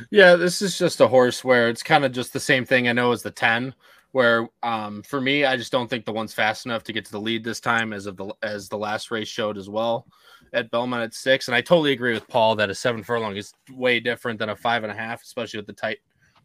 Yeah, 0.10 0.36
this 0.36 0.62
is 0.62 0.78
just 0.78 1.02
a 1.02 1.08
horse 1.08 1.44
where 1.44 1.70
it's 1.70 1.84
kind 1.84 2.06
of 2.06 2.12
just 2.12 2.34
the 2.34 2.40
same 2.40 2.66
thing 2.66 2.88
I 2.88 2.94
know 2.94 3.12
as 3.12 3.22
the 3.22 3.32
10, 3.32 3.76
where 4.12 4.48
um, 4.64 5.04
for 5.04 5.22
me, 5.22 5.46
I 5.46 5.58
just 5.58 5.72
don't 5.72 5.90
think 5.90 6.06
the 6.06 6.14
one's 6.14 6.34
fast 6.34 6.66
enough 6.66 6.84
to 6.84 6.94
get 6.94 7.06
to 7.06 7.12
the 7.12 7.20
lead 7.20 7.44
this 7.44 7.60
time, 7.60 7.94
as 7.94 8.06
of 8.06 8.18
the 8.18 8.34
as 8.42 8.70
the 8.70 8.78
last 8.78 9.12
race 9.12 9.28
showed 9.28 9.58
as 9.58 9.70
well 9.70 10.08
at 10.54 10.72
Belmont 10.72 11.04
at 11.04 11.14
six. 11.14 11.48
And 11.48 11.56
I 11.56 11.62
totally 11.62 11.92
agree 11.92 12.14
with 12.14 12.28
Paul 12.28 12.56
that 12.56 12.70
a 12.70 12.76
seven 12.76 13.04
furlong 13.04 13.36
is 13.36 13.54
way 13.72 14.00
different 14.00 14.40
than 14.40 14.50
a 14.50 14.56
five 14.56 14.84
and 14.84 14.92
a 14.92 14.96
half, 14.96 15.22
especially 15.24 15.60
with 15.60 15.68
the 15.68 15.74
tight 15.74 15.98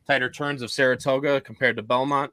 tighter 0.09 0.31
turns 0.31 0.63
of 0.63 0.71
Saratoga 0.71 1.41
compared 1.41 1.77
to 1.77 1.83
Belmont. 1.83 2.33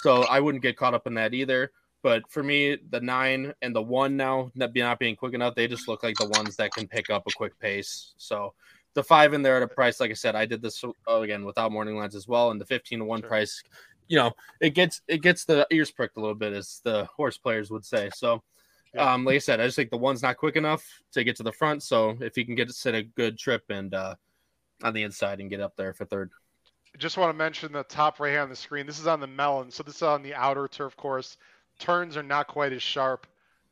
So 0.00 0.22
I 0.22 0.40
wouldn't 0.40 0.62
get 0.62 0.76
caught 0.76 0.94
up 0.94 1.06
in 1.06 1.14
that 1.14 1.34
either. 1.34 1.72
But 2.02 2.30
for 2.30 2.42
me, 2.42 2.78
the 2.90 3.00
nine 3.00 3.52
and 3.62 3.74
the 3.74 3.82
one 3.82 4.16
now 4.16 4.52
not 4.54 4.98
being 4.98 5.16
quick 5.16 5.34
enough, 5.34 5.56
they 5.56 5.66
just 5.66 5.88
look 5.88 6.04
like 6.04 6.16
the 6.16 6.28
ones 6.28 6.54
that 6.56 6.70
can 6.72 6.86
pick 6.86 7.10
up 7.10 7.24
a 7.26 7.32
quick 7.32 7.58
pace. 7.58 8.14
So 8.16 8.54
the 8.94 9.02
five 9.02 9.34
in 9.34 9.42
there 9.42 9.56
at 9.56 9.64
a 9.64 9.68
price, 9.68 9.98
like 9.98 10.12
I 10.12 10.14
said, 10.14 10.36
I 10.36 10.46
did 10.46 10.62
this 10.62 10.84
oh, 11.08 11.22
again 11.22 11.44
without 11.44 11.72
morning 11.72 11.96
lines 11.96 12.14
as 12.14 12.28
well, 12.28 12.52
and 12.52 12.60
the 12.60 12.64
fifteen 12.64 13.00
to 13.00 13.04
one 13.04 13.22
sure. 13.22 13.28
price, 13.28 13.60
you 14.06 14.16
know, 14.16 14.30
it 14.60 14.70
gets 14.70 15.02
it 15.08 15.20
gets 15.20 15.44
the 15.44 15.66
ears 15.72 15.90
pricked 15.90 16.16
a 16.16 16.20
little 16.20 16.36
bit, 16.36 16.52
as 16.52 16.80
the 16.84 17.06
horse 17.06 17.38
players 17.38 17.72
would 17.72 17.84
say. 17.84 18.08
So, 18.14 18.42
yeah. 18.94 19.14
um, 19.14 19.24
like 19.24 19.34
I 19.34 19.38
said, 19.38 19.60
I 19.60 19.66
just 19.66 19.74
think 19.74 19.90
the 19.90 19.96
one's 19.96 20.22
not 20.22 20.36
quick 20.36 20.54
enough 20.54 20.84
to 21.12 21.24
get 21.24 21.34
to 21.36 21.42
the 21.42 21.50
front. 21.52 21.82
So 21.82 22.16
if 22.20 22.36
he 22.36 22.44
can 22.44 22.54
get 22.54 22.68
to 22.68 22.74
set 22.74 22.94
a 22.94 23.02
good 23.02 23.36
trip 23.36 23.64
and 23.68 23.92
uh, 23.92 24.14
on 24.84 24.94
the 24.94 25.02
inside 25.02 25.40
and 25.40 25.50
get 25.50 25.60
up 25.60 25.74
there 25.76 25.92
for 25.92 26.04
third. 26.04 26.30
Just 26.98 27.18
want 27.18 27.30
to 27.30 27.36
mention 27.36 27.72
the 27.72 27.84
top 27.84 28.20
right 28.20 28.30
hand 28.30 28.42
on 28.44 28.50
the 28.50 28.56
screen. 28.56 28.86
This 28.86 29.00
is 29.00 29.06
on 29.06 29.20
the 29.20 29.26
Mellon, 29.26 29.70
so 29.70 29.82
this 29.82 29.96
is 29.96 30.02
on 30.02 30.22
the 30.22 30.34
outer 30.34 30.68
turf 30.68 30.96
course. 30.96 31.36
Turns 31.78 32.16
are 32.16 32.22
not 32.22 32.48
quite 32.48 32.72
as 32.72 32.82
sharp. 32.82 33.26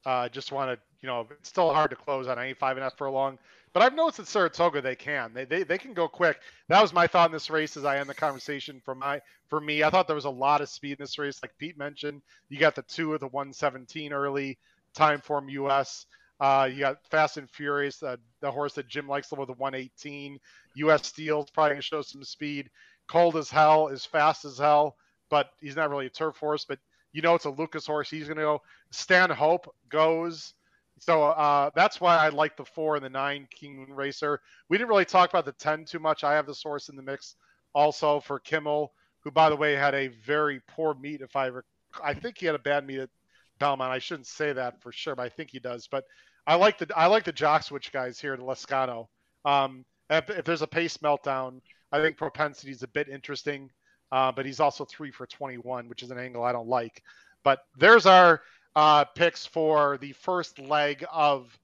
Uh, 0.05 0.29
just 0.29 0.53
want 0.53 0.70
to, 0.70 0.79
you 1.01 1.07
know, 1.09 1.27
it's 1.31 1.49
still 1.49 1.72
hard 1.72 1.91
to 1.91 1.97
close 1.97 2.29
on 2.29 2.39
any 2.39 2.55
five 2.55 2.77
and 2.77 2.81
a 2.81 2.85
half 2.85 2.99
furlong. 2.99 3.39
But 3.72 3.83
I've 3.83 3.95
noticed 3.95 4.20
at 4.20 4.27
Saratoga 4.29 4.81
they 4.81 4.95
can. 4.95 5.33
They, 5.35 5.45
they 5.45 5.64
they 5.64 5.79
can 5.79 5.95
go 5.95 6.07
quick. 6.07 6.39
That 6.68 6.81
was 6.81 6.93
my 6.93 7.07
thought 7.09 7.29
in 7.29 7.33
this 7.33 7.51
race 7.51 7.77
as 7.77 7.85
I 7.85 7.99
end 7.99 8.09
the 8.09 8.14
conversation 8.14 8.81
for 8.85 8.95
my 8.95 9.20
for 9.49 9.61
me. 9.61 9.83
I 9.83 9.91
thought 9.91 10.07
there 10.07 10.14
was 10.14 10.27
a 10.27 10.31
lot 10.31 10.61
of 10.61 10.68
speed 10.68 10.93
in 10.93 11.03
this 11.03 11.18
race, 11.18 11.41
like 11.43 11.59
Pete 11.59 11.77
mentioned. 11.77 12.22
You 12.49 12.59
got 12.59 12.77
the 12.77 12.83
two 12.83 13.14
of 13.14 13.20
the 13.20 13.27
117 13.29 14.12
early 14.12 14.59
Timeform 14.97 15.51
US. 15.51 16.07
Uh, 16.41 16.68
you 16.70 16.81
got 16.81 17.05
Fast 17.11 17.37
and 17.37 17.51
Furious, 17.51 18.03
uh, 18.03 18.16
the 18.41 18.51
horse 18.51 18.75
that 18.75 18.89
Jim 18.89 19.09
likes, 19.09 19.31
with 19.33 19.47
the 19.49 19.55
118. 19.55 20.39
US 20.77 21.07
Steel's 21.07 21.51
probably 21.51 21.70
gonna 21.72 21.83
show 21.83 22.03
some 22.03 22.22
speed. 22.22 22.70
Cold 23.07 23.37
as 23.37 23.51
hell 23.51 23.89
is 23.89 24.05
fast 24.05 24.45
as 24.45 24.59
hell, 24.59 24.97
but 25.31 25.51
he's 25.61 25.77
not 25.77 25.91
really 25.91 26.07
a 26.07 26.11
turf 26.11 26.37
horse. 26.37 26.65
But 26.65 26.79
you 27.13 27.23
know 27.23 27.35
it's 27.35 27.45
a 27.45 27.51
Lukas 27.51 27.87
horse. 27.87 28.11
He's 28.11 28.29
gonna 28.29 28.43
go. 28.43 28.63
Stan 28.91 29.31
Hope 29.31 29.73
goes. 29.89 30.55
So 30.99 31.25
uh, 31.25 31.71
that's 31.75 32.01
why 32.01 32.17
I 32.17 32.29
like 32.29 32.57
the 32.57 32.65
four 32.65 32.97
and 32.97 33.05
the 33.05 33.11
nine 33.11 33.49
King 33.51 33.87
Racer. 33.91 34.41
We 34.69 34.79
didn't 34.79 34.91
really 34.91 35.05
talk 35.05 35.31
about 35.31 35.45
the 35.45 35.53
ten 35.53 35.85
too 35.85 35.99
much. 35.99 36.25
I 36.25 36.35
have 36.35 36.47
the 36.47 36.55
source 36.55 36.89
in 36.89 36.97
the 36.97 37.03
mix 37.03 37.37
also 37.75 38.21
for 38.21 38.39
Kimmel, 38.39 38.93
who 39.21 39.31
by 39.31 39.49
the 39.49 39.57
way 39.57 39.75
had 39.75 39.95
a 39.95 40.09
very 40.09 40.61
poor 40.69 40.95
meet. 40.95 41.21
If 41.21 41.37
I 41.37 41.49
rec- 41.49 41.65
I 42.03 42.15
think 42.15 42.39
he 42.39 42.47
had 42.47 42.55
a 42.55 42.61
bad 42.61 42.87
meet 42.87 43.01
at 43.01 43.11
Belmont. 43.59 43.93
I 43.93 43.99
shouldn't 43.99 44.27
say 44.27 44.53
that 44.53 44.81
for 44.81 44.93
sure, 44.93 45.15
but 45.15 45.23
I 45.23 45.29
think 45.29 45.51
he 45.51 45.59
does. 45.59 45.87
But 45.87 46.05
I 46.47 46.57
like 46.57 46.79
the 46.79 46.89
I 46.97 47.07
like 47.07 47.25
the 47.25 47.33
jock 47.33 47.63
switch 47.63 47.93
guys 47.93 48.21
here 48.21 48.35
in 48.35 48.41
Lezcano. 48.41 49.09
Um, 49.45 49.85
if, 50.11 50.31
if, 50.31 50.45
there's 50.45 50.63
a 50.63 50.67
pace 50.67 50.99
meltdown, 50.99 51.61
I 51.95 52.01
think 52.01 52.17
propensity 52.17 52.73
is 52.73 52.83
a 52.83 52.89
bit 52.89 53.09
interesting. 53.09 53.71
Uh, 54.11 54.31
but 54.31 54.47
he's 54.47 54.61
also 54.61 54.85
three 54.85 55.11
for 55.11 55.27
21, 55.27 55.89
which 55.89 56.03
is 56.03 56.11
an 56.11 56.19
angle 56.19 56.45
I 56.45 56.53
don't 56.53 56.69
like. 56.69 57.03
But 57.43 57.67
there's 57.77 58.07
our 58.07 58.43
uh, 58.77 59.05
picks 59.05 59.47
for 59.47 59.99
the 59.99 60.13
first 60.13 60.59
leg 60.59 61.05
of 61.13 61.57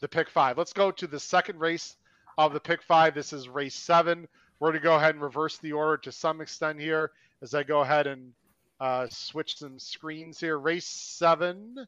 the 0.00 0.08
pick 0.08 0.28
five. 0.28 0.58
Let's 0.58 0.72
go 0.72 0.90
to 0.90 1.06
the 1.06 1.20
second 1.20 1.60
race 1.60 1.96
of 2.36 2.52
the 2.52 2.60
pick 2.60 2.82
five. 2.82 3.14
This 3.14 3.32
is 3.32 3.48
race 3.48 3.74
seven. 3.74 4.26
We're 4.58 4.70
going 4.70 4.80
to 4.80 4.84
go 4.84 4.96
ahead 4.96 5.14
and 5.14 5.22
reverse 5.22 5.58
the 5.58 5.72
order 5.72 5.96
to 5.98 6.12
some 6.12 6.40
extent 6.40 6.80
here 6.80 7.12
as 7.42 7.54
I 7.54 7.62
go 7.62 7.80
ahead 7.80 8.06
and 8.06 8.32
uh, 8.80 9.06
switch 9.10 9.58
some 9.58 9.78
screens 9.78 10.40
here. 10.40 10.58
Race 10.58 10.86
seven 10.86 11.86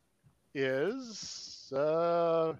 is 0.54 1.72
uh, 1.74 2.54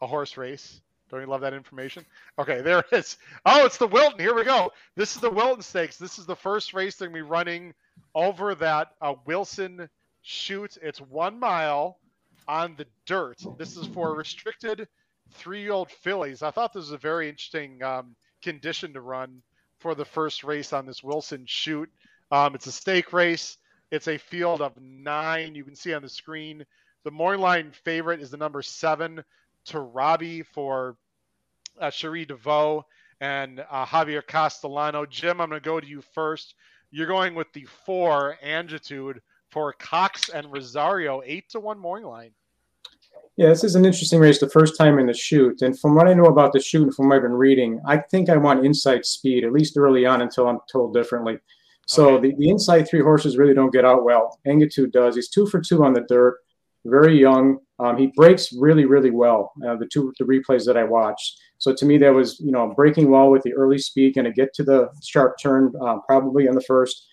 a 0.00 0.06
horse 0.06 0.36
race. 0.36 0.80
Don't 1.10 1.20
you 1.20 1.26
love 1.26 1.40
that 1.40 1.54
information? 1.54 2.04
Okay, 2.38 2.60
there 2.60 2.80
it 2.80 2.86
is. 2.92 3.16
Oh, 3.46 3.64
it's 3.64 3.78
the 3.78 3.86
Wilton. 3.86 4.20
Here 4.20 4.34
we 4.34 4.44
go. 4.44 4.72
This 4.94 5.14
is 5.14 5.20
the 5.20 5.30
Wilton 5.30 5.62
Stakes. 5.62 5.96
This 5.96 6.18
is 6.18 6.26
the 6.26 6.36
first 6.36 6.74
race 6.74 6.96
they're 6.96 7.08
going 7.08 7.20
to 7.20 7.24
be 7.24 7.30
running 7.30 7.74
over 8.14 8.54
that 8.56 8.88
uh, 9.00 9.14
Wilson 9.24 9.88
chute. 10.22 10.76
It's 10.82 11.00
one 11.00 11.38
mile 11.38 11.98
on 12.46 12.74
the 12.76 12.86
dirt. 13.06 13.38
This 13.58 13.76
is 13.76 13.86
for 13.86 14.14
restricted 14.14 14.88
three-year-old 15.32 15.90
fillies. 15.90 16.42
I 16.42 16.50
thought 16.50 16.72
this 16.72 16.84
was 16.84 16.92
a 16.92 16.98
very 16.98 17.28
interesting 17.28 17.82
um, 17.82 18.16
condition 18.42 18.92
to 18.94 19.00
run 19.00 19.42
for 19.78 19.94
the 19.94 20.04
first 20.04 20.44
race 20.44 20.72
on 20.72 20.86
this 20.86 21.02
Wilson 21.02 21.44
chute. 21.46 21.90
Um, 22.30 22.54
it's 22.54 22.66
a 22.66 22.72
stake 22.72 23.12
race. 23.12 23.56
It's 23.90 24.08
a 24.08 24.18
field 24.18 24.60
of 24.60 24.72
nine. 24.80 25.54
You 25.54 25.64
can 25.64 25.74
see 25.74 25.94
on 25.94 26.02
the 26.02 26.08
screen. 26.08 26.64
The 27.04 27.10
morning 27.10 27.40
line 27.40 27.72
favorite 27.84 28.20
is 28.20 28.30
the 28.30 28.36
number 28.36 28.60
seven, 28.60 29.22
Tarabi 29.68 30.44
for 30.44 30.96
uh, 31.80 31.90
Cherie 31.90 32.26
DeVaux 32.26 32.82
and 33.20 33.64
uh, 33.70 33.84
Javier 33.84 34.26
Castellano. 34.26 35.06
Jim, 35.06 35.40
I'm 35.40 35.50
going 35.50 35.60
to 35.60 35.64
go 35.64 35.80
to 35.80 35.86
you 35.86 36.02
first. 36.14 36.54
You're 36.90 37.06
going 37.06 37.34
with 37.34 37.52
the 37.52 37.66
four 37.84 38.36
Angitude 38.42 39.20
for 39.50 39.72
Cox 39.72 40.28
and 40.28 40.50
Rosario, 40.52 41.22
eight 41.24 41.48
to 41.50 41.60
one 41.60 41.78
morning 41.78 42.08
line. 42.08 42.30
Yeah, 43.36 43.48
this 43.48 43.62
is 43.62 43.76
an 43.76 43.84
interesting 43.84 44.20
race. 44.20 44.40
The 44.40 44.48
first 44.48 44.76
time 44.76 44.98
in 44.98 45.06
the 45.06 45.14
chute, 45.14 45.62
and 45.62 45.78
from 45.78 45.94
what 45.94 46.08
I 46.08 46.14
know 46.14 46.24
about 46.24 46.52
the 46.52 46.60
chute 46.60 46.82
and 46.82 46.94
from 46.94 47.08
what 47.08 47.16
I've 47.16 47.22
been 47.22 47.32
reading, 47.32 47.80
I 47.86 47.98
think 47.98 48.28
I 48.28 48.36
want 48.36 48.66
inside 48.66 49.06
speed 49.06 49.44
at 49.44 49.52
least 49.52 49.76
early 49.76 50.06
on 50.06 50.22
until 50.22 50.48
I'm 50.48 50.58
told 50.70 50.92
differently. 50.92 51.38
So 51.86 52.16
okay. 52.16 52.30
the, 52.30 52.36
the 52.36 52.48
inside 52.50 52.88
three 52.88 53.00
horses 53.00 53.38
really 53.38 53.54
don't 53.54 53.72
get 53.72 53.84
out 53.84 54.04
well. 54.04 54.38
Angitude 54.46 54.92
does. 54.92 55.14
He's 55.14 55.28
two 55.28 55.46
for 55.46 55.60
two 55.60 55.84
on 55.84 55.92
the 55.92 56.02
dirt 56.02 56.38
very 56.84 57.18
young. 57.18 57.58
Um, 57.80 57.96
he 57.96 58.08
breaks 58.08 58.52
really, 58.52 58.84
really 58.84 59.10
well. 59.10 59.52
Uh, 59.66 59.76
the 59.76 59.86
two 59.86 60.12
the 60.18 60.24
replays 60.24 60.64
that 60.66 60.76
I 60.76 60.84
watched. 60.84 61.38
So 61.58 61.74
to 61.74 61.84
me, 61.84 61.98
that 61.98 62.12
was 62.12 62.40
you 62.40 62.52
know 62.52 62.72
breaking 62.74 63.10
well 63.10 63.30
with 63.30 63.42
the 63.42 63.54
early 63.54 63.78
speed, 63.78 64.14
going 64.14 64.24
to 64.24 64.32
get 64.32 64.52
to 64.54 64.64
the 64.64 64.88
sharp 65.02 65.36
turn 65.40 65.72
uh, 65.80 65.98
probably 66.06 66.46
in 66.46 66.54
the 66.54 66.62
first. 66.62 67.06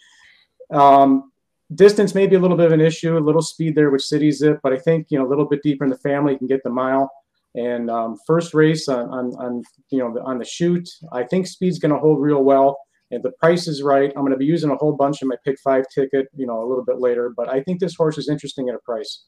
Um, 0.71 1.31
distance 1.73 2.15
may 2.15 2.27
be 2.27 2.35
a 2.35 2.39
little 2.39 2.57
bit 2.57 2.67
of 2.67 2.71
an 2.71 2.81
issue, 2.81 3.17
a 3.17 3.19
little 3.19 3.41
speed 3.41 3.75
there 3.75 3.91
with 3.91 4.01
City 4.01 4.31
Zip, 4.31 4.59
but 4.63 4.73
I 4.73 4.77
think 4.77 5.07
you 5.09 5.19
know 5.19 5.25
a 5.25 5.29
little 5.29 5.45
bit 5.45 5.61
deeper 5.63 5.83
in 5.83 5.89
the 5.89 5.97
family 5.97 6.37
can 6.37 6.47
get 6.47 6.63
the 6.63 6.69
mile. 6.69 7.11
And 7.55 7.89
um, 7.89 8.17
first 8.27 8.53
race 8.53 8.89
on, 8.89 9.07
on, 9.09 9.25
on 9.35 9.63
you 9.91 9.99
know 9.99 10.19
on 10.25 10.39
the 10.39 10.45
chute, 10.45 10.89
I 11.11 11.23
think 11.23 11.47
speed's 11.47 11.79
going 11.79 11.93
to 11.93 11.99
hold 11.99 12.21
real 12.21 12.43
well. 12.43 12.77
If 13.11 13.21
the 13.21 13.31
price 13.39 13.67
is 13.67 13.83
right. 13.83 14.11
I'm 14.15 14.23
going 14.23 14.31
to 14.31 14.37
be 14.37 14.45
using 14.45 14.71
a 14.71 14.75
whole 14.75 14.93
bunch 14.93 15.21
of 15.21 15.27
my 15.27 15.35
pick 15.45 15.57
five 15.63 15.85
ticket, 15.93 16.27
you 16.35 16.47
know, 16.47 16.63
a 16.63 16.67
little 16.67 16.83
bit 16.83 16.99
later. 16.99 17.31
But 17.35 17.49
I 17.49 17.61
think 17.61 17.79
this 17.79 17.95
horse 17.95 18.17
is 18.17 18.29
interesting 18.29 18.67
at 18.67 18.75
a 18.75 18.79
price. 18.79 19.25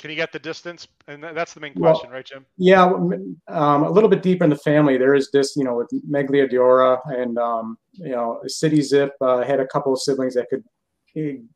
Can 0.00 0.08
you 0.08 0.16
get 0.16 0.32
the 0.32 0.38
distance? 0.38 0.88
And 1.08 1.22
that's 1.22 1.52
the 1.52 1.60
main 1.60 1.74
question, 1.74 2.08
well, 2.08 2.16
right, 2.16 2.24
Jim? 2.24 2.46
Yeah, 2.56 2.84
um, 2.84 3.82
a 3.82 3.90
little 3.90 4.08
bit 4.08 4.22
deeper 4.22 4.44
in 4.44 4.50
the 4.50 4.56
family, 4.56 4.96
there 4.96 5.14
is 5.14 5.30
this, 5.30 5.54
you 5.56 5.62
know, 5.62 5.76
with 5.76 5.90
Megliadora 6.10 6.98
and 7.06 7.38
um, 7.38 7.76
you 7.92 8.12
know, 8.12 8.40
City 8.46 8.80
Zip 8.80 9.12
uh, 9.20 9.44
had 9.44 9.60
a 9.60 9.66
couple 9.66 9.92
of 9.92 10.00
siblings 10.00 10.34
that 10.34 10.48
could 10.48 10.64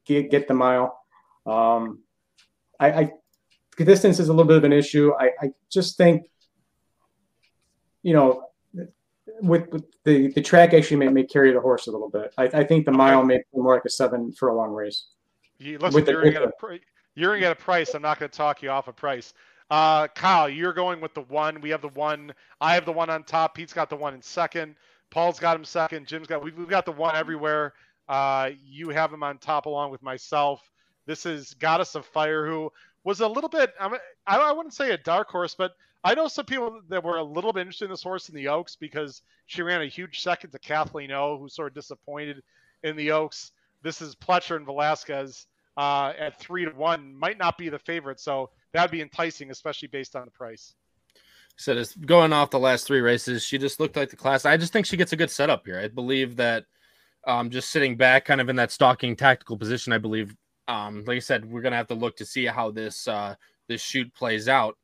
get, 0.05 0.31
get 0.31 0.47
the 0.47 0.53
mile. 0.53 0.95
Um, 1.47 2.01
I, 2.79 2.93
I 2.93 3.13
the 3.79 3.85
distance 3.87 4.21
is 4.21 4.29
a 4.29 4.33
little 4.33 4.47
bit 4.47 4.59
of 4.59 4.65
an 4.65 4.75
issue. 4.75 5.13
I, 5.19 5.31
I 5.41 5.51
just 5.73 5.97
think, 5.97 6.27
you 8.03 8.13
know, 8.13 8.45
with, 9.41 9.69
with, 9.71 9.85
the 10.05 10.31
the 10.33 10.43
track 10.43 10.75
actually 10.75 10.99
may, 10.99 11.09
may 11.09 11.25
carry 11.25 11.51
the 11.51 11.61
horse 11.61 11.87
a 11.87 11.91
little 11.91 12.11
bit. 12.11 12.35
I, 12.37 12.45
I 12.45 12.65
think 12.65 12.85
the 12.85 12.93
mile 12.93 13.25
may 13.25 13.39
be 13.39 13.45
more 13.55 13.75
like 13.75 13.87
a 13.87 13.91
seven 13.91 14.33
for 14.33 14.51
a 14.51 14.55
long 14.55 14.73
race. 14.73 15.07
You, 15.59 15.79
listen, 15.79 15.95
with 15.95 16.05
the, 16.05 16.13
you're, 16.13 16.31
gonna, 16.31 16.51
you're 17.15 17.31
gonna 17.31 17.41
get 17.41 17.53
a 17.53 17.57
price. 17.57 17.95
I'm 17.95 18.03
not 18.03 18.19
gonna 18.19 18.29
talk 18.29 18.63
you 18.63 18.71
off 18.71 18.89
a 18.89 18.93
price. 18.93 19.35
Uh, 19.71 20.09
Kyle, 20.09 20.49
you're 20.49 20.73
going 20.73 21.01
with 21.01 21.15
the 21.15 21.23
one. 21.23 21.61
We 21.61 21.71
have 21.71 21.81
the 21.81 21.89
one. 21.89 22.35
I 22.61 22.75
have 22.75 22.85
the 22.85 22.93
one 22.93 23.11
on 23.11 23.25
top. 23.25 23.55
Pete's 23.55 23.73
got 23.73 23.89
the 23.91 23.97
one 23.97 24.15
in 24.15 24.23
second. 24.23 24.77
Paul's 25.11 25.39
got 25.39 25.57
him 25.57 25.65
second. 25.65 26.07
Jim's 26.07 26.27
got. 26.27 26.43
We've, 26.43 26.69
got 26.69 26.85
the 26.85 26.93
one 26.93 27.17
everywhere. 27.17 27.73
Uh, 28.09 28.51
you 28.65 28.91
have 28.91 29.13
him 29.13 29.23
on 29.23 29.39
top 29.39 29.67
along 29.67 29.91
with 29.91 30.03
myself. 30.03 30.61
This 31.07 31.25
is 31.25 31.55
Goddess 31.55 31.95
of 31.95 32.05
Fire, 32.07 32.47
who 32.47 32.73
was 33.05 33.21
a 33.21 33.29
little 33.29 33.49
bit. 33.49 33.73
I, 33.81 33.99
I 34.27 34.53
wouldn't 34.53 34.75
say 34.75 34.91
a 34.91 34.99
dark 34.99 35.29
horse, 35.29 35.55
but 35.55 35.73
I 36.03 36.15
know 36.15 36.29
some 36.29 36.45
people 36.45 36.81
that 36.89 37.03
were 37.03 37.17
a 37.17 37.23
little 37.23 37.53
bit 37.53 37.61
interested 37.61 37.87
in 37.87 37.91
this 37.91 38.03
horse 38.03 38.29
in 38.29 38.35
the 38.35 38.49
Oaks 38.49 38.77
because 38.77 39.23
she 39.47 39.63
ran 39.63 39.83
a 39.83 39.87
huge 39.87 40.21
second 40.21 40.51
to 40.51 40.59
Kathleen 40.59 41.13
O, 41.13 41.39
who 41.39 41.49
sort 41.49 41.69
of 41.69 41.75
disappointed 41.75 42.43
in 42.83 42.97
the 42.97 43.13
Oaks. 43.13 43.53
This 43.83 44.03
is 44.03 44.15
Pletcher 44.15 44.57
and 44.57 44.67
Velazquez 44.67 45.47
uh, 45.77 46.13
at 46.19 46.39
three 46.39 46.65
to 46.65 46.71
one 46.71 47.15
might 47.15 47.39
not 47.39 47.59
be 47.59 47.69
the 47.69 47.79
favorite. 47.79 48.21
So 48.21 48.51
that'd 48.73 48.91
be 48.91 49.01
enticing, 49.01 49.51
especially 49.51 49.89
based 49.89 50.17
on 50.17 50.25
the 50.25 50.31
price. 50.31 50.75
So 51.57 51.73
it's 51.73 51.95
going 51.95 52.33
off 52.33 52.51
the 52.51 52.59
last 52.59 52.87
three 52.87 53.01
races. 53.01 53.45
She 53.45 53.59
just 53.59 53.79
looked 53.79 53.97
like 53.97 54.11
the 54.11 54.17
class. 54.17 54.45
I 54.45 54.57
just 54.57 54.73
think 54.73 54.87
she 54.87 54.97
gets 54.97 55.13
a 55.13 55.17
good 55.17 55.31
setup 55.31 55.65
here. 55.65 55.79
I 55.79 55.89
believe 55.89 56.37
that 56.37 56.65
um, 57.27 57.51
just 57.51 57.71
sitting 57.71 57.97
back, 57.97 58.25
kind 58.25 58.41
of 58.41 58.49
in 58.49 58.57
that 58.57 58.73
stalking 58.73 59.15
tactical 59.15 59.57
position. 59.57 59.93
I 59.93 59.99
believe, 59.99 60.35
um, 60.67 61.05
like 61.07 61.17
I 61.17 61.21
said, 61.21 61.45
we're 61.45 61.63
gonna 61.63 61.77
have 61.77 61.87
to 61.89 61.95
look 61.95 62.17
to 62.17 62.27
see 62.27 62.45
how 62.45 62.71
this 62.71 63.07
uh, 63.07 63.35
this 63.69 63.81
chute 63.81 64.13
plays 64.15 64.49
out 64.49 64.77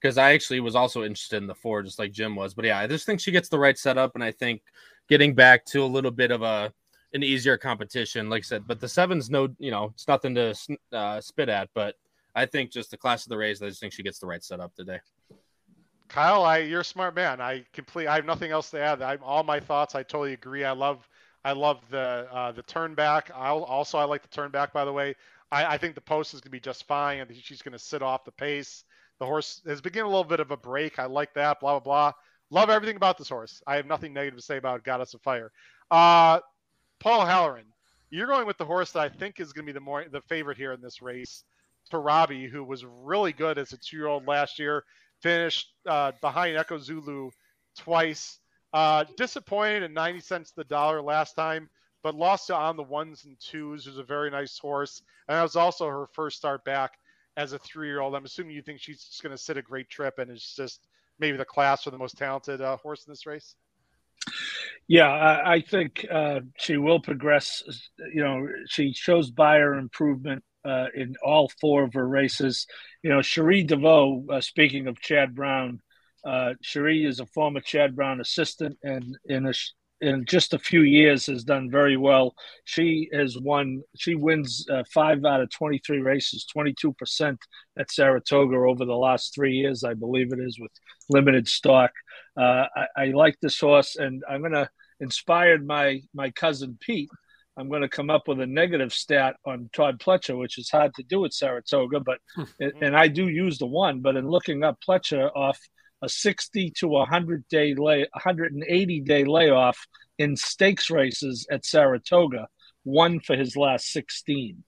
because 0.00 0.18
I 0.18 0.32
actually 0.32 0.60
was 0.60 0.74
also 0.74 1.04
interested 1.04 1.36
in 1.36 1.46
the 1.46 1.54
four, 1.54 1.82
just 1.82 1.98
like 1.98 2.12
Jim 2.12 2.36
was. 2.36 2.54
But 2.54 2.64
yeah, 2.64 2.78
I 2.78 2.86
just 2.86 3.06
think 3.06 3.20
she 3.20 3.30
gets 3.30 3.48
the 3.48 3.58
right 3.58 3.78
setup, 3.78 4.12
and 4.14 4.24
I 4.24 4.32
think 4.32 4.62
getting 5.08 5.34
back 5.34 5.64
to 5.66 5.82
a 5.82 5.86
little 5.86 6.10
bit 6.10 6.30
of 6.30 6.42
a 6.42 6.72
an 7.14 7.22
easier 7.22 7.56
competition, 7.56 8.28
like 8.28 8.40
I 8.40 8.42
said. 8.42 8.66
But 8.66 8.80
the 8.80 8.88
seven's 8.88 9.30
no, 9.30 9.48
you 9.58 9.70
know, 9.70 9.90
it's 9.94 10.08
nothing 10.08 10.34
to 10.34 10.54
uh, 10.92 11.20
spit 11.20 11.48
at. 11.48 11.68
But 11.74 11.94
I 12.34 12.46
think 12.46 12.70
just 12.70 12.90
the 12.90 12.96
class 12.96 13.24
of 13.24 13.30
the 13.30 13.36
race, 13.36 13.62
I 13.62 13.68
just 13.68 13.80
think 13.80 13.92
she 13.92 14.02
gets 14.02 14.18
the 14.18 14.26
right 14.26 14.42
setup 14.42 14.74
today. 14.74 15.00
Kyle, 16.08 16.44
I 16.44 16.58
you're 16.58 16.80
a 16.80 16.84
smart 16.84 17.14
man. 17.14 17.40
I 17.40 17.64
complete. 17.72 18.06
I 18.06 18.14
have 18.14 18.24
nothing 18.24 18.50
else 18.50 18.70
to 18.70 18.80
add. 18.80 19.02
I'm 19.02 19.22
all 19.22 19.42
my 19.42 19.60
thoughts. 19.60 19.94
I 19.94 20.02
totally 20.02 20.34
agree. 20.34 20.64
I 20.64 20.72
love. 20.72 21.08
I 21.44 21.52
love 21.52 21.88
the 21.90 22.28
uh, 22.32 22.52
the 22.52 22.62
turn 22.62 22.94
back. 22.94 23.30
I 23.34 23.48
also 23.50 23.98
I 23.98 24.04
like 24.04 24.22
the 24.22 24.28
turn 24.28 24.50
back. 24.50 24.72
By 24.72 24.84
the 24.84 24.92
way, 24.92 25.14
I, 25.50 25.74
I 25.74 25.78
think 25.78 25.94
the 25.94 26.00
post 26.00 26.34
is 26.34 26.40
going 26.40 26.50
to 26.50 26.50
be 26.50 26.60
just 26.60 26.86
fine. 26.86 27.24
Think 27.26 27.40
she's 27.42 27.62
going 27.62 27.72
to 27.72 27.78
sit 27.78 28.02
off 28.02 28.24
the 28.24 28.32
pace. 28.32 28.84
The 29.18 29.26
horse 29.26 29.62
has 29.66 29.80
been 29.80 29.92
getting 29.92 30.06
a 30.06 30.10
little 30.10 30.24
bit 30.24 30.40
of 30.40 30.50
a 30.50 30.56
break. 30.56 30.98
I 30.98 31.06
like 31.06 31.34
that. 31.34 31.60
Blah 31.60 31.78
blah 31.78 31.80
blah. 31.80 32.12
Love 32.50 32.70
everything 32.70 32.96
about 32.96 33.18
this 33.18 33.28
horse. 33.28 33.62
I 33.66 33.76
have 33.76 33.86
nothing 33.86 34.12
negative 34.12 34.38
to 34.38 34.44
say 34.44 34.56
about 34.56 34.84
Goddess 34.84 35.14
of 35.14 35.22
Fire. 35.22 35.50
Uh, 35.90 36.40
Paul 37.00 37.26
Halloran, 37.26 37.66
you're 38.10 38.26
going 38.26 38.46
with 38.46 38.58
the 38.58 38.64
horse 38.64 38.92
that 38.92 39.00
I 39.00 39.08
think 39.08 39.40
is 39.40 39.52
going 39.52 39.66
to 39.66 39.72
be 39.72 39.74
the 39.74 39.80
more 39.80 40.04
the 40.10 40.20
favorite 40.22 40.56
here 40.56 40.72
in 40.72 40.80
this 40.80 41.02
race. 41.02 41.44
Tarabi, 41.90 42.48
who 42.48 42.64
was 42.64 42.84
really 42.84 43.32
good 43.32 43.58
as 43.58 43.72
a 43.72 43.76
two-year-old 43.76 44.26
last 44.26 44.58
year, 44.58 44.84
finished 45.20 45.72
uh, 45.86 46.12
behind 46.20 46.56
Echo 46.56 46.78
Zulu 46.78 47.30
twice. 47.76 48.38
Uh, 48.72 49.04
disappointed 49.16 49.84
at 49.84 49.92
90 49.92 50.20
cents 50.20 50.50
the 50.50 50.64
dollar 50.64 51.00
last 51.00 51.34
time, 51.34 51.70
but 52.02 52.14
lost 52.14 52.48
to 52.48 52.54
on 52.54 52.76
the 52.76 52.82
ones 52.82 53.24
and 53.24 53.38
twos. 53.40 53.84
Who's 53.84 53.98
a 53.98 54.02
very 54.02 54.30
nice 54.30 54.58
horse, 54.58 55.02
and 55.28 55.36
that 55.36 55.42
was 55.42 55.56
also 55.56 55.86
her 55.86 56.06
first 56.12 56.36
start 56.36 56.64
back 56.64 56.92
as 57.36 57.52
a 57.52 57.58
three-year-old. 57.58 58.14
I'm 58.14 58.24
assuming 58.24 58.54
you 58.54 58.62
think 58.62 58.80
she's 58.80 59.04
just 59.04 59.22
going 59.22 59.34
to 59.34 59.42
sit 59.42 59.56
a 59.56 59.62
great 59.62 59.88
trip, 59.88 60.18
and 60.18 60.30
it's 60.30 60.56
just 60.56 60.86
maybe 61.18 61.36
the 61.36 61.44
class 61.44 61.86
or 61.86 61.90
the 61.90 61.98
most 61.98 62.18
talented 62.18 62.60
uh, 62.60 62.76
horse 62.78 63.06
in 63.06 63.12
this 63.12 63.26
race. 63.26 63.54
Yeah, 64.88 65.08
I, 65.08 65.54
I 65.54 65.60
think 65.60 66.06
uh, 66.10 66.40
she 66.58 66.76
will 66.76 67.00
progress. 67.00 67.62
You 68.14 68.22
know, 68.22 68.46
she 68.68 68.92
shows 68.92 69.30
Beyer 69.30 69.74
improvement 69.74 70.44
uh, 70.64 70.86
in 70.94 71.14
all 71.24 71.50
four 71.60 71.84
of 71.84 71.94
her 71.94 72.06
races. 72.06 72.66
You 73.02 73.10
know, 73.10 73.22
Cherie 73.22 73.64
DeVaux, 73.64 74.30
uh, 74.30 74.40
speaking 74.40 74.86
of 74.86 75.00
Chad 75.00 75.34
Brown, 75.34 75.80
uh, 76.24 76.54
Cherie 76.62 77.04
is 77.04 77.20
a 77.20 77.26
former 77.26 77.60
Chad 77.60 77.96
Brown 77.96 78.20
assistant 78.20 78.78
and 78.82 79.16
in 79.24 79.46
a, 79.46 79.52
in 80.00 80.24
just 80.26 80.54
a 80.54 80.58
few 80.58 80.82
years 80.82 81.26
has 81.26 81.44
done 81.44 81.70
very 81.70 81.96
well. 81.96 82.34
She 82.64 83.08
has 83.12 83.38
won, 83.38 83.82
she 83.96 84.14
wins 84.14 84.66
uh, 84.70 84.84
five 84.92 85.24
out 85.24 85.40
of 85.40 85.50
23 85.50 86.00
races, 86.00 86.46
22% 86.54 87.36
at 87.78 87.90
Saratoga 87.90 88.56
over 88.56 88.84
the 88.84 88.94
last 88.94 89.34
three 89.34 89.54
years, 89.54 89.84
I 89.84 89.94
believe 89.94 90.32
it 90.32 90.40
is, 90.40 90.58
with 90.60 90.72
limited 91.08 91.48
stock. 91.48 91.92
Uh, 92.36 92.66
I, 92.76 92.86
I 92.96 93.04
like 93.06 93.38
this 93.40 93.58
horse, 93.58 93.96
and 93.96 94.22
I'm 94.28 94.40
going 94.40 94.52
to, 94.52 94.68
inspired 95.00 95.66
my, 95.66 96.00
my 96.14 96.30
cousin 96.30 96.78
Pete, 96.80 97.10
I'm 97.58 97.68
going 97.68 97.82
to 97.82 97.88
come 97.88 98.10
up 98.10 98.28
with 98.28 98.40
a 98.40 98.46
negative 98.46 98.92
stat 98.92 99.36
on 99.46 99.70
Todd 99.72 99.98
Pletcher, 99.98 100.38
which 100.38 100.58
is 100.58 100.68
hard 100.68 100.94
to 100.94 101.02
do 101.02 101.24
at 101.24 101.32
Saratoga, 101.32 102.00
but 102.00 102.18
and 102.82 102.94
I 102.94 103.08
do 103.08 103.28
use 103.28 103.58
the 103.58 103.66
one. 103.66 104.00
But 104.00 104.16
in 104.16 104.28
looking 104.28 104.62
up 104.62 104.78
Pletcher 104.86 105.30
off 105.34 105.58
a 106.02 106.08
60 106.08 106.70
to 106.78 106.88
100 106.88 107.48
day 107.48 107.74
lay, 107.74 108.00
180 108.12 109.00
day 109.00 109.24
layoff 109.24 109.78
in 110.18 110.36
stakes 110.36 110.90
races 110.90 111.46
at 111.50 111.64
Saratoga, 111.64 112.48
one 112.84 113.20
for 113.20 113.36
his 113.36 113.56
last 113.56 113.92
16. 113.92 114.62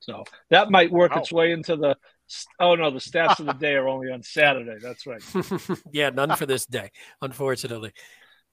So 0.00 0.24
that 0.50 0.70
might 0.70 0.90
work 0.90 1.14
wow. 1.14 1.20
its 1.20 1.32
way 1.32 1.52
into 1.52 1.76
the. 1.76 1.96
Oh 2.60 2.76
no, 2.76 2.90
the 2.90 3.00
stats 3.00 3.40
of 3.40 3.46
the 3.46 3.52
day 3.54 3.74
are 3.74 3.88
only 3.88 4.10
on 4.10 4.22
Saturday. 4.22 4.76
That's 4.80 5.04
right. 5.04 5.22
yeah, 5.92 6.10
none 6.10 6.36
for 6.36 6.46
this 6.46 6.64
day, 6.64 6.90
unfortunately. 7.20 7.92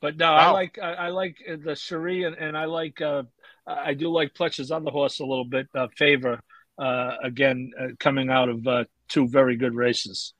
But 0.01 0.17
no, 0.17 0.31
wow. 0.31 0.37
I 0.37 0.51
like 0.51 0.79
I, 0.81 0.93
I, 0.93 1.07
like 1.09 1.37
the 1.63 1.75
Cherie 1.75 2.23
and, 2.23 2.35
and 2.35 2.57
I 2.57 2.65
like 2.65 3.01
uh, 3.01 3.23
I 3.67 3.93
do 3.93 4.09
like 4.09 4.33
Pletcher's 4.33 4.71
on 4.71 4.83
the 4.83 4.91
horse 4.91 5.19
a 5.19 5.25
little 5.25 5.45
bit. 5.45 5.67
Uh, 5.75 5.87
favor 5.95 6.39
uh, 6.77 7.15
again 7.23 7.71
uh, 7.79 7.87
coming 7.99 8.29
out 8.29 8.49
of 8.49 8.67
uh, 8.67 8.83
two 9.07 9.27
very 9.27 9.57
good 9.57 9.75
races. 9.75 10.33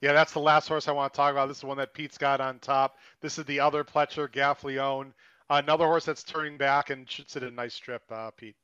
Yeah, 0.00 0.12
that's 0.12 0.32
the 0.32 0.40
last 0.40 0.68
horse 0.68 0.88
I 0.88 0.92
want 0.92 1.12
to 1.12 1.16
talk 1.16 1.32
about. 1.32 1.48
This 1.48 1.58
is 1.58 1.64
one 1.64 1.76
that 1.76 1.92
Pete's 1.92 2.16
got 2.16 2.40
on 2.40 2.58
top. 2.58 2.96
This 3.20 3.38
is 3.38 3.44
the 3.44 3.60
other 3.60 3.84
Pletcher, 3.84 4.28
Gaffalione. 4.28 5.12
Another 5.50 5.84
horse 5.84 6.04
that's 6.04 6.22
turning 6.22 6.56
back 6.56 6.90
and 6.90 7.10
should 7.10 7.28
sit 7.28 7.42
a 7.42 7.50
nice 7.50 7.76
trip, 7.76 8.02
uh, 8.10 8.30
Pete. 8.30 8.56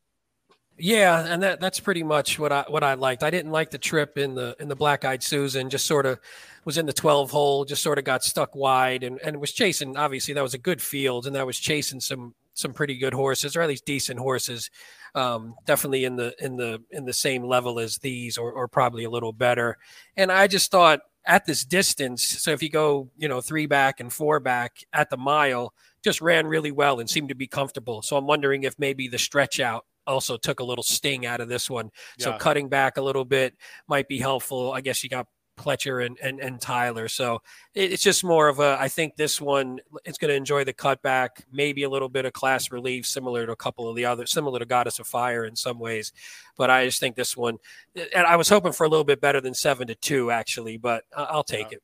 Yeah, 0.78 1.26
and 1.26 1.42
that 1.42 1.58
that's 1.58 1.80
pretty 1.80 2.02
much 2.02 2.38
what 2.38 2.52
I 2.52 2.64
what 2.68 2.84
I 2.84 2.94
liked. 2.94 3.22
I 3.22 3.30
didn't 3.30 3.50
like 3.50 3.70
the 3.70 3.78
trip 3.78 4.18
in 4.18 4.34
the 4.34 4.54
in 4.60 4.68
the 4.68 4.76
Black 4.76 5.06
Eyed 5.06 5.22
Susan. 5.22 5.70
Just 5.70 5.86
sort 5.86 6.04
of 6.04 6.20
was 6.66 6.76
in 6.76 6.84
the 6.84 6.92
twelve 6.92 7.30
hole. 7.30 7.64
Just 7.64 7.82
sort 7.82 7.98
of 7.98 8.04
got 8.04 8.22
stuck 8.22 8.54
wide 8.54 9.02
and 9.02 9.18
and 9.20 9.40
was 9.40 9.52
chasing. 9.52 9.96
Obviously, 9.96 10.34
that 10.34 10.42
was 10.42 10.52
a 10.52 10.58
good 10.58 10.82
field, 10.82 11.26
and 11.26 11.34
that 11.34 11.46
was 11.46 11.58
chasing 11.58 11.98
some 11.98 12.34
some 12.52 12.74
pretty 12.74 12.98
good 12.98 13.14
horses, 13.14 13.56
or 13.56 13.62
at 13.62 13.68
least 13.68 13.86
decent 13.86 14.20
horses. 14.20 14.70
Um, 15.14 15.54
definitely 15.64 16.04
in 16.04 16.16
the 16.16 16.34
in 16.40 16.56
the 16.56 16.82
in 16.90 17.06
the 17.06 17.12
same 17.12 17.42
level 17.42 17.80
as 17.80 17.96
these, 17.96 18.36
or, 18.36 18.52
or 18.52 18.68
probably 18.68 19.04
a 19.04 19.10
little 19.10 19.32
better. 19.32 19.78
And 20.14 20.30
I 20.30 20.46
just 20.46 20.70
thought 20.70 21.00
at 21.27 21.44
this 21.44 21.65
distance, 21.65 22.24
so 22.24 22.53
if 22.53 22.62
you 22.62 22.70
go, 22.70 23.11
you 23.16 23.28
know, 23.28 23.40
three 23.40 23.66
back 23.66 24.01
and 24.01 24.12
four 24.12 24.40
back 24.40 24.85
at 24.93 25.11
the 25.11 25.16
mile, 25.16 25.74
just 26.05 26.20
ran 26.20 26.47
really 26.47 26.70
well 26.70 27.01
and 27.01 27.11
seemed 27.11 27.31
to 27.31 27.35
be 27.35 27.47
comfortable. 27.48 28.03
So 28.03 28.16
I'm 28.16 28.27
wondering 28.27 28.62
if 28.62 28.78
maybe 28.78 29.09
the 29.09 29.19
stretch 29.19 29.59
out 29.59 29.86
also 30.07 30.36
took 30.36 30.61
a 30.61 30.65
little 30.65 30.85
sting 30.85 31.27
out 31.27 31.40
of 31.40 31.48
this 31.48 31.69
one. 31.69 31.90
So 32.19 32.31
cutting 32.39 32.69
back 32.69 32.97
a 32.97 33.03
little 33.03 33.24
bit 33.24 33.55
might 33.89 34.07
be 34.07 34.19
helpful. 34.19 34.73
I 34.73 34.81
guess 34.81 35.03
you 35.03 35.11
got 35.11 35.27
Pletcher 35.57 36.05
and, 36.05 36.19
and, 36.23 36.41
and 36.41 36.61
Tyler. 36.61 37.09
So 37.09 37.43
it, 37.74 37.93
it's 37.93 38.03
just 38.03 38.24
more 38.24 38.49
of 38.49 38.61
a, 38.61 38.77
I 38.78 38.89
think 38.89 39.16
this 39.16 39.41
one 39.41 39.81
it's 40.05 40.19
going 40.19 40.31
to 40.31 40.35
enjoy 40.35 40.65
the 40.65 40.74
cutback, 40.74 41.28
maybe 41.53 41.83
a 41.83 41.91
little 41.91 42.09
bit 42.09 42.24
of 42.24 42.33
class 42.33 42.70
relief, 42.70 43.07
similar 43.07 43.47
to 43.47 43.53
a 43.53 43.57
couple 43.57 43.89
of 43.89 43.97
the 43.97 44.05
other, 44.05 44.27
similar 44.27 44.59
to 44.59 44.66
Goddess 44.66 44.99
of 44.99 45.07
Fire 45.07 45.45
in 45.45 45.57
some 45.57 45.78
ways. 45.78 46.12
But 46.57 46.70
I 46.70 46.85
just 46.85 47.01
think 47.01 47.16
this 47.16 47.37
one, 47.37 47.59
and 47.95 48.27
I 48.27 48.37
was 48.37 48.49
hoping 48.49 48.73
for 48.73 48.85
a 48.85 48.89
little 48.89 49.05
bit 49.05 49.20
better 49.20 49.41
than 49.41 49.55
seven 49.55 49.87
to 49.89 49.95
two, 49.95 50.31
actually, 50.31 50.77
but 50.77 51.05
I'll 51.16 51.45
take 51.45 51.70
yeah. 51.70 51.77
it. 51.77 51.83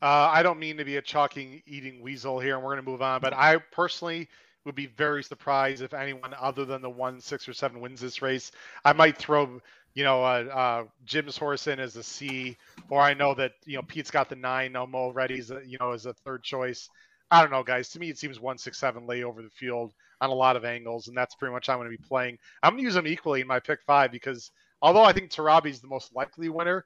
Uh, 0.00 0.30
I 0.32 0.42
don't 0.42 0.60
mean 0.60 0.76
to 0.76 0.84
be 0.84 0.96
a 0.96 1.02
chalking 1.02 1.60
eating 1.66 2.00
weasel 2.00 2.38
here, 2.38 2.54
and 2.54 2.62
we're 2.62 2.74
going 2.74 2.84
to 2.84 2.90
move 2.90 3.02
on. 3.02 3.20
But 3.20 3.34
I 3.34 3.56
personally 3.72 4.28
would 4.64 4.74
be 4.74 4.86
very 4.86 5.24
surprised 5.24 5.82
if 5.82 5.94
anyone 5.94 6.34
other 6.38 6.64
than 6.64 6.82
the 6.82 6.90
one, 6.90 7.20
six, 7.20 7.48
or 7.48 7.52
seven 7.52 7.80
wins 7.80 8.00
this 8.00 8.22
race. 8.22 8.52
I 8.84 8.92
might 8.92 9.16
throw 9.16 9.60
you 9.94 10.04
know, 10.04 10.22
uh, 10.22 10.44
uh, 10.52 10.84
Jim's 11.04 11.36
horse 11.36 11.66
in 11.66 11.80
as 11.80 11.96
a 11.96 12.02
C, 12.02 12.56
or 12.88 13.00
I 13.00 13.14
know 13.14 13.34
that 13.34 13.52
you 13.64 13.76
know 13.76 13.82
Pete's 13.82 14.10
got 14.10 14.28
the 14.28 14.36
nine 14.36 14.76
Elmo 14.76 15.10
ready 15.12 15.38
as 15.38 15.50
a, 15.50 15.60
you 15.66 15.78
know 15.80 15.92
as 15.92 16.06
a 16.06 16.12
third 16.12 16.42
choice. 16.42 16.88
I 17.30 17.42
don't 17.42 17.50
know, 17.50 17.62
guys. 17.62 17.90
To 17.90 17.98
me, 17.98 18.08
it 18.08 18.18
seems 18.18 18.40
one 18.40 18.58
six 18.58 18.78
seven 18.78 19.06
lay 19.06 19.22
over 19.22 19.42
the 19.42 19.50
field 19.50 19.92
on 20.20 20.30
a 20.30 20.34
lot 20.34 20.56
of 20.56 20.64
angles, 20.64 21.08
and 21.08 21.16
that's 21.16 21.34
pretty 21.34 21.52
much 21.52 21.68
I'm 21.68 21.78
going 21.78 21.90
to 21.90 21.96
be 21.96 22.08
playing. 22.08 22.38
I'm 22.62 22.72
going 22.72 22.82
to 22.82 22.84
use 22.84 22.94
them 22.94 23.06
equally 23.06 23.40
in 23.40 23.46
my 23.46 23.60
pick 23.60 23.80
five 23.86 24.10
because 24.12 24.50
although 24.82 25.04
I 25.04 25.12
think 25.12 25.30
Tarabi 25.30 25.70
is 25.70 25.80
the 25.80 25.88
most 25.88 26.14
likely 26.14 26.48
winner, 26.48 26.84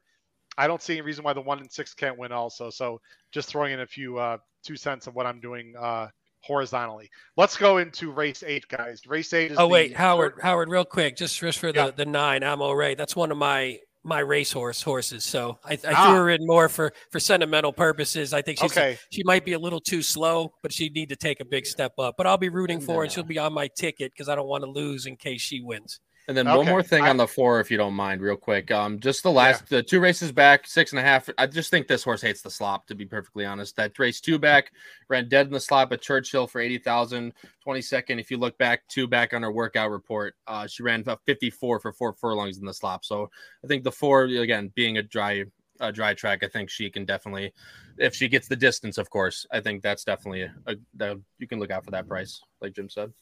I 0.59 0.67
don't 0.67 0.83
see 0.83 0.95
any 0.95 1.03
reason 1.03 1.25
why 1.25 1.33
the 1.33 1.41
one 1.41 1.61
and 1.61 1.71
six 1.71 1.95
can't 1.95 2.19
win 2.19 2.33
also. 2.33 2.71
So 2.71 3.01
just 3.31 3.49
throwing 3.49 3.73
in 3.73 3.81
a 3.81 3.87
few 3.87 4.19
uh, 4.19 4.39
two 4.63 4.77
cents 4.77 5.07
of 5.07 5.15
what 5.15 5.27
I'm 5.27 5.41
doing 5.41 5.75
uh, 5.79 6.09
horizontally. 6.43 7.11
Let's 7.37 7.57
go 7.57 7.79
into 7.79 8.11
race 8.11 8.43
eight, 8.47 8.69
guys. 8.69 9.07
Race 9.07 9.33
eight 9.33 9.53
is. 9.53 9.59
Oh 9.59 9.69
wait, 9.69 9.97
Howard, 9.97 10.35
Howard, 10.43 10.69
real 10.69 10.85
quick, 10.85 11.17
just 11.17 11.39
just 11.39 11.59
for 11.59 11.73
the 11.73 11.87
yeah. 11.87 11.91
the 11.91 12.07
nine, 12.07 12.43
Amoret. 12.43 12.97
That's 12.97 13.17
one 13.17 13.31
of 13.31 13.39
my 13.39 13.79
my 14.05 14.19
racehorse 14.19 14.83
horses. 14.83 15.25
So 15.25 15.59
I, 15.65 15.75
I 15.75 15.93
ah. 15.95 16.07
threw 16.09 16.17
her 16.17 16.31
in 16.31 16.41
more 16.43 16.69
for 16.69 16.93
for 17.11 17.21
sentimental 17.21 17.73
purposes. 17.73 18.33
I 18.33 18.43
think 18.43 18.59
she's 18.59 18.73
okay. 18.73 18.99
she 19.11 19.23
might 19.25 19.45
be 19.45 19.53
a 19.53 19.59
little 19.59 19.81
too 19.81 20.03
slow, 20.03 20.53
but 20.63 20.73
she'd 20.73 20.95
need 20.95 21.09
to 21.11 21.17
take 21.17 21.41
a 21.41 21.45
big 21.45 21.67
step 21.67 21.93
up. 21.99 22.17
But 22.17 22.27
I'll 22.27 22.39
be 22.39 22.49
rooting 22.49 22.81
for 22.81 22.97
her, 22.97 23.03
and 23.05 23.13
she'll 23.13 23.25
be 23.25 23.39
on 23.39 23.53
my 23.53 23.69
ticket 23.69 24.13
because 24.13 24.29
I 24.29 24.35
don't 24.35 24.49
want 24.49 24.65
to 24.65 24.71
lose 24.71 25.07
in 25.07 25.17
case 25.17 25.41
she 25.41 25.61
wins. 25.61 26.01
And 26.29 26.37
then 26.37 26.47
okay. 26.47 26.57
one 26.57 26.67
more 26.67 26.83
thing 26.83 27.03
I, 27.03 27.11
on 27.11 27.17
the 27.17 27.27
four, 27.27 27.59
if 27.59 27.71
you 27.71 27.77
don't 27.77 27.95
mind, 27.95 28.21
real 28.21 28.37
quick. 28.37 28.71
Um, 28.71 29.01
just 29.01 29.25
the 29.25 29.31
last 29.31 29.65
yeah. 29.65 29.79
the 29.79 29.83
two 29.83 29.99
races 29.99 30.31
back, 30.31 30.67
six 30.69 30.93
and 30.93 31.01
a 31.01 31.03
half. 31.03 31.29
I 31.37 31.47
just 31.47 31.71
think 31.71 31.89
this 31.89 32.05
horse 32.05 32.23
hates 32.23 32.43
the 32.43 32.51
slop, 32.51 32.87
to 32.87 32.95
be 32.95 33.05
perfectly 33.05 33.45
honest. 33.45 33.75
That 33.77 33.99
race 33.99 34.21
two 34.21 34.39
back 34.39 34.73
ran 35.09 35.29
dead 35.29 35.47
in 35.47 35.53
the 35.53 35.61
slop 35.61 35.93
at 35.93 36.01
Churchill 36.01 36.47
for 36.47 36.61
80,000. 36.61 37.33
22nd, 37.67 38.21
if 38.21 38.31
you 38.31 38.37
look 38.37 38.57
back 38.57 38.87
two 38.89 39.09
back 39.09 39.35
on 39.35 39.43
her 39.43 39.51
workout 39.51 39.91
report, 39.91 40.37
uh, 40.47 40.67
she 40.67 40.85
ran 40.85 41.05
54 41.05 41.81
for 41.81 41.93
four 41.93 42.13
furlongs 42.13 42.59
in 42.59 42.67
the 42.67 42.75
slop. 42.75 43.05
So 43.05 43.29
I 43.65 43.67
think 43.67 43.83
the 43.83 43.93
four, 43.93 44.25
again, 44.25 44.71
being 44.75 44.99
a 44.99 45.03
dry 45.03 45.45
a 45.81 45.91
dry 45.91 46.15
track, 46.15 46.45
I 46.45 46.49
think 46.49 46.71
she 46.71 46.89
can 46.91 47.05
definitely, 47.05 47.53
if 47.99 48.15
she 48.15 48.29
gets 48.29 48.47
the 48.47 48.55
distance, 48.55 48.99
of 48.99 49.11
course, 49.11 49.47
I 49.51 49.59
think 49.59 49.83
that's 49.83 50.05
definitely 50.05 50.43
a, 50.43 50.55
a, 50.67 50.75
a 51.05 51.17
you 51.39 51.49
can 51.49 51.59
look 51.59 51.73
out 51.73 51.85
for 51.85 51.91
that 51.91 52.07
price, 52.07 52.41
like 52.61 52.75
Jim 52.75 52.89
said. 52.89 53.13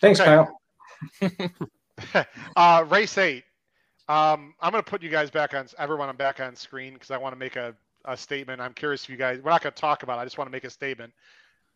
Thanks, 0.00 0.20
Kyle. 0.20 0.60
uh, 2.56 2.84
race 2.88 3.18
eight. 3.18 3.44
Um, 4.08 4.54
I'm 4.60 4.72
going 4.72 4.82
to 4.82 4.90
put 4.90 5.02
you 5.02 5.08
guys 5.08 5.30
back 5.30 5.54
on 5.54 5.66
everyone. 5.78 6.08
I'm 6.08 6.16
back 6.16 6.40
on 6.40 6.56
screen 6.56 6.94
because 6.94 7.10
I 7.10 7.16
want 7.16 7.34
to 7.34 7.38
make 7.38 7.56
a, 7.56 7.74
a 8.04 8.16
statement. 8.16 8.60
I'm 8.60 8.74
curious 8.74 9.04
if 9.04 9.10
you 9.10 9.16
guys. 9.16 9.40
We're 9.42 9.50
not 9.50 9.62
going 9.62 9.72
to 9.72 9.80
talk 9.80 10.02
about. 10.02 10.18
it. 10.18 10.22
I 10.22 10.24
just 10.24 10.38
want 10.38 10.48
to 10.48 10.52
make 10.52 10.64
a 10.64 10.70
statement. 10.70 11.12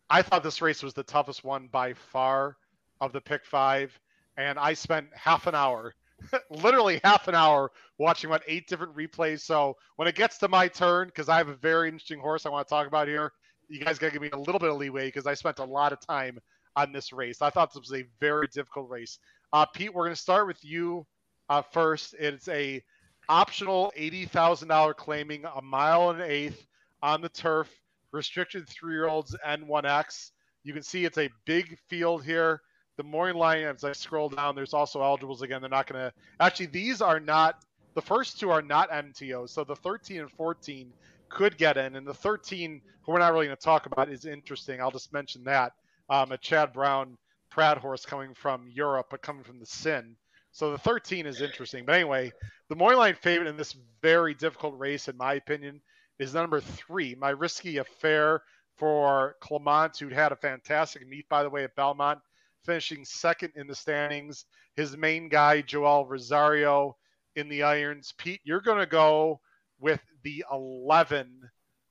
I 0.09 0.21
thought 0.21 0.43
this 0.43 0.61
race 0.61 0.83
was 0.83 0.93
the 0.93 1.03
toughest 1.03 1.43
one 1.43 1.67
by 1.71 1.93
far 1.93 2.57
of 3.01 3.13
the 3.13 3.21
pick 3.21 3.45
five, 3.45 3.97
and 4.37 4.57
I 4.57 4.73
spent 4.73 5.07
half 5.13 5.47
an 5.47 5.55
hour, 5.55 5.93
literally 6.49 7.01
half 7.03 7.27
an 7.27 7.35
hour, 7.35 7.71
watching 7.97 8.29
about 8.29 8.43
eight 8.47 8.67
different 8.67 8.95
replays. 8.95 9.41
So 9.41 9.75
when 9.97 10.07
it 10.07 10.15
gets 10.15 10.37
to 10.39 10.47
my 10.47 10.67
turn, 10.67 11.07
because 11.07 11.29
I 11.29 11.37
have 11.37 11.49
a 11.49 11.55
very 11.55 11.87
interesting 11.87 12.19
horse 12.19 12.45
I 12.45 12.49
want 12.49 12.67
to 12.67 12.69
talk 12.69 12.87
about 12.87 13.07
here, 13.07 13.31
you 13.69 13.83
guys 13.83 13.99
got 13.99 14.07
to 14.07 14.13
give 14.13 14.21
me 14.21 14.29
a 14.31 14.37
little 14.37 14.59
bit 14.59 14.69
of 14.69 14.77
leeway 14.77 15.07
because 15.07 15.27
I 15.27 15.33
spent 15.33 15.59
a 15.59 15.65
lot 15.65 15.91
of 15.91 15.99
time 15.99 16.39
on 16.75 16.91
this 16.91 17.11
race. 17.11 17.41
I 17.41 17.49
thought 17.49 17.73
this 17.73 17.89
was 17.89 17.99
a 17.99 18.05
very 18.19 18.47
difficult 18.47 18.89
race. 18.89 19.19
Uh, 19.53 19.65
Pete, 19.65 19.93
we're 19.93 20.03
going 20.03 20.15
to 20.15 20.21
start 20.21 20.47
with 20.47 20.63
you 20.63 21.05
uh, 21.49 21.61
first. 21.61 22.15
It's 22.19 22.47
a 22.47 22.83
optional 23.29 23.91
eighty 23.95 24.25
thousand 24.25 24.67
dollar 24.69 24.93
claiming 24.93 25.43
a 25.45 25.61
mile 25.61 26.09
and 26.09 26.21
an 26.21 26.29
eighth 26.29 26.65
on 27.01 27.21
the 27.21 27.29
turf, 27.29 27.69
restricted 28.11 28.67
three 28.67 28.93
year 28.93 29.07
olds 29.07 29.35
N1X. 29.45 30.31
You 30.63 30.73
can 30.73 30.83
see 30.83 31.05
it's 31.05 31.17
a 31.17 31.29
big 31.45 31.77
field 31.87 32.23
here. 32.23 32.61
The 32.97 33.03
morning 33.03 33.41
as 33.63 33.83
I 33.83 33.91
scroll 33.91 34.29
down, 34.29 34.55
there's 34.55 34.73
also 34.73 35.03
eligibles 35.03 35.43
again. 35.43 35.61
They're 35.61 35.69
not 35.69 35.87
going 35.87 36.01
to 36.01 36.13
actually. 36.39 36.65
These 36.67 37.01
are 37.01 37.19
not 37.19 37.63
the 37.93 38.01
first 38.01 38.39
two 38.39 38.49
are 38.49 38.61
not 38.61 38.91
MTOs. 38.91 39.49
So 39.49 39.63
the 39.63 39.75
13 39.75 40.21
and 40.21 40.31
14 40.31 40.91
could 41.29 41.57
get 41.57 41.77
in, 41.77 41.95
and 41.95 42.05
the 42.05 42.13
13 42.13 42.81
who 43.01 43.11
we're 43.11 43.19
not 43.19 43.31
really 43.33 43.45
going 43.45 43.57
to 43.57 43.63
talk 43.63 43.85
about 43.85 44.09
is 44.09 44.25
interesting. 44.25 44.81
I'll 44.81 44.91
just 44.91 45.13
mention 45.13 45.43
that 45.45 45.73
um, 46.09 46.31
a 46.31 46.37
Chad 46.37 46.73
Brown 46.73 47.17
Prat 47.57 47.79
horse 47.79 48.05
coming 48.05 48.35
from 48.35 48.67
Europe, 48.71 49.07
but 49.09 49.23
coming 49.23 49.43
from 49.43 49.57
the 49.57 49.65
Sin. 49.65 50.15
So 50.51 50.69
the 50.69 50.77
13 50.77 51.25
is 51.25 51.41
interesting. 51.41 51.85
But 51.87 51.95
anyway, 51.95 52.31
the 52.69 52.75
morning 52.75 52.99
line 52.99 53.15
favorite 53.15 53.47
in 53.47 53.57
this 53.57 53.75
very 53.99 54.35
difficult 54.35 54.77
race, 54.77 55.07
in 55.07 55.17
my 55.17 55.33
opinion, 55.33 55.81
is 56.19 56.35
number 56.35 56.61
three, 56.61 57.15
my 57.15 57.31
risky 57.31 57.77
affair 57.77 58.43
for 58.75 59.37
Clement, 59.41 59.97
who 59.97 60.09
had 60.09 60.31
a 60.31 60.35
fantastic 60.35 61.07
meet, 61.07 61.27
by 61.29 61.41
the 61.41 61.49
way, 61.49 61.63
at 61.63 61.75
Belmont, 61.75 62.19
finishing 62.63 63.03
second 63.03 63.53
in 63.55 63.65
the 63.65 63.73
standings. 63.73 64.45
His 64.75 64.95
main 64.95 65.27
guy, 65.27 65.61
Joel 65.61 66.05
Rosario, 66.05 66.95
in 67.35 67.49
the 67.49 67.63
irons. 67.63 68.13
Pete, 68.19 68.41
you're 68.43 68.61
going 68.61 68.77
to 68.77 68.85
go 68.85 69.39
with 69.79 70.01
the 70.21 70.45
11 70.51 71.41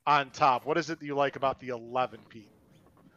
on 0.06 0.30
top. 0.30 0.64
What 0.64 0.78
is 0.78 0.90
it 0.90 1.01
that 1.01 1.06
you 1.06 1.16
like 1.16 1.34
about 1.34 1.59
the 1.59 1.70
11, 1.70 2.20
Pete? 2.28 2.55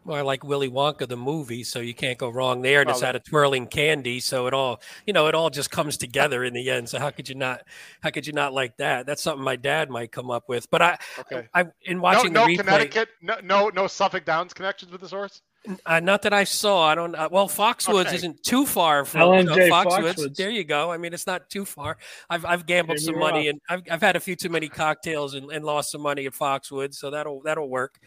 Well, 0.05 0.17
I 0.17 0.21
like 0.21 0.43
Willy 0.43 0.69
Wonka 0.69 1.07
the 1.07 1.17
movie, 1.17 1.63
so 1.63 1.79
you 1.79 1.93
can't 1.93 2.17
go 2.17 2.29
wrong 2.29 2.61
there. 2.61 2.81
And 2.81 2.89
it's 2.89 3.03
out 3.03 3.15
of 3.15 3.23
twirling 3.23 3.67
candy, 3.67 4.19
so 4.19 4.47
it 4.47 4.53
all, 4.53 4.81
you 5.05 5.13
know, 5.13 5.27
it 5.27 5.35
all 5.35 5.49
just 5.49 5.71
comes 5.71 5.97
together 5.97 6.43
in 6.43 6.53
the 6.53 6.69
end. 6.69 6.89
So 6.89 6.99
how 6.99 7.11
could 7.11 7.29
you 7.29 7.35
not, 7.35 7.63
how 8.01 8.09
could 8.09 8.25
you 8.25 8.33
not 8.33 8.53
like 8.53 8.77
that? 8.77 9.05
That's 9.05 9.21
something 9.21 9.43
my 9.43 9.55
dad 9.55 9.89
might 9.89 10.11
come 10.11 10.31
up 10.31 10.49
with. 10.49 10.69
But 10.69 10.81
I, 10.81 10.97
okay. 11.19 11.47
I, 11.53 11.65
in 11.83 12.01
watching 12.01 12.33
no, 12.33 12.41
no 12.41 12.47
the 12.47 12.53
replay, 12.53 12.65
Connecticut, 12.65 13.09
no, 13.21 13.35
no, 13.43 13.69
no 13.69 13.87
Suffolk 13.87 14.25
Downs 14.25 14.53
connections 14.53 14.91
with 14.91 15.01
the 15.01 15.09
source. 15.09 15.41
Uh, 15.85 15.99
not 15.99 16.21
that 16.21 16.31
I 16.33 16.45
saw. 16.45 16.87
I 16.87 16.95
don't. 16.95 17.13
Uh, 17.13 17.27
well, 17.29 17.49
Foxwoods 17.49 18.07
okay. 18.07 18.15
isn't 18.15 18.43
too 18.43 18.65
far 18.65 19.03
from 19.03 19.33
you 19.33 19.43
know, 19.43 19.55
Foxwoods. 19.55 20.15
Foxwoods. 20.15 20.35
There 20.35 20.49
you 20.49 20.63
go. 20.63 20.89
I 20.89 20.97
mean, 20.97 21.13
it's 21.13 21.27
not 21.27 21.49
too 21.49 21.65
far. 21.65 21.97
I've 22.29 22.45
I've 22.45 22.65
gambled 22.65 22.99
some 22.99 23.19
money 23.19 23.49
and 23.49 23.59
I've, 23.67 23.83
I've 23.91 24.01
had 24.01 24.15
a 24.15 24.21
few 24.21 24.37
too 24.37 24.47
many 24.47 24.69
cocktails 24.69 25.33
and, 25.33 25.51
and 25.51 25.65
lost 25.65 25.91
some 25.91 26.01
money 26.01 26.25
at 26.25 26.33
Foxwoods, 26.33 26.95
so 26.95 27.11
that'll 27.11 27.41
that'll 27.41 27.69
work. 27.69 27.99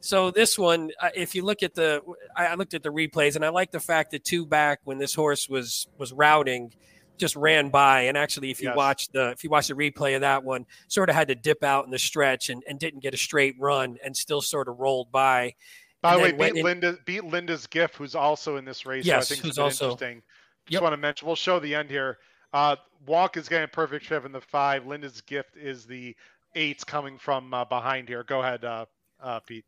So 0.00 0.30
this 0.30 0.58
one, 0.58 0.90
uh, 1.00 1.10
if 1.14 1.34
you 1.34 1.44
look 1.44 1.62
at 1.62 1.74
the, 1.74 2.02
I 2.34 2.54
looked 2.54 2.74
at 2.74 2.82
the 2.82 2.88
replays 2.88 3.36
and 3.36 3.44
I 3.44 3.50
like 3.50 3.70
the 3.70 3.80
fact 3.80 4.10
that 4.12 4.24
two 4.24 4.46
back 4.46 4.80
when 4.84 4.98
this 4.98 5.14
horse 5.14 5.48
was 5.48 5.86
was 5.98 6.12
routing, 6.12 6.72
just 7.18 7.36
ran 7.36 7.68
by. 7.68 8.02
And 8.02 8.16
actually, 8.16 8.50
if 8.50 8.60
you 8.60 8.68
yes. 8.68 8.76
watch 8.76 9.08
the 9.12 9.30
if 9.30 9.44
you 9.44 9.50
watch 9.50 9.68
the 9.68 9.74
replay 9.74 10.14
of 10.14 10.22
that 10.22 10.42
one, 10.42 10.66
sort 10.88 11.10
of 11.10 11.14
had 11.14 11.28
to 11.28 11.34
dip 11.34 11.62
out 11.62 11.84
in 11.84 11.90
the 11.90 11.98
stretch 11.98 12.48
and, 12.48 12.64
and 12.66 12.78
didn't 12.78 13.00
get 13.00 13.14
a 13.14 13.18
straight 13.18 13.54
run 13.60 13.98
and 14.02 14.16
still 14.16 14.40
sort 14.40 14.68
of 14.68 14.80
rolled 14.80 15.12
by. 15.12 15.54
By 16.02 16.16
the 16.16 16.22
way, 16.22 16.32
beat 16.32 16.56
in, 16.56 16.64
Linda 16.64 16.96
beat 17.04 17.24
Linda's 17.24 17.66
gift, 17.66 17.96
who's 17.96 18.14
also 18.14 18.56
in 18.56 18.64
this 18.64 18.86
race. 18.86 19.04
Yes, 19.04 19.28
so 19.28 19.34
I 19.34 19.36
think 19.36 19.46
who's 19.46 19.58
also 19.58 19.84
interesting. 19.92 20.22
Just 20.66 20.72
yep. 20.72 20.82
want 20.82 20.94
to 20.94 20.96
mention. 20.96 21.26
We'll 21.26 21.36
show 21.36 21.60
the 21.60 21.74
end 21.74 21.90
here. 21.90 22.18
Uh, 22.52 22.76
Walk 23.06 23.36
is 23.36 23.48
getting 23.48 23.64
a 23.64 23.68
perfect 23.68 24.06
trip 24.06 24.24
in 24.24 24.32
the 24.32 24.40
five. 24.40 24.86
Linda's 24.86 25.20
gift 25.20 25.56
is 25.56 25.84
the 25.84 26.16
eight 26.54 26.84
coming 26.86 27.18
from 27.18 27.52
uh, 27.52 27.64
behind 27.66 28.08
here. 28.08 28.24
Go 28.24 28.40
ahead, 28.40 28.64
uh, 28.64 28.86
uh 29.22 29.40
Pete. 29.40 29.64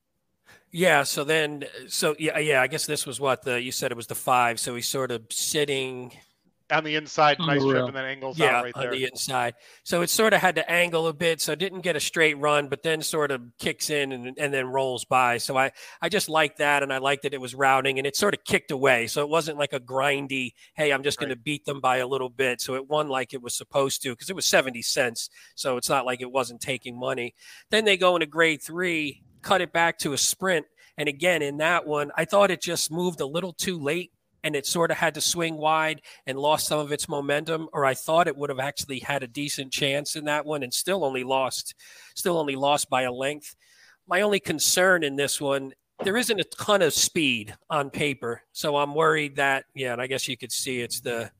Yeah. 0.70 1.02
So 1.02 1.24
then, 1.24 1.64
so 1.88 2.14
yeah, 2.18 2.38
yeah. 2.38 2.62
I 2.62 2.66
guess 2.66 2.86
this 2.86 3.06
was 3.06 3.20
what 3.20 3.42
the 3.42 3.60
you 3.60 3.72
said 3.72 3.90
it 3.90 3.96
was 3.96 4.06
the 4.06 4.14
five. 4.14 4.58
So 4.58 4.74
he's 4.74 4.88
sort 4.88 5.10
of 5.10 5.22
sitting 5.30 6.12
on 6.72 6.84
the 6.84 6.94
inside, 6.94 7.38
nice 7.38 7.62
trip, 7.62 7.86
and 7.86 7.94
then 7.94 8.04
angles 8.04 8.38
yeah, 8.38 8.56
out 8.56 8.64
right 8.64 8.74
there. 8.74 8.86
on 8.86 8.90
the 8.92 9.04
inside. 9.04 9.54
So 9.84 10.00
it 10.02 10.10
sort 10.10 10.32
of 10.32 10.40
had 10.40 10.54
to 10.56 10.70
angle 10.70 11.06
a 11.06 11.12
bit, 11.12 11.40
so 11.40 11.52
it 11.52 11.58
didn't 11.58 11.82
get 11.82 11.96
a 11.96 12.00
straight 12.00 12.38
run, 12.38 12.68
but 12.68 12.82
then 12.82 13.02
sort 13.02 13.30
of 13.30 13.42
kicks 13.58 13.90
in 13.90 14.12
and, 14.12 14.38
and 14.38 14.54
then 14.54 14.66
rolls 14.66 15.04
by. 15.04 15.38
So 15.38 15.56
I 15.56 15.72
I 16.00 16.08
just 16.08 16.28
like 16.28 16.56
that, 16.56 16.82
and 16.82 16.92
I 16.92 16.98
liked 16.98 17.22
that 17.24 17.34
it 17.34 17.40
was 17.40 17.54
routing, 17.54 17.98
and 17.98 18.06
it 18.06 18.16
sort 18.16 18.34
of 18.34 18.44
kicked 18.44 18.70
away. 18.70 19.06
So 19.06 19.22
it 19.22 19.28
wasn't 19.28 19.58
like 19.58 19.72
a 19.72 19.80
grindy, 19.80 20.52
hey, 20.74 20.92
I'm 20.92 21.02
just 21.02 21.20
right. 21.20 21.26
going 21.26 21.36
to 21.36 21.42
beat 21.42 21.64
them 21.64 21.80
by 21.80 21.98
a 21.98 22.06
little 22.06 22.30
bit. 22.30 22.60
So 22.60 22.74
it 22.74 22.88
won 22.88 23.08
like 23.08 23.34
it 23.34 23.42
was 23.42 23.54
supposed 23.54 24.02
to 24.02 24.10
because 24.10 24.30
it 24.30 24.36
was 24.36 24.46
seventy 24.46 24.82
cents. 24.82 25.28
So 25.54 25.76
it's 25.76 25.88
not 25.88 26.06
like 26.06 26.22
it 26.22 26.32
wasn't 26.32 26.60
taking 26.60 26.98
money. 26.98 27.34
Then 27.70 27.84
they 27.84 27.96
go 27.96 28.16
into 28.16 28.26
grade 28.26 28.62
three, 28.62 29.22
cut 29.42 29.60
it 29.60 29.72
back 29.72 29.98
to 29.98 30.12
a 30.12 30.18
sprint. 30.18 30.66
And 30.96 31.08
again, 31.08 31.42
in 31.42 31.58
that 31.58 31.86
one, 31.86 32.10
I 32.16 32.24
thought 32.24 32.50
it 32.50 32.60
just 32.60 32.90
moved 32.90 33.20
a 33.20 33.26
little 33.26 33.52
too 33.52 33.78
late 33.78 34.12
and 34.44 34.56
it 34.56 34.66
sort 34.66 34.90
of 34.90 34.96
had 34.96 35.14
to 35.14 35.20
swing 35.20 35.56
wide 35.56 36.02
and 36.26 36.38
lost 36.38 36.66
some 36.66 36.78
of 36.78 36.92
its 36.92 37.08
momentum 37.08 37.68
or 37.72 37.84
i 37.84 37.94
thought 37.94 38.26
it 38.26 38.36
would 38.36 38.50
have 38.50 38.58
actually 38.58 38.98
had 38.98 39.22
a 39.22 39.26
decent 39.28 39.72
chance 39.72 40.16
in 40.16 40.24
that 40.24 40.44
one 40.44 40.62
and 40.62 40.74
still 40.74 41.04
only 41.04 41.22
lost 41.22 41.74
still 42.14 42.38
only 42.38 42.56
lost 42.56 42.90
by 42.90 43.02
a 43.02 43.12
length. 43.12 43.54
My 44.08 44.22
only 44.22 44.40
concern 44.40 45.04
in 45.04 45.16
this 45.16 45.40
one 45.40 45.72
there 46.02 46.16
isn't 46.16 46.40
a 46.40 46.44
ton 46.44 46.82
of 46.82 46.92
speed 46.92 47.54
on 47.70 47.88
paper 47.88 48.42
so 48.52 48.76
i'm 48.76 48.94
worried 48.94 49.36
that 49.36 49.64
yeah 49.74 49.92
and 49.92 50.02
i 50.02 50.08
guess 50.08 50.26
you 50.26 50.36
could 50.36 50.50
see 50.50 50.80
it's 50.80 51.00
the 51.00 51.30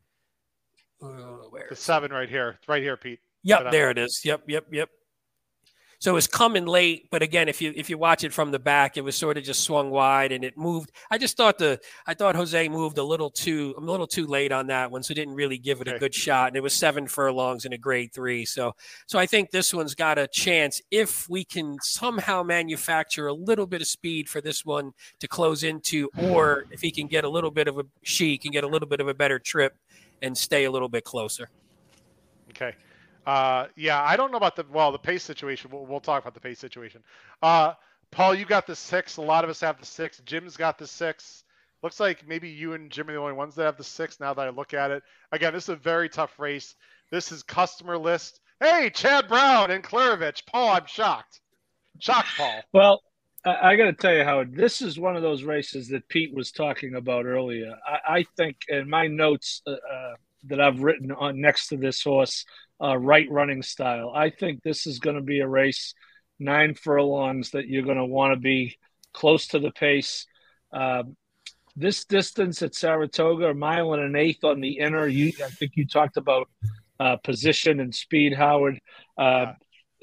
uh, 1.03 1.07
where 1.51 1.67
the 1.69 1.77
seven 1.77 2.13
right 2.13 2.29
here 2.29 2.59
right 2.69 2.83
here 2.83 2.97
pete. 2.97 3.21
Yep 3.43 3.73
there 3.73 3.91
it 3.91 3.99
is. 3.99 4.21
Yep 4.25 4.45
yep 4.47 4.67
yep 4.71 4.89
so 6.03 6.11
it 6.11 6.15
was 6.15 6.27
coming 6.27 6.67
late, 6.67 7.07
but 7.13 7.23
again, 7.23 7.49
if 7.49 7.63
you 7.63 7.73
if 7.77 7.89
you 7.89 7.97
watch 7.97 8.25
it 8.25 8.33
from 8.33 8.51
the 8.51 8.59
back, 8.59 8.97
it 8.97 9.03
was 9.03 9.15
sort 9.15 9.39
of 9.39 9.45
just 9.45 9.61
swung 9.61 9.91
wide 9.91 10.33
and 10.33 10.43
it 10.43 10.59
moved. 10.59 10.91
I 11.13 11.17
just 11.17 11.37
thought 11.37 11.59
the 11.59 11.79
I 12.05 12.13
thought 12.13 12.35
Jose 12.35 12.69
moved 12.69 12.99
a 12.99 13.05
little 13.05 13.31
too 13.31 13.73
a 13.79 13.81
little 13.81 14.09
too 14.09 14.27
late 14.27 14.51
on 14.51 14.67
that 14.67 14.91
one, 14.91 15.05
so 15.05 15.15
didn't 15.15 15.35
really 15.35 15.59
give 15.59 15.81
it 15.81 15.87
okay. 15.87 15.97
a 15.97 16.01
good 16.01 16.13
shot. 16.13 16.49
And 16.49 16.57
it 16.57 16.61
was 16.61 16.73
seven 16.75 17.07
furlongs 17.07 17.67
in 17.67 17.73
a 17.73 17.79
grade 17.79 18.13
three. 18.13 18.45
So 18.45 18.75
so 19.07 19.17
I 19.17 19.27
think 19.27 19.53
this 19.53 19.73
one's 19.73 19.95
got 19.95 20.19
a 20.19 20.27
chance 20.27 20.83
if 20.91 21.29
we 21.29 21.45
can 21.45 21.79
somehow 21.83 22.43
manufacture 22.43 23.29
a 23.29 23.33
little 23.33 23.69
bit 23.69 23.81
of 23.81 23.87
speed 23.87 24.29
for 24.29 24.41
this 24.41 24.65
one 24.67 24.91
to 25.21 25.29
close 25.29 25.63
into, 25.63 26.11
or 26.19 26.65
if 26.73 26.81
he 26.81 26.91
can 26.91 27.07
get 27.07 27.23
a 27.23 27.29
little 27.29 27.53
bit 27.53 27.69
of 27.69 27.79
a 27.79 27.85
she 28.03 28.39
can 28.39 28.51
get 28.51 28.65
a 28.65 28.69
little 28.69 28.89
bit 28.89 29.01
of 29.01 29.07
a 29.07 29.15
better 29.15 29.39
trip 29.39 29.77
and 30.21 30.37
stay 30.37 30.65
a 30.65 30.71
little 30.73 30.89
bit 30.89 31.05
closer. 31.05 31.49
Okay. 32.51 32.75
Uh, 33.27 33.67
yeah, 33.77 34.03
I 34.03 34.17
don't 34.17 34.31
know 34.31 34.37
about 34.37 34.57
the 34.57 34.65
well 34.73 34.93
the 34.93 34.99
pace 34.99 35.23
situation. 35.23 35.71
We'll, 35.73 35.87
we'll 35.87 36.01
talk 36.01 36.23
about 36.23 36.35
the 36.35 36.41
pace 36.41 36.59
situation. 36.59 37.03
Uh, 37.43 37.75
Paul, 38.11 38.35
you 38.35 38.45
got 38.45 38.67
the 38.67 38.77
six. 38.77 39.17
A 39.17 39.23
lot 39.23 39.45
of 39.45 39.51
us 39.51 39.61
have 39.61 39.79
the 39.79 39.87
six. 39.87 40.21
Jim's 40.25 40.57
got 40.57 40.79
the 40.79 40.87
six. 40.87 41.45
Looks 41.83 41.99
like 41.99 42.27
maybe 42.29 42.49
you 42.49 42.75
and 42.75 42.91
Jim 42.91 43.09
are 43.09 43.13
the 43.13 43.19
only 43.19 43.33
ones 43.33 43.55
that 43.57 43.65
have 43.65 43.77
the 43.77 43.85
six. 43.85 44.21
Now 44.21 44.35
that 44.35 44.47
I 44.47 44.51
look 44.51 44.75
at 44.75 44.91
it, 44.91 45.03
again, 45.33 45.53
this 45.53 45.65
is 45.65 45.71
a 45.71 45.77
very 45.77 46.09
tough 46.09 46.39
race. 46.39 46.75
This 47.11 47.33
is 47.33 47.43
customer 47.43 47.99
list. 47.99 48.41
Hey, 48.61 48.91
Chad 48.91 49.29
Brown 49.29 49.71
and 49.71 49.83
Klaravich. 49.83 50.47
Paul, 50.47 50.77
I'm 50.77 50.87
shocked. 50.87 51.41
Shocked, 51.99 52.29
Paul. 52.37 52.63
Well, 52.73 53.03
I, 53.45 53.73
I 53.73 53.77
got 53.77 53.87
to 53.87 53.93
tell 53.93 54.15
you, 54.15 54.25
Howard, 54.25 54.55
this 54.55 54.83
is 54.83 54.99
one 54.99 55.17
of 55.17 55.23
those 55.23 55.43
races 55.43 55.89
that 55.89 56.09
Pete 56.09 56.33
was 56.35 56.53
talking 56.53 56.95
about 56.95 57.27
earlier. 57.27 57.77
I, 57.87 58.19
I 58.19 58.25
think 58.37 58.59
in 58.69 58.89
my 58.89 59.09
notes 59.09 59.63
uh, 59.67 59.73
uh, 59.73 60.15
that 60.45 60.61
I've 60.61 60.81
written 60.81 61.11
on 61.13 61.41
next 61.41 61.69
to 61.69 61.77
this 61.77 62.03
horse, 62.03 62.45
uh, 62.83 62.99
right 62.99 63.31
running 63.31 63.63
style. 63.63 64.13
I 64.15 64.31
think 64.31 64.63
this 64.63 64.87
is 64.87 64.99
going 64.99 65.17
to 65.17 65.23
be 65.23 65.41
a 65.41 65.49
race, 65.49 65.95
nine 66.39 66.75
furlongs, 66.75 67.51
that 67.51 67.69
you're 67.69 67.85
going 67.85 67.97
to 67.97 68.05
want 68.05 68.35
to 68.35 68.41
be 68.41 68.77
close 69.13 69.47
to 69.49 69.59
the 69.59 69.71
pace. 69.71 70.27
Uh, 70.73 71.05
this 71.77 72.05
distance 72.05 72.61
at 72.63 72.75
Saratoga, 72.75 73.51
a 73.51 73.55
mile 73.55 73.95
and 73.95 74.03
an 74.03 74.17
eighth 74.17 74.45
on 74.45 74.61
the 74.61 74.79
inner. 74.79 75.07
You, 75.07 75.33
I 75.43 75.49
think 75.49 75.73
you 75.75 75.87
talked 75.87 76.17
about 76.17 76.49
uh, 76.99 77.17
position 77.17 77.81
and 77.81 77.95
speed, 77.95 78.35
Howard. 78.35 78.79
Uh, 79.17 79.53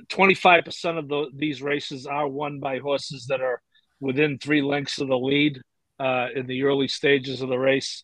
twenty-five 0.07 0.63
percent 0.63 0.97
of 0.97 1.07
the, 1.07 1.27
these 1.35 1.61
races 1.61 2.07
are 2.07 2.27
won 2.27 2.59
by 2.59 2.79
horses 2.79 3.27
that 3.27 3.41
are 3.41 3.61
within 3.99 4.37
three 4.37 4.61
lengths 4.61 4.99
of 4.99 5.09
the 5.09 5.17
lead 5.17 5.61
uh, 5.99 6.27
in 6.33 6.47
the 6.47 6.63
early 6.63 6.87
stages 6.87 7.41
of 7.41 7.49
the 7.49 7.59
race. 7.59 8.03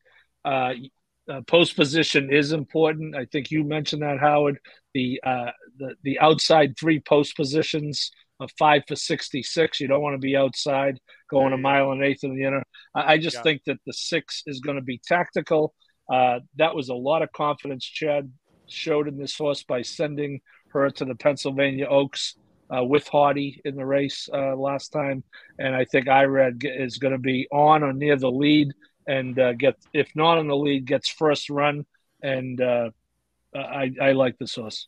Uh, 1.27 1.41
post 1.47 1.75
position 1.75 2.31
is 2.31 2.51
important. 2.51 3.15
I 3.15 3.25
think 3.25 3.49
you 3.49 3.63
mentioned 3.63 4.03
that, 4.03 4.19
Howard. 4.19 4.59
The 4.93 5.19
uh, 5.25 5.51
the 5.77 5.95
the 6.03 6.19
outside 6.19 6.75
three 6.79 6.99
post 6.99 7.35
positions 7.35 8.11
of 8.39 8.51
five 8.59 8.83
for 8.87 8.95
sixty 8.95 9.41
six. 9.41 9.79
You 9.79 9.87
don't 9.87 10.03
want 10.03 10.13
to 10.13 10.19
be 10.19 10.37
outside 10.37 10.99
going 11.29 11.53
a 11.53 11.57
mile 11.57 11.91
and 11.91 12.03
eighth 12.03 12.23
in 12.23 12.35
the 12.35 12.43
inner. 12.43 12.63
I, 12.93 13.13
I 13.13 13.17
just 13.17 13.37
yeah. 13.37 13.41
think 13.43 13.61
that 13.65 13.79
the 13.87 13.93
six 13.93 14.43
is 14.45 14.59
going 14.59 14.77
to 14.77 14.83
be 14.83 15.01
tactical. 15.05 15.73
Uh, 16.11 16.39
that 16.57 16.75
was 16.75 16.89
a 16.89 16.93
lot 16.93 17.23
of 17.23 17.31
confidence 17.31 17.83
Chad 17.83 18.31
showed 18.67 19.07
in 19.07 19.17
this 19.17 19.35
horse 19.35 19.63
by 19.63 19.81
sending 19.81 20.41
her 20.69 20.89
to 20.91 21.05
the 21.05 21.15
Pennsylvania 21.15 21.87
Oaks 21.87 22.35
uh, 22.75 22.83
with 22.83 23.07
Hardy 23.07 23.61
in 23.65 23.75
the 23.75 23.85
race 23.85 24.29
uh, 24.33 24.55
last 24.55 24.89
time, 24.89 25.23
and 25.57 25.75
I 25.75 25.85
think 25.85 26.07
Irad 26.07 26.63
is 26.63 26.97
going 26.97 27.13
to 27.13 27.19
be 27.19 27.47
on 27.51 27.83
or 27.83 27.93
near 27.93 28.15
the 28.15 28.31
lead 28.31 28.71
and 29.07 29.37
uh, 29.39 29.53
get 29.53 29.77
if 29.93 30.09
not 30.15 30.37
in 30.37 30.47
the 30.47 30.55
lead 30.55 30.85
gets 30.85 31.09
first 31.09 31.49
run 31.49 31.85
and 32.21 32.59
uh, 32.61 32.89
I, 33.53 33.91
I 34.01 34.11
like 34.13 34.37
the 34.37 34.47
sauce. 34.47 34.87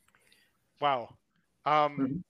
Wow. 0.79 1.15
Um, 1.65 2.23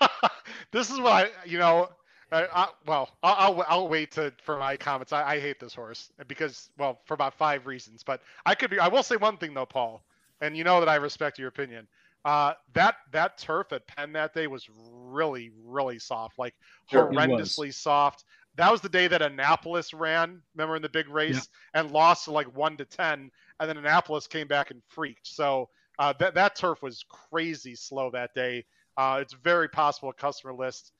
mm-hmm. 0.00 0.28
this 0.72 0.90
is 0.90 0.98
what 0.98 1.12
I, 1.12 1.28
you 1.44 1.58
know, 1.58 1.88
I, 2.32 2.46
I, 2.52 2.68
well, 2.86 3.10
I'll, 3.22 3.34
I'll, 3.54 3.64
I'll 3.68 3.88
wait 3.88 4.12
to, 4.12 4.32
for 4.42 4.58
my 4.58 4.76
comments. 4.76 5.12
I, 5.12 5.34
I 5.34 5.40
hate 5.40 5.60
this 5.60 5.74
horse 5.74 6.10
because, 6.28 6.70
well, 6.78 7.00
for 7.04 7.14
about 7.14 7.34
five 7.34 7.66
reasons. 7.66 8.02
But 8.02 8.22
I 8.44 8.54
could 8.54 8.70
be. 8.70 8.78
I 8.78 8.88
will 8.88 9.02
say 9.02 9.16
one 9.16 9.36
thing 9.36 9.54
though, 9.54 9.66
Paul, 9.66 10.02
and 10.40 10.56
you 10.56 10.64
know 10.64 10.80
that 10.80 10.88
I 10.88 10.96
respect 10.96 11.38
your 11.38 11.48
opinion. 11.48 11.86
Uh, 12.24 12.54
that 12.74 12.96
that 13.12 13.38
turf 13.38 13.72
at 13.72 13.86
Penn 13.86 14.12
that 14.12 14.34
day 14.34 14.48
was 14.48 14.68
really 14.74 15.52
really 15.64 16.00
soft, 16.00 16.38
like 16.40 16.54
sure, 16.90 17.08
horrendously 17.08 17.72
soft 17.72 18.24
That 18.56 18.72
was 18.72 18.80
the 18.80 18.88
day 18.88 19.06
that 19.08 19.22
Annapolis 19.22 19.92
ran. 19.92 20.40
Remember 20.54 20.76
in 20.76 20.82
the 20.82 20.88
big 20.88 21.08
race 21.08 21.48
yeah. 21.74 21.80
and 21.80 21.90
lost 21.90 22.24
to 22.24 22.32
like 22.32 22.54
one 22.56 22.76
to 22.78 22.84
ten, 22.84 23.30
and 23.60 23.68
then 23.68 23.76
Annapolis 23.76 24.26
came 24.26 24.48
back 24.48 24.70
and 24.70 24.82
freaked. 24.88 25.26
So 25.26 25.68
uh, 25.98 26.14
that 26.18 26.34
that 26.34 26.56
turf 26.56 26.82
was 26.82 27.04
crazy 27.08 27.74
slow 27.74 28.10
that 28.12 28.34
day. 28.34 28.64
Uh, 28.96 29.18
it's 29.20 29.34
very 29.34 29.68
possible 29.68 30.08
a 30.08 30.14
customer 30.14 30.54
list 30.54 30.92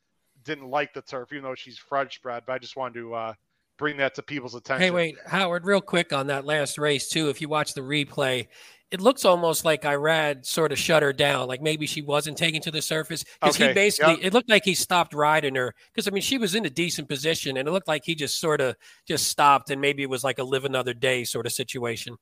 didn't 0.44 0.68
like 0.68 0.92
the 0.92 1.02
turf, 1.02 1.32
even 1.32 1.44
though 1.44 1.54
she's 1.54 1.78
fudge 1.78 2.20
bred. 2.22 2.42
But 2.46 2.52
I 2.54 2.58
just 2.58 2.76
wanted 2.76 3.00
to 3.00 3.14
uh, 3.14 3.32
bring 3.78 3.96
that 3.98 4.14
to 4.16 4.22
people's 4.22 4.54
attention. 4.54 4.82
Hey, 4.82 4.90
wait, 4.90 5.16
Howard, 5.26 5.64
real 5.64 5.80
quick 5.80 6.12
on 6.12 6.26
that 6.28 6.44
last 6.44 6.78
race 6.78 7.08
too. 7.08 7.28
If 7.28 7.40
you 7.40 7.48
watch 7.48 7.74
the 7.74 7.80
replay, 7.80 8.48
it 8.90 9.00
looks 9.00 9.24
almost 9.24 9.64
like 9.64 9.82
Irad 9.82 10.46
sort 10.46 10.70
of 10.70 10.78
shut 10.78 11.02
her 11.02 11.12
down, 11.12 11.48
like 11.48 11.60
maybe 11.60 11.86
she 11.86 12.02
wasn't 12.02 12.38
taken 12.38 12.60
to 12.62 12.70
the 12.70 12.80
surface 12.80 13.24
because 13.40 13.56
okay. 13.56 13.68
he 13.68 13.74
basically 13.74 14.14
yep. 14.14 14.24
it 14.24 14.32
looked 14.32 14.48
like 14.48 14.64
he 14.64 14.74
stopped 14.74 15.12
riding 15.12 15.56
her 15.56 15.74
because 15.92 16.06
I 16.06 16.12
mean 16.12 16.22
she 16.22 16.38
was 16.38 16.54
in 16.54 16.64
a 16.64 16.70
decent 16.70 17.08
position 17.08 17.56
and 17.56 17.68
it 17.68 17.72
looked 17.72 17.88
like 17.88 18.04
he 18.04 18.14
just 18.14 18.38
sort 18.38 18.60
of 18.60 18.76
just 19.06 19.28
stopped 19.28 19.70
and 19.70 19.80
maybe 19.80 20.02
it 20.02 20.10
was 20.10 20.22
like 20.22 20.38
a 20.38 20.44
live 20.44 20.64
another 20.64 20.94
day 20.94 21.24
sort 21.24 21.46
of 21.46 21.52
situation. 21.52 22.16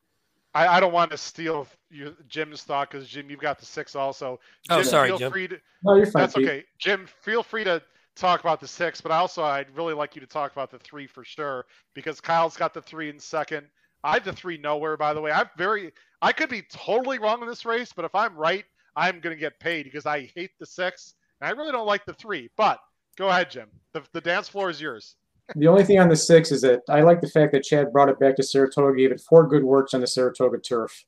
I, 0.54 0.76
I 0.76 0.80
don't 0.80 0.92
want 0.92 1.10
to 1.10 1.18
steal 1.18 1.66
your, 1.90 2.12
Jim's 2.28 2.62
thought 2.62 2.90
because 2.90 3.08
Jim, 3.08 3.28
you've 3.28 3.40
got 3.40 3.58
the 3.58 3.66
six 3.66 3.94
also. 3.94 4.38
Oh, 4.70 4.76
Jim, 4.76 4.78
oh, 4.78 4.82
sorry, 4.82 5.08
feel 5.08 5.18
Jim. 5.18 5.32
Free 5.32 5.48
to, 5.48 5.60
no, 5.82 5.96
you're 5.96 6.06
fine. 6.06 6.22
That's 6.22 6.34
Pete. 6.34 6.48
okay, 6.48 6.64
Jim. 6.78 7.06
Feel 7.22 7.42
free 7.42 7.64
to 7.64 7.82
talk 8.16 8.40
about 8.40 8.60
the 8.60 8.68
six, 8.68 9.00
but 9.00 9.10
also 9.10 9.42
I'd 9.42 9.74
really 9.76 9.94
like 9.94 10.14
you 10.14 10.20
to 10.20 10.26
talk 10.26 10.52
about 10.52 10.70
the 10.70 10.78
three 10.78 11.06
for 11.06 11.24
sure 11.24 11.66
because 11.94 12.20
Kyle's 12.20 12.56
got 12.56 12.72
the 12.72 12.82
three 12.82 13.10
in 13.10 13.18
second. 13.18 13.66
I 14.04 14.14
have 14.14 14.24
the 14.24 14.32
three 14.32 14.58
nowhere, 14.58 14.96
by 14.98 15.14
the 15.14 15.20
way. 15.20 15.32
I'm 15.32 15.48
very, 15.56 15.90
I 16.20 16.32
could 16.32 16.50
be 16.50 16.62
totally 16.70 17.18
wrong 17.18 17.40
in 17.42 17.48
this 17.48 17.64
race, 17.64 17.92
but 17.94 18.04
if 18.04 18.14
I'm 18.14 18.36
right, 18.36 18.64
I'm 18.96 19.18
going 19.18 19.34
to 19.34 19.40
get 19.40 19.58
paid 19.58 19.84
because 19.84 20.04
I 20.06 20.30
hate 20.36 20.50
the 20.60 20.66
six 20.66 21.14
and 21.40 21.48
I 21.48 21.52
really 21.52 21.72
don't 21.72 21.86
like 21.86 22.04
the 22.04 22.12
three. 22.12 22.50
But 22.56 22.80
go 23.16 23.30
ahead, 23.30 23.50
Jim. 23.50 23.68
The, 23.94 24.02
the 24.12 24.20
dance 24.20 24.48
floor 24.48 24.68
is 24.68 24.80
yours. 24.80 25.16
the 25.56 25.68
only 25.68 25.84
thing 25.84 25.98
on 25.98 26.08
the 26.08 26.16
six 26.16 26.52
is 26.52 26.60
that 26.62 26.82
I 26.88 27.00
like 27.00 27.22
the 27.22 27.28
fact 27.28 27.52
that 27.52 27.64
Chad 27.64 27.92
brought 27.92 28.10
it 28.10 28.20
back 28.20 28.36
to 28.36 28.42
Saratoga, 28.42 28.96
gave 28.96 29.10
it 29.10 29.20
four 29.20 29.46
good 29.48 29.64
works 29.64 29.94
on 29.94 30.00
the 30.00 30.06
Saratoga 30.06 30.58
turf. 30.58 31.04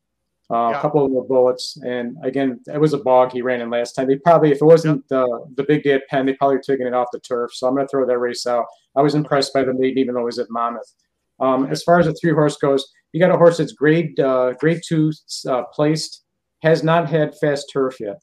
Uh, 0.48 0.70
yeah. 0.70 0.78
A 0.78 0.80
couple 0.80 1.04
of 1.04 1.12
the 1.12 1.22
bullets, 1.22 1.76
and 1.84 2.16
again, 2.22 2.60
it 2.72 2.80
was 2.80 2.92
a 2.92 2.98
bog 2.98 3.32
he 3.32 3.42
ran 3.42 3.60
in 3.60 3.68
last 3.68 3.94
time. 3.94 4.06
They 4.06 4.14
probably, 4.14 4.52
if 4.52 4.62
it 4.62 4.64
wasn't 4.64 5.04
yeah. 5.10 5.18
the 5.18 5.46
the 5.56 5.64
big 5.64 5.82
day 5.82 5.94
at 5.94 6.06
Penn, 6.08 6.24
they 6.24 6.34
probably 6.34 6.60
taken 6.60 6.86
it 6.86 6.94
off 6.94 7.08
the 7.12 7.18
turf. 7.18 7.52
So 7.52 7.66
I'm 7.66 7.74
going 7.74 7.84
to 7.84 7.90
throw 7.90 8.06
that 8.06 8.18
race 8.18 8.46
out. 8.46 8.66
I 8.94 9.02
was 9.02 9.16
impressed 9.16 9.52
by 9.52 9.64
the 9.64 9.74
maiden, 9.74 9.98
even 9.98 10.14
though 10.14 10.20
it 10.20 10.24
was 10.24 10.38
at 10.38 10.48
Monmouth. 10.48 10.94
Um, 11.40 11.66
as 11.66 11.82
far 11.82 12.00
as 12.00 12.06
the 12.06 12.14
three 12.14 12.32
horse 12.32 12.56
goes, 12.56 12.84
you 13.12 13.20
got 13.20 13.34
a 13.34 13.36
horse 13.36 13.58
that's 13.58 13.72
grade 13.72 14.18
uh, 14.20 14.52
grade 14.54 14.80
two 14.86 15.12
uh, 15.48 15.64
placed, 15.72 16.24
has 16.62 16.82
not 16.82 17.08
had 17.08 17.36
fast 17.38 17.70
turf 17.72 17.96
yet. 18.00 18.16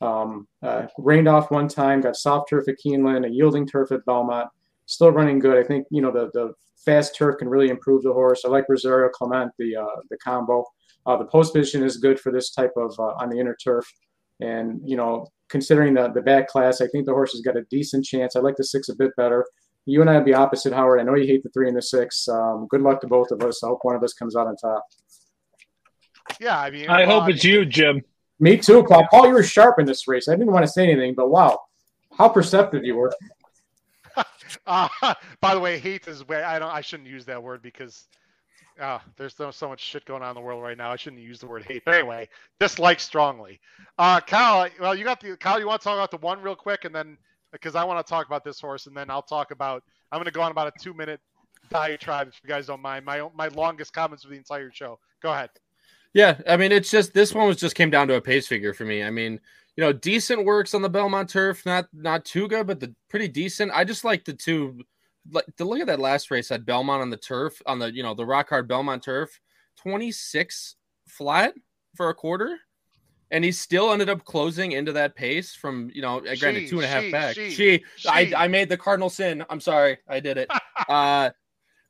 Um, 0.00 0.46
uh, 0.62 0.86
rained 0.98 1.28
off 1.28 1.50
one 1.50 1.68
time, 1.68 2.00
got 2.00 2.16
soft 2.16 2.50
turf 2.50 2.68
at 2.68 2.76
Keeneland, 2.84 3.26
a 3.26 3.30
yielding 3.30 3.66
turf 3.66 3.92
at 3.92 4.04
Belmont. 4.04 4.48
Still 4.86 5.10
running 5.10 5.38
good. 5.38 5.58
I 5.58 5.66
think 5.66 5.86
you 5.90 6.02
know 6.02 6.12
the 6.12 6.30
the 6.34 6.52
fast 6.84 7.16
turf 7.16 7.36
can 7.38 7.48
really 7.48 7.70
improve 7.70 8.02
the 8.02 8.12
horse. 8.12 8.42
I 8.44 8.48
like 8.48 8.66
Rosario 8.68 9.08
Clement, 9.08 9.52
the 9.58 9.76
uh, 9.76 10.00
the 10.10 10.18
combo. 10.18 10.64
Uh, 11.06 11.16
the 11.16 11.26
post 11.26 11.54
position 11.54 11.84
is 11.84 11.98
good 11.98 12.18
for 12.18 12.32
this 12.32 12.50
type 12.50 12.72
of 12.76 12.94
uh, 12.98 13.14
on 13.20 13.30
the 13.30 13.38
inner 13.38 13.56
turf. 13.62 13.86
And, 14.40 14.80
you 14.84 14.96
know, 14.96 15.28
considering 15.48 15.94
the, 15.94 16.08
the 16.08 16.20
back 16.20 16.48
class, 16.48 16.80
I 16.80 16.88
think 16.88 17.06
the 17.06 17.12
horse 17.12 17.32
has 17.32 17.40
got 17.40 17.56
a 17.56 17.64
decent 17.70 18.04
chance. 18.04 18.36
I 18.36 18.40
like 18.40 18.56
the 18.56 18.64
six 18.64 18.88
a 18.88 18.96
bit 18.96 19.12
better. 19.16 19.46
You 19.86 20.00
and 20.00 20.10
I 20.10 20.16
would 20.16 20.24
be 20.24 20.34
opposite, 20.34 20.72
Howard. 20.72 21.00
I 21.00 21.04
know 21.04 21.14
you 21.14 21.26
hate 21.26 21.44
the 21.44 21.48
three 21.50 21.68
and 21.68 21.76
the 21.76 21.82
six. 21.82 22.28
Um, 22.28 22.66
good 22.68 22.82
luck 22.82 23.00
to 23.02 23.06
both 23.06 23.30
of 23.30 23.40
us. 23.42 23.62
I 23.62 23.68
hope 23.68 23.80
one 23.82 23.94
of 23.94 24.02
us 24.02 24.12
comes 24.12 24.34
out 24.36 24.48
on 24.48 24.56
top. 24.56 24.84
Yeah, 26.40 26.58
I 26.58 26.70
mean, 26.70 26.88
I 26.88 27.04
hope 27.04 27.28
it's 27.28 27.44
you, 27.44 27.64
Jim. 27.64 28.02
Me 28.40 28.56
too, 28.56 28.84
Paul. 28.84 29.06
Paul, 29.10 29.28
you 29.28 29.34
were 29.34 29.44
sharp 29.44 29.78
in 29.78 29.86
this 29.86 30.08
race. 30.08 30.28
I 30.28 30.32
didn't 30.32 30.52
want 30.52 30.64
to 30.66 30.70
say 30.70 30.82
anything, 30.82 31.14
but 31.14 31.30
wow, 31.30 31.60
how 32.18 32.28
perceptive 32.28 32.84
you 32.84 32.96
were. 32.96 33.14
uh, 34.66 34.88
by 35.40 35.54
the 35.54 35.60
way, 35.60 35.78
hate 35.78 36.08
is 36.08 36.26
way 36.26 36.42
I 36.42 36.58
don't. 36.58 36.70
I 36.70 36.80
shouldn't 36.80 37.08
use 37.08 37.24
that 37.26 37.40
word 37.40 37.62
because 37.62 38.06
uh, 38.80 38.98
there's 39.16 39.34
so, 39.34 39.50
so 39.50 39.68
much 39.68 39.80
shit 39.80 40.04
going 40.04 40.22
on 40.22 40.30
in 40.30 40.34
the 40.34 40.40
world 40.40 40.62
right 40.62 40.76
now. 40.76 40.90
I 40.90 40.96
shouldn't 40.96 41.22
use 41.22 41.38
the 41.38 41.46
word 41.46 41.64
hate. 41.64 41.84
But 41.84 41.94
anyway, 41.94 42.28
dislike 42.60 43.00
strongly. 43.00 43.60
Uh, 43.98 44.20
Kyle, 44.20 44.68
well, 44.80 44.94
you 44.94 45.04
got 45.04 45.20
the 45.20 45.36
Kyle. 45.36 45.58
You 45.58 45.66
want 45.66 45.80
to 45.80 45.84
talk 45.84 45.94
about 45.94 46.10
the 46.10 46.24
one 46.24 46.42
real 46.42 46.56
quick, 46.56 46.84
and 46.84 46.94
then 46.94 47.16
because 47.60 47.74
I 47.74 47.84
want 47.84 48.04
to 48.04 48.08
talk 48.08 48.26
about 48.26 48.44
this 48.44 48.60
horse, 48.60 48.86
and 48.86 48.96
then 48.96 49.10
I'll 49.10 49.22
talk 49.22 49.50
about. 49.50 49.82
I'm 50.12 50.18
going 50.18 50.26
to 50.26 50.30
go 50.30 50.42
on 50.42 50.50
about 50.50 50.68
a 50.68 50.72
two 50.82 50.94
minute 50.94 51.20
diatribe 51.70 52.28
if 52.28 52.40
you 52.42 52.48
guys 52.48 52.66
don't 52.66 52.80
mind. 52.80 53.04
My 53.04 53.28
my 53.34 53.48
longest 53.48 53.92
comments 53.92 54.24
of 54.24 54.30
the 54.30 54.36
entire 54.36 54.70
show. 54.70 54.98
Go 55.22 55.32
ahead. 55.32 55.50
Yeah, 56.14 56.40
I 56.48 56.56
mean, 56.56 56.72
it's 56.72 56.90
just 56.90 57.12
this 57.12 57.34
one 57.34 57.46
was 57.46 57.58
just 57.58 57.74
came 57.74 57.90
down 57.90 58.08
to 58.08 58.14
a 58.14 58.20
pace 58.20 58.46
figure 58.46 58.72
for 58.72 58.84
me. 58.84 59.02
I 59.02 59.10
mean, 59.10 59.40
you 59.76 59.84
know, 59.84 59.92
decent 59.92 60.44
works 60.44 60.72
on 60.72 60.82
the 60.82 60.88
Belmont 60.88 61.28
turf, 61.28 61.66
not 61.66 61.88
not 61.92 62.24
too 62.24 62.48
good, 62.48 62.66
but 62.66 62.80
the 62.80 62.94
pretty 63.08 63.28
decent. 63.28 63.72
I 63.74 63.84
just 63.84 64.04
like 64.04 64.24
the 64.24 64.32
two 64.32 64.80
like 65.30 65.44
to 65.56 65.64
look 65.64 65.80
at 65.80 65.86
that 65.88 66.00
last 66.00 66.30
race 66.30 66.50
at 66.50 66.64
Belmont 66.64 67.02
on 67.02 67.10
the 67.10 67.16
turf 67.16 67.60
on 67.66 67.78
the 67.78 67.92
you 67.92 68.02
know 68.02 68.14
the 68.14 68.24
rock 68.24 68.48
hard 68.48 68.68
Belmont 68.68 69.02
turf, 69.02 69.40
26 69.76 70.76
flat 71.06 71.54
for 71.94 72.08
a 72.08 72.14
quarter. 72.14 72.58
And 73.30 73.44
he 73.44 73.50
still 73.50 73.92
ended 73.92 74.08
up 74.08 74.24
closing 74.24 74.72
into 74.72 74.92
that 74.92 75.16
pace 75.16 75.54
from, 75.54 75.90
you 75.92 76.00
know, 76.00 76.22
she, 76.24 76.38
granted 76.38 76.68
two 76.68 76.76
and 76.76 76.84
a 76.84 76.88
half 76.88 77.02
she, 77.02 77.10
back. 77.10 77.34
She, 77.34 77.50
she, 77.50 77.84
she, 77.96 78.08
I, 78.08 78.32
I 78.36 78.48
made 78.48 78.68
the 78.68 78.76
cardinal 78.76 79.10
sin. 79.10 79.44
I'm 79.50 79.60
sorry, 79.60 79.98
I 80.08 80.20
did 80.20 80.38
it. 80.38 80.48
uh, 80.88 81.30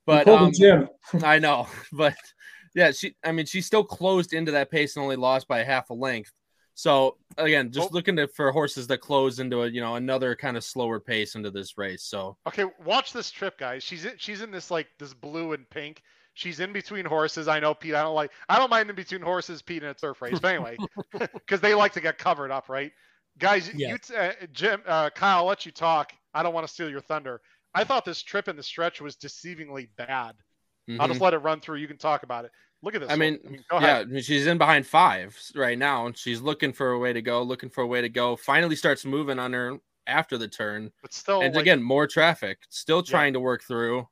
but 0.06 0.28
um, 0.28 0.52
I 1.22 1.38
know, 1.38 1.66
but 1.92 2.14
yeah, 2.74 2.92
she. 2.92 3.16
I 3.24 3.32
mean, 3.32 3.44
she 3.44 3.60
still 3.60 3.84
closed 3.84 4.32
into 4.32 4.52
that 4.52 4.70
pace 4.70 4.96
and 4.96 5.02
only 5.02 5.16
lost 5.16 5.48
by 5.48 5.64
half 5.64 5.90
a 5.90 5.94
length. 5.94 6.32
So 6.74 7.16
again, 7.38 7.72
just 7.72 7.88
oh. 7.90 7.94
looking 7.94 8.16
to, 8.16 8.28
for 8.28 8.52
horses 8.52 8.86
that 8.88 8.98
close 8.98 9.38
into 9.40 9.62
a 9.62 9.68
you 9.68 9.80
know 9.80 9.96
another 9.96 10.36
kind 10.36 10.56
of 10.56 10.64
slower 10.64 11.00
pace 11.00 11.34
into 11.34 11.50
this 11.50 11.76
race. 11.76 12.04
So 12.04 12.36
okay, 12.46 12.64
watch 12.84 13.12
this 13.12 13.30
trip, 13.30 13.58
guys. 13.58 13.82
She's 13.82 14.04
in, 14.04 14.12
she's 14.18 14.42
in 14.42 14.50
this 14.50 14.70
like 14.70 14.86
this 14.98 15.12
blue 15.12 15.54
and 15.54 15.68
pink. 15.68 16.02
She's 16.36 16.60
in 16.60 16.70
between 16.70 17.06
horses. 17.06 17.48
I 17.48 17.60
know 17.60 17.72
Pete. 17.72 17.94
I 17.94 18.02
don't 18.02 18.14
like. 18.14 18.30
I 18.50 18.58
don't 18.58 18.68
mind 18.68 18.90
in 18.90 18.94
between 18.94 19.22
horses, 19.22 19.62
Pete, 19.62 19.82
in 19.82 19.88
a 19.88 19.94
turf 19.94 20.20
race. 20.20 20.38
But 20.38 20.54
anyway, 20.54 20.76
because 21.18 21.62
they 21.62 21.72
like 21.72 21.94
to 21.94 22.00
get 22.02 22.18
covered 22.18 22.50
up, 22.50 22.68
right? 22.68 22.92
Guys, 23.38 23.72
yeah. 23.74 23.96
you 24.10 24.14
uh, 24.14 24.32
Jim, 24.52 24.82
uh, 24.86 25.08
Kyle, 25.08 25.38
I'll 25.38 25.46
let 25.46 25.64
you 25.64 25.72
talk. 25.72 26.12
I 26.34 26.42
don't 26.42 26.52
want 26.52 26.66
to 26.66 26.72
steal 26.72 26.90
your 26.90 27.00
thunder. 27.00 27.40
I 27.74 27.84
thought 27.84 28.04
this 28.04 28.22
trip 28.22 28.48
in 28.48 28.56
the 28.56 28.62
stretch 28.62 29.00
was 29.00 29.16
deceivingly 29.16 29.88
bad. 29.96 30.34
Mm-hmm. 30.90 31.00
I'll 31.00 31.08
just 31.08 31.16
mm-hmm. 31.16 31.24
let 31.24 31.34
it 31.34 31.38
run 31.38 31.60
through. 31.60 31.78
You 31.78 31.88
can 31.88 31.96
talk 31.96 32.22
about 32.22 32.44
it. 32.44 32.50
Look 32.82 32.94
at 32.94 33.00
this. 33.00 33.10
I 33.10 33.16
mean, 33.16 33.38
I 33.46 33.50
mean 33.50 33.62
yeah, 34.12 34.20
she's 34.20 34.46
in 34.46 34.58
behind 34.58 34.86
five 34.86 35.34
right 35.54 35.78
now, 35.78 36.04
and 36.04 36.14
she's 36.18 36.42
looking 36.42 36.74
for 36.74 36.92
a 36.92 36.98
way 36.98 37.14
to 37.14 37.22
go, 37.22 37.42
looking 37.42 37.70
for 37.70 37.80
a 37.80 37.86
way 37.86 38.02
to 38.02 38.10
go. 38.10 38.36
Finally, 38.36 38.76
starts 38.76 39.06
moving 39.06 39.38
on 39.38 39.54
her 39.54 39.78
after 40.06 40.36
the 40.36 40.48
turn, 40.48 40.92
but 41.00 41.14
still, 41.14 41.40
and 41.40 41.54
like, 41.54 41.62
again, 41.62 41.82
more 41.82 42.06
traffic. 42.06 42.58
Still 42.68 43.02
trying 43.02 43.32
yeah. 43.32 43.38
to 43.38 43.40
work 43.40 43.64
through, 43.64 44.06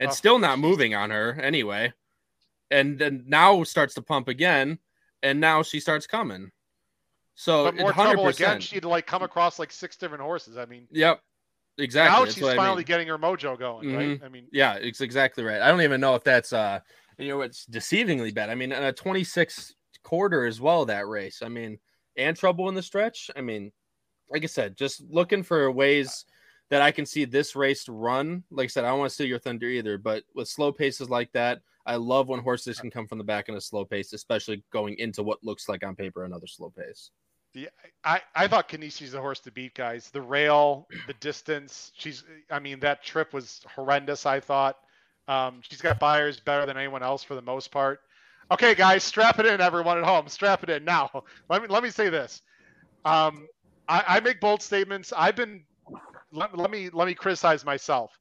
and 0.00 0.10
oh, 0.10 0.12
still 0.12 0.38
not 0.38 0.58
moving 0.58 0.94
on 0.94 1.10
her 1.10 1.32
anyway. 1.32 1.92
And 2.70 2.98
then 2.98 3.24
now 3.26 3.62
starts 3.62 3.94
to 3.94 4.02
pump 4.02 4.28
again, 4.28 4.78
and 5.22 5.40
now 5.40 5.62
she 5.62 5.80
starts 5.80 6.06
coming. 6.06 6.50
So 7.34 7.64
but 7.64 7.76
more 7.76 7.92
100%. 7.92 7.94
trouble 7.94 8.28
again. 8.28 8.60
She'd 8.60 8.84
like 8.84 9.06
come 9.06 9.22
across 9.22 9.58
like 9.58 9.72
six 9.72 9.96
different 9.96 10.22
horses. 10.22 10.56
I 10.56 10.66
mean, 10.66 10.86
yep, 10.90 11.20
exactly. 11.78 12.18
Now 12.18 12.30
she's 12.30 12.42
finally 12.42 12.64
I 12.64 12.74
mean. 12.76 12.84
getting 12.84 13.08
her 13.08 13.18
mojo 13.18 13.58
going, 13.58 13.88
mm-hmm. 13.88 13.96
right? 13.96 14.20
I 14.24 14.28
mean, 14.28 14.46
yeah, 14.52 14.74
it's 14.74 15.00
exactly 15.00 15.44
right. 15.44 15.60
I 15.60 15.68
don't 15.68 15.82
even 15.82 16.00
know 16.00 16.14
if 16.14 16.24
that's 16.24 16.52
uh 16.52 16.80
you 17.18 17.28
know, 17.28 17.42
it's 17.42 17.66
deceivingly 17.66 18.34
bad. 18.34 18.50
I 18.50 18.54
mean, 18.54 18.72
a 18.72 18.92
26 18.92 19.74
quarter 20.02 20.46
as 20.46 20.60
well, 20.60 20.86
that 20.86 21.06
race. 21.06 21.42
I 21.44 21.48
mean, 21.48 21.78
and 22.16 22.36
trouble 22.36 22.68
in 22.68 22.74
the 22.74 22.82
stretch. 22.82 23.30
I 23.36 23.40
mean, 23.40 23.72
like 24.30 24.42
I 24.42 24.46
said, 24.46 24.76
just 24.76 25.02
looking 25.08 25.42
for 25.42 25.70
ways 25.70 26.24
that 26.70 26.82
I 26.82 26.90
can 26.90 27.06
see 27.06 27.24
this 27.24 27.54
race 27.54 27.88
run. 27.88 28.44
Like 28.50 28.64
I 28.64 28.68
said, 28.68 28.84
I 28.84 28.88
don't 28.88 28.98
want 28.98 29.10
to 29.10 29.14
steal 29.14 29.26
your 29.26 29.38
thunder 29.38 29.66
either, 29.66 29.98
but 29.98 30.24
with 30.34 30.48
slow 30.48 30.72
paces 30.72 31.10
like 31.10 31.30
that, 31.32 31.60
I 31.86 31.96
love 31.96 32.28
when 32.28 32.40
horses 32.40 32.78
can 32.78 32.90
come 32.90 33.06
from 33.06 33.18
the 33.18 33.24
back 33.24 33.48
in 33.48 33.54
a 33.54 33.60
slow 33.60 33.84
pace, 33.84 34.12
especially 34.12 34.64
going 34.72 34.98
into 34.98 35.22
what 35.22 35.44
looks 35.44 35.68
like 35.68 35.84
on 35.84 35.94
paper 35.94 36.24
another 36.24 36.46
slow 36.46 36.70
pace. 36.70 37.10
Yeah, 37.52 37.68
I, 38.02 38.20
I 38.34 38.48
thought 38.48 38.68
Canisi's 38.68 39.12
the 39.12 39.20
horse 39.20 39.38
to 39.40 39.52
beat, 39.52 39.74
guys. 39.74 40.10
The 40.10 40.22
rail, 40.22 40.88
the 41.06 41.14
distance. 41.14 41.92
She's, 41.94 42.24
I 42.50 42.58
mean, 42.58 42.80
that 42.80 43.04
trip 43.04 43.32
was 43.32 43.60
horrendous. 43.74 44.26
I 44.26 44.40
thought. 44.40 44.78
Um, 45.28 45.60
she's 45.62 45.80
got 45.80 46.00
Beyers 46.00 46.40
better 46.40 46.66
than 46.66 46.76
anyone 46.76 47.02
else 47.02 47.22
for 47.22 47.34
the 47.34 47.42
most 47.42 47.70
part. 47.70 48.00
Okay, 48.50 48.74
guys, 48.74 49.04
strap 49.04 49.38
it 49.38 49.46
in, 49.46 49.60
everyone 49.60 49.98
at 49.98 50.04
home. 50.04 50.28
Strap 50.28 50.64
it 50.64 50.70
in 50.70 50.84
now. 50.84 51.10
Let 51.48 51.62
me 51.62 51.68
let 51.68 51.82
me 51.82 51.90
say 51.90 52.08
this. 52.08 52.42
Um, 53.04 53.46
I, 53.88 54.04
I 54.06 54.20
make 54.20 54.40
bold 54.40 54.62
statements. 54.62 55.12
I've 55.16 55.36
been 55.36 55.64
let, 56.34 56.56
let 56.56 56.70
me 56.70 56.90
let 56.92 57.06
me 57.06 57.14
criticize 57.14 57.64
myself. 57.64 58.18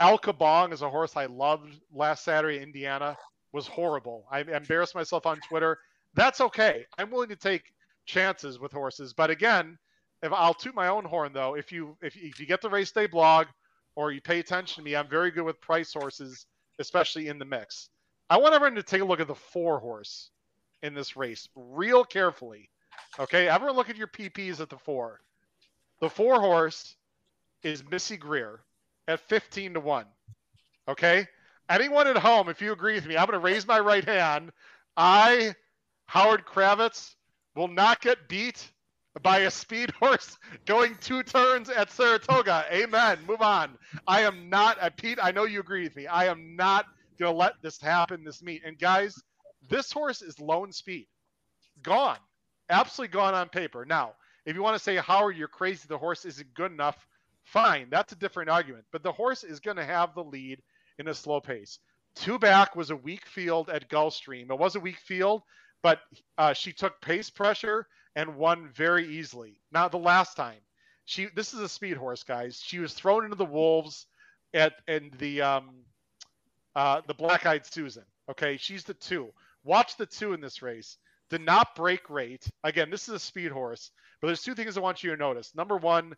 Al 0.00 0.18
Kabong 0.18 0.72
is 0.72 0.82
a 0.82 0.90
horse 0.90 1.16
I 1.16 1.26
loved 1.26 1.78
last 1.92 2.24
Saturday. 2.24 2.56
In 2.56 2.64
Indiana 2.64 3.16
was 3.52 3.66
horrible. 3.66 4.26
I 4.30 4.40
embarrassed 4.40 4.94
myself 4.94 5.26
on 5.26 5.38
Twitter. 5.40 5.78
That's 6.14 6.40
okay. 6.40 6.86
I'm 6.98 7.10
willing 7.10 7.28
to 7.28 7.36
take 7.36 7.72
chances 8.06 8.58
with 8.58 8.72
horses, 8.72 9.12
but 9.12 9.30
again, 9.30 9.78
if 10.22 10.32
I'll 10.32 10.54
toot 10.54 10.74
my 10.74 10.88
own 10.88 11.04
horn 11.04 11.32
though, 11.32 11.54
if 11.54 11.70
you 11.70 11.96
if, 12.00 12.16
if 12.16 12.40
you 12.40 12.46
get 12.46 12.62
the 12.62 12.70
race 12.70 12.90
day 12.90 13.06
blog 13.06 13.46
or 13.94 14.12
you 14.12 14.20
pay 14.20 14.38
attention 14.38 14.82
to 14.82 14.90
me, 14.90 14.96
I'm 14.96 15.08
very 15.08 15.30
good 15.30 15.44
with 15.44 15.60
price 15.60 15.92
horses, 15.92 16.46
especially 16.78 17.28
in 17.28 17.38
the 17.38 17.44
mix. 17.44 17.90
I 18.30 18.38
want 18.38 18.54
everyone 18.54 18.76
to 18.76 18.82
take 18.82 19.02
a 19.02 19.04
look 19.04 19.20
at 19.20 19.28
the 19.28 19.34
four 19.34 19.78
horse 19.78 20.30
in 20.82 20.94
this 20.94 21.16
race 21.16 21.48
real 21.54 22.04
carefully. 22.04 22.70
Okay, 23.18 23.48
everyone 23.48 23.76
look 23.76 23.90
at 23.90 23.96
your 23.96 24.06
PPs 24.06 24.60
at 24.60 24.70
the 24.70 24.78
four. 24.78 25.20
The 26.00 26.08
four 26.08 26.40
horse 26.40 26.96
is 27.62 27.84
Missy 27.84 28.16
Greer. 28.16 28.60
at 29.08 29.20
15 29.20 29.74
to 29.74 29.80
1. 29.80 30.06
Okay? 30.88 31.26
Anyone 31.68 32.06
at 32.06 32.16
home, 32.16 32.48
if 32.48 32.60
you 32.60 32.72
agree 32.72 32.94
with 32.94 33.06
me, 33.06 33.16
I'm 33.16 33.26
going 33.26 33.38
to 33.38 33.44
raise 33.44 33.66
my 33.66 33.80
right 33.80 34.04
hand. 34.04 34.52
I, 34.96 35.54
Howard 36.06 36.44
Kravets, 36.44 37.14
will 37.54 37.68
not 37.68 38.00
get 38.00 38.28
beat 38.28 38.70
by 39.22 39.40
a 39.40 39.50
speed 39.50 39.90
horse 40.00 40.38
going 40.66 40.96
two 41.00 41.22
turns 41.22 41.68
at 41.68 41.90
Saratoga. 41.90 42.64
Amen. 42.72 43.18
Move 43.26 43.42
on. 43.42 43.76
I 44.06 44.22
am 44.22 44.48
not, 44.48 44.80
uh, 44.80 44.90
Pete, 44.90 45.18
I 45.22 45.32
know 45.32 45.44
you 45.44 45.60
agree 45.60 45.82
with 45.82 45.96
me. 45.96 46.06
I 46.06 46.26
am 46.26 46.56
not 46.56 46.86
going 47.18 47.32
to 47.32 47.38
let 47.38 47.54
this 47.62 47.80
happen 47.80 48.24
this 48.24 48.42
meet. 48.42 48.62
And 48.64 48.78
guys, 48.78 49.20
this 49.68 49.92
horse 49.92 50.22
is 50.22 50.38
lone 50.40 50.72
speed. 50.72 51.06
Gone. 51.82 52.18
Absolutely 52.70 53.12
gone 53.12 53.34
on 53.34 53.48
paper. 53.48 53.84
Now, 53.84 54.14
if 54.46 54.56
you 54.56 54.62
want 54.62 54.76
to 54.76 54.82
say, 54.82 54.96
Howard, 54.96 55.36
you're 55.36 55.48
crazy, 55.48 55.84
the 55.88 55.98
horse 55.98 56.24
isn't 56.24 56.54
good 56.54 56.72
enough, 56.72 57.06
fine. 57.44 57.88
That's 57.90 58.12
a 58.12 58.16
different 58.16 58.50
argument. 58.50 58.84
But 58.92 59.02
the 59.02 59.12
horse 59.12 59.44
is 59.44 59.60
going 59.60 59.76
to 59.76 59.84
have 59.84 60.14
the 60.14 60.24
lead 60.24 60.62
in 60.98 61.08
a 61.08 61.14
slow 61.14 61.40
pace. 61.40 61.78
Two 62.14 62.38
back 62.38 62.76
was 62.76 62.90
a 62.90 62.96
weak 62.96 63.26
field 63.26 63.70
at 63.70 63.88
Gulfstream. 63.88 64.50
It 64.50 64.58
was 64.58 64.76
a 64.76 64.80
weak 64.80 64.98
field, 64.98 65.42
but 65.82 66.00
uh, 66.36 66.52
she 66.52 66.72
took 66.72 67.00
pace 67.00 67.30
pressure 67.30 67.86
and 68.14 68.36
won 68.36 68.68
very 68.74 69.08
easily. 69.08 69.60
Now 69.72 69.88
the 69.88 69.96
last 69.98 70.36
time, 70.36 70.60
she 71.04 71.28
this 71.34 71.54
is 71.54 71.60
a 71.60 71.68
speed 71.68 71.96
horse, 71.96 72.22
guys. 72.22 72.60
She 72.62 72.78
was 72.78 72.92
thrown 72.92 73.24
into 73.24 73.36
the 73.36 73.44
wolves 73.44 74.06
at 74.54 74.74
in 74.86 75.10
the 75.18 75.40
um, 75.42 75.70
uh, 76.76 77.00
the 77.06 77.14
Black 77.14 77.46
Eyed 77.46 77.66
Susan. 77.66 78.04
Okay, 78.30 78.56
she's 78.56 78.84
the 78.84 78.94
two. 78.94 79.32
Watch 79.64 79.96
the 79.96 80.06
two 80.06 80.32
in 80.32 80.40
this 80.40 80.62
race. 80.62 80.98
Did 81.30 81.40
not 81.40 81.74
break 81.74 82.10
rate. 82.10 82.46
Again, 82.62 82.90
this 82.90 83.08
is 83.08 83.14
a 83.14 83.18
speed 83.18 83.50
horse, 83.52 83.90
but 84.20 84.26
there's 84.26 84.42
two 84.42 84.54
things 84.54 84.76
I 84.76 84.80
want 84.80 85.02
you 85.02 85.10
to 85.10 85.16
notice. 85.16 85.54
Number 85.54 85.76
one, 85.76 86.14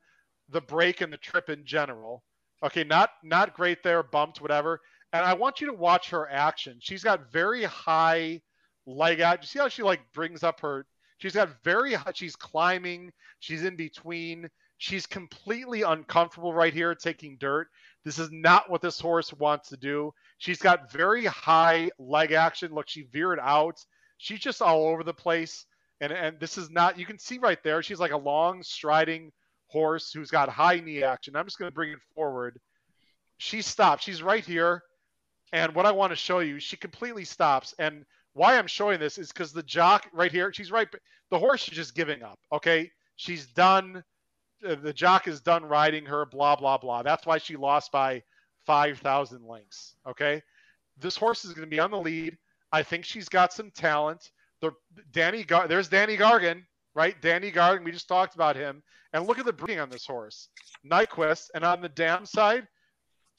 the 0.48 0.60
break 0.60 1.00
and 1.00 1.12
the 1.12 1.18
trip 1.18 1.48
in 1.48 1.64
general. 1.64 2.22
Okay, 2.62 2.84
not 2.84 3.10
not 3.22 3.54
great 3.54 3.82
there, 3.82 4.02
bumped, 4.02 4.40
whatever. 4.40 4.80
And 5.12 5.24
I 5.24 5.34
want 5.34 5.60
you 5.60 5.68
to 5.68 5.74
watch 5.74 6.10
her 6.10 6.28
action. 6.30 6.78
She's 6.80 7.04
got 7.04 7.32
very 7.32 7.64
high 7.64 8.40
leg 8.86 9.20
out. 9.20 9.42
You 9.42 9.46
see 9.46 9.58
how 9.58 9.68
she 9.68 9.82
like 9.82 10.00
brings 10.12 10.42
up 10.42 10.60
her 10.60 10.86
she's 11.18 11.34
got 11.34 11.62
very 11.62 11.94
high 11.94 12.12
she's 12.14 12.36
climbing, 12.36 13.12
she's 13.40 13.64
in 13.64 13.76
between. 13.76 14.48
She's 14.76 15.06
completely 15.06 15.82
uncomfortable 15.82 16.52
right 16.52 16.74
here 16.74 16.94
taking 16.94 17.36
dirt. 17.38 17.68
This 18.04 18.18
is 18.18 18.28
not 18.32 18.68
what 18.68 18.82
this 18.82 19.00
horse 19.00 19.32
wants 19.32 19.68
to 19.68 19.76
do. 19.76 20.12
She's 20.38 20.58
got 20.58 20.92
very 20.92 21.24
high 21.24 21.90
leg 21.98 22.32
action. 22.32 22.74
Look, 22.74 22.88
she 22.88 23.02
veered 23.02 23.38
out. 23.40 23.78
She's 24.18 24.40
just 24.40 24.60
all 24.60 24.88
over 24.88 25.04
the 25.04 25.14
place. 25.14 25.64
And 26.00 26.12
and 26.12 26.40
this 26.40 26.58
is 26.58 26.70
not 26.70 26.98
you 26.98 27.06
can 27.06 27.18
see 27.18 27.38
right 27.38 27.62
there. 27.62 27.82
She's 27.82 28.00
like 28.00 28.12
a 28.12 28.18
long 28.18 28.62
striding 28.62 29.32
horse 29.74 30.12
who's 30.12 30.30
got 30.30 30.48
high 30.48 30.78
knee 30.78 31.02
action. 31.02 31.34
I'm 31.34 31.44
just 31.44 31.59
going 31.59 31.70
to 31.70 31.74
bring 31.74 31.90
it 31.90 31.98
forward. 32.14 32.60
She 33.38 33.60
stops. 33.60 34.05
She's 34.05 34.22
right 34.22 34.44
here. 34.44 34.82
And 35.52 35.74
what 35.74 35.84
I 35.84 35.90
want 35.90 36.12
to 36.12 36.16
show 36.16 36.38
you, 36.38 36.60
she 36.60 36.76
completely 36.76 37.24
stops. 37.24 37.74
And 37.78 38.05
why 38.32 38.56
I'm 38.56 38.68
showing 38.68 39.01
this 39.01 39.18
is 39.18 39.32
because 39.32 39.52
the 39.52 39.64
jock 39.64 40.06
right 40.12 40.30
here, 40.30 40.52
she's 40.52 40.70
right. 40.70 40.88
The 41.30 41.38
horse 41.38 41.68
is 41.68 41.74
just 41.74 41.94
giving 41.96 42.22
up. 42.22 42.38
Okay. 42.52 42.90
She's 43.16 43.46
done. 43.46 44.05
The 44.62 44.92
jock 44.92 45.26
is 45.26 45.40
done 45.40 45.64
riding 45.64 46.06
her, 46.06 46.24
blah, 46.24 46.56
blah, 46.56 46.78
blah. 46.78 47.02
That's 47.02 47.26
why 47.26 47.38
she 47.38 47.56
lost 47.56 47.92
by 47.92 48.22
5,000 48.66 49.44
lengths. 49.44 49.96
Okay. 50.06 50.40
This 50.98 51.16
horse 51.16 51.44
is 51.44 51.52
going 51.52 51.66
to 51.66 51.70
be 51.70 51.80
on 51.80 51.90
the 51.90 51.98
lead. 51.98 52.38
I 52.72 52.82
think 52.84 53.05
she's 53.05 53.28
got 53.28 53.52
some 53.52 53.70
talent. 53.72 54.30
The 54.60 54.70
Danny, 55.12 55.42
Gar- 55.44 55.68
there's 55.68 55.88
Danny 55.88 56.16
Gargan, 56.16 56.62
right? 56.94 57.20
Danny 57.20 57.50
Gargan. 57.50 57.84
We 57.84 57.92
just 57.92 58.08
talked 58.08 58.34
about 58.34 58.56
him. 58.56 58.82
And 59.12 59.26
look 59.26 59.38
at 59.38 59.44
the 59.44 59.52
breeding 59.52 59.80
on 59.80 59.90
this 59.90 60.06
horse, 60.06 60.48
Nyquist. 60.84 61.50
And 61.54 61.64
on 61.64 61.80
the 61.80 61.88
dam 61.88 62.26
side, 62.26 62.66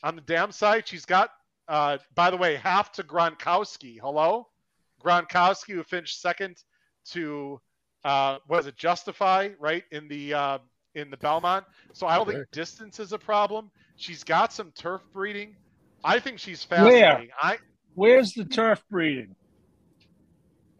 on 0.03 0.15
the 0.15 0.21
dam 0.21 0.51
side, 0.51 0.87
she's 0.87 1.05
got 1.05 1.31
uh, 1.67 1.97
by 2.13 2.29
the 2.29 2.37
way, 2.37 2.55
half 2.55 2.91
to 2.93 3.03
Gronkowski. 3.03 3.99
Hello, 3.99 4.47
Gronkowski, 5.03 5.73
who 5.73 5.83
finished 5.83 6.21
second 6.21 6.57
to 7.11 7.59
uh, 8.03 8.37
was 8.47 8.67
it 8.67 8.77
Justify 8.77 9.49
right 9.59 9.83
in 9.91 10.07
the 10.07 10.33
uh, 10.33 10.57
in 10.93 11.09
the 11.09 11.17
Belmont. 11.17 11.65
So 11.93 12.07
I 12.07 12.17
don't 12.17 12.27
think 12.27 12.45
distance 12.51 12.99
is 12.99 13.13
a 13.13 13.17
problem. 13.19 13.71
She's 13.95 14.23
got 14.23 14.53
some 14.53 14.71
turf 14.71 15.01
breeding. 15.13 15.55
I 16.03 16.19
think 16.19 16.39
she's 16.39 16.63
fascinating. 16.63 17.01
Where? 17.01 17.27
I 17.41 17.57
where's 17.95 18.33
the 18.33 18.45
turf 18.45 18.83
breeding? 18.91 19.35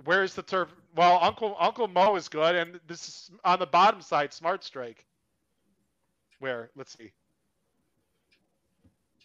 Where's 0.04 0.36
the 0.36 0.44
turf? 0.44 0.70
Well, 0.96 1.20
Uncle 1.22 1.56
Uncle 1.60 1.88
Mo 1.88 2.16
is 2.16 2.30
good, 2.30 2.56
and 2.56 2.80
this 2.88 3.08
is 3.08 3.32
on 3.44 3.60
the 3.60 3.66
bottom 3.66 4.02
side. 4.02 4.34
Smart 4.34 4.64
Strike. 4.64 5.06
Where? 6.40 6.70
Let's 6.76 6.98
see. 6.98 7.12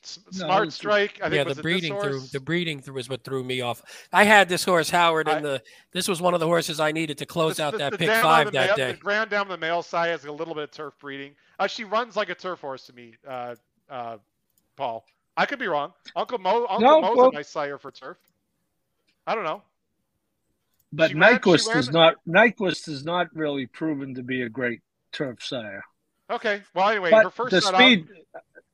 Smart 0.02 0.64
no, 0.64 0.70
Strike. 0.70 1.20
I 1.22 1.28
think 1.28 1.46
yeah, 1.46 1.54
the 1.54 1.62
breeding 1.62 1.98
through 2.00 2.20
the 2.32 2.40
breeding 2.40 2.80
through 2.80 2.98
is 2.98 3.08
what 3.08 3.22
threw 3.22 3.44
me 3.44 3.60
off. 3.60 3.82
I 4.12 4.24
had 4.24 4.48
this 4.48 4.64
horse 4.64 4.90
Howard, 4.90 5.28
and 5.28 5.44
the 5.44 5.62
this 5.92 6.08
was 6.08 6.20
one 6.20 6.34
of 6.34 6.40
the 6.40 6.46
horses 6.46 6.80
I 6.80 6.90
needed 6.90 7.18
to 7.18 7.26
close 7.26 7.58
the, 7.58 7.64
out 7.64 7.78
that 7.78 7.98
pick 7.98 8.10
five 8.10 8.50
that 8.52 8.68
male, 8.68 8.76
day. 8.76 8.92
The 8.92 8.98
ground 8.98 9.30
down 9.30 9.46
the 9.48 9.58
male 9.58 9.82
side 9.82 10.08
has 10.08 10.24
a 10.24 10.32
little 10.32 10.54
bit 10.54 10.64
of 10.64 10.70
turf 10.72 10.94
breeding. 11.00 11.34
Uh, 11.58 11.66
she 11.66 11.84
runs 11.84 12.16
like 12.16 12.30
a 12.30 12.34
turf 12.34 12.60
horse 12.60 12.86
to 12.86 12.94
me, 12.94 13.14
uh, 13.28 13.54
uh, 13.88 14.16
Paul. 14.76 15.04
I 15.36 15.46
could 15.46 15.58
be 15.58 15.68
wrong. 15.68 15.92
Uncle 16.16 16.38
Mo, 16.38 16.66
Uncle 16.68 16.80
no, 16.80 17.00
Mo's 17.00 17.16
well, 17.16 17.28
a 17.28 17.32
nice 17.32 17.48
sire 17.48 17.78
for 17.78 17.92
turf. 17.92 18.16
I 19.26 19.34
don't 19.34 19.44
know. 19.44 19.62
But 20.92 21.12
Nyquist 21.12 21.74
is 21.76 21.90
not 21.90 22.16
Nyquist 22.28 22.88
is 22.88 23.04
not 23.04 23.28
really 23.34 23.66
proven 23.66 24.14
to 24.14 24.22
be 24.22 24.42
a 24.42 24.48
great 24.48 24.80
turf 25.12 25.42
sire. 25.42 25.84
Okay. 26.30 26.62
Well, 26.74 26.88
anyway, 26.88 27.10
but 27.10 27.24
her 27.24 27.30
first 27.30 27.50
the 27.52 27.60
speed. 27.60 28.06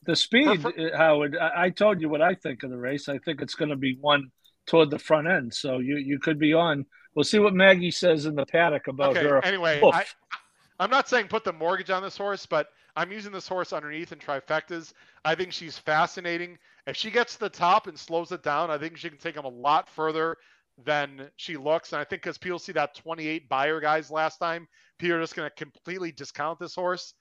The 0.05 0.17
speed, 0.17 0.63
for, 0.63 0.69
uh, 0.69 0.97
Howard. 0.97 1.37
I, 1.37 1.71
told 1.71 2.01
you 2.01 2.09
what 2.09 2.23
I 2.23 2.35
think 2.35 2.63
of 2.63 2.71
the 2.71 2.77
race. 2.79 3.09
I 3.09 3.19
think 3.19 3.43
it's 3.43 3.57
going 3.57 3.71
to 3.71 3.77
be 3.77 3.99
one 4.01 4.31
toward 4.67 4.89
the 4.89 5.01
front 5.01 5.27
end. 5.27 5.53
So 5.53 5.79
you 5.79 5.97
you 5.97 6.19
could 6.19 6.39
be 6.39 6.53
on. 6.53 6.87
We'll 7.15 7.25
see 7.25 7.39
what 7.39 7.55
Maggie 7.55 7.91
says 7.91 8.27
in 8.27 8.35
the 8.35 8.47
paddock 8.47 8.87
about 8.87 9.17
okay, 9.17 9.27
her. 9.27 9.45
Anyway, 9.45 9.81
I, 9.83 10.05
I'm 10.79 10.91
not 10.91 11.09
saying 11.09 11.29
put 11.29 11.45
the 11.45 11.53
mortgage 11.53 11.91
on 11.91 12.03
this 12.03 12.17
horse, 12.17 12.47
but 12.47 12.69
I'm 12.95 13.11
using 13.11 13.33
this 13.33 13.49
horse 13.49 13.73
underneath 13.73 14.13
in 14.13 14.19
trifectas. 14.19 14.93
I 15.25 15.35
think 15.35 15.53
she's 15.53 15.77
fascinating. 15.77 16.59
If 16.87 16.97
she 16.97 17.11
gets 17.11 17.35
to 17.35 17.41
the 17.41 17.49
top 17.49 17.89
and 17.89 17.99
slows 17.99 18.31
it 18.33 18.43
down, 18.43 18.71
I 18.71 18.79
think 18.79 18.97
she 18.97 19.09
can 19.09 19.19
take 19.19 19.35
them 19.35 19.45
a 19.45 19.49
lot 19.49 19.89
further 19.89 20.37
than 20.85 21.31
she 21.37 21.57
looks. 21.57 21.93
And 21.93 22.01
I 22.01 22.05
think 22.05 22.23
because 22.23 22.39
people 22.39 22.59
see 22.59 22.73
that 22.73 22.95
28 22.95 23.49
Beyer 23.49 23.81
guys 23.81 24.11
last 24.11 24.39
time, 24.39 24.69
people 24.99 25.17
are 25.17 25.21
just 25.21 25.35
going 25.35 25.49
to 25.49 25.55
completely 25.55 26.13
discount 26.13 26.59
this 26.59 26.75
horse. 26.75 27.15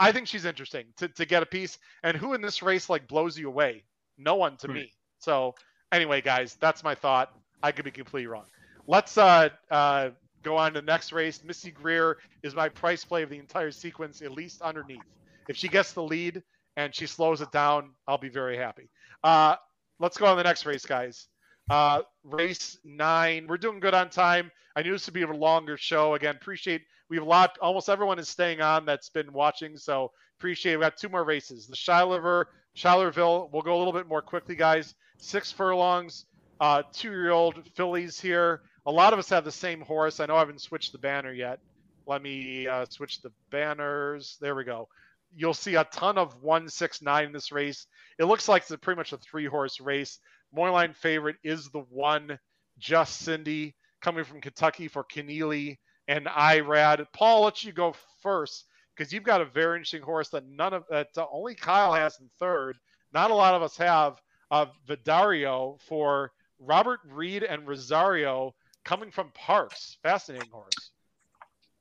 I 0.00 0.12
think 0.12 0.26
she's 0.26 0.44
interesting 0.44 0.86
to, 0.96 1.08
to 1.08 1.26
get 1.26 1.42
a 1.42 1.46
piece. 1.46 1.78
And 2.02 2.16
who 2.16 2.34
in 2.34 2.40
this 2.40 2.62
race 2.62 2.88
like 2.88 3.06
blows 3.06 3.38
you 3.38 3.48
away? 3.48 3.84
No 4.18 4.36
one 4.36 4.56
to 4.58 4.68
right. 4.68 4.76
me. 4.76 4.92
So 5.18 5.54
anyway, 5.92 6.20
guys, 6.20 6.56
that's 6.60 6.82
my 6.82 6.94
thought. 6.94 7.32
I 7.62 7.72
could 7.72 7.84
be 7.84 7.90
completely 7.90 8.26
wrong. 8.26 8.46
Let's 8.86 9.16
uh, 9.16 9.50
uh, 9.70 10.10
go 10.42 10.56
on 10.56 10.72
to 10.72 10.80
the 10.80 10.86
next 10.86 11.12
race. 11.12 11.44
Missy 11.44 11.70
Greer 11.70 12.18
is 12.42 12.54
my 12.54 12.68
price 12.68 13.04
play 13.04 13.22
of 13.22 13.30
the 13.30 13.38
entire 13.38 13.70
sequence, 13.70 14.22
at 14.22 14.32
least 14.32 14.62
underneath. 14.62 15.04
If 15.48 15.56
she 15.56 15.68
gets 15.68 15.92
the 15.92 16.02
lead 16.02 16.42
and 16.76 16.94
she 16.94 17.06
slows 17.06 17.40
it 17.40 17.52
down, 17.52 17.90
I'll 18.08 18.18
be 18.18 18.28
very 18.28 18.56
happy. 18.56 18.88
Uh, 19.22 19.56
let's 20.00 20.16
go 20.16 20.26
on 20.26 20.36
the 20.36 20.42
next 20.42 20.66
race, 20.66 20.84
guys. 20.84 21.28
Uh, 21.72 22.02
race 22.24 22.76
nine. 22.84 23.46
We're 23.48 23.56
doing 23.56 23.80
good 23.80 23.94
on 23.94 24.10
time. 24.10 24.52
I 24.76 24.82
knew 24.82 24.92
this 24.92 25.06
would 25.06 25.14
be 25.14 25.22
a 25.22 25.32
longer 25.32 25.78
show. 25.78 26.12
Again, 26.12 26.36
appreciate 26.36 26.82
we 27.08 27.16
have 27.16 27.24
a 27.24 27.28
lot. 27.28 27.56
Almost 27.62 27.88
everyone 27.88 28.18
is 28.18 28.28
staying 28.28 28.60
on 28.60 28.84
that's 28.84 29.08
been 29.08 29.32
watching, 29.32 29.78
so 29.78 30.12
appreciate. 30.38 30.76
We 30.76 30.82
got 30.82 30.98
two 30.98 31.08
more 31.08 31.24
races. 31.24 31.66
The 31.66 31.74
Shilover, 31.74 32.50
Schuylerville. 32.76 33.48
We'll 33.54 33.62
go 33.62 33.74
a 33.74 33.78
little 33.78 33.94
bit 33.94 34.06
more 34.06 34.20
quickly, 34.20 34.54
guys. 34.54 34.94
Six 35.16 35.50
furlongs. 35.50 36.26
Uh, 36.60 36.82
two-year-old 36.92 37.66
fillies 37.74 38.20
here. 38.20 38.60
A 38.84 38.92
lot 38.92 39.14
of 39.14 39.18
us 39.18 39.30
have 39.30 39.46
the 39.46 39.50
same 39.50 39.80
horse. 39.80 40.20
I 40.20 40.26
know 40.26 40.36
I 40.36 40.40
haven't 40.40 40.60
switched 40.60 40.92
the 40.92 40.98
banner 40.98 41.32
yet. 41.32 41.58
Let 42.06 42.20
me 42.20 42.66
uh, 42.66 42.84
switch 42.90 43.22
the 43.22 43.32
banners. 43.50 44.36
There 44.42 44.54
we 44.54 44.64
go. 44.64 44.88
You'll 45.34 45.54
see 45.54 45.76
a 45.76 45.84
ton 45.84 46.18
of 46.18 46.34
169 46.42 47.24
in 47.24 47.32
this 47.32 47.50
race. 47.50 47.86
It 48.18 48.24
looks 48.24 48.46
like 48.46 48.64
it's 48.68 48.76
pretty 48.82 48.98
much 48.98 49.14
a 49.14 49.16
three 49.16 49.46
horse 49.46 49.80
race. 49.80 50.18
Moreline 50.56 50.94
favorite 50.94 51.36
is 51.42 51.68
the 51.70 51.84
one, 51.90 52.38
Just 52.78 53.20
Cindy, 53.20 53.74
coming 54.00 54.24
from 54.24 54.40
Kentucky 54.40 54.88
for 54.88 55.04
Keneally 55.04 55.78
and 56.08 56.26
Irad. 56.26 57.04
Paul, 57.12 57.42
let 57.42 57.64
you 57.64 57.72
go 57.72 57.94
first 58.22 58.66
because 58.96 59.12
you've 59.12 59.22
got 59.22 59.40
a 59.40 59.46
very 59.46 59.76
interesting 59.76 60.02
horse 60.02 60.28
that 60.30 60.46
none 60.46 60.74
of 60.74 60.84
that 60.90 61.08
uh, 61.16 61.26
only 61.32 61.54
Kyle 61.54 61.92
has 61.92 62.18
in 62.20 62.28
third. 62.38 62.76
Not 63.12 63.30
a 63.30 63.34
lot 63.34 63.54
of 63.54 63.62
us 63.62 63.76
have. 63.76 64.20
Uh, 64.50 64.66
Vidario 64.86 65.80
for 65.80 66.30
Robert 66.58 67.00
Reid 67.08 67.42
and 67.42 67.66
Rosario 67.66 68.54
coming 68.84 69.10
from 69.10 69.30
Parx. 69.30 69.96
Fascinating 70.02 70.50
horse. 70.50 70.90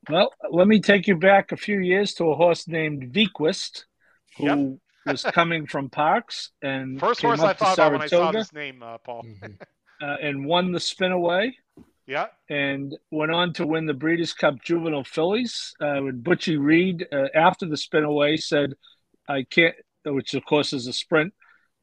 Well, 0.09 0.31
let 0.49 0.67
me 0.67 0.79
take 0.79 1.05
you 1.05 1.17
back 1.17 1.51
a 1.51 1.57
few 1.57 1.79
years 1.79 2.13
to 2.15 2.25
a 2.25 2.35
horse 2.35 2.67
named 2.67 3.13
Vequist, 3.13 3.85
who 4.37 4.45
yep. 4.45 4.79
Was 5.05 5.23
coming 5.23 5.65
from 5.65 5.89
Parx 5.89 6.49
and 6.61 6.99
first 6.99 7.21
horse 7.21 7.39
I 7.39 7.53
thought 7.53 7.73
about 7.73 7.91
when 7.93 8.01
I 8.01 8.07
saw 8.07 8.31
this 8.31 8.53
name, 8.53 8.83
uh, 8.83 8.99
Paul, 8.99 9.23
mm-hmm. 9.23 9.53
uh, 10.01 10.15
and 10.21 10.45
won 10.45 10.71
the 10.71 10.79
Spinaway. 10.79 11.53
Yeah, 12.05 12.27
and 12.49 12.95
went 13.09 13.31
on 13.31 13.53
to 13.53 13.65
win 13.65 13.85
the 13.85 13.93
Breeders' 13.93 14.33
Cup 14.33 14.61
Juvenile 14.61 15.03
Fillies. 15.03 15.73
Uh, 15.79 16.01
with 16.03 16.23
Butchie 16.23 16.63
Reid 16.63 17.07
uh, 17.11 17.27
after 17.33 17.65
the 17.65 17.75
Spinaway 17.75 18.41
said, 18.41 18.73
"I 19.27 19.43
can't." 19.49 19.75
which 20.05 20.33
of 20.33 20.43
course 20.45 20.73
is 20.73 20.87
a 20.87 20.93
sprint, 20.93 21.33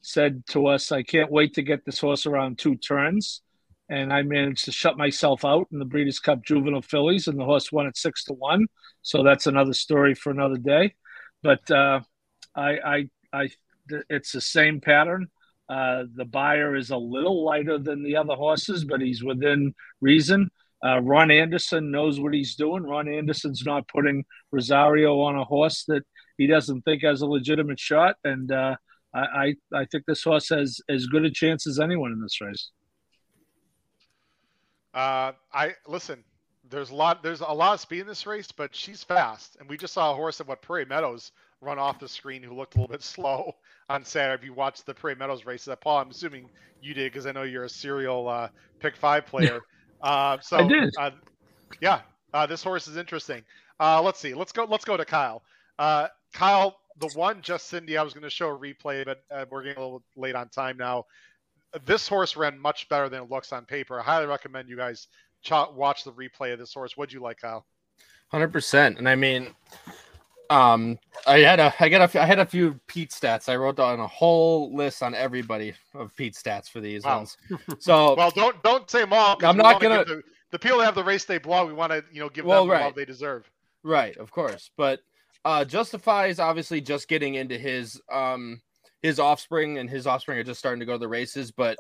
said 0.01 0.45
to 0.49 0.67
us, 0.67 0.93
"I 0.93 1.03
can't 1.03 1.31
wait 1.31 1.55
to 1.55 1.63
get 1.63 1.85
this 1.85 2.01
horse 2.01 2.27
around 2.27 2.59
two 2.59 2.77
turns." 2.77 3.43
And 3.89 4.13
I 4.13 4.23
managed 4.23 4.67
to 4.67 4.73
shut 4.73 4.99
myself 4.99 5.45
out 5.45 5.69
in 5.73 5.79
the 5.79 5.87
Breeders' 5.87 6.21
Cup 6.21 6.45
Juvenile 6.45 6.83
Fillies, 6.83 7.27
and 7.27 7.39
the 7.39 7.45
horse 7.45 7.73
won 7.73 7.87
at 7.87 7.97
six 7.97 8.25
to 8.25 8.35
one. 8.35 8.67
So 9.03 9.23
that's 9.23 9.47
another 9.47 9.73
story 9.73 10.15
for 10.15 10.31
another 10.31 10.59
day. 10.59 10.95
But 11.43 11.71
uh, 11.71 12.01
I, 12.59 12.71
I, 12.85 13.11
I, 13.33 13.49
it's 14.11 14.33
the 14.33 14.41
same 14.41 14.81
pattern. 14.81 15.29
Uh, 15.69 16.05
the 16.15 16.25
Beyer 16.25 16.75
is 16.77 16.91
a 16.91 16.97
little 16.97 17.45
lighter 17.45 17.79
than 17.79 18.03
the 18.03 18.17
other 18.17 18.35
horses, 18.35 18.85
but 18.85 19.01
he's 19.01 19.23
within 19.23 19.75
reason. 20.01 20.51
Uh, 20.85 21.01
Ron 21.01 21.31
Anderson 21.31 21.91
knows 21.91 22.21
what 22.21 22.35
he's 22.35 22.55
doing. 22.55 22.85
Ron 22.85 23.09
Anderson's 23.09 23.65
not 23.65 23.89
putting 23.89 24.25
Rosario 24.51 25.21
on 25.21 25.37
a 25.37 25.45
horse 25.45 25.85
that 25.89 26.05
he 26.37 26.47
doesn't 26.47 26.83
think 26.83 27.03
has 27.03 27.21
a 27.21 27.27
legitimate 27.27 27.81
shot, 27.81 28.17
and 28.25 28.51
uh, 28.51 28.77
I, 29.13 29.21
I, 29.21 29.55
I 29.75 29.85
think 29.87 30.05
this 30.07 30.23
horse 30.23 30.49
has 30.51 30.81
as 30.89 31.07
good 31.07 31.25
a 31.25 31.31
chance 31.31 31.67
as 31.67 31.81
anyone 31.81 32.13
in 32.13 32.21
this 32.21 32.41
race. 32.41 32.71
Uh, 34.95 35.33
I 35.53 35.75
listen. 35.87 36.25
There's 36.71 36.91
a 36.91 36.95
lot. 36.95 37.23
There's 37.23 37.41
a 37.41 37.47
lot 37.47 37.75
of 37.75 37.81
speed 37.81 38.01
in 38.01 38.07
this 38.07 38.27
race, 38.27 38.53
but 38.53 38.75
she's 38.75 39.03
fast, 39.03 39.57
and 39.59 39.69
we 39.69 39.77
just 39.77 39.95
saw 39.95 40.13
a 40.13 40.15
horse 40.15 40.41
at 40.41 40.47
what 40.47 40.63
Prairie 40.63 40.85
Meadows 40.85 41.33
run 41.61 41.79
off 41.79 41.99
the 41.99 42.09
screen 42.09 42.43
who 42.43 42.55
looked 42.55 42.77
a 42.77 42.81
little 42.81 42.93
bit 42.93 43.03
slow 43.03 43.55
on 43.89 44.05
Saturday. 44.05 44.41
If 44.41 44.45
you 44.45 44.55
watched 44.55 44.87
the 44.87 44.95
Prairie 44.95 45.17
Meadows 45.17 45.45
race, 45.45 45.65
that 45.65 45.81
Paul, 45.81 45.99
I'm 45.99 46.11
assuming 46.11 46.49
you 46.81 46.95
did 46.95 47.13
because 47.13 47.27
I 47.27 47.33
know 47.33 47.43
you're 47.43 47.65
a 47.65 47.69
serial 47.69 48.29
uh, 48.29 48.49
pick 48.81 48.97
five 48.97 49.27
player. 49.27 49.61
Uh, 50.01 50.39
so 50.41 50.59
I 50.59 50.69
did. 50.69 50.95
Uh, 50.97 51.11
yeah, 51.81 52.03
uh, 52.33 52.47
this 52.47 52.63
horse 52.63 52.87
is 52.87 52.97
interesting. 52.97 53.43
Uh, 53.81 54.01
let's 54.01 54.21
see. 54.21 54.33
Let's 54.33 54.53
go. 54.53 54.65
Let's 54.65 54.85
go 54.85 54.97
to 54.97 55.05
Kyle. 55.05 55.43
Uh, 55.79 56.09
Kyle, 56.33 56.79
the 56.99 57.09
one 57.15 57.43
just 57.43 57.67
Cindy. 57.67 57.97
I 57.97 58.03
was 58.03 58.15
going 58.15 58.23
to 58.23 58.31
show 58.31 58.49
a 58.49 58.57
replay, 58.57 59.05
but 59.05 59.25
uh, 59.31 59.45
we're 59.51 59.65
getting 59.65 59.79
a 59.79 59.85
little 59.85 60.03
late 60.17 60.37
on 60.37 60.49
time 60.51 60.77
now. 60.77 61.07
This 61.85 62.07
horse 62.09 62.37
ran 62.37 62.59
much 62.59 62.89
better 62.89 63.09
than 63.09 63.25
it 63.25 63.31
looks 63.31 63.53
on 63.53 63.65
paper. 63.65 63.99
I 64.01 64.03
highly 64.03 64.27
recommend 64.27 64.69
you 64.69 64.77
guys 64.77 65.09
ch- 65.43 65.51
watch 65.75 66.05
the 66.05 66.13
replay 66.13 66.53
of 66.53 66.59
this 66.59 66.73
horse. 66.73 66.97
What'd 66.97 67.13
you 67.13 67.21
like, 67.21 67.41
Kyle? 67.41 67.67
Hundred 68.29 68.53
percent. 68.53 68.99
And 68.99 69.09
I 69.09 69.15
mean, 69.15 69.49
um, 70.51 70.99
I 71.27 71.41
had 71.41 71.61
a, 71.61 71.75
I 71.79 71.89
got 71.89 72.15
a, 72.15 72.23
I 72.23 72.27
had 72.27 72.39
a 72.39 72.47
few 72.47 72.79
Pete 72.87 73.11
stats. 73.11 73.49
I 73.49 73.57
wrote 73.57 73.77
down 73.77 74.01
a 74.01 74.07
whole 74.07 74.75
list 74.75 75.03
on 75.03 75.15
everybody 75.15 75.75
of 75.95 76.15
Pete 76.17 76.35
stats 76.35 76.69
for 76.69 76.81
these 76.81 77.05
wow. 77.05 77.19
ones. 77.19 77.37
So, 77.79 78.15
well, 78.17 78.31
don't 78.31 78.63
don't 78.63 78.91
say 78.91 79.01
them 79.01 79.13
all. 79.13 79.37
I'm 79.43 79.57
not 79.57 79.81
gonna. 79.81 80.05
The, 80.05 80.23
the, 80.51 80.59
people 80.59 80.79
that 80.79 80.87
have 80.87 80.95
the 80.95 81.05
race 81.05 81.25
they 81.25 81.39
blog, 81.39 81.69
we 81.69 81.75
want 81.75 81.93
to 81.93 82.03
you 82.11 82.21
know 82.21 82.29
give 82.29 82.45
well, 82.45 82.65
them 82.65 82.73
right. 82.73 82.95
the 82.95 83.01
they 83.01 83.05
deserve. 83.05 83.51
Right, 83.83 84.17
of 84.17 84.31
course. 84.31 84.71
But 84.77 85.01
uh 85.45 85.65
Justify 85.65 86.27
is 86.27 86.41
obviously 86.41 86.81
just 86.81 87.09
getting 87.09 87.35
into 87.35 87.59
his 87.59 88.01
um 88.11 88.61
his 89.03 89.21
offspring, 89.21 89.79
and 89.79 89.89
his 89.89 90.07
offspring 90.07 90.39
are 90.39 90.45
just 90.45 90.59
starting 90.59 90.81
to 90.81 90.87
go 90.87 90.93
to 90.93 90.99
the 90.99 91.09
races. 91.09 91.51
But 91.51 91.79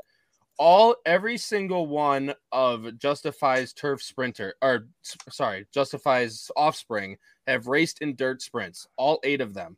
all 0.58 0.96
every 1.06 1.38
single 1.38 1.86
one 1.86 2.34
of 2.52 2.98
Justify's 2.98 3.72
turf 3.72 4.02
sprinter, 4.02 4.54
or 4.60 4.88
sorry, 5.30 5.66
Justify's 5.72 6.50
offspring 6.56 7.16
have 7.46 7.66
raced 7.66 8.00
in 8.00 8.16
dirt 8.16 8.42
sprints, 8.42 8.86
all 8.96 9.20
eight 9.22 9.40
of 9.40 9.54
them. 9.54 9.76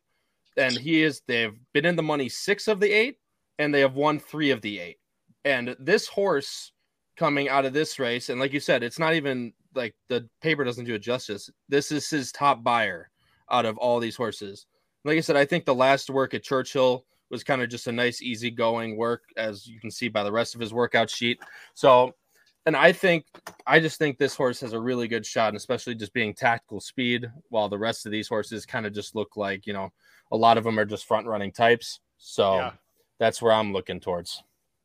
And 0.57 0.75
he 0.77 1.03
is, 1.03 1.21
they've 1.27 1.57
been 1.73 1.85
in 1.85 1.95
the 1.95 2.03
money 2.03 2.27
six 2.27 2.67
of 2.67 2.79
the 2.79 2.91
eight, 2.91 3.17
and 3.59 3.73
they 3.73 3.81
have 3.81 3.95
won 3.95 4.19
three 4.19 4.51
of 4.51 4.61
the 4.61 4.79
eight. 4.79 4.97
And 5.45 5.75
this 5.79 6.07
horse 6.07 6.71
coming 7.15 7.47
out 7.47 7.65
of 7.65 7.73
this 7.73 7.99
race, 7.99 8.29
and 8.29 8.39
like 8.39 8.53
you 8.53 8.59
said, 8.59 8.83
it's 8.83 8.99
not 8.99 9.13
even 9.13 9.53
like 9.73 9.95
the 10.09 10.27
paper 10.41 10.63
doesn't 10.63 10.85
do 10.85 10.95
it 10.95 10.99
justice. 10.99 11.49
This 11.69 11.91
is 11.91 12.09
his 12.09 12.31
top 12.31 12.63
Beyer 12.63 13.09
out 13.49 13.65
of 13.65 13.77
all 13.77 13.99
these 13.99 14.15
horses. 14.15 14.65
Like 15.05 15.17
I 15.17 15.21
said, 15.21 15.35
I 15.35 15.45
think 15.45 15.65
the 15.65 15.75
last 15.75 16.09
work 16.09 16.33
at 16.33 16.43
Churchill 16.43 17.05
was 17.31 17.43
kind 17.43 17.61
of 17.61 17.69
just 17.69 17.87
a 17.87 17.91
nice, 17.91 18.21
easy 18.21 18.51
going 18.51 18.97
work, 18.97 19.23
as 19.37 19.65
you 19.65 19.79
can 19.79 19.89
see 19.89 20.09
by 20.09 20.23
the 20.23 20.31
rest 20.31 20.53
of 20.53 20.61
his 20.61 20.73
workout 20.73 21.09
sheet. 21.09 21.39
So 21.73 22.13
and 22.65 22.75
I 22.75 22.91
think 22.91 23.25
I 23.65 23.79
just 23.79 23.97
think 23.97 24.17
this 24.17 24.35
horse 24.35 24.59
has 24.61 24.73
a 24.73 24.79
really 24.79 25.07
good 25.07 25.25
shot, 25.25 25.49
and 25.49 25.57
especially 25.57 25.95
just 25.95 26.13
being 26.13 26.33
tactical 26.33 26.79
speed, 26.79 27.27
while 27.49 27.69
the 27.69 27.77
rest 27.77 28.05
of 28.05 28.11
these 28.11 28.27
horses 28.27 28.65
kind 28.65 28.85
of 28.85 28.93
just 28.93 29.15
look 29.15 29.35
like 29.35 29.65
you 29.65 29.73
know 29.73 29.89
a 30.31 30.37
lot 30.37 30.57
of 30.57 30.63
them 30.63 30.79
are 30.79 30.85
just 30.85 31.05
front 31.05 31.25
running 31.25 31.51
types. 31.51 31.99
So 32.17 32.55
yeah. 32.55 32.71
that's 33.19 33.41
where 33.41 33.51
I'm 33.51 33.73
looking 33.73 33.99
towards. 33.99 34.43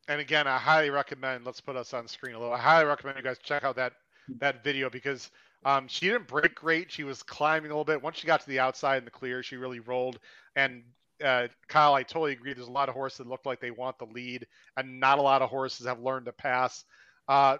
And 0.08 0.20
again, 0.20 0.46
I 0.46 0.56
highly 0.56 0.90
recommend. 0.90 1.44
Let's 1.44 1.60
put 1.60 1.76
us 1.76 1.92
on 1.92 2.08
screen 2.08 2.34
a 2.34 2.38
little. 2.38 2.54
I 2.54 2.58
highly 2.58 2.86
recommend 2.86 3.18
you 3.18 3.24
guys 3.24 3.38
check 3.42 3.62
out 3.62 3.76
that 3.76 3.92
that 4.40 4.64
video 4.64 4.88
because 4.88 5.30
um, 5.66 5.86
she 5.86 6.06
didn't 6.06 6.28
break 6.28 6.54
great. 6.54 6.90
She 6.90 7.04
was 7.04 7.22
climbing 7.22 7.70
a 7.70 7.74
little 7.74 7.84
bit. 7.84 8.02
Once 8.02 8.16
she 8.16 8.26
got 8.26 8.40
to 8.40 8.48
the 8.48 8.60
outside 8.60 8.98
in 8.98 9.04
the 9.04 9.10
clear, 9.10 9.42
she 9.42 9.56
really 9.56 9.80
rolled. 9.80 10.18
And 10.54 10.82
uh, 11.24 11.48
Kyle, 11.68 11.94
I 11.94 12.02
totally 12.02 12.32
agree. 12.32 12.54
There's 12.54 12.68
a 12.68 12.72
lot 12.72 12.88
of 12.88 12.94
horses 12.94 13.18
that 13.18 13.28
look 13.28 13.44
like 13.44 13.60
they 13.60 13.70
want 13.70 13.98
the 13.98 14.06
lead, 14.06 14.46
and 14.76 15.00
not 15.00 15.18
a 15.18 15.22
lot 15.22 15.42
of 15.42 15.50
horses 15.50 15.86
have 15.86 16.00
learned 16.00 16.26
to 16.26 16.32
pass. 16.32 16.84
Uh, 17.28 17.58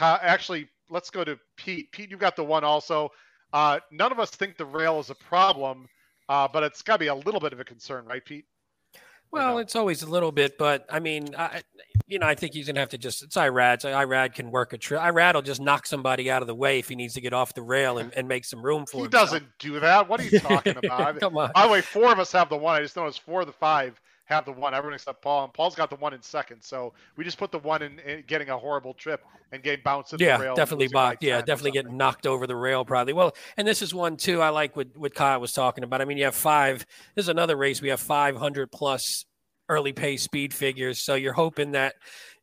actually, 0.00 0.68
let's 0.90 1.10
go 1.10 1.24
to 1.24 1.38
Pete. 1.56 1.90
Pete, 1.92 2.10
you've 2.10 2.20
got 2.20 2.36
the 2.36 2.44
one 2.44 2.64
also. 2.64 3.10
Uh, 3.52 3.80
none 3.90 4.12
of 4.12 4.20
us 4.20 4.30
think 4.30 4.56
the 4.56 4.64
rail 4.64 4.98
is 5.00 5.10
a 5.10 5.14
problem, 5.14 5.86
uh, 6.28 6.48
but 6.52 6.62
it's 6.62 6.82
got 6.82 6.94
to 6.94 6.98
be 6.98 7.08
a 7.08 7.14
little 7.14 7.40
bit 7.40 7.52
of 7.52 7.60
a 7.60 7.64
concern, 7.64 8.04
right, 8.06 8.24
Pete? 8.24 8.46
Well, 9.32 9.58
it's 9.58 9.74
always 9.74 10.02
a 10.02 10.06
little 10.10 10.30
bit, 10.30 10.58
but 10.58 10.84
I 10.90 11.00
mean, 11.00 11.34
I, 11.36 11.62
you 12.06 12.18
know, 12.18 12.26
I 12.26 12.34
think 12.34 12.52
he's 12.52 12.66
gonna 12.66 12.80
have 12.80 12.90
to 12.90 12.98
just. 12.98 13.22
It's 13.22 13.34
Irad. 13.36 13.80
So 13.80 13.90
Irad 13.90 14.34
can 14.34 14.50
work 14.50 14.74
a 14.74 14.78
trip. 14.78 15.00
Irad 15.00 15.32
will 15.32 15.40
just 15.42 15.60
knock 15.60 15.86
somebody 15.86 16.30
out 16.30 16.42
of 16.42 16.48
the 16.48 16.54
way 16.54 16.78
if 16.78 16.90
he 16.90 16.96
needs 16.96 17.14
to 17.14 17.22
get 17.22 17.32
off 17.32 17.54
the 17.54 17.62
rail 17.62 17.96
and, 17.96 18.12
and 18.14 18.28
make 18.28 18.44
some 18.44 18.62
room 18.62 18.84
for 18.84 18.98
him. 18.98 19.00
he 19.00 19.04
himself. 19.04 19.30
doesn't 19.30 19.46
do 19.58 19.80
that. 19.80 20.06
What 20.06 20.20
are 20.20 20.24
you 20.24 20.38
talking 20.38 20.76
about? 20.84 21.18
Come 21.18 21.38
on. 21.38 21.50
By 21.54 21.66
the 21.66 21.72
way, 21.72 21.80
four 21.80 22.12
of 22.12 22.18
us 22.18 22.30
have 22.32 22.50
the 22.50 22.58
one. 22.58 22.76
I 22.76 22.82
just 22.82 22.94
noticed 22.94 23.22
four 23.22 23.40
of 23.40 23.46
the 23.46 23.54
five 23.54 23.98
have 24.32 24.44
the 24.44 24.52
one. 24.52 24.74
Everyone 24.74 24.94
except 24.94 25.22
Paul, 25.22 25.44
and 25.44 25.52
Paul's 25.52 25.74
got 25.74 25.90
the 25.90 25.96
one 25.96 26.14
in 26.14 26.22
second. 26.22 26.62
So 26.62 26.92
we 27.16 27.24
just 27.24 27.38
put 27.38 27.52
the 27.52 27.58
one 27.58 27.82
in, 27.82 27.98
in 28.00 28.24
getting 28.26 28.50
a 28.50 28.58
horrible 28.58 28.94
trip 28.94 29.24
and 29.52 29.62
getting 29.62 29.82
bounced. 29.84 30.14
Yeah, 30.18 30.38
the 30.38 30.44
rail 30.44 30.54
definitely 30.54 30.88
blocked. 30.88 31.22
Yeah, 31.22 31.40
definitely 31.40 31.72
getting 31.72 31.96
knocked 31.96 32.26
over 32.26 32.46
the 32.46 32.56
rail 32.56 32.84
probably. 32.84 33.12
Well, 33.12 33.34
and 33.56 33.66
this 33.66 33.82
is 33.82 33.94
one 33.94 34.16
too. 34.16 34.40
I 34.40 34.48
like 34.48 34.76
what 34.76 34.88
what 34.96 35.14
Kyle 35.14 35.40
was 35.40 35.52
talking 35.52 35.84
about. 35.84 36.00
I 36.00 36.04
mean, 36.04 36.18
you 36.18 36.24
have 36.24 36.34
five. 36.34 36.86
This 37.14 37.26
is 37.26 37.28
another 37.28 37.56
race. 37.56 37.80
We 37.80 37.88
have 37.90 38.00
500 38.00 38.72
plus 38.72 39.24
early 39.68 39.92
pace 39.92 40.22
speed 40.22 40.52
figures. 40.52 40.98
So 41.00 41.14
you're 41.14 41.32
hoping 41.32 41.72
that 41.72 41.94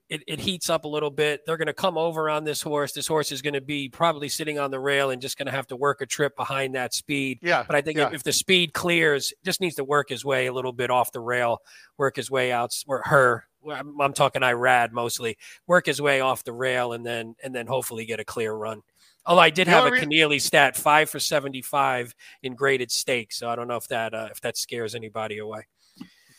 it, 0.10 0.24
it 0.28 0.40
heats 0.40 0.70
up 0.70 0.86
a 0.86 0.88
little 0.88 1.12
bit. 1.12 1.46
They're 1.46 1.58
going 1.58 1.68
to 1.68 1.74
come 1.74 1.98
over 1.98 2.30
on 2.30 2.44
this 2.44 2.62
horse. 2.62 2.94
This 2.94 3.06
horse 3.06 3.32
is 3.32 3.42
going 3.42 3.54
to 3.54 3.62
be 3.62 3.90
probably 3.90 4.28
sitting 4.28 4.58
on 4.58 4.72
the 4.72 4.80
rail 4.80 5.12
and 5.12 5.22
just 5.22 5.38
going 5.38 5.46
to 5.46 5.52
have 5.52 5.68
to 5.68 5.76
work 5.76 6.02
a 6.02 6.06
trip 6.08 6.36
behind 6.36 6.76
that 6.76 6.94
speed. 6.94 7.40
Yeah. 7.44 7.64
But 7.66 7.76
I 7.76 7.82
think 7.82 7.98
yeah. 7.98 8.10
if 8.12 8.24
the 8.24 8.34
speed 8.34 8.74
clears, 8.74 9.34
just 9.46 9.62
needs 9.62 9.76
to 9.76 9.84
work 9.84 10.10
his 10.10 10.26
way 10.26 10.48
a 10.48 10.54
little 10.54 10.74
bit 10.74 10.90
off 10.90 11.12
the 11.12 11.20
rail, 11.20 11.60
work 11.98 12.16
his 12.16 12.32
way 12.32 12.52
out, 12.52 12.76
or 12.88 13.04
her. 13.06 13.46
I'm, 13.70 14.00
I'm 14.02 14.14
talking 14.14 14.42
Irad 14.42 14.92
mostly. 14.92 15.38
Work 15.68 15.86
his 15.86 16.02
way 16.02 16.22
off 16.22 16.44
the 16.44 16.54
rail 16.54 16.94
and 16.94 17.06
then 17.06 17.36
and 17.44 17.54
then 17.54 17.68
hopefully 17.68 18.06
get 18.06 18.20
a 18.20 18.26
clear 18.26 18.54
run. 18.54 18.82
Although 19.26 19.42
I 19.42 19.50
did 19.50 19.68
have 19.68 19.86
a 19.86 19.92
Keneally 19.92 20.42
stat, 20.42 20.76
five 20.78 21.10
for 21.10 21.20
75 21.20 22.16
in 22.42 22.56
graded 22.56 22.90
stakes. 22.90 23.38
So 23.38 23.50
I 23.50 23.56
don't 23.56 23.68
know 23.68 23.76
if 23.76 23.88
that 23.90 24.14
uh, 24.14 24.30
if 24.32 24.42
that 24.42 24.58
scares 24.58 24.96
anybody 24.96 25.38
away. 25.38 25.68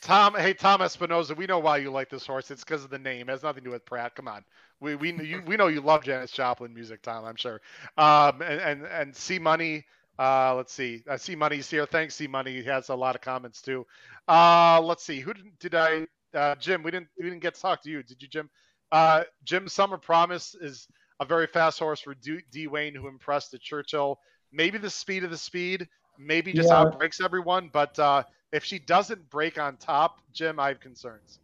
Tom, 0.00 0.34
hey 0.34 0.54
Tom 0.54 0.80
Espinoza, 0.80 1.36
we 1.36 1.46
know 1.46 1.58
why 1.58 1.76
you 1.76 1.90
like 1.90 2.08
this 2.08 2.26
horse. 2.26 2.50
It's 2.50 2.64
because 2.64 2.84
of 2.84 2.90
the 2.90 2.98
name. 2.98 3.28
It 3.28 3.32
has 3.32 3.42
nothing 3.42 3.62
to 3.62 3.68
do 3.68 3.72
with 3.72 3.84
Prat. 3.84 4.14
Come 4.14 4.28
on, 4.28 4.44
we 4.80 4.94
we 4.94 5.12
you, 5.12 5.42
we 5.46 5.56
know 5.56 5.66
you 5.66 5.82
love 5.82 6.04
Janis 6.04 6.30
Joplin 6.30 6.72
music, 6.72 7.02
Tom. 7.02 7.26
I'm 7.26 7.36
sure. 7.36 7.60
Um, 7.98 8.40
and 8.40 8.60
and 8.60 8.86
and 8.86 9.16
C 9.16 9.38
Money. 9.38 9.84
Uh, 10.18 10.54
let's 10.54 10.72
see. 10.72 11.02
Uh, 11.08 11.18
C 11.18 11.36
Money's 11.36 11.68
here. 11.68 11.84
Thanks, 11.84 12.14
C 12.14 12.26
Money. 12.26 12.52
He 12.52 12.64
has 12.64 12.88
a 12.88 12.94
lot 12.94 13.14
of 13.14 13.20
comments 13.20 13.60
too. 13.60 13.86
Uh, 14.26 14.80
let's 14.82 15.04
see. 15.04 15.20
Who 15.20 15.34
did, 15.34 15.58
did 15.58 15.74
I? 15.74 16.06
Uh, 16.32 16.54
Jim, 16.54 16.82
we 16.82 16.90
didn't 16.90 17.08
we 17.18 17.24
didn't 17.24 17.40
get 17.40 17.54
to 17.56 17.60
talk 17.60 17.82
to 17.82 17.90
you. 17.90 18.02
Did 18.02 18.22
you, 18.22 18.28
Jim? 18.28 18.48
Uh, 18.90 19.24
Jim 19.44 19.68
Summer 19.68 19.98
Promise 19.98 20.56
is 20.60 20.88
a 21.20 21.26
very 21.26 21.46
fast 21.46 21.78
horse 21.78 22.00
for 22.00 22.14
D, 22.14 22.40
D 22.50 22.68
Wayne, 22.68 22.94
who 22.94 23.06
impressed 23.06 23.52
at 23.52 23.60
Churchill. 23.60 24.18
Maybe 24.50 24.78
the 24.78 24.90
speed 24.90 25.24
of 25.24 25.30
the 25.30 25.36
speed, 25.36 25.86
maybe 26.18 26.54
just 26.54 26.70
yeah. 26.70 26.80
outbreaks 26.80 27.20
everyone, 27.20 27.68
but. 27.70 27.98
Uh, 27.98 28.22
if 28.52 28.64
she 28.64 28.78
doesn't 28.78 29.28
break 29.30 29.58
on 29.58 29.76
top, 29.76 30.20
Jim, 30.32 30.58
I 30.58 30.68
have 30.68 30.80
concerns. 30.80 31.38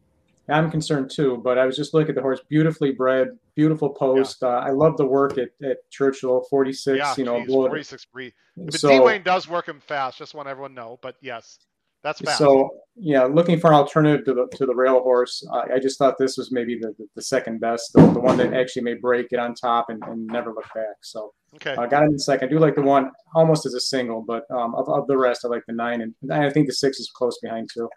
I'm 0.48 0.70
concerned 0.70 1.10
too, 1.10 1.40
but 1.42 1.58
I 1.58 1.66
was 1.66 1.76
just 1.76 1.92
looking 1.92 2.10
at 2.10 2.14
the 2.14 2.22
horse, 2.22 2.40
beautifully 2.48 2.92
bred, 2.92 3.36
beautiful 3.56 3.90
post. 3.90 4.38
Yeah. 4.42 4.48
Uh, 4.48 4.60
I 4.60 4.70
love 4.70 4.96
the 4.96 5.06
work 5.06 5.38
at, 5.38 5.48
at 5.64 5.90
Churchill, 5.90 6.44
46. 6.48 6.96
Yeah, 6.96 7.14
you 7.16 7.24
know, 7.24 7.40
geez, 7.40 7.48
46 7.48 8.04
breed. 8.06 8.32
But 8.56 8.74
so, 8.74 8.88
D 8.88 9.00
Wayne 9.00 9.24
does 9.24 9.48
work 9.48 9.66
him 9.66 9.80
fast. 9.80 10.18
Just 10.18 10.34
want 10.34 10.48
everyone 10.48 10.70
to 10.70 10.76
know. 10.76 10.98
But 11.02 11.16
yes, 11.20 11.58
that's 12.06 12.20
fast. 12.20 12.38
So 12.38 12.70
yeah, 12.94 13.24
looking 13.24 13.58
for 13.58 13.66
an 13.66 13.74
alternative 13.74 14.24
to 14.26 14.34
the 14.34 14.56
to 14.56 14.64
the 14.64 14.74
rail 14.74 15.00
horse. 15.02 15.44
Uh, 15.52 15.62
I 15.74 15.80
just 15.80 15.98
thought 15.98 16.14
this 16.18 16.36
was 16.36 16.52
maybe 16.52 16.78
the, 16.78 16.94
the, 16.98 17.06
the 17.16 17.22
second 17.22 17.58
best, 17.60 17.92
the, 17.92 18.00
the, 18.12 18.20
one 18.20 18.36
that 18.36 18.54
actually 18.54 18.82
may 18.82 18.94
break 18.94 19.32
it 19.32 19.40
on 19.40 19.54
top 19.54 19.90
and, 19.90 20.00
and 20.04 20.24
never 20.28 20.52
look 20.52 20.72
back. 20.72 20.96
So 21.02 21.34
okay, 21.56 21.72
I 21.72 21.84
uh, 21.84 21.86
got 21.86 22.04
it 22.04 22.10
in 22.10 22.18
second. 22.18 22.46
I 22.46 22.50
do 22.50 22.60
like 22.60 22.76
the 22.76 22.82
one 22.82 23.10
almost 23.34 23.66
as 23.66 23.74
a 23.74 23.80
single, 23.80 24.22
but 24.22 24.44
um, 24.52 24.76
of, 24.76 24.88
of 24.88 25.08
the 25.08 25.18
rest, 25.18 25.44
I 25.44 25.48
like 25.48 25.64
the 25.66 25.72
nine, 25.72 26.00
and 26.00 26.32
I 26.32 26.48
think 26.48 26.68
the 26.68 26.74
six 26.74 27.00
is 27.00 27.10
close 27.12 27.36
behind 27.42 27.70
too. 27.74 27.88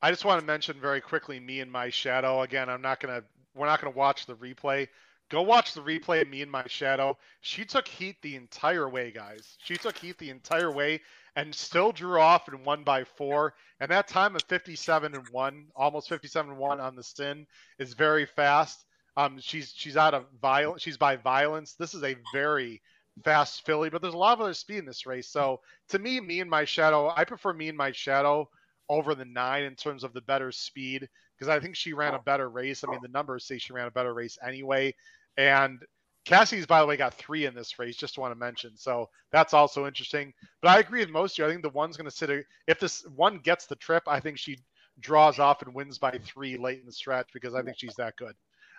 I 0.00 0.10
just 0.10 0.24
want 0.24 0.40
to 0.40 0.46
mention 0.46 0.80
very 0.80 1.02
quickly 1.02 1.38
me 1.38 1.60
and 1.60 1.70
my 1.70 1.90
shadow. 1.90 2.42
Again, 2.42 2.70
I'm 2.70 2.80
not 2.80 2.98
gonna 3.00 3.22
we're 3.54 3.66
not 3.66 3.78
gonna 3.82 3.94
watch 3.94 4.24
the 4.24 4.36
replay. 4.36 4.88
Go 5.28 5.42
watch 5.42 5.74
the 5.74 5.82
replay 5.82 6.22
of 6.22 6.28
me 6.28 6.40
and 6.40 6.50
my 6.50 6.64
shadow. 6.66 7.18
She 7.42 7.66
took 7.66 7.86
heat 7.86 8.16
the 8.22 8.36
entire 8.36 8.88
way, 8.88 9.10
guys. 9.10 9.58
She 9.62 9.76
took 9.76 9.98
heat 9.98 10.16
the 10.18 10.30
entire 10.30 10.70
way 10.70 11.00
and 11.36 11.54
still 11.54 11.92
drew 11.92 12.20
off 12.20 12.48
and 12.48 12.64
won 12.64 12.84
by 12.84 13.04
four. 13.04 13.54
And 13.80 13.90
that 13.90 14.08
time 14.08 14.36
of 14.36 14.42
57 14.42 15.14
and 15.14 15.28
one, 15.30 15.66
almost 15.74 16.08
57 16.08 16.52
and 16.52 16.58
one 16.58 16.80
on 16.80 16.96
the 16.96 17.02
synth, 17.02 17.46
is 17.78 17.94
very 17.94 18.26
fast. 18.26 18.84
Um, 19.16 19.38
she's 19.40 19.72
she's 19.74 19.96
out 19.96 20.14
of 20.14 20.26
violence. 20.40 20.82
She's 20.82 20.96
by 20.96 21.16
violence. 21.16 21.74
This 21.74 21.94
is 21.94 22.02
a 22.02 22.16
very 22.32 22.82
fast 23.22 23.64
filly, 23.64 23.90
but 23.90 24.02
there's 24.02 24.14
a 24.14 24.18
lot 24.18 24.32
of 24.32 24.40
other 24.40 24.54
speed 24.54 24.78
in 24.78 24.86
this 24.86 25.06
race. 25.06 25.28
So 25.28 25.60
to 25.90 25.98
me, 25.98 26.20
me 26.20 26.40
and 26.40 26.50
my 26.50 26.64
shadow, 26.64 27.12
I 27.14 27.24
prefer 27.24 27.52
me 27.52 27.68
and 27.68 27.78
my 27.78 27.92
shadow 27.92 28.48
over 28.88 29.14
the 29.14 29.24
nine 29.24 29.64
in 29.64 29.74
terms 29.76 30.04
of 30.04 30.12
the 30.12 30.20
better 30.22 30.50
speed 30.52 31.08
because 31.38 31.48
I 31.48 31.60
think 31.60 31.76
she 31.76 31.92
ran 31.92 32.14
a 32.14 32.18
better 32.18 32.48
race. 32.48 32.84
I 32.84 32.90
mean, 32.90 33.00
the 33.02 33.08
numbers 33.08 33.46
say 33.46 33.58
she 33.58 33.72
ran 33.72 33.86
a 33.86 33.92
better 33.92 34.12
race 34.12 34.36
anyway. 34.46 34.94
And 35.36 35.80
Cassie's, 36.24 36.66
by 36.66 36.80
the 36.80 36.86
way, 36.86 36.96
got 36.96 37.14
three 37.14 37.44
in 37.44 37.54
this 37.54 37.78
race. 37.78 37.96
Just 37.96 38.18
want 38.18 38.32
to 38.32 38.38
mention, 38.38 38.76
so 38.76 39.08
that's 39.30 39.52
also 39.52 39.86
interesting. 39.86 40.32
But 40.62 40.70
I 40.70 40.78
agree 40.78 41.00
with 41.00 41.10
most 41.10 41.32
of 41.32 41.38
you. 41.38 41.46
I 41.46 41.50
think 41.50 41.62
the 41.62 41.70
one's 41.70 41.96
going 41.96 42.08
to 42.08 42.16
sit. 42.16 42.30
A, 42.30 42.42
if 42.66 42.80
this 42.80 43.04
one 43.14 43.38
gets 43.38 43.66
the 43.66 43.76
trip, 43.76 44.02
I 44.06 44.20
think 44.20 44.38
she 44.38 44.58
draws 45.00 45.38
off 45.38 45.62
and 45.62 45.74
wins 45.74 45.98
by 45.98 46.18
three 46.24 46.56
late 46.56 46.80
in 46.80 46.86
the 46.86 46.92
stretch 46.92 47.28
because 47.34 47.54
I 47.54 47.62
think 47.62 47.76
she's 47.78 47.94
that 47.96 48.16
good, 48.16 48.34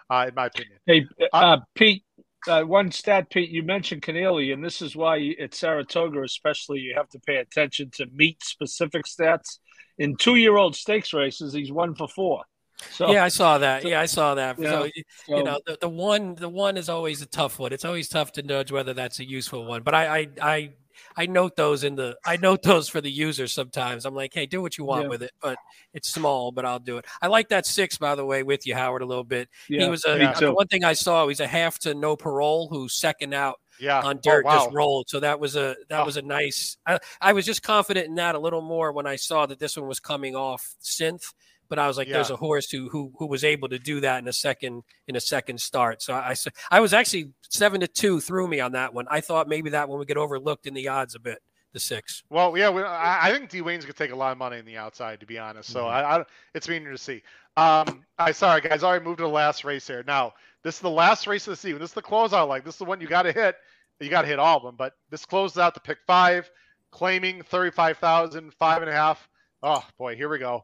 uh, 0.10 0.26
in 0.28 0.36
my 0.36 0.48
opinion. 0.48 0.80
Hey, 0.86 1.06
uh, 1.34 1.38
uh, 1.38 1.58
Pete. 1.76 2.04
Uh, 2.48 2.62
one 2.62 2.92
stat, 2.92 3.30
Pete. 3.32 3.50
You 3.50 3.64
mentioned 3.64 4.04
Kennelly, 4.04 4.54
and 4.54 4.64
this 4.64 4.82
is 4.82 4.96
why 4.96 5.36
at 5.40 5.56
Saratoga, 5.56 6.22
especially, 6.22 6.80
you 6.80 6.94
have 6.96 7.10
to 7.10 7.20
pay 7.20 7.38
attention 7.38 7.90
to 7.96 8.06
meet 8.14 8.44
specific 8.44 9.06
stats. 9.06 9.58
In 9.98 10.16
two-year-old 10.16 10.76
stakes 10.76 11.14
races, 11.14 11.54
he's 11.54 11.72
one 11.72 11.96
for 11.96 12.08
four. 12.08 12.44
So, 12.92 13.12
yeah, 13.12 13.24
I 13.24 13.30
saw 13.30 13.58
that. 13.58 13.84
So, 13.84 13.88
yeah, 13.88 14.02
I 14.02 14.06
saw 14.06 14.36
that. 14.36 14.60
Yeah, 14.60 14.70
so, 14.70 14.90
you 15.28 15.44
know, 15.44 15.60
the, 15.66 15.78
the 15.80 15.90
one 15.90 16.36
the 16.36 16.50
one 16.50 16.78
is 16.78 16.90
always 16.90 17.22
a 17.22 17.26
tough 17.26 17.60
one. 17.60 17.74
It's 17.74 17.86
always 17.86 18.10
tough 18.10 18.32
to 18.34 18.44
judge 18.44 18.72
whether 18.72 18.94
that's 18.94 19.20
a 19.20 19.26
useful 19.26 19.66
one. 19.66 19.82
But 19.82 19.96
I 19.96 20.20
I 20.20 20.28
I, 20.42 20.74
I 21.16 21.26
note 21.26 21.56
those 21.56 21.84
in 21.84 21.96
the 21.96 22.18
I 22.26 22.38
note 22.38 22.64
those 22.64 22.90
for 22.90 23.02
the 23.02 23.12
user 23.12 23.48
sometimes. 23.48 24.06
I'm 24.06 24.16
like, 24.16 24.34
hey, 24.34 24.46
do 24.46 24.62
what 24.62 24.78
you 24.78 24.84
want 24.84 25.04
yeah. 25.04 25.10
with 25.10 25.24
it, 25.24 25.32
but 25.42 25.58
it's 25.94 26.10
small, 26.10 26.52
but 26.52 26.66
I'll 26.66 26.80
do 26.80 26.98
it. 26.98 27.06
I 27.22 27.28
like 27.28 27.50
that 27.50 27.66
six, 27.66 27.98
by 27.98 28.16
the 28.16 28.26
way, 28.26 28.44
with 28.44 28.68
you, 28.68 28.76
Howard, 28.76 29.02
a 29.02 29.06
little 29.06 29.24
bit. 29.24 29.50
Yeah, 29.70 29.84
he 29.84 29.90
was 29.90 30.06
a 30.06 30.18
yeah. 30.18 30.32
Uh, 30.32 30.52
one 30.52 30.68
thing 30.68 30.84
I 30.84 30.94
saw. 30.94 31.28
He's 31.28 31.40
a 31.40 31.48
half 31.48 31.80
to 31.80 31.94
no 31.94 32.16
parole 32.16 32.68
who's 32.68 32.94
second 32.94 33.34
out 33.34 33.60
yeah. 33.80 34.02
on 34.02 34.18
oh, 34.18 34.20
dirt 34.22 34.44
oh, 34.46 34.50
wow. 34.50 34.56
just 34.66 34.76
rolled. 34.76 35.10
So 35.10 35.22
that 35.22 35.40
was 35.40 35.56
a 35.56 35.76
that 35.90 36.02
oh. 36.02 36.06
was 36.06 36.18
a 36.18 36.22
nice. 36.22 36.78
I, 36.86 37.00
I 37.22 37.34
was 37.34 37.46
just 37.46 37.64
confident 37.64 38.08
in 38.08 38.16
that 38.16 38.36
a 38.36 38.40
little 38.40 38.62
more 38.62 38.92
when 38.92 39.08
I 39.08 39.16
saw 39.16 39.46
that 39.46 39.60
this 39.60 39.78
one 39.78 39.88
was 39.88 40.00
coming 40.00 40.36
off 40.36 40.76
synth 40.84 41.34
but 41.70 41.80
I 41.80 41.88
was 41.88 41.98
like, 41.98 42.08
yeah. 42.08 42.16
there's 42.16 42.30
a 42.30 42.36
horse 42.36 42.70
who, 42.70 42.90
who 42.90 43.12
who 43.18 43.28
was 43.28 43.44
able 43.44 43.70
to 43.70 43.80
do 43.80 44.00
that 44.02 44.20
in 44.20 44.28
a 44.28 44.34
second 44.34 44.84
in 45.08 45.16
a 45.16 45.20
second 45.22 45.60
start. 45.60 46.02
So 46.02 46.14
I 46.14 46.36
I 46.72 46.80
was 46.80 46.94
actually 46.94 47.32
seven 47.50 47.82
to 47.82 47.88
two 47.88 48.20
threw 48.20 48.48
me 48.48 48.60
on 48.60 48.74
that 48.74 48.94
one. 48.94 49.06
I 49.10 49.22
thought 49.22 49.48
maybe 49.48 49.72
that 49.72 49.90
one 49.90 50.00
would 50.00 50.08
get 50.08 50.18
overlooked 50.18 50.68
in 50.68 50.74
the 50.74 50.88
odds 50.88 51.16
a 51.16 51.20
bit. 51.20 51.40
The 51.74 51.80
six. 51.82 52.24
Well, 52.30 52.58
yeah, 52.58 52.70
we, 52.70 52.84
I, 52.84 53.28
I 53.28 53.32
think 53.34 53.50
D 53.50 53.60
Wayne's 53.60 53.84
gonna 53.84 53.92
take 53.92 54.12
a 54.12 54.16
lot 54.16 54.32
of 54.32 54.38
money 54.38 54.58
in 54.58 54.66
the 54.66 54.78
outside, 54.78 55.20
to 55.20 55.26
be 55.26 55.38
honest. 55.38 55.70
So 55.70 55.82
mm-hmm. 55.82 55.90
I, 55.90 56.20
I, 56.20 56.26
it's 56.54 56.70
meaning 56.70 56.90
to 56.90 56.98
see. 56.98 57.22
Um, 57.58 58.06
I 58.18 58.32
sorry 58.32 58.62
guys, 58.62 58.82
I 58.82 58.88
already 58.88 59.04
moved 59.04 59.18
to 59.18 59.24
the 59.24 59.30
last 59.30 59.66
race 59.66 59.86
here. 59.86 60.02
Now 60.08 60.36
this 60.64 60.76
is 60.76 60.82
the 60.82 60.90
last 60.90 61.28
race 61.28 61.46
of 61.48 61.52
the 61.52 61.58
season. 61.58 61.80
This 61.80 61.90
is 61.90 61.96
the 61.96 62.02
closeout. 62.02 62.48
Like 62.48 62.64
this 62.64 62.76
is 62.76 62.80
the 62.80 62.86
one 62.86 63.02
you 63.02 63.08
got 63.08 63.24
to 63.24 63.34
hit. 63.34 63.56
You 64.00 64.10
got 64.10 64.22
to 64.22 64.28
hit 64.28 64.40
all 64.40 64.58
of 64.58 64.64
them. 64.64 64.76
But 64.78 64.94
this 65.10 65.26
closes 65.26 65.58
out 65.58 65.74
the 65.74 65.82
pick 65.82 65.98
five, 66.08 66.50
claiming 66.92 67.44
thirty-five 67.44 67.98
thousand, 67.98 68.54
five 68.54 68.82
and 68.82 68.90
a 68.90 68.94
half. 68.94 69.28
Oh 69.62 69.84
boy, 69.98 70.16
here 70.16 70.30
we 70.30 70.40
go 70.40 70.64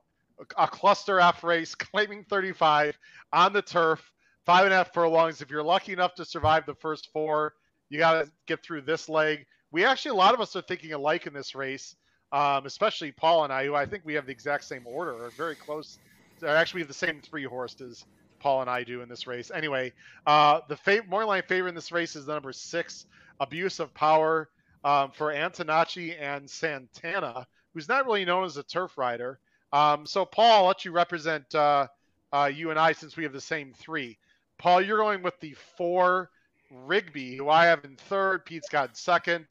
a 0.57 0.67
cluster 0.67 1.19
F 1.19 1.43
race, 1.43 1.75
claiming 1.75 2.23
35 2.23 2.97
on 3.33 3.53
the 3.53 3.61
turf, 3.61 4.11
five 4.45 4.65
and 4.65 4.73
a 4.73 4.77
half 4.77 4.93
furlongs. 4.93 5.41
If 5.41 5.49
you're 5.49 5.63
lucky 5.63 5.93
enough 5.93 6.15
to 6.15 6.25
survive 6.25 6.65
the 6.65 6.75
first 6.75 7.09
four, 7.13 7.53
you 7.89 7.99
got 7.99 8.25
to 8.25 8.31
get 8.47 8.63
through 8.63 8.81
this 8.81 9.09
leg. 9.09 9.45
We 9.71 9.85
actually, 9.85 10.11
a 10.11 10.15
lot 10.15 10.33
of 10.33 10.41
us 10.41 10.55
are 10.55 10.61
thinking 10.61 10.93
alike 10.93 11.27
in 11.27 11.33
this 11.33 11.55
race, 11.55 11.95
um, 12.31 12.65
especially 12.65 13.11
Paul 13.11 13.43
and 13.43 13.53
I, 13.53 13.65
who 13.65 13.75
I 13.75 13.85
think 13.85 14.03
we 14.05 14.13
have 14.15 14.25
the 14.25 14.31
exact 14.31 14.63
same 14.65 14.85
order 14.85 15.13
or 15.13 15.29
very 15.31 15.55
close. 15.55 15.99
Actually, 16.45 16.79
we 16.79 16.81
have 16.81 16.87
the 16.87 16.93
same 16.93 17.21
three 17.21 17.45
horses. 17.45 18.05
Paul 18.41 18.61
and 18.61 18.69
I 18.69 18.83
do 18.83 19.01
in 19.01 19.09
this 19.09 19.27
race. 19.27 19.51
Anyway, 19.53 19.93
uh, 20.25 20.61
the 20.67 20.75
fav- 20.75 21.07
morning 21.07 21.27
line 21.27 21.43
favorite 21.47 21.69
in 21.69 21.75
this 21.75 21.91
race 21.91 22.15
is 22.15 22.25
the 22.25 22.33
number 22.33 22.51
six, 22.51 23.05
Abuse 23.39 23.79
of 23.79 23.93
Power, 23.93 24.49
um, 24.83 25.11
for 25.11 25.31
Antonacci 25.31 26.19
and 26.19 26.49
Santana, 26.49 27.45
who's 27.73 27.87
not 27.87 28.05
really 28.05 28.25
known 28.25 28.43
as 28.43 28.57
a 28.57 28.63
turf 28.63 28.97
rider. 28.97 29.39
Um, 29.73 30.05
so, 30.05 30.25
Paul, 30.25 30.51
I'll 30.51 30.67
let 30.67 30.85
you 30.85 30.91
represent 30.91 31.53
uh, 31.55 31.87
uh, 32.33 32.51
you 32.53 32.69
and 32.69 32.79
I 32.79 32.91
since 32.91 33.15
we 33.15 33.23
have 33.23 33.33
the 33.33 33.41
same 33.41 33.73
three. 33.73 34.17
Paul, 34.57 34.81
you're 34.81 34.97
going 34.97 35.23
with 35.23 35.39
the 35.39 35.55
four 35.77 36.29
Rigby, 36.69 37.35
who 37.35 37.49
I 37.49 37.65
have 37.65 37.83
in 37.83 37.95
third. 37.95 38.45
Pete's 38.45 38.69
got 38.69 38.97
second. 38.97 39.45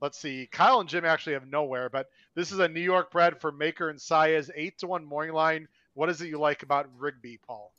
Let's 0.00 0.18
see. 0.18 0.48
Kyle 0.52 0.80
and 0.80 0.88
Jim 0.88 1.04
actually 1.04 1.32
have 1.32 1.46
nowhere, 1.48 1.88
but 1.88 2.08
this 2.34 2.52
is 2.52 2.58
a 2.58 2.68
New 2.68 2.80
York 2.80 3.10
bred 3.10 3.40
for 3.40 3.50
Maker 3.50 3.88
and 3.88 3.98
Saez, 3.98 4.50
eight 4.54 4.78
to 4.78 4.86
one 4.86 5.04
morning 5.04 5.34
line. 5.34 5.68
What 5.94 6.10
is 6.10 6.20
it 6.20 6.28
you 6.28 6.38
like 6.38 6.62
about 6.62 6.88
Rigby, 6.98 7.38
Paul? 7.46 7.72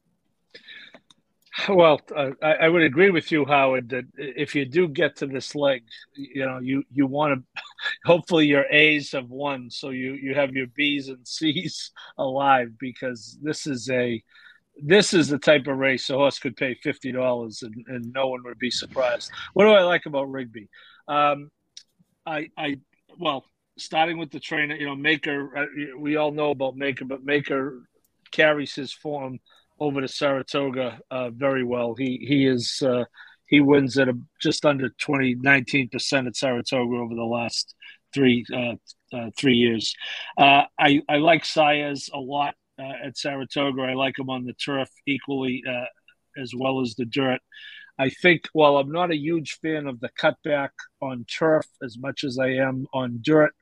Well, 1.69 2.01
uh, 2.15 2.31
I, 2.41 2.53
I, 2.53 2.69
would 2.69 2.83
agree 2.83 3.09
with 3.09 3.31
you, 3.31 3.43
Howard, 3.45 3.89
that 3.89 4.05
if 4.15 4.53
you 4.53 4.65
do 4.65 4.87
get 4.87 5.15
to 5.17 5.25
this 5.25 5.55
leg, 5.55 5.83
you 6.13 6.45
know, 6.45 6.59
you, 6.59 6.83
you 6.91 7.07
want 7.07 7.33
to, 7.33 7.61
hopefully 8.05 8.45
your 8.45 8.65
A's 8.71 9.11
have 9.11 9.29
won. 9.29 9.69
So 9.69 9.89
you, 9.89 10.13
you 10.13 10.35
have 10.35 10.53
your 10.53 10.67
B's 10.67 11.09
and 11.09 11.27
C's 11.27 11.91
alive 12.17 12.77
because 12.79 13.37
this 13.41 13.67
is 13.67 13.89
a, 13.89 14.21
this 14.81 15.13
is 15.13 15.27
the 15.27 15.39
type 15.39 15.67
of 15.67 15.77
race 15.77 16.09
a 16.09 16.13
horse 16.13 16.39
could 16.39 16.55
pay 16.55 16.75
$50 16.75 17.63
and, 17.63 17.85
and 17.87 18.13
no 18.13 18.27
one 18.27 18.43
would 18.43 18.59
be 18.59 18.71
surprised. 18.71 19.31
What 19.53 19.65
do 19.65 19.71
I 19.71 19.83
like 19.83 20.05
about 20.05 20.29
Rigby? 20.29 20.69
Um, 21.07 21.49
I, 22.25 22.49
I, 22.57 22.77
well, 23.17 23.45
starting 23.77 24.17
with 24.17 24.31
the 24.31 24.39
trainer, 24.39 24.75
you 24.75 24.85
know, 24.85 24.95
Maker, 24.95 25.57
uh, 25.57 25.65
we 25.97 26.17
all 26.17 26.31
know 26.31 26.51
about 26.51 26.75
Maker, 26.75 27.05
but 27.05 27.23
Maker 27.23 27.87
carries 28.31 28.75
his 28.75 28.91
form– 28.91 29.39
over 29.79 30.01
to 30.01 30.07
Saratoga 30.07 30.99
uh, 31.11 31.29
very 31.29 31.63
well. 31.63 31.95
He 31.95 32.25
he 32.27 32.45
is 32.45 32.81
uh, 32.81 33.05
he 33.47 33.59
wins 33.59 33.97
at 33.97 34.09
a, 34.09 34.17
just 34.41 34.65
under 34.65 34.89
20, 34.89 35.35
19 35.35 35.89
percent 35.89 36.27
at 36.27 36.35
Saratoga 36.35 36.97
over 36.97 37.15
the 37.15 37.23
last 37.23 37.73
three 38.13 38.45
uh, 38.53 38.75
uh 39.15 39.29
three 39.37 39.55
years. 39.55 39.93
Uh, 40.37 40.63
I 40.79 41.01
I 41.09 41.17
like 41.17 41.43
Saez 41.43 42.09
a 42.13 42.19
lot 42.19 42.55
uh, 42.79 43.05
at 43.05 43.17
Saratoga. 43.17 43.83
I 43.83 43.93
like 43.93 44.17
him 44.19 44.29
on 44.29 44.45
the 44.45 44.53
turf 44.53 44.89
equally 45.05 45.63
as 46.37 46.53
well 46.55 46.81
as 46.81 46.95
the 46.95 47.05
dirt. 47.05 47.41
I 47.99 48.09
think 48.09 48.47
while 48.53 48.77
I'm 48.77 48.91
not 48.91 49.11
a 49.11 49.17
huge 49.17 49.57
fan 49.61 49.87
of 49.87 49.99
the 49.99 50.09
cutback 50.21 50.69
on 51.01 51.25
turf 51.25 51.65
as 51.83 51.97
much 51.97 52.23
as 52.23 52.37
I 52.37 52.49
am 52.49 52.85
on 52.93 53.19
dirt, 53.21 53.53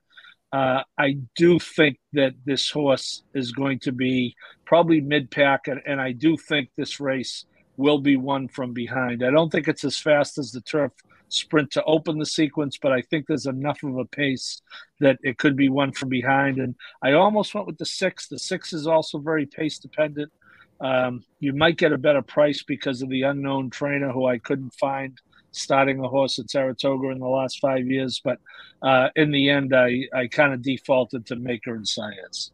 uh, 0.51 0.83
I 0.97 1.17
do 1.35 1.59
think 1.59 1.97
that 2.13 2.33
this 2.45 2.69
horse 2.69 3.23
is 3.33 3.51
going 3.51 3.79
to 3.79 3.91
be 3.91 4.35
probably 4.65 5.01
mid 5.01 5.31
pack, 5.31 5.67
and, 5.67 5.81
and, 5.85 5.99
I 5.99 6.11
do 6.11 6.37
think 6.37 6.69
this 6.77 6.99
race 6.99 7.45
will 7.77 7.99
be 7.99 8.17
won 8.17 8.47
from 8.47 8.73
behind. 8.73 9.23
I 9.23 9.31
don't 9.31 9.51
think 9.51 9.67
it's 9.67 9.83
as 9.83 9.97
fast 9.97 10.37
as 10.37 10.51
the 10.51 10.61
turf 10.61 10.91
sprint 11.29 11.71
to 11.71 11.83
open 11.83 12.19
the 12.19 12.25
sequence, 12.25 12.77
but 12.77 12.91
I 12.91 13.01
think 13.01 13.27
there's 13.27 13.45
enough 13.45 13.83
of 13.83 13.97
a 13.97 14.05
pace 14.05 14.61
that 14.99 15.17
it 15.23 15.37
could 15.37 15.55
be 15.55 15.69
won 15.69 15.91
from 15.91 16.09
behind. 16.09 16.57
And 16.57 16.75
I 17.01 17.13
almost 17.13 17.53
went 17.53 17.67
with 17.67 17.77
the 17.77 17.85
six. 17.85 18.27
The 18.27 18.39
six 18.39 18.73
is 18.73 18.87
also 18.87 19.17
very 19.19 19.45
pace 19.45 19.79
dependent. 19.79 20.31
Um, 20.79 21.23
you 21.39 21.53
might 21.53 21.77
get 21.77 21.93
a 21.93 21.97
better 21.97 22.21
price 22.21 22.63
because 22.63 23.01
of 23.01 23.09
the 23.09 23.23
unknown 23.23 23.69
trainer 23.69 24.11
who 24.11 24.25
I 24.25 24.37
couldn't 24.37 24.73
find 24.75 25.19
starting 25.51 25.99
a 25.99 26.07
horse 26.07 26.37
at 26.37 26.49
Saratoga 26.49 27.09
in 27.09 27.19
the 27.19 27.27
last 27.27 27.59
five 27.59 27.87
years. 27.87 28.21
But 28.23 28.39
uh, 28.81 29.09
in 29.15 29.31
the 29.31 29.49
end, 29.49 29.73
I, 29.73 30.07
I 30.13 30.27
kind 30.27 30.53
of 30.53 30.61
defaulted 30.61 31.25
to 31.27 31.37
Maker 31.37 31.75
and 31.75 31.85
Saez. 31.85 32.51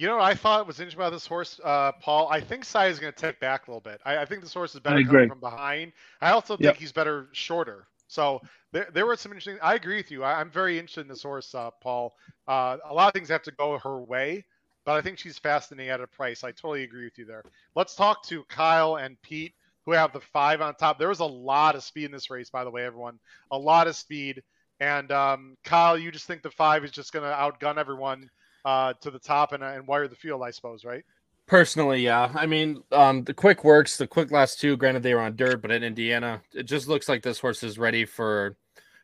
You 0.00 0.06
know, 0.06 0.18
I 0.18 0.32
thought 0.32 0.66
was 0.66 0.80
interesting 0.80 0.98
about 0.98 1.12
this 1.12 1.26
horse, 1.26 1.60
uh, 1.62 1.92
Paul. 1.92 2.26
I 2.30 2.40
think 2.40 2.64
Saez 2.64 2.92
is 2.92 2.98
going 2.98 3.12
to 3.12 3.20
take 3.20 3.38
back 3.38 3.66
a 3.66 3.70
little 3.70 3.82
bit. 3.82 4.00
I, 4.02 4.16
I, 4.16 4.24
think 4.24 4.40
this 4.40 4.54
horse 4.54 4.74
is 4.74 4.80
better 4.80 5.04
coming 5.04 5.28
from 5.28 5.40
behind. 5.40 5.92
I 6.22 6.30
also 6.30 6.56
think 6.56 6.64
yep. 6.64 6.76
he's 6.76 6.90
better 6.90 7.28
shorter. 7.32 7.86
So 8.08 8.40
there, 8.72 8.88
there 8.94 9.04
were 9.04 9.14
some 9.16 9.30
interesting. 9.30 9.58
I 9.60 9.74
agree 9.74 9.96
with 9.96 10.10
you. 10.10 10.24
I, 10.24 10.40
am 10.40 10.50
very 10.50 10.78
interested 10.78 11.02
in 11.02 11.08
this 11.08 11.22
horse, 11.22 11.54
uh, 11.54 11.68
Paul. 11.82 12.16
Uh, 12.48 12.78
a 12.88 12.94
lot 12.94 13.08
of 13.08 13.12
things 13.12 13.28
have 13.28 13.42
to 13.42 13.52
go 13.52 13.78
her 13.78 14.00
way, 14.00 14.46
but 14.86 14.96
I 14.96 15.02
think 15.02 15.18
she's 15.18 15.38
fascinating 15.38 15.90
at 15.90 16.00
a 16.00 16.06
price. 16.06 16.44
I 16.44 16.52
totally 16.52 16.84
agree 16.84 17.04
with 17.04 17.18
you 17.18 17.26
there. 17.26 17.44
Let's 17.76 17.94
talk 17.94 18.22
to 18.28 18.42
Kyle 18.44 18.96
and 18.96 19.20
Pete 19.20 19.52
who 19.84 19.92
have 19.92 20.14
the 20.14 20.20
five 20.20 20.62
on 20.62 20.76
top. 20.76 20.98
There 20.98 21.08
was 21.08 21.20
a 21.20 21.26
lot 21.26 21.74
of 21.74 21.82
speed 21.82 22.06
in 22.06 22.10
this 22.10 22.30
race, 22.30 22.48
by 22.48 22.64
the 22.64 22.70
way, 22.70 22.86
everyone. 22.86 23.18
A 23.50 23.58
lot 23.58 23.86
of 23.86 23.94
speed. 23.94 24.42
And 24.78 25.12
um, 25.12 25.58
Kyle, 25.62 25.98
you 25.98 26.10
just 26.10 26.26
think 26.26 26.40
the 26.40 26.50
five 26.50 26.84
is 26.84 26.90
just 26.90 27.12
going 27.12 27.30
to 27.30 27.36
outgun 27.36 27.76
everyone 27.76 28.30
uh, 28.64 28.94
to 29.00 29.10
the 29.10 29.18
top 29.18 29.52
and, 29.52 29.62
and 29.62 29.86
wire 29.86 30.08
the 30.08 30.16
field, 30.16 30.42
I 30.42 30.50
suppose, 30.50 30.84
right? 30.84 31.04
Personally, 31.46 32.02
yeah. 32.02 32.30
I 32.34 32.46
mean, 32.46 32.82
um, 32.92 33.24
the 33.24 33.34
quick 33.34 33.64
works. 33.64 33.96
The 33.96 34.06
quick 34.06 34.30
last 34.30 34.60
two, 34.60 34.76
granted 34.76 35.02
they 35.02 35.14
were 35.14 35.20
on 35.20 35.34
dirt, 35.34 35.60
but 35.62 35.72
in 35.72 35.82
Indiana, 35.82 36.42
it 36.54 36.62
just 36.62 36.86
looks 36.86 37.08
like 37.08 37.22
this 37.22 37.40
horse 37.40 37.62
is 37.62 37.78
ready 37.78 38.04
for 38.04 38.56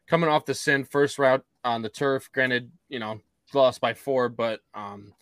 coming 0.06 0.30
off 0.30 0.44
the 0.44 0.52
synth 0.52 0.90
first 0.90 1.18
route 1.18 1.44
on 1.64 1.82
the 1.82 1.88
turf. 1.88 2.30
Granted, 2.32 2.70
you 2.88 3.00
know, 3.00 3.20
lost 3.52 3.80
by 3.80 3.94
four, 3.94 4.28
but 4.28 4.60
um, 4.74 5.12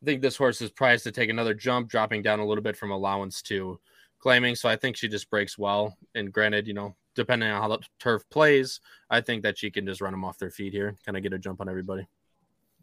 I 0.00 0.04
think 0.06 0.22
this 0.22 0.36
horse 0.36 0.62
is 0.62 0.70
prized 0.70 1.04
to 1.04 1.12
take 1.12 1.28
another 1.28 1.52
jump, 1.52 1.90
dropping 1.90 2.22
down 2.22 2.40
a 2.40 2.46
little 2.46 2.64
bit 2.64 2.76
from 2.76 2.90
allowance 2.90 3.42
to 3.42 3.78
claiming. 4.18 4.54
So 4.54 4.68
I 4.68 4.76
think 4.76 4.96
she 4.96 5.08
just 5.08 5.28
breaks 5.28 5.58
well. 5.58 5.96
And 6.14 6.32
granted, 6.32 6.66
you 6.66 6.74
know, 6.74 6.96
depending 7.14 7.50
on 7.50 7.60
how 7.60 7.68
the 7.68 7.80
turf 7.98 8.22
plays, 8.30 8.80
I 9.10 9.20
think 9.20 9.42
that 9.42 9.58
she 9.58 9.70
can 9.70 9.84
just 9.84 10.00
run 10.00 10.12
them 10.12 10.24
off 10.24 10.38
their 10.38 10.50
feet 10.50 10.72
here, 10.72 10.96
kind 11.04 11.16
of 11.16 11.22
get 11.22 11.32
a 11.32 11.38
jump 11.38 11.60
on 11.60 11.68
everybody. 11.68 12.06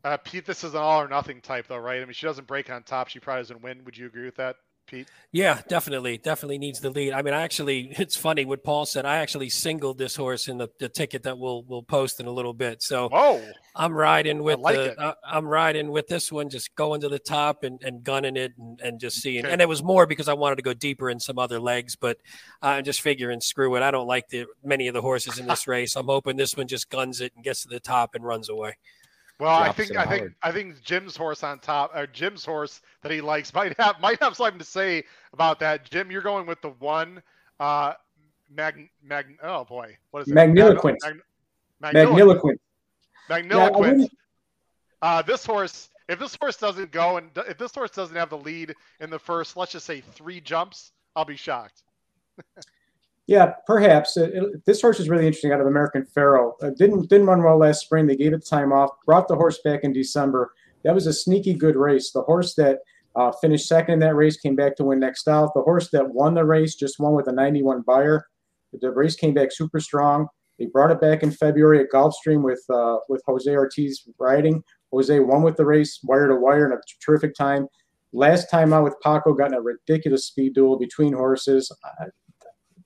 Uh, 0.08 0.16
Pete, 0.16 0.46
this 0.46 0.64
is 0.64 0.74
an 0.74 0.80
all 0.80 1.02
or 1.02 1.08
nothing 1.10 1.42
type, 1.42 1.68
though, 1.68 1.78
right? 1.78 2.02
I 2.02 2.06
mean, 2.06 2.14
she 2.14 2.26
doesn't 2.26 2.48
break 2.48 2.70
on 2.70 2.84
top. 2.84 3.10
She 3.10 3.20
probably 3.20 3.42
doesn't 3.42 3.62
win. 3.62 3.84
Would 3.84 3.98
you 3.98 4.06
agree 4.06 4.24
with 4.24 4.38
that? 4.38 4.56
Pete? 4.88 5.10
Yeah, 5.34 5.60
definitely, 5.68 6.18
definitely 6.18 6.60
needs 6.60 6.80
the 6.80 6.90
lead. 6.90 7.12
I 7.12 7.22
mean, 7.22 7.34
I 7.34 7.42
actually, 7.42 7.92
it's 8.00 8.16
funny 8.16 8.46
what 8.46 8.64
Paul 8.64 8.86
said. 8.86 9.06
I 9.06 9.18
actually 9.18 9.50
singled 9.50 9.98
this 9.98 10.16
horse 10.16 10.48
in 10.48 10.60
the, 10.60 10.70
the 10.80 10.88
ticket 10.88 11.24
that 11.24 11.38
we'll 11.38 11.64
we'll 11.64 11.84
post 11.84 12.22
in 12.22 12.26
a 12.26 12.32
little 12.32 12.54
bit. 12.54 12.82
So, 12.82 13.10
oh, 13.12 13.44
I'm 13.76 13.92
riding 13.92 14.44
with 14.44 14.60
like 14.60 14.78
the, 14.78 14.98
uh, 14.98 15.14
I'm 15.30 15.46
riding 15.46 15.92
with 15.92 16.08
this 16.08 16.32
one, 16.32 16.50
just 16.50 16.74
going 16.76 17.02
to 17.02 17.10
the 17.10 17.20
top 17.20 17.66
and, 17.66 17.84
and 17.84 18.02
gunning 18.02 18.38
it 18.38 18.54
and, 18.58 18.80
and 18.80 19.00
just 19.00 19.18
seeing. 19.18 19.44
Okay. 19.44 19.52
And 19.52 19.62
it 19.62 19.68
was 19.68 19.84
more 19.84 20.06
because 20.06 20.30
I 20.30 20.34
wanted 20.34 20.56
to 20.56 20.62
go 20.62 20.74
deeper 20.74 21.10
in 21.10 21.20
some 21.20 21.38
other 21.38 21.60
legs, 21.60 21.98
but 21.98 22.18
I'm 22.62 22.86
just 22.86 23.02
figuring, 23.02 23.42
screw 23.42 23.76
it. 23.76 23.84
I 23.84 23.92
don't 23.92 24.08
like 24.08 24.30
the 24.30 24.46
many 24.64 24.88
of 24.88 24.94
the 24.94 25.02
horses 25.02 25.38
in 25.38 25.48
this 25.48 25.68
race. 25.68 25.98
I'm 25.98 26.06
hoping 26.06 26.38
this 26.38 26.56
one 26.56 26.68
just 26.68 26.90
guns 26.90 27.20
it 27.20 27.34
and 27.36 27.44
gets 27.44 27.64
to 27.64 27.68
the 27.68 27.82
top 27.82 28.16
and 28.16 28.24
runs 28.24 28.48
away. 28.48 28.78
Well, 29.40 29.56
I 29.56 29.72
think 29.72 29.96
I 29.96 30.06
think 30.06 30.32
I 30.42 30.52
think 30.52 30.82
Jim's 30.82 31.16
horse 31.16 31.44
on 31.44 31.60
top, 31.60 31.96
or 31.96 32.08
Jim's 32.08 32.44
horse 32.44 32.82
that 33.04 33.12
he 33.12 33.22
likes 33.22 33.54
might 33.54 33.78
have 33.80 34.00
might 34.00 34.22
have 34.22 34.36
something 34.36 34.60
to 34.60 34.66
say 34.66 35.04
about 35.34 35.60
that. 35.60 35.90
Jim, 35.90 36.10
you're 36.10 36.22
going 36.22 36.48
with 36.48 36.62
the 36.62 36.70
one, 36.80 37.22
uh, 37.60 37.94
mag 38.50 38.90
mag. 39.04 39.38
Oh 39.44 39.64
boy, 39.64 39.96
what 40.12 40.22
is 40.24 40.30
it? 40.30 40.34
Magniloquent. 40.34 40.98
Mag, 41.04 41.94
magniloquent. 41.96 42.58
Magniloquent. 43.30 44.00
Yeah, 44.00 44.08
uh, 45.02 45.22
this 45.22 45.46
horse, 45.46 45.90
if 46.10 46.18
this 46.18 46.36
horse 46.36 46.58
doesn't 46.58 46.92
go 46.92 47.18
and 47.18 47.30
if 47.48 47.58
this 47.60 47.76
horse 47.76 47.92
doesn't 47.92 48.16
have 48.16 48.32
the 48.32 48.38
lead 48.38 48.74
in 49.00 49.12
the 49.12 49.20
first, 49.20 49.56
let's 49.56 49.72
just 49.72 49.86
say 49.86 50.02
three 50.02 50.42
jumps, 50.42 50.92
I'll 51.16 51.26
be 51.26 51.36
shocked. 51.36 51.84
Yeah, 53.28 53.54
perhaps. 53.66 54.16
It, 54.16 54.34
it, 54.34 54.66
this 54.66 54.82
horse 54.82 55.02
is 55.02 55.10
really 55.10 55.28
interesting 55.28 55.52
out 55.52 55.60
of 55.60 55.68
American 55.68 56.06
Pharoah. 56.06 56.54
Uh, 56.62 56.70
didn't 56.78 57.10
didn't 57.10 57.28
run 57.28 57.44
well 57.44 57.58
last 57.58 57.82
spring. 57.82 58.08
They 58.08 58.16
gave 58.16 58.34
it 58.34 58.46
time 58.46 58.72
off. 58.72 58.90
Brought 59.06 59.28
the 59.28 59.36
horse 59.36 59.60
back 59.64 59.84
in 59.84 59.92
December. 59.92 60.54
That 60.84 60.96
was 60.96 61.08
a 61.08 61.14
sneaky 61.14 61.54
good 61.54 61.76
race. 61.76 62.12
The 62.12 62.22
horse 62.22 62.56
that 62.56 62.80
uh, 63.18 63.34
finished 63.42 63.68
second 63.68 63.96
in 63.96 64.00
that 64.00 64.16
race 64.16 64.38
came 64.38 64.56
back 64.56 64.78
to 64.78 64.86
win 64.86 65.00
next 65.00 65.28
out. 65.28 65.54
The 65.54 65.62
horse 65.62 65.90
that 65.90 66.10
won 66.10 66.36
the 66.36 66.46
race 66.46 66.76
just 66.76 67.00
won 67.00 67.14
with 67.14 67.28
a 67.28 67.32
91 67.34 67.82
Beyer. 67.82 68.26
The 68.80 68.92
race 68.92 69.16
came 69.16 69.34
back 69.34 69.52
super 69.52 69.80
strong. 69.82 70.28
They 70.58 70.68
brought 70.68 70.92
it 70.92 71.02
back 71.02 71.22
in 71.22 71.32
February 71.32 71.82
at 71.82 71.92
Gulfstream 71.94 72.44
with 72.44 72.64
uh, 72.70 72.98
with 73.10 73.22
Jose 73.28 73.54
Ortiz 73.54 74.08
riding. 74.20 74.64
Jose 74.94 75.20
won 75.20 75.44
with 75.44 75.58
the 75.58 75.66
race, 75.66 76.00
wire 76.04 76.30
to 76.30 76.36
wire, 76.36 76.66
in 76.66 76.72
a 76.72 76.80
terrific 77.04 77.36
time. 77.36 77.68
Last 78.14 78.50
time 78.50 78.72
out 78.72 78.86
with 78.86 78.96
Paco, 79.04 79.34
got 79.34 79.48
in 79.48 79.56
a 79.56 79.62
ridiculous 79.62 80.26
speed 80.26 80.54
duel 80.54 80.80
between 80.80 81.12
horses. 81.12 81.70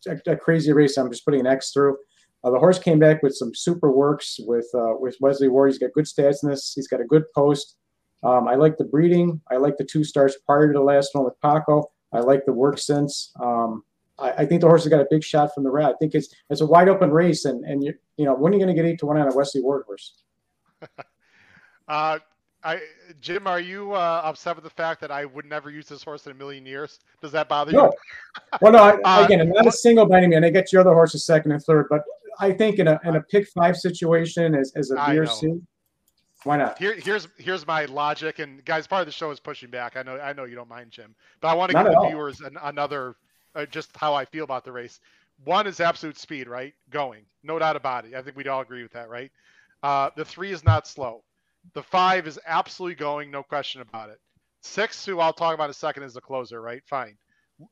A, 0.07 0.31
a 0.31 0.35
crazy 0.35 0.71
race. 0.71 0.97
I'm 0.97 1.09
just 1.11 1.25
putting 1.25 1.41
an 1.41 1.47
X 1.47 1.71
through. 1.71 1.97
Uh, 2.43 2.51
the 2.51 2.59
horse 2.59 2.79
came 2.79 2.99
back 2.99 3.21
with 3.21 3.35
some 3.35 3.53
super 3.53 3.91
works 3.91 4.39
with 4.39 4.67
uh, 4.73 4.95
with 4.99 5.15
Wesley 5.19 5.47
Ward. 5.47 5.71
He's 5.71 5.79
got 5.79 5.93
good 5.93 6.05
stats 6.05 6.43
in 6.43 6.49
this. 6.49 6.73
He's 6.73 6.87
got 6.87 7.01
a 7.01 7.05
good 7.05 7.23
post. 7.35 7.77
Um, 8.23 8.47
I 8.47 8.55
like 8.55 8.77
the 8.77 8.83
breeding. 8.83 9.41
I 9.49 9.57
like 9.57 9.77
the 9.77 9.83
two 9.83 10.03
starts 10.03 10.37
prior 10.45 10.67
to 10.67 10.73
the 10.73 10.83
last 10.83 11.09
one 11.13 11.25
with 11.25 11.39
Paco. 11.41 11.91
I 12.13 12.19
like 12.19 12.45
the 12.45 12.53
work 12.53 12.77
since. 12.77 13.31
Um, 13.41 13.83
I, 14.19 14.31
I, 14.31 14.45
think 14.45 14.61
the 14.61 14.67
horse 14.67 14.83
has 14.83 14.89
got 14.89 15.01
a 15.01 15.07
big 15.09 15.23
shot 15.23 15.53
from 15.53 15.63
the 15.63 15.71
rat. 15.71 15.93
I 15.95 15.97
think 15.97 16.13
it's 16.13 16.33
it's 16.49 16.61
a 16.61 16.65
wide 16.65 16.89
open 16.89 17.11
race, 17.11 17.45
and 17.45 17.63
and 17.65 17.83
you 17.83 17.93
you 18.17 18.25
know 18.25 18.35
when 18.35 18.53
are 18.53 18.55
you 18.57 18.63
going 18.63 18.75
to 18.75 18.79
get 18.79 18.87
eight 18.87 18.99
to 18.99 19.05
one 19.05 19.17
on 19.17 19.31
a 19.31 19.35
Wesley 19.35 19.61
Ward 19.61 19.83
horse? 19.85 20.23
uh, 21.87 22.19
I 22.63 22.81
Jim, 23.19 23.47
are 23.47 23.59
you 23.59 23.93
uh, 23.93 24.21
upset 24.23 24.55
with 24.55 24.63
the 24.63 24.69
fact 24.69 25.01
that 25.01 25.11
I 25.11 25.25
would 25.25 25.45
never 25.45 25.69
use 25.71 25.87
this 25.87 26.03
horse 26.03 26.25
in 26.25 26.31
a 26.31 26.35
million 26.35 26.65
years? 26.65 26.99
Does 27.21 27.31
that 27.31 27.49
bother 27.49 27.71
no. 27.71 27.85
you? 27.85 27.91
well, 28.61 28.71
no. 28.71 28.79
I, 28.79 28.91
uh, 29.21 29.25
again, 29.25 29.41
I'm 29.41 29.49
not 29.49 29.65
a 29.65 29.71
single 29.71 30.05
by 30.05 30.17
any 30.17 30.27
means. 30.27 30.45
I 30.45 30.49
get 30.49 30.71
your 30.71 30.81
other 30.81 30.93
horses 30.93 31.25
second 31.25 31.51
and 31.51 31.63
third, 31.63 31.87
but 31.89 32.03
I 32.39 32.51
think 32.51 32.79
in 32.79 32.87
a 32.87 32.99
in 33.03 33.15
a 33.15 33.21
pick 33.21 33.47
five 33.49 33.77
situation 33.77 34.55
as, 34.55 34.71
as 34.75 34.91
a 34.91 34.95
VRC, 34.95 35.61
why 36.43 36.57
not? 36.57 36.77
Here, 36.77 36.95
here's 36.95 37.27
here's 37.37 37.65
my 37.65 37.85
logic, 37.85 38.39
and 38.39 38.63
guys, 38.65 38.87
part 38.87 39.01
of 39.01 39.05
the 39.07 39.11
show 39.11 39.31
is 39.31 39.39
pushing 39.39 39.69
back. 39.69 39.97
I 39.97 40.03
know 40.03 40.17
I 40.17 40.33
know 40.33 40.45
you 40.45 40.55
don't 40.55 40.69
mind, 40.69 40.91
Jim, 40.91 41.15
but 41.39 41.49
I 41.49 41.53
want 41.53 41.71
to 41.71 41.77
give 41.77 41.85
the 41.85 41.97
all. 41.97 42.07
viewers 42.07 42.41
an, 42.41 42.57
another 42.63 43.15
uh, 43.55 43.65
just 43.65 43.95
how 43.97 44.13
I 44.13 44.25
feel 44.25 44.43
about 44.43 44.65
the 44.65 44.71
race. 44.71 44.99
One 45.43 45.65
is 45.65 45.79
absolute 45.79 46.17
speed, 46.17 46.47
right? 46.47 46.73
Going, 46.91 47.23
no 47.43 47.57
doubt 47.57 47.75
about 47.75 48.05
it. 48.05 48.13
I 48.13 48.21
think 48.21 48.37
we'd 48.37 48.47
all 48.47 48.61
agree 48.61 48.83
with 48.83 48.91
that, 48.93 49.09
right? 49.09 49.31
Uh, 49.81 50.11
the 50.15 50.23
three 50.23 50.51
is 50.51 50.63
not 50.63 50.87
slow. 50.87 51.23
The 51.73 51.83
five 51.83 52.27
is 52.27 52.39
absolutely 52.45 52.95
going, 52.95 53.31
no 53.31 53.43
question 53.43 53.81
about 53.81 54.09
it. 54.09 54.19
Six, 54.61 55.05
who 55.05 55.19
I'll 55.19 55.33
talk 55.33 55.53
about 55.53 55.65
in 55.65 55.71
a 55.71 55.73
second, 55.73 56.03
is 56.03 56.13
the 56.13 56.21
closer, 56.21 56.61
right? 56.61 56.83
Fine. 56.85 57.17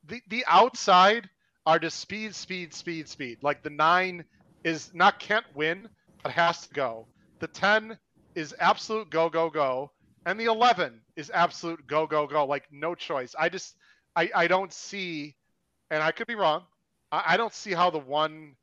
The 0.06 0.22
the 0.28 0.44
outside 0.46 1.28
are 1.66 1.78
just 1.78 1.98
speed, 1.98 2.34
speed, 2.34 2.74
speed, 2.74 3.08
speed. 3.08 3.38
Like 3.42 3.62
the 3.62 3.70
nine 3.70 4.24
is 4.64 4.92
not 4.94 5.18
can't 5.18 5.46
win, 5.54 5.88
but 6.22 6.32
has 6.32 6.66
to 6.66 6.74
go. 6.74 7.06
The 7.38 7.48
ten 7.48 7.98
is 8.34 8.54
absolute 8.58 9.10
go, 9.10 9.28
go, 9.28 9.50
go. 9.50 9.92
And 10.26 10.38
the 10.38 10.46
eleven 10.46 11.00
is 11.16 11.30
absolute 11.32 11.86
go, 11.86 12.06
go, 12.06 12.26
go. 12.26 12.44
Like 12.44 12.64
no 12.70 12.94
choice. 12.94 13.34
I 13.38 13.48
just 13.48 13.76
I, 14.16 14.30
I 14.34 14.46
don't 14.46 14.72
see 14.72 15.36
and 15.90 16.02
I 16.02 16.12
could 16.12 16.26
be 16.26 16.34
wrong. 16.34 16.62
I, 17.12 17.22
I 17.28 17.36
don't 17.36 17.54
see 17.54 17.72
how 17.72 17.90
the 17.90 17.98
one 17.98 18.56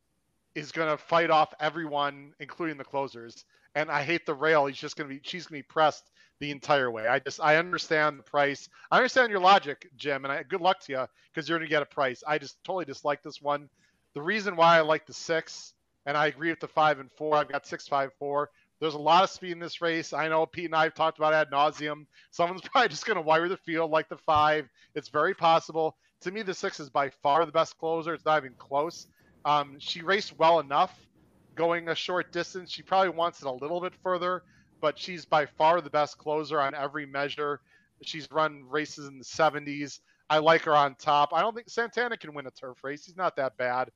is 0.55 0.71
gonna 0.71 0.97
fight 0.97 1.29
off 1.29 1.53
everyone, 1.59 2.33
including 2.39 2.77
the 2.77 2.83
closers 2.83 3.45
and 3.77 3.91
I 3.91 4.01
hate 4.01 4.25
the 4.25 4.33
rail. 4.33 4.65
He's 4.65 4.77
just 4.77 4.95
gonna 4.95 5.09
be 5.09 5.19
she's 5.21 5.45
gonna 5.45 5.59
be 5.59 5.63
pressed 5.63 6.09
the 6.39 6.49
entire 6.49 6.89
way. 6.89 7.07
I 7.07 7.19
just 7.19 7.39
I 7.39 7.57
understand 7.57 8.17
the 8.17 8.23
price. 8.23 8.69
I 8.89 8.97
understand 8.97 9.29
your 9.29 9.39
logic, 9.39 9.87
Jim, 9.95 10.25
and 10.25 10.31
I, 10.31 10.41
good 10.41 10.61
luck 10.61 10.79
to 10.85 10.93
you 10.93 11.05
because 11.31 11.47
you're 11.47 11.59
gonna 11.59 11.69
get 11.69 11.83
a 11.83 11.85
price. 11.85 12.23
I 12.27 12.39
just 12.39 12.57
totally 12.63 12.85
dislike 12.85 13.21
this 13.21 13.39
one. 13.39 13.69
The 14.15 14.21
reason 14.21 14.55
why 14.55 14.77
I 14.77 14.81
like 14.81 15.05
the 15.05 15.13
six, 15.13 15.75
and 16.07 16.17
I 16.17 16.25
agree 16.25 16.49
with 16.49 16.59
the 16.59 16.67
five 16.67 16.99
and 16.99 17.11
four. 17.11 17.35
I've 17.35 17.49
got 17.49 17.67
six, 17.67 17.87
five, 17.87 18.11
four. 18.17 18.49
There's 18.79 18.95
a 18.95 18.99
lot 18.99 19.23
of 19.23 19.29
speed 19.29 19.51
in 19.51 19.59
this 19.59 19.79
race. 19.79 20.11
I 20.11 20.27
know 20.27 20.47
Pete 20.47 20.65
and 20.65 20.75
I 20.75 20.83
have 20.83 20.95
talked 20.95 21.19
about 21.19 21.33
ad 21.33 21.51
nauseum. 21.51 22.07
Someone's 22.31 22.61
probably 22.71 22.89
just 22.89 23.05
going 23.05 23.15
to 23.15 23.21
wire 23.21 23.47
the 23.47 23.57
field 23.57 23.91
like 23.91 24.07
the 24.09 24.17
five. 24.17 24.67
It's 24.95 25.09
very 25.09 25.33
possible. 25.33 25.97
To 26.21 26.31
me, 26.31 26.43
the 26.43 26.53
six 26.53 26.79
is 26.79 26.89
by 26.89 27.09
far 27.09 27.45
the 27.45 27.51
best 27.51 27.77
closer. 27.79 28.13
It's 28.13 28.25
not 28.25 28.43
even 28.43 28.53
close. 28.57 29.07
Um, 29.45 29.77
she 29.79 30.01
raced 30.01 30.37
well 30.37 30.59
enough 30.59 30.95
going 31.57 31.89
a 31.89 31.95
short 31.95 32.31
distance. 32.31 32.71
She 32.71 32.84
probably 32.84 33.09
wants 33.09 33.41
it 33.41 33.47
a 33.47 33.51
little 33.51 33.81
bit 33.81 33.93
further, 34.03 34.43
but 34.79 34.97
she's 34.97 35.25
by 35.25 35.45
far 35.45 35.81
the 35.81 35.89
best 35.89 36.17
closer 36.17 36.61
on 36.61 36.73
every 36.73 37.05
measure. 37.05 37.59
She's 38.03 38.31
run 38.31 38.63
races 38.69 39.07
in 39.07 39.17
the 39.17 39.25
70s. 39.25 39.99
I 40.29 40.39
like 40.39 40.63
her 40.63 40.75
on 40.75 40.95
top. 40.95 41.34
I 41.34 41.41
don't 41.41 41.55
think 41.55 41.69
Santana 41.69 42.17
can 42.17 42.34
win 42.34 42.47
a 42.47 42.51
turf 42.51 42.84
race. 42.84 43.05
He's 43.05 43.17
not 43.17 43.35
that 43.38 43.57
bad, 43.57 43.89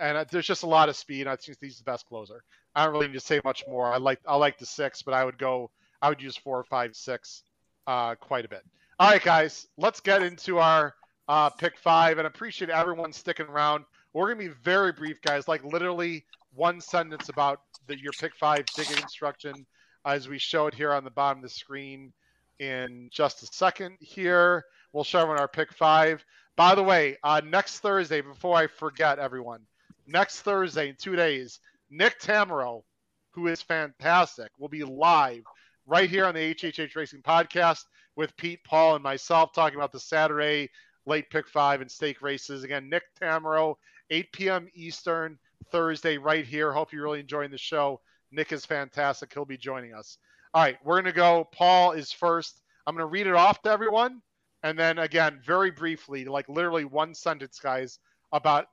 and 0.00 0.16
uh, 0.16 0.24
there's 0.30 0.46
just 0.46 0.62
a 0.62 0.66
lot 0.66 0.88
of 0.88 0.96
speed. 0.96 1.26
I 1.26 1.36
think 1.36 1.58
he's 1.60 1.78
the 1.78 1.84
best 1.84 2.06
closer. 2.06 2.42
I 2.74 2.84
don't 2.84 2.92
really 2.92 3.08
need 3.08 3.14
to 3.14 3.20
say 3.20 3.40
much 3.44 3.64
more. 3.68 3.92
I 3.92 3.98
like 3.98 4.20
I 4.26 4.36
like 4.36 4.58
the 4.58 4.66
six, 4.66 5.02
but 5.02 5.14
I 5.14 5.24
would 5.24 5.38
go. 5.38 5.70
I 6.00 6.08
would 6.08 6.22
use 6.22 6.36
four, 6.36 6.64
five, 6.64 6.96
six, 6.96 7.42
uh, 7.86 8.14
quite 8.14 8.44
a 8.44 8.48
bit. 8.48 8.62
All 8.98 9.10
right, 9.10 9.22
guys, 9.22 9.66
let's 9.76 10.00
get 10.00 10.22
into 10.22 10.58
our 10.58 10.94
uh, 11.28 11.50
pick 11.50 11.78
five, 11.78 12.18
and 12.18 12.26
appreciate 12.26 12.70
everyone 12.70 13.12
sticking 13.12 13.46
around. 13.46 13.84
We're 14.14 14.28
gonna 14.28 14.48
be 14.48 14.54
very 14.62 14.92
brief, 14.92 15.20
guys. 15.20 15.48
Like 15.48 15.64
literally 15.64 16.24
one 16.54 16.80
sentence 16.80 17.28
about 17.28 17.60
the, 17.86 18.00
your 18.00 18.12
pick 18.12 18.34
five 18.34 18.66
ticket 18.66 19.00
instruction 19.00 19.66
as 20.04 20.28
we 20.28 20.38
show 20.38 20.66
it 20.66 20.74
here 20.74 20.92
on 20.92 21.04
the 21.04 21.10
bottom 21.10 21.38
of 21.38 21.42
the 21.42 21.48
screen 21.48 22.12
in 22.58 23.08
just 23.12 23.42
a 23.42 23.46
second 23.46 23.96
here. 24.00 24.64
We'll 24.92 25.04
show 25.04 25.20
everyone 25.20 25.40
our 25.40 25.48
pick 25.48 25.72
five. 25.72 26.24
By 26.56 26.74
the 26.74 26.82
way, 26.82 27.16
uh, 27.24 27.40
next 27.44 27.80
Thursday, 27.80 28.20
before 28.20 28.56
I 28.56 28.66
forget 28.68 29.18
everyone, 29.18 29.60
next 30.06 30.42
Thursday 30.42 30.88
in 30.88 30.96
two 30.96 31.16
days, 31.16 31.58
Nick 31.90 32.20
Tammaro, 32.20 32.82
who 33.30 33.48
is 33.48 33.60
fantastic, 33.60 34.50
will 34.58 34.68
be 34.68 34.84
live 34.84 35.42
right 35.86 36.08
here 36.08 36.26
on 36.26 36.34
the 36.34 36.54
HHH 36.54 36.94
Racing 36.94 37.22
podcast 37.22 37.84
with 38.16 38.36
Pete, 38.36 38.60
Paul, 38.64 38.94
and 38.94 39.02
myself 39.02 39.52
talking 39.52 39.76
about 39.76 39.92
the 39.92 40.00
Saturday 40.00 40.70
late 41.06 41.28
pick 41.30 41.48
five 41.48 41.80
and 41.80 41.90
stake 41.90 42.22
races. 42.22 42.62
Again, 42.62 42.88
Nick 42.88 43.02
Tammaro, 43.20 43.74
8 44.10 44.32
p.m. 44.32 44.68
Eastern, 44.74 45.38
Thursday 45.70 46.18
right 46.18 46.44
here. 46.44 46.72
Hope 46.72 46.92
you're 46.92 47.02
really 47.02 47.20
enjoying 47.20 47.50
the 47.50 47.58
show. 47.58 48.00
Nick 48.30 48.52
is 48.52 48.64
fantastic. 48.64 49.32
He'll 49.32 49.44
be 49.44 49.56
joining 49.56 49.94
us. 49.94 50.18
All 50.52 50.62
right, 50.62 50.78
we're 50.84 50.96
going 50.96 51.12
to 51.12 51.12
go. 51.12 51.48
Paul 51.52 51.92
is 51.92 52.12
first. 52.12 52.60
I'm 52.86 52.94
going 52.94 53.02
to 53.02 53.10
read 53.10 53.26
it 53.26 53.34
off 53.34 53.62
to 53.62 53.70
everyone. 53.70 54.20
And 54.62 54.78
then 54.78 54.98
again, 54.98 55.40
very 55.44 55.70
briefly, 55.70 56.24
like 56.24 56.48
literally 56.48 56.84
one 56.84 57.14
sentence, 57.14 57.58
guys, 57.58 57.98
about 58.32 58.66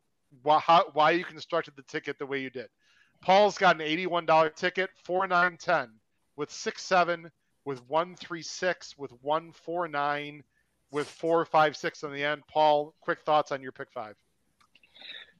why, 0.43 0.59
how, 0.59 0.85
why 0.93 1.11
you 1.11 1.25
constructed 1.25 1.73
the 1.75 1.83
ticket 1.83 2.17
the 2.17 2.25
way 2.25 2.39
you 2.39 2.49
did. 2.49 2.69
Paul's 3.21 3.57
got 3.57 3.79
an 3.79 3.87
$81 3.87 4.55
ticket, 4.55 4.89
4910 5.03 5.89
with 6.37 6.49
6-7, 6.49 7.29
with 7.65 7.87
136, 7.87 8.97
with 8.97 9.11
149, 9.21 10.43
with 10.91 11.07
456 11.07 12.03
on 12.03 12.13
the 12.13 12.23
end. 12.23 12.41
Paul, 12.47 12.95
quick 13.01 13.21
thoughts 13.21 13.51
on 13.51 13.61
your 13.61 13.71
pick 13.71 13.91
five. 13.91 14.15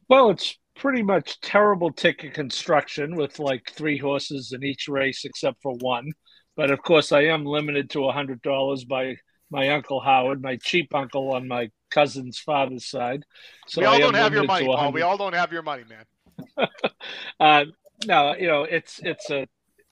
Well, 0.10 0.30
it's 0.30 0.57
pretty 0.76 1.03
much 1.03 1.39
terrible 1.41 1.91
ticket 1.91 2.34
construction 2.34 3.15
with 3.15 3.39
like 3.39 3.72
three 3.72 3.98
horses 3.98 4.52
in 4.53 4.64
each 4.64 4.88
race 4.88 5.26
except 5.26 5.61
for 5.61 5.73
one. 5.80 6.11
But 6.56 6.72
of 6.72 6.81
course, 6.81 7.11
I 7.11 7.26
am 7.26 7.45
limited 7.45 7.89
to 7.91 8.06
a 8.06 8.11
hundred 8.11 8.41
dollars 8.41 8.84
by 8.84 9.15
my 9.49 9.69
uncle 9.69 9.99
Howard, 9.99 10.41
my 10.41 10.57
cheap 10.57 10.93
uncle 10.93 11.34
on 11.34 11.48
my 11.48 11.69
cousin's 11.91 12.39
father's 12.39 12.89
side. 12.89 13.23
So 13.68 13.81
we 13.81 13.85
all 13.85 13.99
don't 13.99 14.14
have 14.14 14.34
your 14.34 14.45
money, 14.45 14.65
Paul. 14.65 14.91
We 14.91 15.02
all 15.02 15.18
don't 15.18 15.34
have 15.34 15.52
your 15.52 15.61
money, 15.61 15.84
man. 15.89 16.68
uh, 17.39 17.65
no, 18.06 18.35
you 18.35 18.48
know 18.48 18.64
it's 18.64 18.99
it's 19.03 19.30
a 19.30 19.48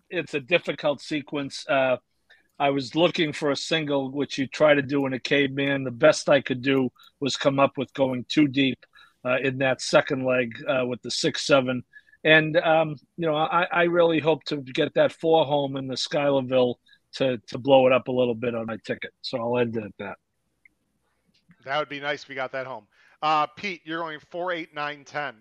it's 0.09 0.33
a 0.33 0.39
difficult 0.39 1.01
sequence. 1.01 1.65
Uh, 1.67 1.97
I 2.57 2.71
was 2.71 2.95
looking 2.95 3.31
for 3.31 3.51
a 3.51 3.55
single, 3.55 4.11
which 4.11 4.37
you 4.37 4.47
try 4.47 4.73
to 4.73 4.81
do 4.81 5.05
in 5.05 5.13
a 5.13 5.19
caveman. 5.19 5.83
The 5.83 5.91
best 5.91 6.27
I 6.27 6.41
could 6.41 6.61
do 6.61 6.89
was 7.19 7.37
come 7.37 7.59
up 7.59 7.77
with 7.77 7.93
going 7.93 8.25
too 8.27 8.47
deep 8.47 8.85
in 9.25 9.57
that 9.59 9.81
second 9.81 10.25
leg 10.25 10.53
uh, 10.67 10.85
with 10.85 11.01
the 11.01 11.11
six 11.11 11.45
seven. 11.45 11.83
And 12.23 12.57
um, 12.57 12.95
you 13.17 13.27
know, 13.27 13.35
I, 13.35 13.65
I, 13.71 13.83
really 13.83 14.19
hope 14.19 14.43
to 14.45 14.57
get 14.57 14.93
that 14.95 15.13
four 15.13 15.45
home 15.45 15.77
in 15.77 15.87
the 15.87 15.95
Schuylerville 15.95 16.75
to 17.13 17.37
to 17.47 17.57
blow 17.57 17.87
it 17.87 17.93
up 17.93 18.07
a 18.07 18.11
little 18.11 18.35
bit 18.35 18.55
on 18.55 18.65
my 18.65 18.77
ticket. 18.85 19.11
So 19.21 19.37
I'll 19.39 19.57
end 19.57 19.77
it 19.77 19.83
at 19.83 19.97
that. 19.99 20.17
That 21.65 21.79
would 21.79 21.89
be 21.89 21.99
nice 21.99 22.23
if 22.23 22.29
we 22.29 22.35
got 22.35 22.51
that 22.53 22.67
home. 22.67 22.87
Uh, 23.21 23.47
Pete, 23.47 23.81
you're 23.85 23.99
going 23.99 24.19
four, 24.19 24.51
eight, 24.51 24.73
nine, 24.73 25.03
ten 25.05 25.35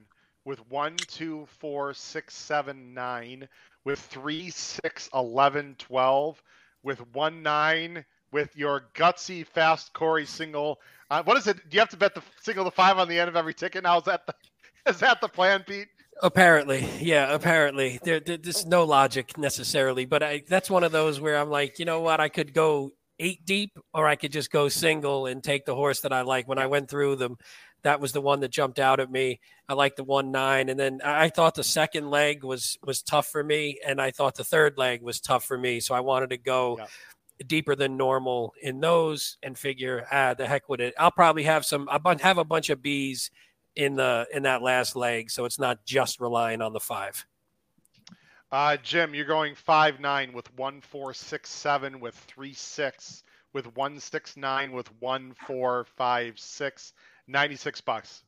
with 0.44 0.58
one, 0.70 0.96
two, 0.96 1.46
four, 1.58 1.92
six, 1.94 2.34
seven, 2.34 2.94
nine, 2.94 3.48
with 3.84 3.98
three, 3.98 4.50
six, 4.50 5.08
eleven, 5.14 5.74
twelve, 5.78 6.42
with 6.82 6.98
one, 7.14 7.42
nine, 7.42 8.04
with 8.32 8.56
your 8.56 8.88
gutsy 8.94 9.46
fast 9.46 9.92
Corey 9.92 10.26
single. 10.26 10.78
Uh, 11.10 11.22
what 11.22 11.36
is 11.36 11.46
it? 11.46 11.56
Do 11.68 11.74
you 11.74 11.80
have 11.80 11.88
to 11.90 11.96
bet 11.96 12.14
the 12.14 12.22
single 12.42 12.64
the 12.64 12.70
five 12.70 12.98
on 12.98 13.08
the 13.08 13.18
end 13.18 13.28
of 13.28 13.36
every 13.36 13.54
ticket 13.54 13.82
now? 13.82 13.98
Is 13.98 14.04
that 14.04 14.26
the, 14.26 14.34
is 14.90 14.98
that 15.00 15.20
the 15.20 15.28
plan, 15.28 15.64
Pete? 15.66 15.88
Apparently, 16.22 16.86
yeah. 17.00 17.32
Apparently, 17.32 18.00
there, 18.02 18.20
there, 18.20 18.36
there's 18.36 18.66
no 18.66 18.84
logic 18.84 19.38
necessarily, 19.38 20.04
but 20.04 20.22
I, 20.22 20.42
that's 20.48 20.68
one 20.68 20.84
of 20.84 20.92
those 20.92 21.20
where 21.20 21.38
I'm 21.38 21.50
like, 21.50 21.78
you 21.78 21.84
know 21.84 22.00
what? 22.00 22.20
I 22.20 22.28
could 22.28 22.52
go 22.52 22.92
eight 23.20 23.44
deep, 23.44 23.78
or 23.94 24.06
I 24.06 24.16
could 24.16 24.32
just 24.32 24.50
go 24.50 24.68
single 24.68 25.26
and 25.26 25.42
take 25.42 25.64
the 25.64 25.74
horse 25.74 26.00
that 26.00 26.12
I 26.12 26.22
like. 26.22 26.48
When 26.48 26.58
I 26.58 26.66
went 26.66 26.90
through 26.90 27.16
them, 27.16 27.36
that 27.82 28.00
was 28.00 28.12
the 28.12 28.20
one 28.20 28.40
that 28.40 28.50
jumped 28.50 28.78
out 28.78 29.00
at 29.00 29.10
me. 29.10 29.40
I 29.68 29.74
like 29.74 29.96
the 29.96 30.04
one 30.04 30.30
nine, 30.32 30.68
and 30.68 30.78
then 30.78 31.00
I 31.04 31.28
thought 31.28 31.54
the 31.54 31.64
second 31.64 32.10
leg 32.10 32.42
was 32.42 32.76
was 32.84 33.02
tough 33.02 33.28
for 33.28 33.42
me, 33.42 33.78
and 33.86 34.00
I 34.00 34.10
thought 34.10 34.34
the 34.34 34.44
third 34.44 34.76
leg 34.76 35.02
was 35.02 35.20
tough 35.20 35.44
for 35.44 35.56
me. 35.56 35.80
So 35.80 35.94
I 35.94 36.00
wanted 36.00 36.30
to 36.30 36.38
go 36.38 36.78
yeah. 36.78 36.86
Deeper 37.46 37.74
than 37.74 37.96
normal 37.96 38.54
in 38.60 38.80
those 38.80 39.38
and 39.42 39.58
figure, 39.58 40.06
ah, 40.10 40.34
the 40.34 40.46
heck 40.46 40.68
with 40.68 40.80
it. 40.80 40.94
I'll 40.98 41.10
probably 41.10 41.44
have 41.44 41.64
some. 41.64 41.88
I 41.88 42.00
have 42.20 42.38
a 42.38 42.44
bunch 42.44 42.70
of 42.70 42.82
bees 42.82 43.30
in 43.76 43.96
the 43.96 44.26
in 44.32 44.42
that 44.44 44.62
last 44.62 44.96
leg, 44.96 45.30
so 45.30 45.44
it's 45.44 45.58
not 45.58 45.84
just 45.84 46.20
relying 46.20 46.62
on 46.62 46.72
the 46.72 46.80
five. 46.80 47.26
Uh, 48.50 48.76
Jim, 48.78 49.14
you're 49.14 49.24
going 49.24 49.54
five 49.54 50.00
nine 50.00 50.32
with 50.32 50.52
one 50.56 50.80
four 50.80 51.12
six 51.12 51.50
seven 51.50 52.00
with 52.00 52.14
three 52.14 52.54
six 52.54 53.22
with 53.52 53.74
one 53.76 54.00
six 54.00 54.36
nine 54.36 54.72
with 54.72 54.90
one 55.00 55.34
four 55.46 55.86
five 55.96 56.38
six 56.38 56.92
96 57.28 57.80
bucks. 57.82 58.22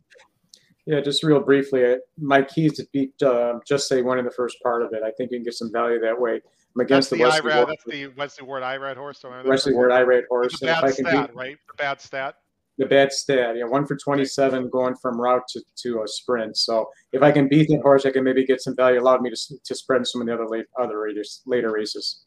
Yeah, 0.87 1.01
just 1.01 1.23
real 1.23 1.41
briefly, 1.41 1.97
my 2.19 2.43
keys 2.43 2.75
to 2.75 2.87
beat 2.93 3.21
uh, 3.23 3.61
just 3.67 3.89
say 3.89 4.03
one 4.03 4.19
in 4.19 4.25
the 4.25 4.31
first 4.31 4.57
part 4.63 4.83
of 4.83 4.93
it. 4.93 5.03
I 5.03 5.11
think 5.11 5.31
you 5.31 5.39
can 5.39 5.45
get 5.45 5.55
some 5.55 5.73
value 5.73 6.01
that 6.01 6.19
way. 6.19 6.41
I'm 6.75 6.81
against 6.83 7.11
that's 7.11 7.19
the, 7.19 7.25
Wesley 7.25 7.51
Irad, 7.51 7.67
That's 7.67 7.85
the 7.85 8.07
Wesley 8.09 8.47
Ward 8.47 8.63
Irad 8.63 8.97
horse. 8.97 9.25
Wesley 9.45 9.75
Ward 9.75 9.91
Irad 9.91 10.23
horse. 10.29 10.59
The 10.61 10.67
bad 10.67 10.93
stat, 10.93 11.29
beat, 11.29 11.37
right? 11.37 11.57
The 11.69 11.75
bad 11.77 12.01
stat. 12.01 12.37
The 12.79 12.87
bad 12.87 13.13
stat, 13.13 13.57
yeah, 13.57 13.65
one 13.65 13.87
for 13.87 13.97
27 13.97 14.71
going 14.71 14.95
from 14.95 15.21
route 15.21 15.43
to, 15.49 15.61
to 15.83 16.03
a 16.03 16.09
sprint. 16.09 16.57
So 16.57 16.89
if 17.13 17.23
I 17.23 17.33
can 17.33 17.49
beat 17.49 17.69
that 17.69 17.83
horse, 17.83 18.07
I 18.07 18.11
can 18.11 18.25
maybe 18.25 18.47
get 18.47 18.63
some 18.63 18.77
value. 18.77 19.01
Allowed 19.01 19.21
me 19.21 19.31
to, 19.31 19.37
to 19.63 19.75
spread 19.75 20.07
some 20.07 20.23
of 20.23 20.29
the 20.29 20.35
other 20.35 20.47
late, 20.47 20.67
other 20.81 21.01
races, 21.01 21.43
later 21.45 21.73
races. 21.73 22.25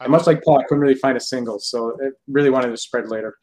And 0.00 0.10
much 0.10 0.26
like 0.26 0.42
Paul, 0.42 0.58
I 0.58 0.64
couldn't 0.64 0.82
really 0.82 0.96
find 0.96 1.16
a 1.16 1.20
single, 1.20 1.58
so 1.58 1.96
I 2.02 2.10
really 2.28 2.50
wanted 2.50 2.70
to 2.70 2.76
spread 2.76 3.08
later. 3.08 3.38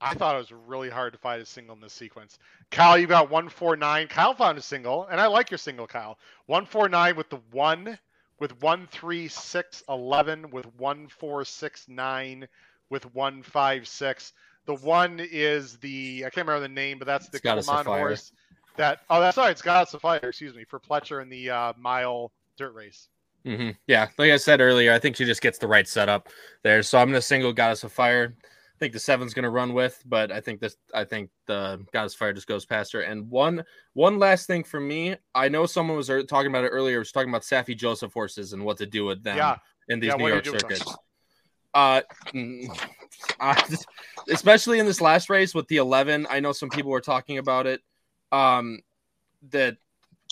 I 0.00 0.14
thought 0.14 0.34
it 0.34 0.38
was 0.38 0.52
really 0.52 0.90
hard 0.90 1.14
to 1.14 1.18
find 1.18 1.40
a 1.40 1.46
single 1.46 1.74
in 1.74 1.80
this 1.80 1.94
sequence. 1.94 2.38
Kyle, 2.70 2.98
you 2.98 3.06
got 3.06 3.30
149. 3.30 4.08
Kyle 4.08 4.34
found 4.34 4.58
a 4.58 4.62
single, 4.62 5.06
and 5.10 5.20
I 5.20 5.26
like 5.26 5.50
your 5.50 5.58
single, 5.58 5.86
Kyle. 5.86 6.18
149 6.46 7.16
with 7.16 7.30
the 7.30 7.40
1, 7.50 7.98
with 8.38 8.60
136, 8.62 9.84
11, 9.88 10.50
with 10.50 10.66
1469, 10.76 12.48
with 12.90 13.14
156. 13.14 14.32
The 14.66 14.74
1 14.74 15.20
is 15.30 15.76
the, 15.78 16.24
I 16.26 16.30
can't 16.30 16.46
remember 16.46 16.60
the 16.60 16.74
name, 16.74 16.98
but 16.98 17.06
that's 17.06 17.28
the 17.28 17.40
command 17.40 17.86
horse. 17.86 18.32
That, 18.76 19.00
oh, 19.08 19.20
that's 19.20 19.36
right. 19.36 19.50
It's 19.50 19.62
got 19.62 19.92
a 19.94 19.98
fire, 19.98 20.20
excuse 20.22 20.54
me, 20.54 20.64
for 20.64 20.78
Pletcher 20.78 21.22
in 21.22 21.28
the 21.28 21.50
uh, 21.50 21.72
mile 21.78 22.30
dirt 22.58 22.74
race. 22.74 23.08
Mm-hmm. 23.46 23.70
Yeah, 23.86 24.08
like 24.18 24.32
I 24.32 24.36
said 24.36 24.60
earlier, 24.60 24.92
I 24.92 24.98
think 24.98 25.16
she 25.16 25.24
just 25.24 25.40
gets 25.40 25.56
the 25.56 25.68
right 25.68 25.86
setup 25.86 26.28
there. 26.62 26.82
So 26.82 26.98
I'm 26.98 27.12
to 27.12 27.22
single 27.22 27.52
Goddess 27.52 27.84
of 27.84 27.92
Fire. 27.92 28.34
I 28.76 28.78
think 28.78 28.92
the 28.92 29.00
seven's 29.00 29.32
going 29.32 29.44
to 29.44 29.50
run 29.50 29.72
with, 29.72 30.02
but 30.04 30.30
I 30.30 30.40
think 30.40 30.60
this. 30.60 30.76
I 30.92 31.04
think 31.04 31.30
the 31.46 31.82
Goddess 31.94 32.14
Fire 32.14 32.34
just 32.34 32.46
goes 32.46 32.66
past 32.66 32.92
her. 32.92 33.00
And 33.00 33.30
one 33.30 33.64
one 33.94 34.18
last 34.18 34.46
thing 34.46 34.64
for 34.64 34.78
me, 34.78 35.16
I 35.34 35.48
know 35.48 35.64
someone 35.64 35.96
was 35.96 36.08
talking 36.28 36.48
about 36.48 36.64
it 36.64 36.68
earlier. 36.68 36.98
Was 36.98 37.10
talking 37.10 37.30
about 37.30 37.40
Saffie 37.40 37.74
Joseph 37.74 38.12
horses 38.12 38.52
and 38.52 38.62
what 38.62 38.76
to 38.76 38.84
do 38.84 39.06
with 39.06 39.22
them 39.22 39.38
yeah. 39.38 39.56
in 39.88 39.98
these 39.98 40.08
yeah, 40.08 40.16
New 40.16 40.28
York 40.28 40.44
circuits. 40.44 40.94
Uh, 41.72 42.02
especially 44.30 44.78
in 44.78 44.84
this 44.84 45.00
last 45.00 45.30
race 45.30 45.54
with 45.54 45.68
the 45.68 45.76
11, 45.76 46.26
I 46.28 46.40
know 46.40 46.52
some 46.52 46.68
people 46.68 46.90
were 46.90 47.00
talking 47.00 47.38
about 47.38 47.66
it. 47.66 47.80
Um, 48.30 48.80
that 49.50 49.78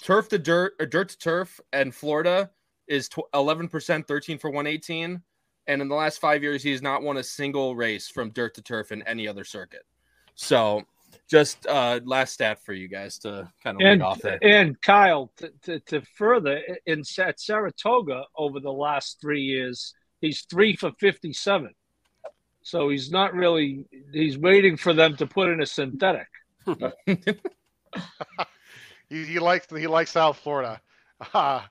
turf 0.02 0.28
to 0.30 0.38
dirt 0.38 0.74
or 0.78 0.84
dirt 0.84 1.08
to 1.10 1.18
turf 1.18 1.60
and 1.72 1.94
Florida 1.94 2.50
is 2.88 3.08
11%, 3.08 4.06
13 4.06 4.38
for 4.38 4.50
118 4.50 5.22
and 5.66 5.80
in 5.80 5.88
the 5.88 5.94
last 5.94 6.20
five 6.20 6.42
years, 6.42 6.62
he 6.62 6.72
has 6.72 6.82
not 6.82 7.02
won 7.02 7.16
a 7.16 7.22
single 7.22 7.74
race 7.74 8.08
from 8.08 8.30
dirt 8.30 8.54
to 8.54 8.62
turf 8.62 8.92
in 8.92 9.02
any 9.02 9.26
other 9.26 9.44
circuit. 9.44 9.82
So, 10.34 10.82
just 11.30 11.66
uh, 11.66 12.00
last 12.04 12.34
stat 12.34 12.62
for 12.64 12.72
you 12.72 12.88
guys 12.88 13.18
to 13.20 13.50
kind 13.62 13.80
of 13.80 13.86
and, 13.86 14.02
off 14.02 14.20
there. 14.20 14.38
And 14.42 14.80
Kyle, 14.82 15.32
to, 15.38 15.50
to, 15.62 15.80
to, 15.80 16.02
further, 16.16 16.60
in 16.86 17.02
at 17.18 17.40
Saratoga 17.40 18.24
over 18.36 18.60
the 18.60 18.72
last 18.72 19.20
three 19.20 19.42
years, 19.42 19.94
he's 20.20 20.42
three 20.42 20.76
for 20.76 20.92
fifty-seven. 20.98 21.74
So 22.62 22.88
he's 22.88 23.10
not 23.10 23.34
really. 23.34 23.84
He's 24.12 24.36
waiting 24.36 24.76
for 24.76 24.92
them 24.92 25.16
to 25.16 25.26
put 25.26 25.48
in 25.50 25.62
a 25.62 25.66
synthetic. 25.66 26.28
he, 27.06 27.16
he 29.08 29.38
likes 29.38 29.66
he 29.70 29.86
likes 29.86 30.10
South 30.10 30.38
Florida. 30.38 30.80
Uh, 31.32 31.62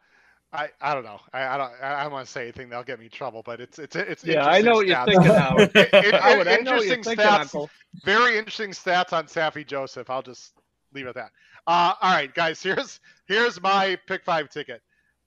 I, 0.53 0.69
I 0.79 0.93
don't 0.93 1.03
know. 1.03 1.19
I, 1.33 1.47
I 1.47 1.57
don't 1.57 1.71
I 1.81 2.03
don't 2.03 2.11
want 2.11 2.27
to 2.27 2.31
say 2.31 2.43
anything 2.43 2.69
that'll 2.69 2.83
get 2.83 2.99
me 2.99 3.05
in 3.05 3.11
trouble, 3.11 3.41
but 3.43 3.59
it's 3.59 3.79
it's 3.79 3.95
it's 3.95 4.23
yeah. 4.23 4.45
I 4.45 4.61
know 4.61 4.73
what 4.73 4.87
you're 4.87 5.03
thinking 5.03 5.27
now. 5.27 5.55
it, 5.57 5.71
it, 5.75 6.47
interesting 6.59 7.01
thinking, 7.01 7.25
stats. 7.25 7.39
Uncle. 7.39 7.69
Very 8.03 8.37
interesting 8.37 8.69
stats 8.69 9.13
on 9.13 9.25
Saffie 9.25 9.65
Joseph. 9.65 10.09
I'll 10.11 10.21
just 10.21 10.53
leave 10.93 11.07
it 11.07 11.09
at 11.09 11.15
that. 11.15 11.31
Uh, 11.65 11.93
all 11.99 12.13
right, 12.13 12.33
guys. 12.33 12.61
Here's 12.61 12.99
here's 13.25 13.59
my 13.61 13.97
pick 14.07 14.23
five 14.23 14.49
ticket. 14.49 14.81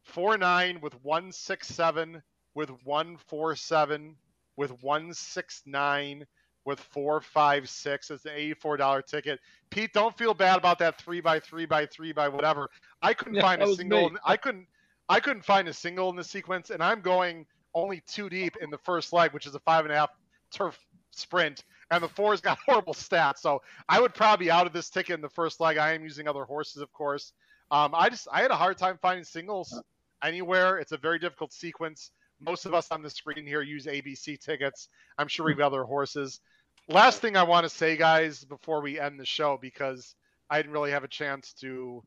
Four 0.05 0.39
nine 0.39 0.81
with 0.81 0.95
one 1.03 1.33
six 1.33 1.67
seven 1.67 2.23
with 2.55 2.71
one 2.85 3.17
four 3.27 3.57
seven 3.57 4.15
with 4.57 4.81
one 4.83 5.13
six 5.13 5.63
nine 5.67 6.25
with 6.65 6.79
four 6.79 7.21
five 7.21 7.69
six. 7.69 8.11
It's 8.11 8.25
an 8.27 8.33
eighty 8.37 8.55
four 8.55 8.77
dollar 8.77 9.03
ticket. 9.03 9.41
Pete, 9.71 9.93
don't 9.93 10.17
feel 10.17 10.35
bad 10.35 10.59
about 10.59 10.79
that 10.79 11.01
three 11.01 11.21
by 11.21 11.41
three 11.41 11.67
by 11.67 11.87
three 11.87 12.13
by 12.13 12.29
whatever. 12.29 12.71
I 13.03 13.13
couldn't 13.13 13.35
yeah, 13.35 13.43
find 13.43 13.63
a 13.63 13.75
single. 13.75 14.11
Me. 14.11 14.17
I 14.25 14.37
couldn't. 14.37 14.67
I 15.09 15.21
couldn't 15.21 15.45
find 15.45 15.69
a 15.69 15.73
single 15.73 16.11
in 16.11 16.17
the 16.17 16.25
sequence, 16.25 16.71
and 16.71 16.83
I'm 16.83 17.01
going 17.01 17.47
only 17.75 18.03
two 18.07 18.29
deep 18.29 18.57
in 18.61 18.71
the 18.71 18.79
first 18.79 19.13
leg, 19.13 19.33
which 19.33 19.47
is 19.47 19.55
a 19.55 19.61
five 19.61 19.85
and 19.85 19.93
a 19.93 19.97
half 19.97 20.11
turf 20.51 20.79
sprint, 21.11 21.65
and 21.91 22.03
the 22.03 22.09
four's 22.09 22.41
got 22.41 22.59
horrible 22.67 22.95
stats. 22.95 23.39
So 23.39 23.63
I 23.89 24.01
would 24.01 24.15
probably 24.15 24.51
out 24.51 24.67
of 24.67 24.73
this 24.73 24.91
ticket 24.91 25.15
in 25.15 25.21
the 25.21 25.29
first 25.29 25.61
leg. 25.61 25.77
I 25.77 25.93
am 25.93 26.03
using 26.03 26.29
other 26.29 26.45
horses, 26.45 26.83
of 26.83 26.93
course. 26.93 27.33
Um, 27.71 27.95
I 27.95 28.09
just 28.09 28.29
I 28.33 28.43
had 28.43 28.51
a 28.51 28.57
hard 28.57 28.79
time 28.79 28.99
finding 29.01 29.25
singles 29.25 29.81
anywhere. 30.23 30.79
It's 30.79 30.93
a 30.93 30.97
very 30.97 31.19
difficult 31.19 31.53
sequence. 31.53 32.11
Most 32.41 32.67
of 32.67 32.75
us 32.75 32.91
on 32.91 33.03
the 33.03 33.11
screen 33.11 33.47
here 33.47 33.63
use 33.63 33.87
ABC 33.87 34.39
tickets. 34.39 34.89
I'm 35.19 35.29
sure 35.29 35.47
we've 35.47 35.61
other 35.61 35.85
horses. 35.85 36.41
Last 36.89 37.21
thing 37.21 37.37
I 37.37 37.43
want 37.43 37.65
to 37.65 37.71
say, 37.71 37.97
guys, 37.97 38.45
before 38.45 38.81
we 38.81 39.01
end 39.01 39.19
the 39.19 39.27
show, 39.27 39.59
because 39.61 40.15
I 40.51 40.59
didn't 40.59 40.73
really 40.73 40.93
have 40.93 41.03
a 41.03 41.09
chance 41.09 41.53
to 41.55 42.03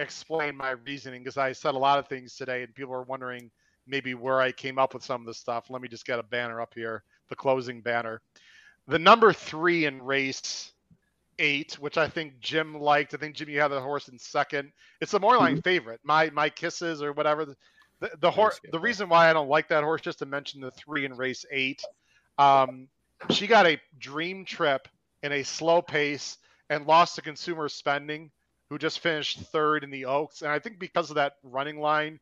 explain 0.00 0.56
my 0.56 0.70
reasoning 0.70 1.22
because 1.22 1.36
I 1.36 1.52
said 1.52 1.74
a 1.74 1.78
lot 1.78 1.98
of 1.98 2.08
things 2.08 2.34
today 2.34 2.62
and 2.62 2.74
people 2.74 2.94
are 2.94 3.02
wondering 3.02 3.50
maybe 3.86 4.14
where 4.14 4.40
I 4.40 4.52
came 4.52 4.78
up 4.78 4.94
with 4.94 5.04
some 5.04 5.20
of 5.20 5.26
the 5.26 5.34
stuff. 5.34 5.70
Let 5.70 5.82
me 5.82 5.88
just 5.88 6.06
get 6.06 6.18
a 6.18 6.22
banner 6.24 6.60
up 6.60 6.72
here, 6.74 7.02
the 7.28 7.36
closing 7.36 7.80
banner. 7.80 8.20
The 8.86 8.98
number 8.98 9.32
three 9.32 9.84
in 9.84 10.02
race 10.02 10.72
eight, 11.38 11.74
which 11.74 11.96
I 11.98 12.08
think 12.08 12.40
Jim 12.40 12.78
liked. 12.78 13.14
I 13.14 13.16
think 13.16 13.34
Jim, 13.34 13.48
you 13.48 13.60
had 13.60 13.68
the 13.68 13.80
horse 13.80 14.08
in 14.08 14.18
second. 14.18 14.72
It's 15.00 15.14
a 15.14 15.18
more 15.18 15.36
line 15.36 15.54
mm-hmm. 15.54 15.60
favorite. 15.60 16.00
My 16.04 16.30
my 16.30 16.48
kisses 16.48 17.02
or 17.02 17.12
whatever. 17.12 17.44
The, 17.44 17.56
the, 18.00 18.10
the 18.20 18.30
horse. 18.30 18.60
The 18.70 18.78
reason 18.78 19.08
why 19.08 19.28
I 19.28 19.32
don't 19.32 19.48
like 19.48 19.68
that 19.68 19.84
horse, 19.84 20.00
just 20.00 20.20
to 20.20 20.26
mention 20.26 20.60
the 20.60 20.70
three 20.70 21.04
in 21.04 21.14
race 21.14 21.44
eight. 21.50 21.82
Um, 22.38 22.88
she 23.28 23.46
got 23.46 23.66
a 23.66 23.80
dream 23.98 24.44
trip 24.44 24.88
in 25.22 25.32
a 25.32 25.42
slow 25.42 25.82
pace 25.82 26.38
and 26.70 26.86
lost 26.86 27.16
to 27.16 27.22
consumer 27.22 27.68
spending 27.68 28.30
who 28.70 28.78
just 28.78 29.00
finished 29.00 29.40
third 29.40 29.84
in 29.84 29.90
the 29.90 30.06
Oaks. 30.06 30.42
And 30.42 30.50
I 30.50 30.60
think 30.60 30.78
because 30.78 31.10
of 31.10 31.16
that 31.16 31.34
running 31.42 31.80
line, 31.80 32.20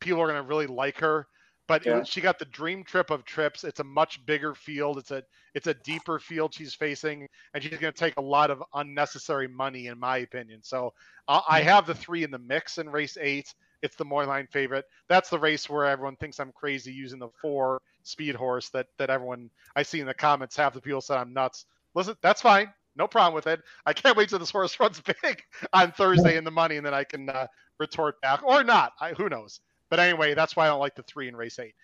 people 0.00 0.20
are 0.20 0.26
going 0.26 0.42
to 0.42 0.46
really 0.46 0.66
like 0.66 0.98
her. 0.98 1.28
But 1.68 1.86
yeah. 1.86 1.98
it, 1.98 2.06
she 2.06 2.20
got 2.20 2.38
the 2.38 2.44
dream 2.44 2.84
trip 2.84 3.10
of 3.10 3.24
trips. 3.24 3.64
It's 3.64 3.80
a 3.80 3.84
much 3.84 4.24
bigger 4.26 4.54
field. 4.54 4.98
It's 4.98 5.10
a 5.10 5.22
it's 5.54 5.66
a 5.66 5.74
deeper 5.74 6.18
field 6.20 6.54
she's 6.54 6.74
facing, 6.74 7.26
and 7.54 7.62
she's 7.62 7.78
going 7.78 7.92
to 7.92 7.98
take 7.98 8.16
a 8.18 8.22
lot 8.22 8.50
of 8.50 8.62
unnecessary 8.74 9.48
money, 9.48 9.86
in 9.86 9.98
my 9.98 10.18
opinion. 10.18 10.60
So 10.62 10.92
I 11.26 11.60
mm-hmm. 11.60 11.68
have 11.68 11.86
the 11.86 11.94
three 11.94 12.22
in 12.22 12.30
the 12.30 12.38
mix 12.38 12.78
in 12.78 12.88
race 12.88 13.16
eight. 13.20 13.52
it's 13.82 13.96
the 13.96 14.04
morning 14.04 14.28
line 14.28 14.46
favorite. 14.52 14.84
That's 15.08 15.28
the 15.28 15.38
race 15.38 15.68
where 15.68 15.86
everyone 15.86 16.16
thinks 16.16 16.38
I'm 16.38 16.52
crazy 16.52 16.92
using 16.92 17.18
the 17.18 17.30
four 17.40 17.80
speed 18.04 18.36
horse 18.36 18.68
that 18.70 18.86
that 18.98 19.10
everyone 19.10 19.50
I 19.74 19.82
see 19.82 19.98
in 19.98 20.06
the 20.06 20.14
comments. 20.14 20.56
Half 20.56 20.74
the 20.74 20.80
people 20.80 21.00
said 21.00 21.18
I'm 21.18 21.32
nuts. 21.32 21.66
Listen, 21.94 22.16
that's 22.22 22.42
fine. 22.42 22.72
No 22.96 23.06
problem 23.06 23.34
with 23.34 23.46
it. 23.46 23.62
I 23.84 23.92
can't 23.92 24.16
wait 24.16 24.28
till 24.28 24.38
this 24.38 24.50
horse 24.50 24.78
runs 24.80 25.00
big 25.00 25.42
on 25.72 25.92
Thursday 25.92 26.36
in 26.36 26.44
the 26.44 26.50
money, 26.50 26.76
and 26.76 26.86
then 26.86 26.94
I 26.94 27.04
can 27.04 27.28
uh, 27.28 27.46
retort 27.78 28.20
back 28.22 28.42
or 28.42 28.64
not. 28.64 28.92
I, 29.00 29.12
who 29.12 29.28
knows? 29.28 29.60
But 29.90 30.00
anyway, 30.00 30.34
that's 30.34 30.56
why 30.56 30.66
I 30.66 30.68
don't 30.68 30.80
like 30.80 30.96
the 30.96 31.02
three 31.02 31.28
in 31.28 31.36
race 31.36 31.58
eight. 31.58 31.74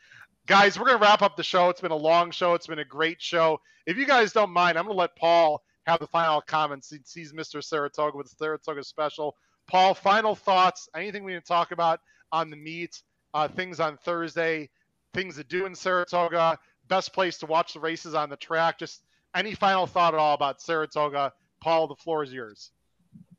Guys, 0.46 0.78
we're 0.78 0.86
going 0.86 0.98
to 0.98 1.04
wrap 1.04 1.22
up 1.22 1.36
the 1.36 1.42
show. 1.42 1.68
It's 1.68 1.80
been 1.80 1.92
a 1.92 1.96
long 1.96 2.30
show. 2.32 2.54
It's 2.54 2.66
been 2.66 2.80
a 2.80 2.84
great 2.84 3.22
show. 3.22 3.60
If 3.86 3.96
you 3.96 4.06
guys 4.06 4.32
don't 4.32 4.50
mind, 4.50 4.76
I'm 4.76 4.86
going 4.86 4.96
to 4.96 5.00
let 5.00 5.16
Paul 5.16 5.62
have 5.86 6.00
the 6.00 6.06
final 6.06 6.40
comments. 6.40 6.90
He 6.90 6.98
sees 7.04 7.32
Mr. 7.32 7.62
Saratoga 7.62 8.16
with 8.16 8.28
the 8.28 8.36
Saratoga 8.36 8.82
special. 8.82 9.36
Paul, 9.68 9.94
final 9.94 10.34
thoughts. 10.34 10.88
Anything 10.96 11.22
we 11.22 11.32
need 11.32 11.40
to 11.40 11.46
talk 11.46 11.70
about 11.70 12.00
on 12.32 12.50
the 12.50 12.56
meet? 12.56 13.00
Uh, 13.34 13.48
things 13.48 13.80
on 13.80 13.96
Thursday, 13.96 14.68
things 15.14 15.36
to 15.36 15.44
do 15.44 15.64
in 15.64 15.74
Saratoga, 15.74 16.58
best 16.88 17.14
place 17.14 17.38
to 17.38 17.46
watch 17.46 17.72
the 17.72 17.80
races 17.80 18.14
on 18.14 18.28
the 18.28 18.36
track. 18.36 18.78
Just 18.78 19.02
any 19.34 19.54
final 19.54 19.86
thought 19.86 20.14
at 20.14 20.20
all 20.20 20.34
about 20.34 20.60
Saratoga? 20.60 21.32
Paul, 21.60 21.88
the 21.88 21.96
floor 21.96 22.22
is 22.22 22.32
yours. 22.32 22.70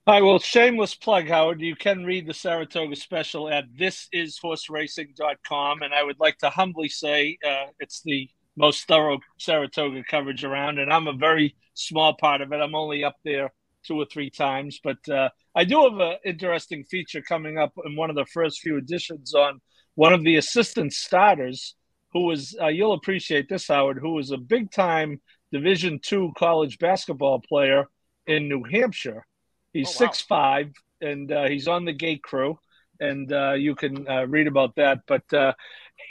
All 0.05 0.13
right, 0.13 0.21
well, 0.21 0.39
shameless 0.39 0.95
plug, 0.95 1.29
Howard. 1.29 1.61
You 1.61 1.77
can 1.77 2.03
read 2.03 2.27
the 2.27 2.33
Saratoga 2.33 2.97
special 2.97 3.49
at 3.49 3.73
thisisHorseRacing.com. 3.73 5.81
And 5.81 5.93
I 5.93 6.03
would 6.03 6.19
like 6.19 6.39
to 6.39 6.49
humbly 6.49 6.89
say 6.89 7.37
uh, 7.45 7.67
it's 7.79 8.01
the 8.03 8.29
most 8.57 8.85
thorough 8.85 9.19
Saratoga 9.39 10.03
coverage 10.09 10.43
around. 10.43 10.79
And 10.79 10.91
I'm 10.91 11.07
a 11.07 11.13
very 11.13 11.55
small 11.73 12.15
part 12.15 12.41
of 12.41 12.51
it. 12.51 12.57
I'm 12.57 12.75
only 12.75 13.05
up 13.05 13.15
there 13.23 13.53
two 13.85 13.95
or 13.95 14.05
three 14.05 14.29
times. 14.29 14.81
But 14.83 15.07
uh, 15.07 15.29
I 15.55 15.63
do 15.63 15.83
have 15.83 15.97
an 15.99 16.17
interesting 16.25 16.83
feature 16.83 17.21
coming 17.21 17.57
up 17.57 17.71
in 17.85 17.95
one 17.95 18.09
of 18.09 18.17
the 18.17 18.25
first 18.25 18.59
few 18.59 18.75
editions 18.75 19.33
on 19.33 19.61
one 19.95 20.11
of 20.11 20.25
the 20.25 20.35
assistant 20.35 20.91
starters 20.91 21.75
who 22.11 22.25
was, 22.25 22.57
uh, 22.61 22.67
you'll 22.67 22.91
appreciate 22.91 23.47
this, 23.47 23.69
Howard, 23.69 23.99
who 23.99 24.15
was 24.15 24.31
a 24.31 24.37
big 24.37 24.69
time 24.69 25.21
Division 25.53 25.99
two 25.99 26.34
college 26.38 26.80
basketball 26.80 27.39
player 27.39 27.85
in 28.27 28.49
New 28.49 28.63
Hampshire 28.63 29.25
He's 29.73 29.88
oh, 29.88 29.91
wow. 29.91 30.11
six 30.11 30.21
five, 30.21 30.71
and 31.01 31.31
uh, 31.31 31.47
he's 31.49 31.67
on 31.67 31.85
the 31.85 31.93
gate 31.93 32.21
crew, 32.21 32.59
and 32.99 33.31
uh, 33.34 33.53
you 33.53 33.75
can 33.75 34.07
uh, 34.07 34.25
read 34.27 34.47
about 34.47 34.75
that. 34.75 34.99
But 35.07 35.34
uh, 35.34 35.53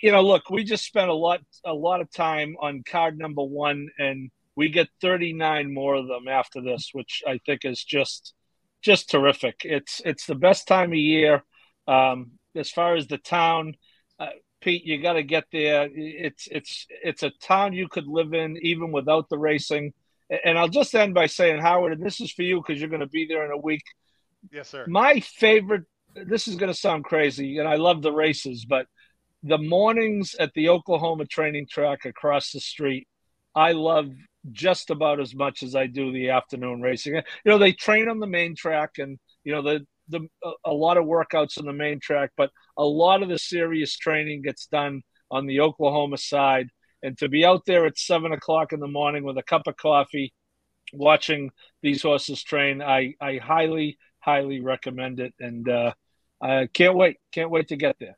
you 0.03 0.11
know, 0.11 0.23
look, 0.23 0.51
we 0.51 0.65
just 0.65 0.85
spent 0.85 1.09
a 1.09 1.15
lot 1.15 1.41
a 1.65 1.73
lot 1.73 2.01
of 2.01 2.11
time 2.11 2.57
on 2.61 2.83
card 2.85 3.17
number 3.17 3.43
one, 3.43 3.89
and 3.99 4.31
we 4.57 4.69
get 4.69 4.89
thirty 5.01 5.33
nine 5.33 5.73
more 5.73 5.95
of 5.95 6.09
them 6.09 6.27
after 6.29 6.61
this, 6.61 6.91
which 6.93 7.23
I 7.27 7.39
think 7.47 7.65
is 7.65 7.83
just 7.83 8.35
just 8.83 9.09
terrific. 9.09 9.61
It's 9.65 10.03
it's 10.05 10.27
the 10.27 10.35
best 10.35 10.67
time 10.67 10.91
of 10.91 10.99
year. 10.99 11.45
Um, 11.87 12.33
as 12.55 12.71
far 12.71 12.97
as 12.97 13.07
the 13.07 13.19
town, 13.19 13.75
uh, 14.19 14.27
Pete, 14.63 14.85
you 14.85 15.03
got 15.03 15.15
to 15.15 15.23
get 15.23 15.45
there. 15.53 15.89
It's 15.93 16.49
it's 16.51 16.87
it's 16.89 17.23
a 17.23 17.31
town 17.43 17.75
you 17.75 17.89
could 17.89 18.07
live 18.07 18.33
in 18.33 18.57
even 18.63 18.93
without 18.93 19.29
the 19.29 19.39
racing. 19.39 19.93
And 20.45 20.59
I'll 20.59 20.69
just 20.69 20.95
end 20.95 21.13
by 21.13 21.27
saying, 21.27 21.61
Howard, 21.61 21.93
and 21.93 22.03
this 22.03 22.21
is 22.21 22.33
for 22.33 22.43
you 22.43 22.57
because 22.57 22.81
you're 22.81 22.89
going 22.89 23.01
to 23.01 23.07
be 23.07 23.27
there 23.27 23.45
in 23.45 23.51
a 23.51 23.59
week. 23.59 23.83
Yes, 24.51 24.71
sir. 24.71 24.87
My 24.89 25.21
favorite, 25.21 25.85
this 26.15 26.49
is 26.49 26.57
going 26.57 26.73
to 26.73 26.79
sound 26.79 27.05
crazy, 27.05 27.59
and 27.59 27.69
I 27.69 27.75
love 27.75 28.01
the 28.01 28.13
races, 28.13 28.65
but 28.65 28.87
the 29.43 29.59
mornings 29.59 30.35
at 30.39 30.55
the 30.55 30.69
Oklahoma 30.71 31.27
training 31.27 31.67
track 31.67 32.05
across 32.05 32.53
the 32.53 32.61
street, 32.61 33.09
I 33.55 33.73
love 33.73 34.11
just 34.51 34.91
about 34.91 35.21
as 35.21 35.35
much 35.35 35.63
as 35.63 35.77
I 35.77 35.87
do 35.87 36.13
the 36.13 36.31
afternoon 36.31 36.81
racing. 36.81 37.15
You 37.15 37.23
know, 37.45 37.59
they 37.59 37.73
train 37.73 38.09
on 38.09 38.19
the 38.19 38.27
main 38.27 38.57
track 38.57 38.99
and, 38.99 39.19
you 39.45 39.53
know, 39.53 39.63
the, 39.63 39.87
the 40.09 40.27
a 40.65 40.73
lot 40.73 40.97
of 40.97 41.05
workouts 41.05 41.59
on 41.59 41.67
the 41.67 41.73
main 41.73 42.01
track, 42.01 42.31
but 42.37 42.51
a 42.77 42.85
lot 42.85 43.23
of 43.23 43.29
the 43.29 43.39
serious 43.39 43.97
training 43.97 44.43
gets 44.43 44.67
done 44.67 45.03
on 45.31 45.47
the 45.47 45.61
Oklahoma 45.61 46.19
side. 46.19 46.69
And 47.03 47.19
to 47.19 47.29
be 47.29 47.45
out 47.45 47.63
there 47.67 47.87
at 47.87 47.99
seven 47.99 48.33
o'clock 48.33 48.73
in 48.73 48.81
the 48.81 48.87
morning 48.87 49.25
with 49.25 49.39
a 49.39 49.43
cup 49.43 49.63
of 49.67 49.77
coffee, 49.77 50.33
watching 50.93 51.51
these 51.83 52.03
horses 52.03 52.43
train, 52.43 52.81
I, 52.81 53.15
I 53.21 53.39
highly, 53.39 53.99
highly 54.21 54.61
recommend 54.61 55.19
it. 55.19 55.35
And 55.41 55.69
uh, 55.69 55.95
I 56.41 56.69
can't 56.73 56.97
wait. 56.97 57.17
Can't 57.33 57.51
wait 57.51 57.69
to 57.69 57.77
get 57.77 57.97
there. 57.99 58.17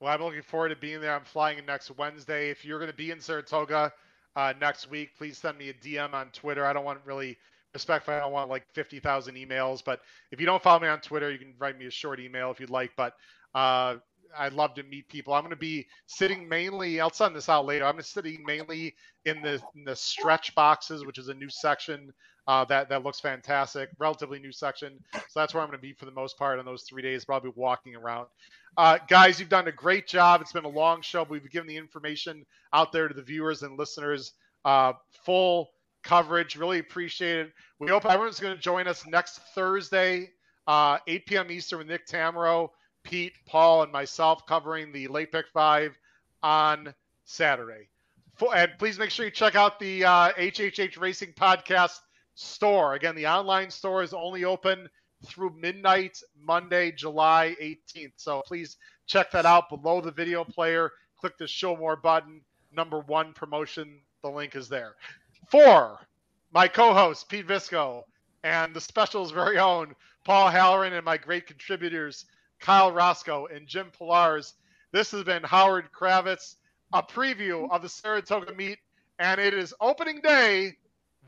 Well, 0.00 0.12
I'm 0.12 0.22
looking 0.22 0.42
forward 0.42 0.70
to 0.70 0.76
being 0.76 1.00
there. 1.00 1.14
I'm 1.14 1.24
flying 1.24 1.58
in 1.58 1.66
next 1.66 1.90
Wednesday. 1.96 2.50
If 2.50 2.64
you're 2.64 2.78
going 2.78 2.90
to 2.90 2.96
be 2.96 3.10
in 3.10 3.20
Saratoga 3.20 3.92
uh, 4.36 4.52
next 4.60 4.90
week, 4.90 5.16
please 5.16 5.38
send 5.38 5.58
me 5.58 5.68
a 5.68 5.74
DM 5.74 6.12
on 6.12 6.28
Twitter. 6.30 6.64
I 6.64 6.72
don't 6.72 6.84
want 6.84 7.00
really 7.04 7.38
respectfully, 7.72 8.16
I 8.16 8.20
don't 8.20 8.32
want 8.32 8.50
like 8.50 8.66
50,000 8.74 9.34
emails, 9.34 9.82
but 9.84 10.00
if 10.30 10.40
you 10.40 10.46
don't 10.46 10.62
follow 10.62 10.80
me 10.80 10.88
on 10.88 11.00
Twitter, 11.00 11.30
you 11.30 11.38
can 11.38 11.54
write 11.58 11.78
me 11.78 11.86
a 11.86 11.90
short 11.90 12.20
email 12.20 12.50
if 12.50 12.60
you'd 12.60 12.70
like. 12.70 12.92
But 12.96 13.14
uh, 13.54 13.96
I'd 14.36 14.52
love 14.52 14.74
to 14.74 14.82
meet 14.82 15.08
people. 15.08 15.34
I'm 15.34 15.42
going 15.42 15.50
to 15.50 15.56
be 15.56 15.86
sitting 16.06 16.48
mainly. 16.48 17.00
I'll 17.00 17.12
send 17.12 17.36
this 17.36 17.48
out 17.48 17.66
later. 17.66 17.84
I'm 17.84 17.92
going 17.92 18.02
to 18.02 18.08
sitting 18.08 18.44
mainly 18.46 18.94
in 19.24 19.42
the 19.42 19.60
in 19.74 19.84
the 19.84 19.96
stretch 19.96 20.54
boxes, 20.54 21.04
which 21.04 21.18
is 21.18 21.28
a 21.28 21.34
new 21.34 21.50
section 21.50 22.12
uh, 22.46 22.64
that 22.66 22.88
that 22.88 23.04
looks 23.04 23.20
fantastic. 23.20 23.90
Relatively 23.98 24.38
new 24.38 24.52
section, 24.52 24.98
so 25.12 25.20
that's 25.40 25.54
where 25.54 25.62
I'm 25.62 25.68
going 25.68 25.78
to 25.78 25.82
be 25.82 25.92
for 25.92 26.06
the 26.06 26.12
most 26.12 26.38
part 26.38 26.58
on 26.58 26.64
those 26.64 26.82
three 26.82 27.02
days. 27.02 27.24
Probably 27.24 27.52
walking 27.54 27.94
around. 27.94 28.28
Uh, 28.76 28.98
guys, 29.06 29.38
you've 29.38 29.50
done 29.50 29.68
a 29.68 29.72
great 29.72 30.06
job. 30.06 30.40
It's 30.40 30.52
been 30.52 30.64
a 30.64 30.68
long 30.68 31.02
show. 31.02 31.24
But 31.24 31.32
we've 31.32 31.50
given 31.50 31.68
the 31.68 31.76
information 31.76 32.44
out 32.72 32.92
there 32.92 33.08
to 33.08 33.14
the 33.14 33.22
viewers 33.22 33.62
and 33.62 33.78
listeners. 33.78 34.32
Uh, 34.64 34.92
full 35.24 35.70
coverage. 36.02 36.56
Really 36.56 36.78
appreciate 36.78 37.38
it. 37.38 37.52
We 37.78 37.88
hope 37.88 38.04
everyone's 38.04 38.40
going 38.40 38.54
to 38.54 38.60
join 38.60 38.86
us 38.86 39.06
next 39.06 39.40
Thursday, 39.54 40.30
uh, 40.66 40.98
8 41.06 41.26
p.m. 41.26 41.50
Eastern 41.50 41.78
with 41.78 41.88
Nick 41.88 42.06
Tammaro. 42.06 42.70
Pete, 43.04 43.32
Paul, 43.46 43.82
and 43.82 43.92
myself 43.92 44.46
covering 44.46 44.92
the 44.92 45.08
late 45.08 45.32
pick 45.32 45.46
five 45.52 45.98
on 46.42 46.94
Saturday. 47.24 47.88
And 48.54 48.72
please 48.78 48.98
make 48.98 49.10
sure 49.10 49.24
you 49.24 49.30
check 49.30 49.54
out 49.54 49.78
the 49.78 50.04
uh, 50.04 50.32
HHH 50.32 50.98
Racing 51.00 51.32
Podcast 51.32 51.98
store. 52.34 52.94
Again, 52.94 53.14
the 53.14 53.26
online 53.26 53.70
store 53.70 54.02
is 54.02 54.12
only 54.12 54.44
open 54.44 54.88
through 55.24 55.54
midnight 55.58 56.18
Monday, 56.36 56.90
July 56.92 57.56
18th. 57.60 58.14
So 58.16 58.42
please 58.46 58.76
check 59.06 59.30
that 59.32 59.46
out 59.46 59.68
below 59.68 60.00
the 60.00 60.10
video 60.10 60.44
player. 60.44 60.90
Click 61.20 61.38
the 61.38 61.46
show 61.46 61.76
more 61.76 61.96
button. 61.96 62.40
Number 62.72 63.00
one 63.00 63.32
promotion. 63.32 64.00
The 64.22 64.30
link 64.30 64.56
is 64.56 64.68
there. 64.68 64.94
For 65.52 65.98
my 66.54 66.66
co 66.66 66.94
host, 66.94 67.28
Pete 67.28 67.46
Visco, 67.46 68.04
and 68.42 68.72
the 68.72 68.80
special's 68.80 69.32
very 69.32 69.58
own 69.58 69.94
Paul 70.24 70.48
Halloran, 70.48 70.94
and 70.94 71.04
my 71.04 71.18
great 71.18 71.46
contributors, 71.46 72.24
Kyle 72.58 72.90
Roscoe, 72.90 73.48
and 73.48 73.68
Jim 73.68 73.90
Pilars. 73.90 74.54
This 74.92 75.10
has 75.10 75.24
been 75.24 75.42
Howard 75.42 75.90
Kravets, 75.92 76.56
a 76.94 77.02
preview 77.02 77.70
of 77.70 77.82
the 77.82 77.88
Saratoga 77.90 78.54
meet, 78.54 78.78
and 79.18 79.38
it 79.38 79.52
is 79.52 79.74
opening 79.78 80.22
day 80.22 80.78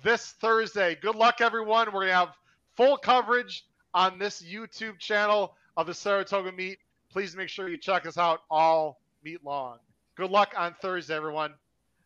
this 0.02 0.32
Thursday. 0.40 0.94
Good 0.94 1.16
luck, 1.16 1.42
everyone. 1.42 1.92
We're 1.92 2.06
to 2.06 2.14
have 2.14 2.32
full 2.78 2.96
coverage 2.96 3.66
on 3.92 4.18
this 4.18 4.42
YouTube 4.42 4.98
channel 4.98 5.54
of 5.76 5.86
the 5.86 5.92
Saratoga 5.92 6.50
meet. 6.50 6.78
Please 7.10 7.36
make 7.36 7.50
sure 7.50 7.68
you 7.68 7.76
check 7.76 8.06
us 8.06 8.16
out 8.16 8.40
all 8.50 9.02
meet 9.22 9.44
long. 9.44 9.80
Good 10.16 10.30
luck 10.30 10.54
on 10.56 10.74
Thursday, 10.80 11.14
everyone. 11.14 11.52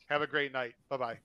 Have 0.09 0.23
a 0.23 0.27
great 0.27 0.53
night. 0.53 0.75
Bye 0.89 0.97
bye. 0.97 1.19